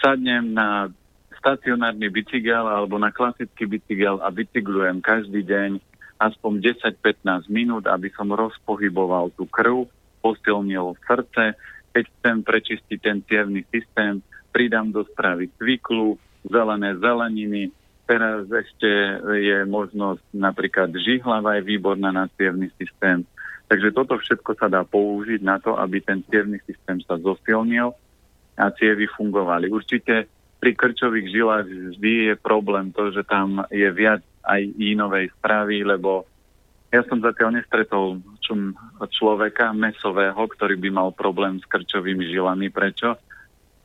sadnem 0.00 0.56
na 0.56 0.88
stacionárny 1.36 2.08
bicykel 2.08 2.64
alebo 2.64 2.96
na 2.96 3.12
klasický 3.12 3.68
bicykel 3.68 4.16
a 4.24 4.32
bicyklujem 4.32 5.04
každý 5.04 5.44
deň 5.44 5.70
aspoň 6.18 6.74
10-15 6.82 7.46
minút, 7.48 7.86
aby 7.86 8.10
som 8.12 8.28
rozpohyboval 8.34 9.30
tú 9.38 9.46
krv, 9.46 9.86
posilnil 10.18 10.98
srdce. 11.06 11.54
Keď 11.94 12.04
chcem 12.04 12.36
prečistiť 12.42 12.98
ten 12.98 13.18
cievný 13.24 13.62
systém, 13.70 14.20
pridám 14.50 14.90
do 14.90 15.06
správy 15.06 15.48
cviklu, 15.56 16.18
zelené 16.46 16.98
zeleniny. 16.98 17.70
Teraz 18.08 18.48
ešte 18.50 18.88
je 19.38 19.62
možnosť 19.68 20.24
napríklad 20.32 20.90
žihlava 20.96 21.60
je 21.60 21.68
výborná 21.68 22.10
na 22.10 22.26
cievný 22.34 22.72
systém. 22.80 23.22
Takže 23.68 23.92
toto 23.92 24.16
všetko 24.16 24.56
sa 24.56 24.66
dá 24.72 24.80
použiť 24.80 25.44
na 25.44 25.60
to, 25.60 25.76
aby 25.76 26.00
ten 26.00 26.24
cievný 26.24 26.56
systém 26.64 27.04
sa 27.04 27.20
zosilnil 27.20 27.92
a 28.56 28.66
cievy 28.72 29.04
fungovali. 29.12 29.68
Určite 29.68 30.24
pri 30.58 30.72
krčových 30.74 31.28
žilách 31.30 31.66
vždy 31.94 32.12
je 32.32 32.34
problém 32.34 32.90
to, 32.90 33.12
že 33.12 33.22
tam 33.28 33.62
je 33.70 33.86
viac 33.92 34.24
aj 34.48 34.62
inovej 34.80 35.28
stravy, 35.36 35.84
lebo 35.84 36.24
ja 36.88 37.04
som 37.04 37.20
zatiaľ 37.20 37.60
nestretol 37.60 38.24
čum, 38.40 38.72
človeka 39.12 39.76
mesového, 39.76 40.40
ktorý 40.40 40.80
by 40.80 40.88
mal 40.88 41.08
problém 41.12 41.60
s 41.60 41.68
krčovými 41.68 42.24
žilami. 42.32 42.72
Prečo? 42.72 43.20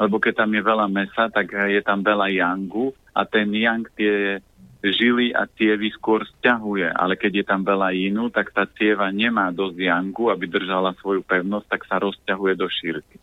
lebo 0.04 0.18
keď 0.20 0.44
tam 0.44 0.52
je 0.52 0.62
veľa 0.64 0.88
mesa, 0.90 1.30
tak 1.30 1.54
je 1.54 1.82
tam 1.86 2.02
veľa 2.02 2.28
yangu 2.34 2.92
a 3.14 3.24
ten 3.24 3.48
yang 3.54 3.86
tie 3.94 4.42
žily 4.84 5.32
a 5.32 5.48
cievy 5.48 5.94
skôr 5.96 6.28
stiahuje, 6.28 6.92
ale 6.92 7.16
keď 7.16 7.32
je 7.40 7.46
tam 7.48 7.64
veľa 7.64 7.96
inú, 7.96 8.28
tak 8.28 8.52
tá 8.52 8.68
cieva 8.68 9.08
nemá 9.16 9.48
dosť 9.56 9.80
yangu, 9.80 10.28
aby 10.28 10.44
držala 10.44 10.92
svoju 11.00 11.24
pevnosť, 11.24 11.68
tak 11.72 11.82
sa 11.88 12.04
rozťahuje 12.04 12.54
do 12.60 12.68
šírky. 12.68 13.16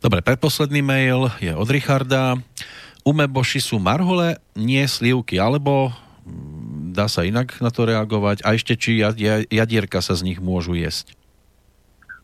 Dobre, 0.00 0.24
predposledný 0.24 0.80
mail 0.80 1.28
je 1.44 1.52
od 1.52 1.68
Richarda. 1.68 2.40
Umeboši 3.04 3.60
sú 3.60 3.76
marhole, 3.76 4.40
nie 4.56 4.80
slivky, 4.88 5.36
alebo 5.36 5.92
dá 6.92 7.08
sa 7.08 7.24
inak 7.24 7.56
na 7.64 7.72
to 7.72 7.88
reagovať? 7.88 8.44
A 8.44 8.54
ešte, 8.54 8.76
či 8.76 9.00
jadierka 9.48 10.04
sa 10.04 10.12
z 10.12 10.22
nich 10.28 10.38
môžu 10.38 10.76
jesť? 10.76 11.16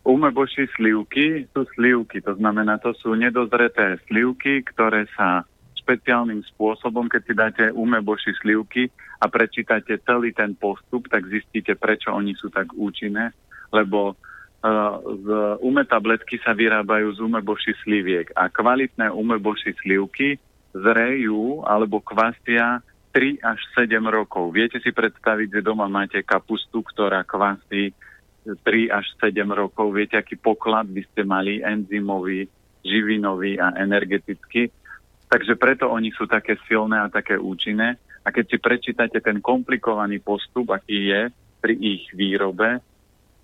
Umeboši 0.04 0.68
slivky 0.76 1.44
sú 1.52 1.68
slivky, 1.76 2.24
to 2.24 2.32
znamená, 2.36 2.80
to 2.80 2.96
sú 2.96 3.12
nedozreté 3.12 4.00
slivky, 4.08 4.64
ktoré 4.64 5.04
sa 5.12 5.44
špeciálnym 5.88 6.44
spôsobom, 6.52 7.08
keď 7.08 7.22
si 7.24 7.32
dáte 7.32 7.64
umeboši 7.72 8.36
slivky 8.44 8.92
a 9.20 9.28
prečítate 9.28 9.96
celý 10.04 10.36
ten 10.36 10.52
postup, 10.52 11.08
tak 11.08 11.24
zistíte, 11.32 11.72
prečo 11.76 12.12
oni 12.12 12.36
sú 12.36 12.52
tak 12.52 12.72
účinné, 12.76 13.32
lebo 13.72 14.12
uh, 14.12 14.96
z 15.00 15.28
ume 15.64 15.84
tabletky 15.88 16.40
sa 16.44 16.52
vyrábajú 16.52 17.16
z 17.16 17.24
umeboši 17.24 17.72
sliviek 17.84 18.28
a 18.36 18.52
kvalitné 18.52 19.08
umeboši 19.08 19.76
slivky 19.80 20.36
zrejú 20.76 21.64
alebo 21.64 22.04
kvastia 22.04 22.84
3 23.12 23.40
až 23.42 23.60
7 23.74 23.98
rokov. 24.06 24.52
Viete 24.52 24.78
si 24.78 24.92
predstaviť, 24.92 25.60
že 25.60 25.66
doma 25.66 25.88
máte 25.88 26.20
kapustu, 26.22 26.84
ktorá 26.84 27.24
kvasí 27.24 27.92
3 28.44 28.88
až 28.88 29.06
7 29.20 29.44
rokov, 29.52 29.92
viete, 29.92 30.16
aký 30.16 30.38
poklad 30.40 30.88
by 30.88 31.02
ste 31.12 31.24
mali 31.28 31.60
enzymový, 31.60 32.48
živinový 32.80 33.60
a 33.60 33.76
energetický. 33.76 34.72
Takže 35.28 35.60
preto 35.60 35.92
oni 35.92 36.08
sú 36.16 36.24
také 36.24 36.56
silné 36.64 36.96
a 36.96 37.12
také 37.12 37.36
účinné. 37.36 38.00
A 38.24 38.32
keď 38.32 38.44
si 38.48 38.56
prečítate 38.56 39.20
ten 39.20 39.44
komplikovaný 39.44 40.20
postup, 40.24 40.72
aký 40.72 41.12
je 41.12 41.22
pri 41.60 41.74
ich 41.76 42.08
výrobe, 42.16 42.80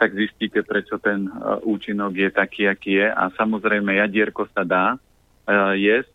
tak 0.00 0.16
zistíte, 0.16 0.64
prečo 0.64 0.98
ten 0.98 1.28
uh, 1.28 1.60
účinok 1.64 2.12
je 2.16 2.30
taký, 2.32 2.68
aký 2.68 3.00
je. 3.00 3.08
A 3.08 3.30
samozrejme, 3.36 3.94
jadierko 3.94 4.48
sa 4.50 4.64
dá 4.64 4.96
uh, 4.96 5.72
jesť. 5.76 6.10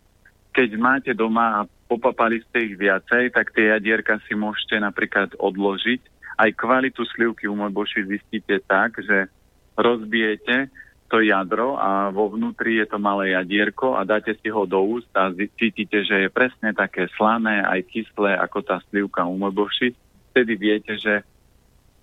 Keď 0.53 0.69
máte 0.77 1.11
doma 1.13 1.63
a 1.63 1.69
popapali 1.89 2.45
ste 2.45 2.69
ich 2.69 2.75
viacej, 2.77 3.33
tak 3.33 3.49
tie 3.57 3.73
jadierka 3.73 4.21
si 4.29 4.37
môžete 4.37 4.77
napríklad 4.77 5.33
odložiť 5.41 6.19
aj 6.39 6.55
kvalitu 6.55 7.03
slivky 7.03 7.51
u 7.51 7.55
Mojboši 7.59 8.07
zistíte 8.07 8.63
tak, 8.63 8.95
že 9.03 9.27
rozbijete 9.75 10.71
to 11.11 11.19
jadro 11.19 11.75
a 11.75 12.13
vo 12.15 12.31
vnútri 12.31 12.79
je 12.79 12.87
to 12.87 12.95
malé 13.01 13.35
jadierko 13.35 13.99
a 13.99 14.07
dáte 14.07 14.37
si 14.39 14.47
ho 14.47 14.63
do 14.63 14.79
úst 14.79 15.09
a 15.17 15.33
cítite, 15.35 16.05
že 16.05 16.15
je 16.15 16.29
presne 16.31 16.71
také 16.71 17.11
slané, 17.19 17.65
aj 17.65 17.83
kyslé 17.91 18.39
ako 18.39 18.63
tá 18.63 18.79
slivka 18.87 19.27
u 19.27 19.35
Mojboši. 19.35 19.91
Vtedy 20.31 20.53
viete, 20.55 20.95
že 20.95 21.25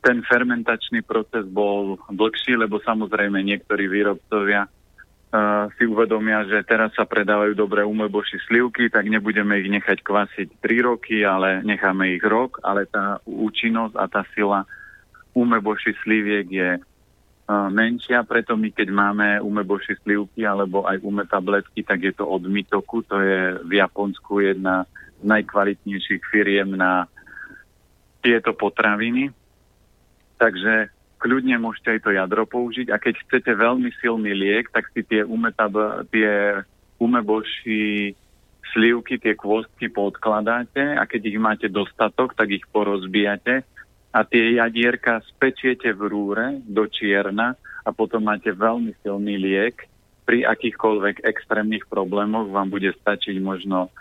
ten 0.04 0.20
fermentačný 0.26 1.00
proces 1.06 1.48
bol 1.48 1.96
dlhší, 2.10 2.60
lebo 2.60 2.82
samozrejme 2.82 3.40
niektorí 3.40 3.88
výrobcovia 3.88 4.68
si 5.76 5.84
uvedomia, 5.84 6.46
že 6.48 6.64
teraz 6.64 6.94
sa 6.96 7.04
predávajú 7.04 7.52
dobré 7.52 7.84
umeboši 7.84 8.40
slivky, 8.48 8.88
tak 8.88 9.08
nebudeme 9.10 9.60
ich 9.60 9.68
nechať 9.68 10.00
kvasiť 10.00 10.48
3 10.62 10.88
roky, 10.88 11.26
ale 11.26 11.60
necháme 11.66 12.16
ich 12.16 12.24
rok, 12.24 12.60
ale 12.64 12.88
tá 12.88 13.20
účinnosť 13.26 13.94
a 13.98 14.04
tá 14.08 14.22
sila 14.32 14.64
umeboši 15.36 15.92
sliviek 16.00 16.48
je 16.48 16.70
menšia, 17.46 18.26
preto 18.26 18.58
my 18.58 18.74
keď 18.74 18.88
máme 18.90 19.28
umeboši 19.38 20.02
slivky 20.02 20.42
alebo 20.42 20.82
aj 20.82 20.98
ume 21.04 21.22
tabletky, 21.28 21.86
tak 21.86 22.02
je 22.02 22.10
to 22.10 22.26
od 22.26 22.42
Mitoku, 22.42 23.06
to 23.06 23.22
je 23.22 23.62
v 23.62 23.72
Japonsku 23.78 24.42
jedna 24.42 24.82
z 25.20 25.30
najkvalitnejších 25.30 26.22
firiem 26.26 26.74
na 26.74 27.06
tieto 28.18 28.50
potraviny. 28.50 29.30
Takže 30.36 30.90
kľudne 31.18 31.56
môžete 31.60 31.96
aj 31.96 32.00
to 32.04 32.10
jadro 32.12 32.44
použiť 32.44 32.92
a 32.92 33.00
keď 33.00 33.14
chcete 33.26 33.52
veľmi 33.56 33.90
silný 34.00 34.32
liek, 34.36 34.68
tak 34.72 34.92
si 34.92 35.02
tie, 35.02 35.24
umetab- 35.24 36.04
tie 36.12 36.62
umeboši 37.00 38.12
slivky, 38.72 39.16
tie 39.16 39.32
kvostky 39.32 39.88
podkladáte 39.88 40.96
a 40.96 41.02
keď 41.08 41.22
ich 41.24 41.38
máte 41.40 41.66
dostatok, 41.72 42.36
tak 42.36 42.52
ich 42.52 42.64
porozbijate 42.68 43.64
a 44.12 44.20
tie 44.24 44.56
jadierka 44.56 45.20
spečiete 45.28 45.92
v 45.92 46.08
rúre 46.08 46.46
do 46.64 46.88
čierna 46.88 47.56
a 47.84 47.90
potom 47.92 48.24
máte 48.24 48.52
veľmi 48.52 48.96
silný 49.04 49.36
liek. 49.36 49.88
Pri 50.26 50.42
akýchkoľvek 50.42 51.22
extrémnych 51.22 51.86
problémoch 51.86 52.50
vám 52.50 52.68
bude 52.68 52.90
stačiť 52.90 53.38
možno 53.38 53.94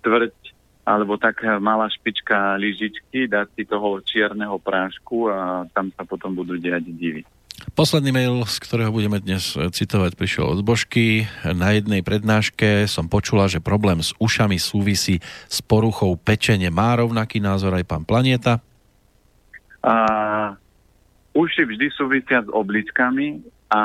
štvrť 0.00 0.57
alebo 0.88 1.20
taká 1.20 1.60
malá 1.60 1.84
špička 1.92 2.56
lyžičky, 2.56 3.28
dať 3.28 3.52
si 3.52 3.62
toho 3.68 4.00
čierneho 4.00 4.56
prášku 4.56 5.28
a 5.28 5.68
tam 5.76 5.92
sa 5.92 6.08
potom 6.08 6.32
budú 6.32 6.56
diať 6.56 6.88
divy. 6.96 7.28
Posledný 7.76 8.14
mail, 8.14 8.48
z 8.48 8.56
ktorého 8.64 8.88
budeme 8.88 9.20
dnes 9.20 9.52
citovať, 9.52 10.16
prišiel 10.16 10.56
od 10.56 10.64
Božky. 10.64 11.28
Na 11.44 11.76
jednej 11.76 12.00
prednáške 12.00 12.88
som 12.88 13.12
počula, 13.12 13.50
že 13.50 13.60
problém 13.60 14.00
s 14.00 14.16
ušami 14.16 14.56
súvisí 14.56 15.20
s 15.50 15.60
poruchou 15.60 16.16
pečenie. 16.16 16.72
Má 16.72 16.96
rovnaký 16.96 17.42
názor 17.42 17.76
aj 17.76 17.84
pán 17.84 18.08
Planieta? 18.08 18.64
A 19.84 19.94
uši 21.36 21.62
vždy 21.68 21.86
súvisia 21.92 22.40
s 22.40 22.48
obličkami 22.48 23.44
a 23.68 23.82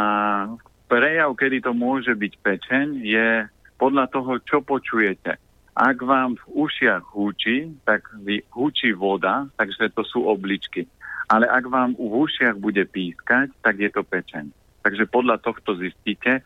prejav, 0.87 1.35
kedy 1.35 1.65
to 1.65 1.75
môže 1.75 2.13
byť 2.13 2.33
pečeň, 2.39 2.85
je 3.03 3.49
podľa 3.75 4.05
toho, 4.13 4.39
čo 4.47 4.63
počujete. 4.63 5.35
Ak 5.73 5.97
vám 6.05 6.37
v 6.37 6.69
ušiach 6.69 7.17
húči, 7.17 7.73
tak 7.81 8.05
húči 8.53 8.93
voda, 8.93 9.49
takže 9.57 9.89
to 9.89 10.05
sú 10.05 10.29
obličky. 10.29 10.85
Ale 11.33 11.49
ak 11.49 11.65
vám 11.65 11.97
v 11.97 12.29
ušiach 12.29 12.61
bude 12.61 12.85
pískať, 12.85 13.49
tak 13.65 13.81
je 13.81 13.89
to 13.89 14.05
pečeň. 14.05 14.53
Takže 14.85 15.09
podľa 15.09 15.41
tohto 15.41 15.73
zistíte. 15.73 16.45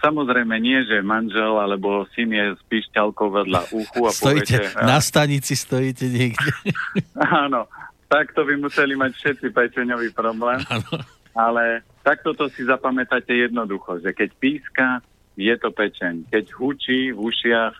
Samozrejme 0.00 0.56
nie, 0.60 0.80
že 0.84 1.04
manžel 1.04 1.60
alebo 1.60 2.08
syn 2.16 2.32
je 2.32 2.56
s 2.56 2.62
píšťalkou 2.68 3.28
vedľa 3.40 3.60
uchu 3.72 4.00
a 4.04 4.10
stojíte, 4.12 4.56
poviete... 4.72 4.84
Na 4.84 5.00
stanici 5.00 5.52
stojíte 5.56 6.08
niekde. 6.08 6.52
Áno, 7.44 7.68
takto 8.08 8.48
by 8.48 8.54
museli 8.64 8.96
mať 8.96 9.12
všetci 9.16 9.46
pečeňový 9.52 10.12
problém. 10.16 10.60
Ano. 10.72 11.04
Ale 11.34 11.82
takto 12.06 12.32
to 12.32 12.46
si 12.48 12.62
zapamätáte 12.64 13.34
jednoducho, 13.34 13.98
že 14.00 14.14
keď 14.14 14.30
píska, 14.38 14.88
je 15.34 15.54
to 15.58 15.74
pečeň. 15.74 16.30
Keď 16.30 16.44
hučí 16.54 17.10
v 17.10 17.18
ušiach, 17.18 17.74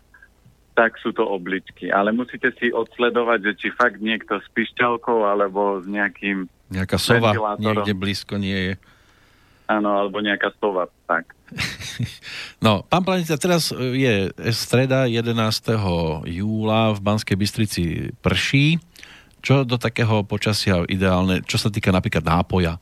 tak 0.74 0.98
sú 0.98 1.14
to 1.14 1.22
obličky. 1.22 1.88
Ale 1.88 2.10
musíte 2.10 2.50
si 2.58 2.74
odsledovať, 2.74 3.38
že 3.46 3.52
či 3.56 3.68
fakt 3.74 4.02
niekto 4.02 4.42
s 4.42 4.46
pišťalkou 4.52 5.22
alebo 5.22 5.80
s 5.80 5.86
nejakým 5.86 6.50
Nejaká 6.74 6.98
sova 6.98 7.30
niekde 7.56 7.94
blízko 7.94 8.34
nie 8.36 8.72
je. 8.72 8.74
Áno, 9.64 9.96
alebo 9.96 10.20
nejaká 10.20 10.52
sova, 10.60 10.90
tak. 11.08 11.32
No, 12.64 12.80
pán 12.88 13.04
Planeta, 13.04 13.36
teraz 13.36 13.68
je 13.76 14.32
streda 14.56 15.04
11. 15.04 15.36
júla 16.24 16.96
v 16.96 16.98
Banskej 17.04 17.36
Bystrici 17.36 17.84
prší. 18.24 18.80
Čo 19.44 19.68
do 19.68 19.76
takého 19.76 20.24
počasia 20.24 20.80
ideálne, 20.88 21.44
čo 21.44 21.60
sa 21.60 21.68
týka 21.68 21.92
napríklad 21.92 22.24
nápoja? 22.24 22.80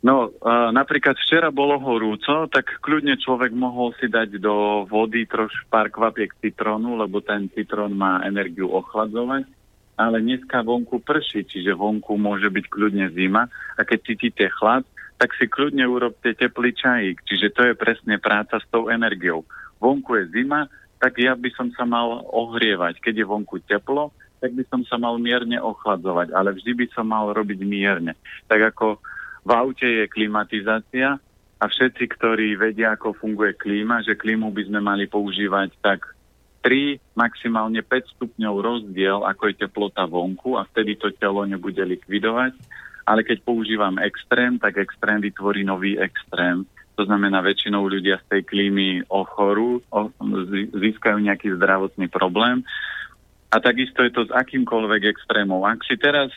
No, 0.00 0.32
napríklad 0.72 1.20
včera 1.20 1.52
bolo 1.52 1.76
horúco, 1.76 2.48
tak 2.48 2.80
kľudne 2.80 3.20
človek 3.20 3.52
mohol 3.52 3.92
si 4.00 4.08
dať 4.08 4.40
do 4.40 4.88
vody 4.88 5.28
troš 5.28 5.52
pár 5.68 5.92
kvapiek 5.92 6.32
citrónu, 6.40 6.96
lebo 6.96 7.20
ten 7.20 7.52
citrón 7.52 7.92
má 7.92 8.24
energiu 8.24 8.72
ochladzovať. 8.72 9.44
Ale 10.00 10.24
dneska 10.24 10.64
vonku 10.64 11.04
prší, 11.04 11.44
čiže 11.44 11.76
vonku 11.76 12.16
môže 12.16 12.48
byť 12.48 12.64
kľudne 12.72 13.12
zima. 13.12 13.44
A 13.76 13.84
keď 13.84 13.98
cítite 14.08 14.48
chlad, 14.48 14.88
tak 15.20 15.36
si 15.36 15.44
kľudne 15.44 15.84
urobte 15.84 16.32
teplý 16.32 16.72
čajík. 16.72 17.20
Čiže 17.28 17.52
to 17.52 17.60
je 17.68 17.74
presne 17.76 18.16
práca 18.16 18.56
s 18.56 18.64
tou 18.72 18.88
energiou. 18.88 19.44
Vonku 19.76 20.16
je 20.16 20.32
zima, 20.32 20.72
tak 20.96 21.20
ja 21.20 21.36
by 21.36 21.52
som 21.52 21.68
sa 21.76 21.84
mal 21.84 22.24
ohrievať. 22.32 23.04
Keď 23.04 23.20
je 23.20 23.26
vonku 23.28 23.60
teplo, 23.68 24.16
tak 24.40 24.56
by 24.56 24.64
som 24.72 24.80
sa 24.88 24.96
mal 24.96 25.20
mierne 25.20 25.60
ochladzovať, 25.60 26.32
ale 26.32 26.56
vždy 26.56 26.72
by 26.72 26.86
som 26.96 27.04
mal 27.04 27.36
robiť 27.36 27.60
mierne. 27.60 28.16
Tak 28.48 28.72
ako 28.72 28.96
v 29.40 29.50
aute 29.50 29.86
je 29.86 30.04
klimatizácia 30.10 31.16
a 31.60 31.64
všetci, 31.68 32.04
ktorí 32.16 32.56
vedia, 32.56 32.96
ako 32.96 33.16
funguje 33.16 33.56
klíma, 33.56 34.00
že 34.04 34.16
klímu 34.16 34.48
by 34.52 34.62
sme 34.68 34.80
mali 34.80 35.04
používať 35.04 35.76
tak 35.80 36.16
3, 36.64 37.00
maximálne 37.16 37.80
5 37.80 38.16
stupňov 38.16 38.54
rozdiel, 38.60 39.24
ako 39.24 39.42
je 39.48 39.64
teplota 39.64 40.04
vonku 40.04 40.60
a 40.60 40.68
vtedy 40.68 40.96
to 41.00 41.08
telo 41.16 41.44
nebude 41.48 41.80
likvidovať. 41.80 42.52
Ale 43.08 43.24
keď 43.24 43.42
používam 43.42 43.96
extrém, 44.00 44.60
tak 44.60 44.76
extrém 44.76 45.24
vytvorí 45.24 45.64
nový 45.64 45.96
extrém. 45.96 46.68
To 47.00 47.08
znamená, 47.08 47.40
väčšinou 47.40 47.88
ľudia 47.88 48.20
z 48.20 48.28
tej 48.28 48.42
klímy 48.44 49.08
ochorú, 49.08 49.80
získajú 50.76 51.16
nejaký 51.16 51.56
zdravotný 51.56 52.12
problém 52.12 52.60
a 53.50 53.56
takisto 53.58 54.04
je 54.04 54.12
to 54.12 54.28
s 54.28 54.30
akýmkoľvek 54.30 55.10
extrémom. 55.10 55.64
Ak 55.64 55.82
si 55.88 55.96
teraz 55.96 56.30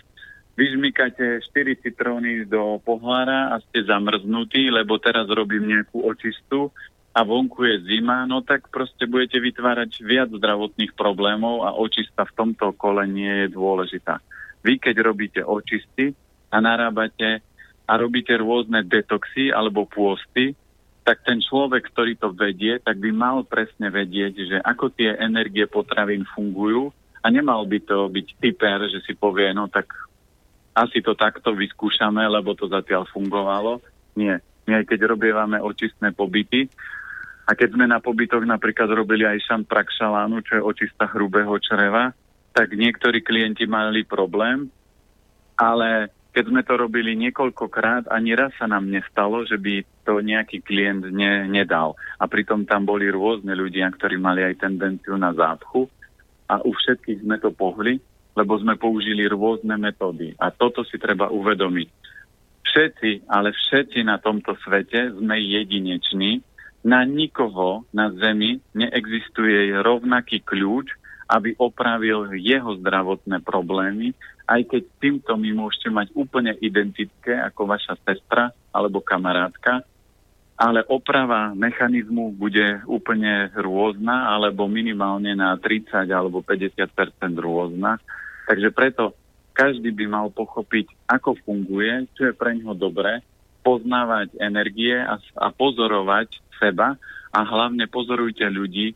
vyžmykate 0.53 1.41
4 1.49 1.84
citróny 1.84 2.45
do 2.45 2.77
pohára 2.81 3.53
a 3.53 3.61
ste 3.61 3.85
zamrznutí, 3.85 4.69
lebo 4.69 5.01
teraz 5.01 5.25
robím 5.30 5.73
nejakú 5.73 6.05
očistu 6.05 6.69
a 7.13 7.21
vonku 7.21 7.65
je 7.65 7.75
zima, 7.85 8.25
no 8.25 8.41
tak 8.41 8.69
proste 8.73 9.05
budete 9.05 9.38
vytvárať 9.38 10.01
viac 10.01 10.30
zdravotných 10.34 10.97
problémov 10.97 11.65
a 11.65 11.77
očista 11.77 12.25
v 12.25 12.35
tomto 12.38 12.73
kole 12.73 13.05
nie 13.05 13.45
je 13.45 13.47
dôležitá. 13.53 14.17
Vy 14.65 14.81
keď 14.81 14.95
robíte 15.01 15.41
očisty 15.45 16.13
a 16.49 16.57
narábate 16.57 17.41
a 17.85 17.93
robíte 17.97 18.34
rôzne 18.38 18.81
detoxy 18.85 19.53
alebo 19.53 19.85
pôsty, 19.85 20.57
tak 21.03 21.21
ten 21.27 21.43
človek, 21.43 21.91
ktorý 21.91 22.15
to 22.15 22.31
vedie, 22.31 22.80
tak 22.80 22.95
by 22.97 23.11
mal 23.11 23.43
presne 23.43 23.91
vedieť, 23.91 24.34
že 24.34 24.57
ako 24.63 24.95
tie 24.95 25.19
energie 25.19 25.67
potravín 25.67 26.23
fungujú 26.31 26.95
a 27.21 27.27
nemal 27.27 27.67
by 27.67 27.80
to 27.84 28.07
byť 28.07 28.27
typer, 28.39 28.88
že 28.88 29.03
si 29.03 29.13
povie, 29.13 29.51
no 29.51 29.67
tak 29.67 29.91
asi 30.74 31.06
to 31.06 31.14
takto 31.14 31.54
vyskúšame, 31.54 32.26
lebo 32.26 32.58
to 32.58 32.66
zatiaľ 32.66 33.06
fungovalo. 33.14 33.82
Nie. 34.18 34.41
My 34.66 34.82
aj 34.82 34.90
keď 34.90 35.14
robievame 35.14 35.62
očistné 35.62 36.14
pobyty, 36.14 36.70
a 37.44 37.52
keď 37.60 37.76
sme 37.76 37.86
na 37.91 38.00
pobytoch 38.00 38.44
napríklad 38.48 38.88
robili 38.88 39.28
aj 39.28 39.44
šantpraxalánu, 39.52 40.40
čo 40.48 40.60
je 40.60 40.64
očista 40.64 41.12
hrubého 41.12 41.52
čreva, 41.60 42.16
tak 42.56 42.72
niektorí 42.72 43.20
klienti 43.20 43.68
mali 43.68 44.08
problém, 44.08 44.72
ale 45.60 46.08
keď 46.34 46.44
sme 46.50 46.62
to 46.66 46.74
robili 46.80 47.14
niekoľkokrát, 47.20 48.10
ani 48.10 48.34
raz 48.34 48.56
sa 48.58 48.66
nám 48.66 48.90
nestalo, 48.90 49.45
že 49.45 49.60
by 49.60 49.86
to 50.02 50.18
nejaký 50.24 50.66
klient 50.66 51.06
ne, 51.14 51.45
nedal. 51.45 51.94
A 52.18 52.26
pritom 52.26 52.66
tam 52.66 52.90
boli 52.90 53.06
rôzne 53.12 53.54
ľudia, 53.54 53.91
ktorí 53.94 54.18
mali 54.18 54.41
aj 54.41 54.64
tendenciu 54.66 55.14
na 55.14 55.30
zápchu 55.36 55.86
a 56.50 56.58
u 56.66 56.74
všetkých 56.74 57.22
sme 57.22 57.38
to 57.38 57.54
pohli, 57.54 58.02
lebo 58.34 58.57
sme 58.57 58.77
použili 58.77 59.26
rôzne 59.30 59.77
metódy. 59.77 60.34
A 60.41 60.49
toto 60.49 60.81
si 60.85 60.97
treba 60.97 61.30
uvedomiť. 61.30 61.89
Všetci, 62.64 63.30
ale 63.30 63.53
všetci 63.53 64.01
na 64.01 64.18
tomto 64.18 64.57
svete 64.65 65.14
sme 65.14 65.38
jedineční. 65.38 66.41
Na 66.84 67.05
nikoho 67.05 67.85
na 67.93 68.11
Zemi 68.11 68.60
neexistuje 68.73 69.72
rovnaký 69.80 70.41
kľúč, 70.41 70.89
aby 71.31 71.55
opravil 71.55 72.35
jeho 72.35 72.76
zdravotné 72.81 73.39
problémy, 73.45 74.11
aj 74.49 74.68
keď 74.68 74.84
týmto 74.99 75.31
my 75.39 75.49
môžete 75.55 75.88
mať 75.88 76.07
úplne 76.18 76.51
identické 76.60 77.39
ako 77.39 77.69
vaša 77.72 77.95
sestra 78.03 78.51
alebo 78.76 78.99
kamarátka, 78.99 79.88
ale 80.60 80.85
oprava 80.85 81.55
mechanizmu 81.57 82.38
bude 82.38 82.85
úplne 82.85 83.49
rôzna, 83.57 84.30
alebo 84.30 84.69
minimálne 84.69 85.34
na 85.34 85.57
30 85.57 86.07
alebo 86.14 86.45
50% 86.45 86.93
rôzna. 87.39 87.97
Takže 88.49 88.70
preto 88.76 89.15
každý 89.53 89.94
by 89.94 90.06
mal 90.10 90.28
pochopiť, 90.34 90.91
ako 91.06 91.38
funguje, 91.45 92.10
čo 92.18 92.32
je 92.32 92.34
pre 92.34 92.57
ňoho 92.57 92.74
dobré, 92.74 93.22
poznávať 93.64 94.36
energie 94.44 94.98
a, 94.98 95.15
a 95.40 95.48
pozorovať 95.53 96.41
seba 96.60 96.99
a 97.32 97.40
hlavne 97.41 97.88
pozorujte 97.88 98.44
ľudí, 98.49 98.91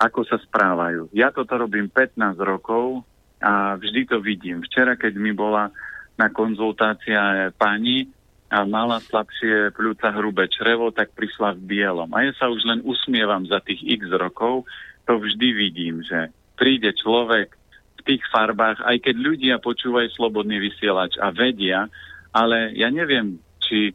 ako 0.00 0.26
sa 0.26 0.40
správajú. 0.42 1.14
Ja 1.14 1.30
toto 1.30 1.54
robím 1.54 1.86
15 1.86 2.34
rokov 2.42 3.06
a 3.38 3.78
vždy 3.78 4.10
to 4.10 4.18
vidím. 4.18 4.64
Včera, 4.66 4.98
keď 4.98 5.14
mi 5.14 5.30
bola 5.30 5.70
na 6.18 6.28
konzultácia 6.34 7.54
pani, 7.54 8.10
a 8.52 8.68
mala 8.68 9.00
slabšie 9.00 9.72
pľúca 9.72 10.12
hrubé 10.12 10.44
črevo, 10.52 10.92
tak 10.92 11.16
prišla 11.16 11.56
v 11.56 11.72
bielom. 11.72 12.12
A 12.12 12.28
ja 12.28 12.36
sa 12.36 12.52
už 12.52 12.60
len 12.68 12.84
usmievam 12.84 13.48
za 13.48 13.64
tých 13.64 13.80
x 13.80 14.12
rokov, 14.12 14.68
to 15.08 15.16
vždy 15.16 15.56
vidím, 15.56 16.04
že 16.04 16.28
príde 16.60 16.92
človek 16.92 17.56
tých 18.04 18.22
farbách, 18.30 18.82
aj 18.82 18.96
keď 19.00 19.14
ľudia 19.16 19.54
počúvajú 19.62 20.08
slobodný 20.12 20.58
vysielač 20.58 21.16
a 21.18 21.30
vedia, 21.30 21.86
ale 22.34 22.72
ja 22.74 22.88
neviem, 22.88 23.38
či 23.62 23.94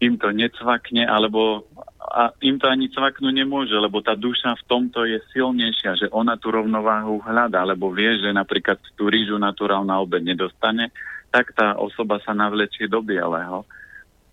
im 0.00 0.16
to 0.16 0.32
necvakne, 0.32 1.04
alebo 1.04 1.68
a 2.00 2.32
im 2.40 2.56
to 2.56 2.66
ani 2.66 2.88
cvaknúť 2.88 3.30
nemôže, 3.30 3.76
lebo 3.76 4.00
tá 4.00 4.16
duša 4.16 4.56
v 4.56 4.66
tomto 4.66 5.04
je 5.04 5.20
silnejšia, 5.30 5.92
že 6.00 6.06
ona 6.10 6.40
tú 6.40 6.48
rovnováhu 6.50 7.20
hľadá, 7.20 7.62
lebo 7.62 7.92
vie, 7.92 8.16
že 8.18 8.32
napríklad 8.32 8.80
tú 8.96 9.12
rýžu 9.12 9.36
naturál 9.36 9.84
na 9.84 10.00
obed 10.00 10.24
nedostane, 10.24 10.88
tak 11.30 11.52
tá 11.52 11.76
osoba 11.76 12.18
sa 12.24 12.34
navlečie 12.34 12.88
do 12.88 13.04
bieleho. 13.04 13.62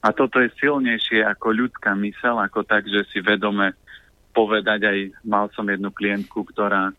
A 0.02 0.10
toto 0.16 0.40
je 0.40 0.50
silnejšie 0.58 1.22
ako 1.28 1.68
ľudská 1.68 1.94
mysel, 2.00 2.40
ako 2.40 2.64
tak, 2.64 2.88
že 2.88 3.04
si 3.12 3.20
vedome 3.20 3.76
povedať 4.32 4.80
aj, 4.88 4.98
mal 5.28 5.52
som 5.54 5.68
jednu 5.68 5.92
klientku, 5.92 6.48
ktorá 6.50 6.96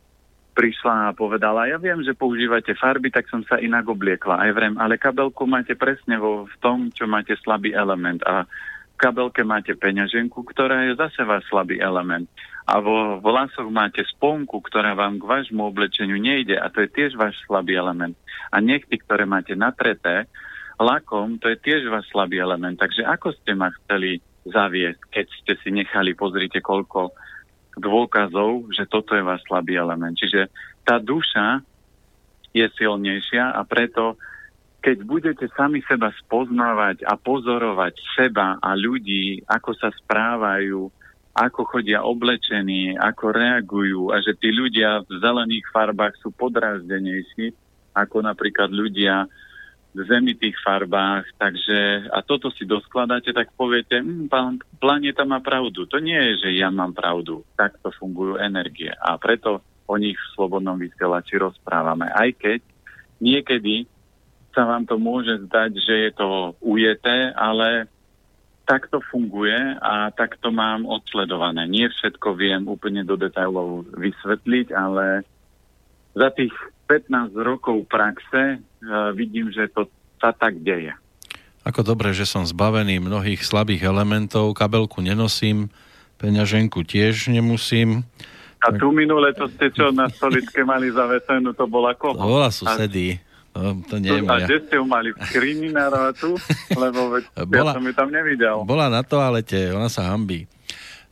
prišla 0.58 1.14
a 1.14 1.14
povedala, 1.14 1.70
ja 1.70 1.78
viem, 1.78 2.02
že 2.02 2.18
používate 2.18 2.74
farby, 2.74 3.14
tak 3.14 3.30
som 3.30 3.46
sa 3.46 3.62
inak 3.62 3.86
obliekla. 3.86 4.42
Aj 4.42 4.50
vrem, 4.50 4.74
ale 4.74 4.98
kabelku 4.98 5.46
máte 5.46 5.78
presne 5.78 6.18
vo, 6.18 6.50
v 6.50 6.56
tom, 6.58 6.90
čo 6.90 7.06
máte 7.06 7.38
slabý 7.38 7.70
element. 7.70 8.18
A 8.26 8.42
v 8.42 8.96
kabelke 8.98 9.46
máte 9.46 9.78
peňaženku, 9.78 10.42
ktorá 10.42 10.90
je 10.90 10.98
zase 10.98 11.22
váš 11.22 11.46
slabý 11.46 11.78
element. 11.78 12.26
A 12.66 12.82
vo 12.82 13.22
vlasoch 13.22 13.70
máte 13.70 14.02
sponku, 14.02 14.58
ktorá 14.58 14.98
vám 14.98 15.22
k 15.22 15.30
vášmu 15.30 15.62
oblečeniu 15.62 16.18
nejde 16.18 16.58
a 16.58 16.66
to 16.66 16.82
je 16.82 16.90
tiež 16.90 17.14
váš 17.14 17.38
slabý 17.46 17.78
element. 17.78 18.18
A 18.50 18.58
nechty, 18.58 18.98
ktoré 18.98 19.30
máte 19.30 19.54
natreté 19.54 20.26
lakom, 20.82 21.38
to 21.38 21.54
je 21.54 21.56
tiež 21.62 21.86
váš 21.86 22.10
slabý 22.10 22.42
element. 22.42 22.74
Takže 22.74 23.06
ako 23.06 23.30
ste 23.38 23.54
ma 23.54 23.70
chceli 23.70 24.18
zaviesť, 24.42 25.00
keď 25.14 25.26
ste 25.38 25.52
si 25.62 25.70
nechali, 25.70 26.18
pozrite, 26.18 26.58
koľko 26.58 27.14
dôkazov, 27.78 28.70
že 28.74 28.84
toto 28.84 29.14
je 29.14 29.22
váš 29.22 29.42
slabý 29.46 29.78
element. 29.78 30.14
Čiže 30.14 30.50
tá 30.82 30.98
duša 30.98 31.62
je 32.52 32.66
silnejšia 32.74 33.54
a 33.54 33.60
preto, 33.64 34.18
keď 34.82 34.96
budete 35.06 35.46
sami 35.54 35.82
seba 35.86 36.10
spoznávať 36.22 37.06
a 37.06 37.14
pozorovať 37.18 37.94
seba 38.14 38.58
a 38.58 38.74
ľudí, 38.74 39.42
ako 39.46 39.70
sa 39.74 39.90
správajú, 39.94 40.90
ako 41.38 41.60
chodia 41.70 42.02
oblečení, 42.02 42.98
ako 42.98 43.30
reagujú 43.30 44.02
a 44.10 44.18
že 44.18 44.34
tí 44.34 44.50
ľudia 44.50 45.06
v 45.06 45.22
zelených 45.22 45.66
farbách 45.70 46.18
sú 46.18 46.34
podráždenejší 46.34 47.54
ako 47.98 48.22
napríklad 48.22 48.70
ľudia 48.70 49.26
zemitých 50.06 50.54
farbách, 50.62 51.26
takže 51.40 52.10
a 52.12 52.22
toto 52.22 52.52
si 52.54 52.68
doskladáte, 52.68 53.34
tak 53.34 53.50
poviete, 53.58 53.98
hm, 53.98 54.30
pán, 54.30 54.62
planeta 54.78 55.26
má 55.26 55.42
pravdu. 55.42 55.88
To 55.90 55.98
nie 55.98 56.18
je, 56.18 56.48
že 56.48 56.50
ja 56.60 56.70
mám 56.70 56.94
pravdu. 56.94 57.42
Takto 57.58 57.90
fungujú 57.96 58.38
energie 58.38 58.92
a 58.94 59.18
preto 59.18 59.64
o 59.88 59.96
nich 59.96 60.14
v 60.14 60.30
Slobodnom 60.36 60.76
vysielači 60.76 61.40
rozprávame. 61.40 62.12
Aj 62.12 62.28
keď 62.30 62.60
niekedy 63.18 63.88
sa 64.52 64.68
vám 64.68 64.84
to 64.84 65.00
môže 65.00 65.48
zdať, 65.48 65.70
že 65.80 65.94
je 66.08 66.10
to 66.12 66.28
ujeté, 66.60 67.32
ale 67.32 67.88
takto 68.68 69.00
funguje 69.00 69.56
a 69.80 70.12
takto 70.12 70.52
mám 70.52 70.84
odsledované. 70.84 71.64
Nie 71.64 71.88
všetko 71.88 72.36
viem 72.36 72.68
úplne 72.68 73.00
do 73.00 73.16
detailov 73.16 73.88
vysvetliť, 73.96 74.76
ale 74.76 75.24
za 76.12 76.28
tých 76.36 76.52
15 76.88 77.36
rokov 77.36 77.84
praxe 77.86 78.58
uh, 78.58 79.12
vidím, 79.12 79.52
že 79.52 79.68
to 79.68 79.86
sa 80.18 80.32
tak 80.34 80.58
deje. 80.64 80.96
Ako 81.68 81.84
dobre, 81.84 82.16
že 82.16 82.24
som 82.24 82.48
zbavený 82.48 82.98
mnohých 82.98 83.44
slabých 83.44 83.86
elementov, 83.86 84.56
kabelku 84.56 85.04
nenosím, 85.04 85.68
peňaženku 86.16 86.80
tiež 86.82 87.28
nemusím. 87.28 88.08
A 88.58 88.74
tu 88.74 88.90
minule 88.90 89.30
to 89.36 89.46
ste 89.52 89.70
čo 89.70 89.94
na 89.94 90.10
stoličke 90.10 90.66
mali 90.66 90.90
zavesenú, 90.90 91.54
to 91.54 91.70
bola 91.70 91.94
koho? 91.94 92.18
To 92.18 92.26
bola 92.26 92.50
susedy. 92.50 93.22
To, 93.54 93.74
to 93.86 93.96
nie 94.02 94.10
je 94.10 94.22
A 94.26 94.34
kde 94.44 94.58
ste 94.66 94.74
ju 94.78 94.84
mali? 94.86 95.08
V 95.14 95.18
skrini 95.30 95.70
na 95.70 95.86
rotu? 95.90 96.34
Lebo 96.74 97.14
veď, 97.14 97.22
bola, 97.46 97.72
ja 97.72 97.76
som 97.78 97.84
ju 97.86 97.94
tam 97.94 98.08
nevidel. 98.10 98.56
Bola 98.66 98.86
na 98.90 99.02
toalete, 99.06 99.70
ona 99.70 99.86
sa 99.86 100.10
hambí. 100.10 100.50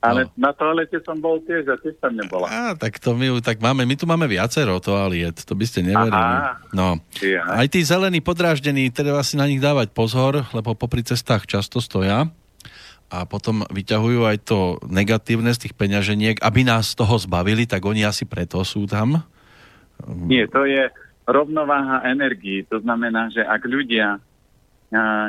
Ale 0.06 0.20
no. 0.26 0.30
na 0.38 0.50
toalete 0.54 1.02
som 1.02 1.18
bol 1.18 1.42
tiež 1.42 1.66
a 1.70 1.76
tiež 1.78 1.98
tam 1.98 2.14
nebola. 2.14 2.46
Á, 2.46 2.64
tak 2.78 3.02
to 3.02 3.18
my 3.18 3.42
tak 3.42 3.58
máme, 3.58 3.82
my 3.82 3.96
tu 3.98 4.06
máme 4.06 4.30
viacero 4.30 4.78
toaliet, 4.78 5.42
to 5.42 5.52
by 5.58 5.64
ste 5.66 5.82
neverili. 5.82 6.14
Aha. 6.14 6.62
No. 6.70 7.02
Ja. 7.18 7.42
Aj 7.50 7.66
tí 7.66 7.82
zelení 7.82 8.22
podráždení, 8.22 8.88
treba 8.94 9.20
si 9.26 9.34
na 9.34 9.50
nich 9.50 9.58
dávať 9.58 9.90
pozor, 9.90 10.46
lebo 10.54 10.78
popri 10.78 11.02
cestách 11.02 11.44
často 11.50 11.82
stoja 11.82 12.30
a 13.06 13.22
potom 13.22 13.62
vyťahujú 13.70 14.26
aj 14.26 14.36
to 14.42 14.82
negatívne 14.90 15.54
z 15.54 15.68
tých 15.68 15.74
peňaženiek, 15.78 16.42
aby 16.42 16.66
nás 16.66 16.94
z 16.94 16.98
toho 16.98 17.14
zbavili, 17.22 17.66
tak 17.66 17.86
oni 17.86 18.02
asi 18.02 18.26
preto 18.26 18.58
sú 18.66 18.90
tam. 18.90 19.22
Nie, 20.06 20.50
to 20.50 20.66
je 20.66 20.90
rovnováha 21.26 22.06
energii. 22.06 22.66
To 22.70 22.82
znamená, 22.82 23.30
že 23.30 23.42
ak 23.42 23.62
ľudia 23.66 24.18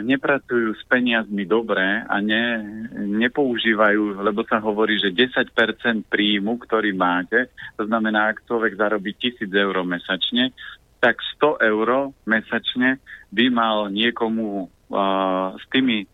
nepracujú 0.05 0.75
s 0.77 0.83
peniazmi 0.85 1.47
dobre 1.47 1.83
a 2.05 2.15
ne, 2.21 2.61
nepoužívajú, 2.95 4.21
lebo 4.21 4.45
sa 4.45 4.61
hovorí, 4.61 4.99
že 5.01 5.15
10% 5.15 6.07
príjmu, 6.07 6.61
ktorý 6.61 6.93
máte, 6.93 7.49
to 7.79 7.87
znamená, 7.87 8.31
ak 8.33 8.45
človek 8.45 8.77
zarobí 8.77 9.15
1000 9.17 9.49
eur 9.49 9.77
mesačne, 9.87 10.53
tak 10.99 11.21
100 11.39 11.61
eur 11.63 12.13
mesačne 12.25 12.97
by 13.29 13.45
mal 13.53 13.77
niekomu 13.93 14.69
uh, 14.89 15.53
s 15.57 15.65
tými 15.69 16.09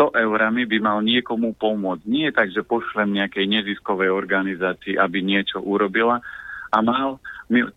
100 0.00 0.16
eurami 0.16 0.64
by 0.64 0.78
mal 0.80 0.98
niekomu 1.04 1.52
pomôcť. 1.60 2.08
Nie 2.08 2.32
tak, 2.32 2.48
že 2.56 2.64
pošlem 2.64 3.20
nejakej 3.20 3.44
neziskovej 3.44 4.08
organizácii, 4.08 4.96
aby 4.96 5.20
niečo 5.20 5.60
urobila 5.60 6.24
a 6.70 6.78
mal, 6.80 7.18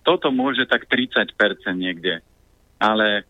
toto 0.06 0.30
môže 0.30 0.70
tak 0.70 0.88
30% 0.88 1.36
niekde. 1.76 2.24
Ale 2.78 3.28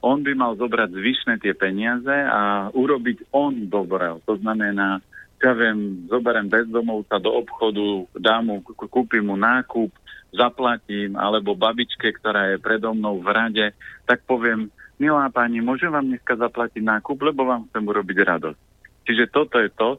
on 0.00 0.18
by 0.22 0.32
mal 0.38 0.54
zobrať 0.54 0.94
zvyšné 0.94 1.34
tie 1.42 1.50
peniaze 1.52 2.12
a 2.12 2.70
urobiť 2.70 3.34
on 3.34 3.66
dobre. 3.66 4.14
To 4.22 4.38
znamená, 4.38 5.02
ja 5.42 5.52
viem, 5.52 6.06
zoberiem 6.08 6.48
bezdomovca 6.48 7.18
do 7.20 7.34
obchodu, 7.34 8.06
dám 8.16 8.42
mu, 8.48 8.56
kúpim 8.64 9.26
mu 9.26 9.36
nákup, 9.36 9.90
zaplatím, 10.32 11.18
alebo 11.18 11.58
babičke, 11.58 12.12
ktorá 12.18 12.54
je 12.54 12.62
predo 12.62 12.94
mnou 12.94 13.20
v 13.20 13.28
rade, 13.30 13.66
tak 14.06 14.22
poviem, 14.24 14.72
milá 14.96 15.28
pani, 15.28 15.60
môžem 15.60 15.92
vám 15.92 16.06
dneska 16.06 16.38
zaplatiť 16.38 16.82
nákup, 16.82 17.18
lebo 17.20 17.44
vám 17.46 17.68
chcem 17.70 17.84
urobiť 17.84 18.18
radosť. 18.24 18.60
Čiže 19.06 19.24
toto 19.30 19.56
je 19.60 19.70
to, 19.70 19.90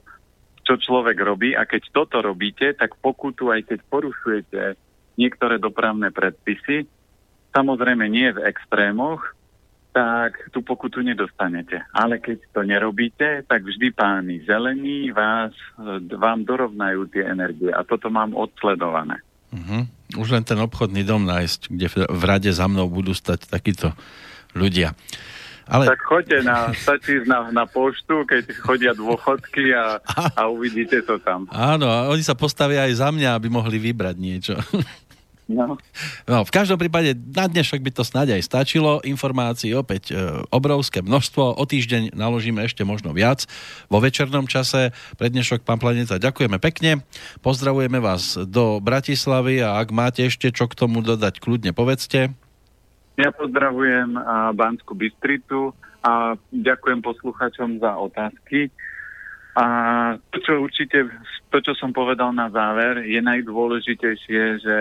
čo 0.68 0.74
človek 0.76 1.16
robí 1.24 1.56
a 1.56 1.64
keď 1.64 1.96
toto 1.96 2.20
robíte, 2.20 2.76
tak 2.76 3.00
pokutu, 3.00 3.56
aj 3.56 3.72
keď 3.72 3.80
porušujete 3.88 4.62
niektoré 5.16 5.58
dopravné 5.64 6.12
predpisy, 6.12 6.86
Samozrejme 7.58 8.06
nie 8.06 8.30
v 8.30 8.46
extrémoch, 8.46 9.34
tak 9.98 10.54
tú 10.54 10.62
pokutu 10.62 11.02
nedostanete. 11.02 11.82
Ale 11.90 12.22
keď 12.22 12.38
to 12.54 12.62
nerobíte, 12.62 13.42
tak 13.50 13.66
vždy 13.66 13.90
páni 13.98 14.46
zelení 14.46 15.10
vás, 15.10 15.58
vám 16.14 16.46
dorovnajú 16.46 17.10
tie 17.10 17.26
energie. 17.26 17.74
A 17.74 17.82
toto 17.82 18.14
mám 18.14 18.38
odsledované. 18.38 19.26
Uh-huh. 19.50 19.90
Už 20.22 20.38
len 20.38 20.46
ten 20.46 20.62
obchodný 20.62 21.02
dom 21.02 21.26
nájsť, 21.26 21.74
kde 21.74 21.88
v 22.14 22.24
rade 22.30 22.52
za 22.54 22.70
mnou 22.70 22.86
budú 22.94 23.18
stať 23.18 23.50
takíto 23.50 23.98
ľudia. 24.54 24.94
Ale... 25.68 25.90
Tak 25.90 26.02
choďte 26.06 26.38
na, 26.48 26.72
stačí 26.72 27.26
na, 27.28 27.52
na 27.52 27.66
poštu, 27.68 28.24
keď 28.24 28.54
chodia 28.62 28.94
dôchodky 28.94 29.74
a, 29.74 30.00
a 30.40 30.48
uvidíte 30.48 31.02
to 31.04 31.18
tam. 31.20 31.50
Áno, 31.50 31.90
a 31.90 32.08
oni 32.08 32.22
sa 32.22 32.38
postavia 32.38 32.86
aj 32.86 32.94
za 33.02 33.10
mňa, 33.10 33.34
aby 33.34 33.50
mohli 33.50 33.82
vybrať 33.82 34.16
niečo. 34.16 34.56
No. 35.48 35.80
no, 36.28 36.44
v 36.44 36.52
každom 36.52 36.76
prípade 36.76 37.16
na 37.16 37.48
dnešok 37.48 37.80
by 37.80 37.92
to 37.96 38.04
snáď 38.04 38.36
aj 38.36 38.44
stačilo. 38.52 39.00
Informácií 39.08 39.72
opäť 39.72 40.12
e, 40.12 40.44
obrovské 40.52 41.00
množstvo. 41.00 41.56
O 41.56 41.64
týždeň 41.64 42.12
naložíme 42.12 42.68
ešte 42.68 42.84
možno 42.84 43.16
viac 43.16 43.48
vo 43.88 44.04
večernom 44.04 44.44
čase. 44.52 44.92
Pre 45.16 45.28
dnešok, 45.32 45.64
pán 45.64 45.80
Planeta, 45.80 46.20
ďakujeme 46.20 46.60
pekne. 46.60 47.08
Pozdravujeme 47.40 48.04
vás 48.04 48.36
do 48.36 48.84
Bratislavy 48.84 49.64
a 49.64 49.80
ak 49.80 49.96
máte 49.96 50.28
ešte 50.28 50.52
čo 50.52 50.68
k 50.68 50.76
tomu 50.76 51.00
dodať, 51.00 51.40
kľudne 51.40 51.72
povedzte. 51.72 52.36
Ja 53.16 53.32
pozdravujem 53.32 54.20
a 54.20 54.52
Banskú 54.52 55.00
Bystricu 55.00 55.72
a 56.04 56.36
ďakujem 56.52 57.00
posluchačom 57.00 57.80
za 57.80 57.96
otázky. 57.96 58.68
A 59.58 59.66
to, 60.30 60.38
čo 60.44 60.62
určite, 60.62 61.10
to, 61.50 61.58
čo 61.66 61.74
som 61.74 61.90
povedal 61.90 62.30
na 62.30 62.52
záver, 62.54 63.02
je 63.10 63.18
najdôležitejšie, 63.18 64.42
že 64.62 64.78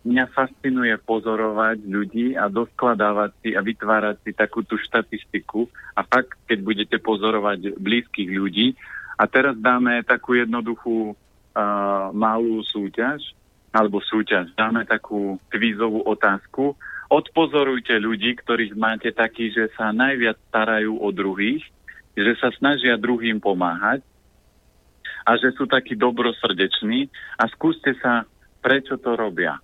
mňa 0.00 0.32
fascinuje 0.32 0.96
pozorovať 1.04 1.84
ľudí 1.84 2.32
a 2.32 2.48
doskladávať 2.48 3.30
si 3.44 3.50
a 3.52 3.60
vytvárať 3.60 4.16
si 4.24 4.30
takú 4.32 4.64
tú 4.64 4.80
štatistiku 4.80 5.68
a 5.92 6.00
fakt, 6.08 6.40
keď 6.48 6.58
budete 6.64 6.96
pozorovať 7.04 7.76
blízkych 7.76 8.30
ľudí. 8.32 8.72
A 9.20 9.28
teraz 9.28 9.52
dáme 9.60 10.00
takú 10.00 10.40
jednoduchú 10.40 11.12
uh, 11.12 12.08
malú 12.16 12.64
súťaž, 12.64 13.20
alebo 13.70 14.00
súťaž, 14.00 14.48
dáme 14.56 14.88
takú 14.88 15.36
kvízovú 15.52 16.00
otázku. 16.08 16.72
Odpozorujte 17.12 18.00
ľudí, 18.00 18.40
ktorých 18.40 18.72
máte 18.80 19.12
takí, 19.12 19.52
že 19.52 19.68
sa 19.76 19.92
najviac 19.92 20.40
starajú 20.48 20.96
o 20.96 21.08
druhých, 21.12 21.60
že 22.16 22.32
sa 22.40 22.48
snažia 22.56 22.96
druhým 22.96 23.36
pomáhať 23.36 24.00
a 25.28 25.36
že 25.36 25.52
sú 25.52 25.68
takí 25.68 25.92
dobrosrdeční 25.92 27.12
a 27.36 27.44
skúste 27.52 27.92
sa, 28.00 28.24
prečo 28.64 28.96
to 28.96 29.12
robia 29.12 29.60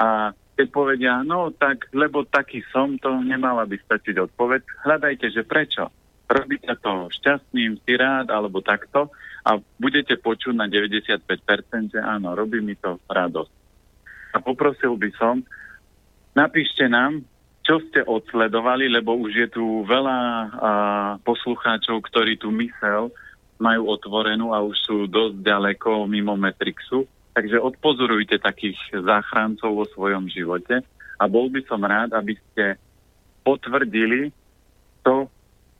a 0.00 0.32
keď 0.56 0.66
povedia, 0.72 1.20
no 1.20 1.52
tak, 1.52 1.92
lebo 1.92 2.24
taký 2.24 2.64
som, 2.72 2.96
to 2.96 3.08
nemala 3.20 3.68
by 3.68 3.76
stačiť 3.76 4.16
odpoveď. 4.16 4.60
Hľadajte, 4.88 5.26
že 5.32 5.44
prečo. 5.44 5.88
Robíte 6.30 6.72
to 6.80 7.08
šťastným, 7.10 7.80
si 7.84 7.92
rád, 7.96 8.32
alebo 8.32 8.64
takto 8.64 9.12
a 9.44 9.56
budete 9.80 10.20
počuť 10.20 10.52
na 10.52 10.68
95%, 10.68 11.96
že 11.96 12.00
áno, 12.00 12.36
robí 12.36 12.60
mi 12.60 12.76
to 12.76 13.00
radosť. 13.08 13.52
A 14.30 14.38
poprosil 14.38 14.94
by 14.94 15.10
som, 15.16 15.42
napíšte 16.36 16.86
nám, 16.86 17.24
čo 17.64 17.82
ste 17.88 18.04
odsledovali, 18.04 18.88
lebo 18.88 19.16
už 19.16 19.32
je 19.32 19.48
tu 19.50 19.82
veľa 19.88 20.18
a, 20.18 20.38
poslucháčov, 21.24 22.04
ktorí 22.08 22.36
tu 22.38 22.52
mysel 22.52 23.10
majú 23.60 23.92
otvorenú 23.92 24.56
a 24.56 24.64
už 24.64 24.76
sú 24.80 24.96
dosť 25.04 25.44
ďaleko 25.44 26.08
mimo 26.08 26.32
Metrixu. 26.34 27.04
Takže 27.40 27.56
odpozorujte 27.56 28.36
takých 28.36 28.76
záchrancov 28.92 29.72
vo 29.72 29.86
svojom 29.96 30.28
živote 30.28 30.84
a 31.16 31.24
bol 31.24 31.48
by 31.48 31.64
som 31.64 31.80
rád, 31.80 32.12
aby 32.12 32.36
ste 32.36 32.76
potvrdili 33.40 34.28
to, 35.00 35.24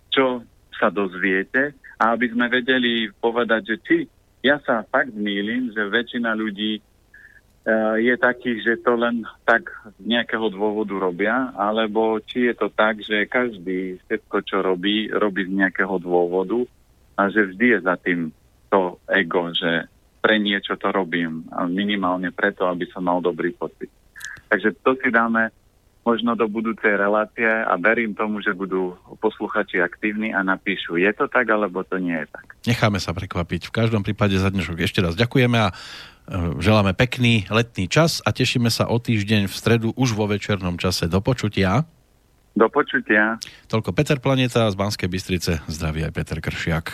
čo 0.08 0.40
sa 0.80 0.88
dozviete 0.88 1.76
a 2.00 2.16
aby 2.16 2.32
sme 2.32 2.48
vedeli 2.48 3.12
povedať, 3.20 3.62
že 3.68 3.76
či 3.84 3.96
ja 4.40 4.56
sa 4.64 4.80
fakt 4.88 5.12
mýlim, 5.12 5.68
že 5.76 5.84
väčšina 5.84 6.32
ľudí 6.32 6.80
Eh, 7.60 7.96
je 8.08 8.14
taký, 8.16 8.56
že 8.64 8.80
to 8.80 8.96
len 8.96 9.20
tak 9.44 9.68
z 10.00 10.08
nejakého 10.08 10.48
dôvodu 10.48 10.96
robia, 10.96 11.52
alebo 11.52 12.16
či 12.24 12.48
je 12.48 12.54
to 12.56 12.72
tak, 12.72 13.04
že 13.04 13.28
každý 13.28 14.00
všetko, 14.08 14.36
čo 14.48 14.64
robí, 14.64 15.12
robí 15.12 15.44
z 15.44 15.60
nejakého 15.60 16.00
dôvodu 16.00 16.64
a 17.20 17.28
že 17.28 17.52
vždy 17.52 17.66
je 17.76 17.78
za 17.84 18.00
tým 18.00 18.32
to 18.72 18.96
ego, 19.12 19.52
že 19.52 19.92
pre 20.20 20.36
niečo 20.36 20.76
to 20.76 20.92
robím 20.92 21.48
a 21.50 21.64
minimálne 21.64 22.30
preto, 22.30 22.68
aby 22.68 22.84
som 22.92 23.04
mal 23.08 23.24
dobrý 23.24 23.56
pocit. 23.56 23.88
Takže 24.52 24.76
to 24.84 24.96
si 25.00 25.08
dáme 25.08 25.48
možno 26.00 26.32
do 26.32 26.48
budúcej 26.48 26.96
relácie 26.96 27.46
a 27.46 27.76
verím 27.76 28.16
tomu, 28.16 28.40
že 28.40 28.56
budú 28.56 28.96
posluchači 29.20 29.84
aktívni 29.84 30.32
a 30.32 30.40
napíšu, 30.40 30.96
je 30.96 31.12
to 31.12 31.28
tak, 31.28 31.44
alebo 31.52 31.84
to 31.84 32.00
nie 32.00 32.16
je 32.16 32.26
tak. 32.32 32.56
Necháme 32.64 32.96
sa 32.96 33.12
prekvapiť. 33.12 33.68
V 33.68 33.72
každom 33.72 34.00
prípade 34.00 34.36
za 34.40 34.48
dnešok 34.48 34.80
ešte 34.80 35.04
raz 35.04 35.12
ďakujeme 35.16 35.58
a 35.60 35.68
Želáme 36.62 36.94
pekný 36.94 37.50
letný 37.50 37.90
čas 37.90 38.22
a 38.22 38.30
tešíme 38.30 38.70
sa 38.70 38.86
o 38.86 39.02
týždeň 39.02 39.50
v 39.50 39.54
stredu 39.54 39.90
už 39.98 40.14
vo 40.14 40.30
večernom 40.30 40.78
čase. 40.78 41.10
Do 41.10 41.18
počutia. 41.18 41.82
Do 42.54 42.70
počutia. 42.70 43.34
Toľko 43.66 43.90
Peter 43.90 44.22
Planeta 44.22 44.70
z 44.70 44.78
Banskej 44.78 45.10
Bystrice. 45.10 45.58
Zdraví 45.66 46.06
aj 46.06 46.14
Peter 46.14 46.38
Kršiak. 46.38 46.86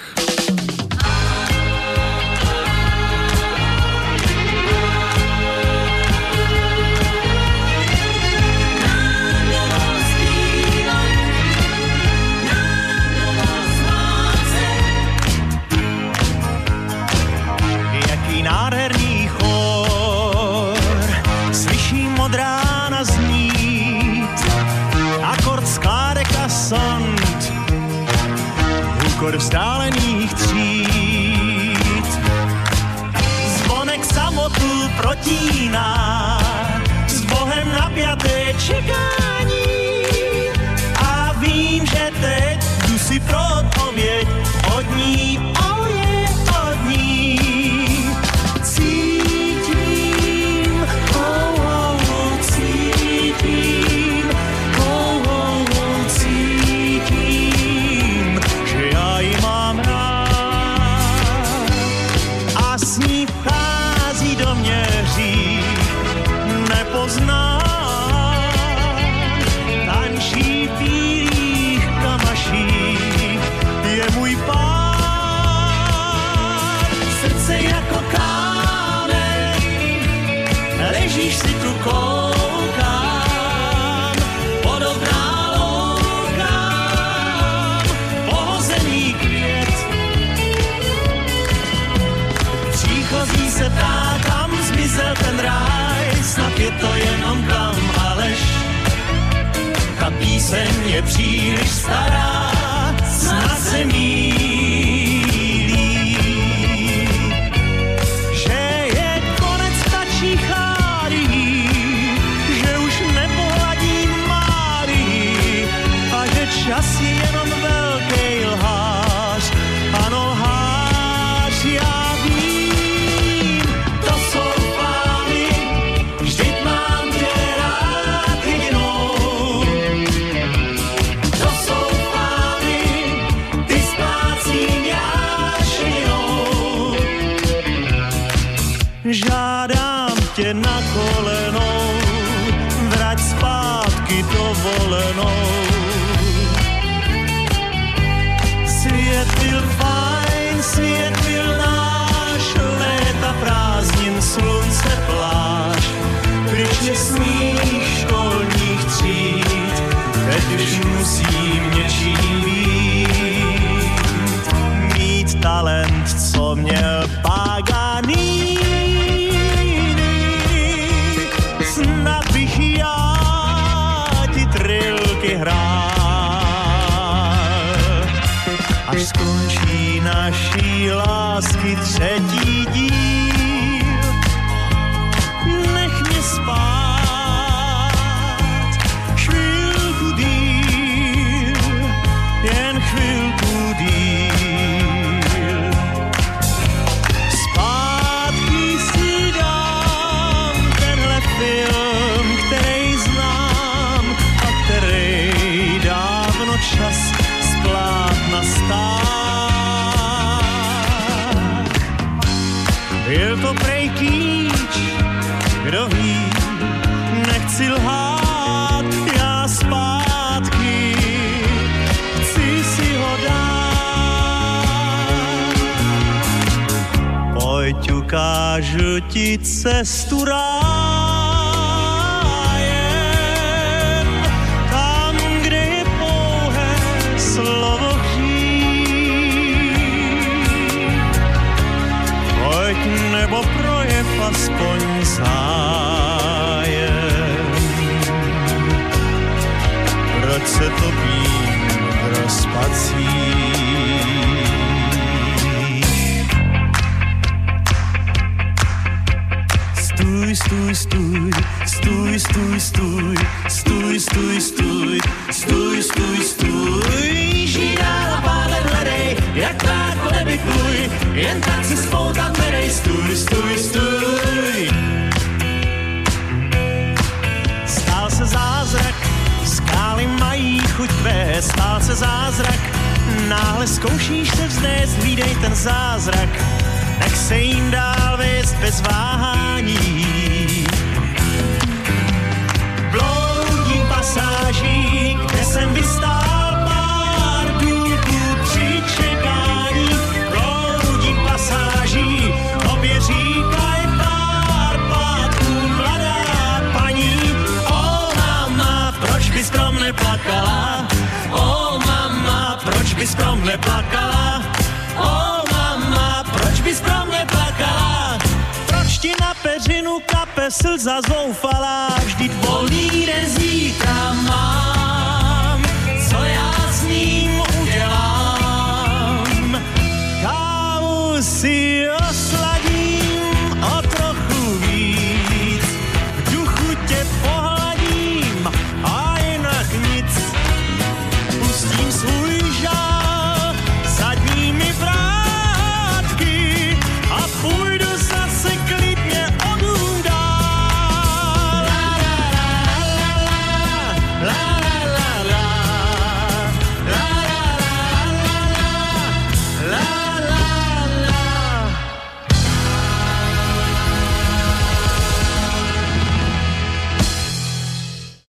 Ti 229.67 229.73
cestu 229.73 230.25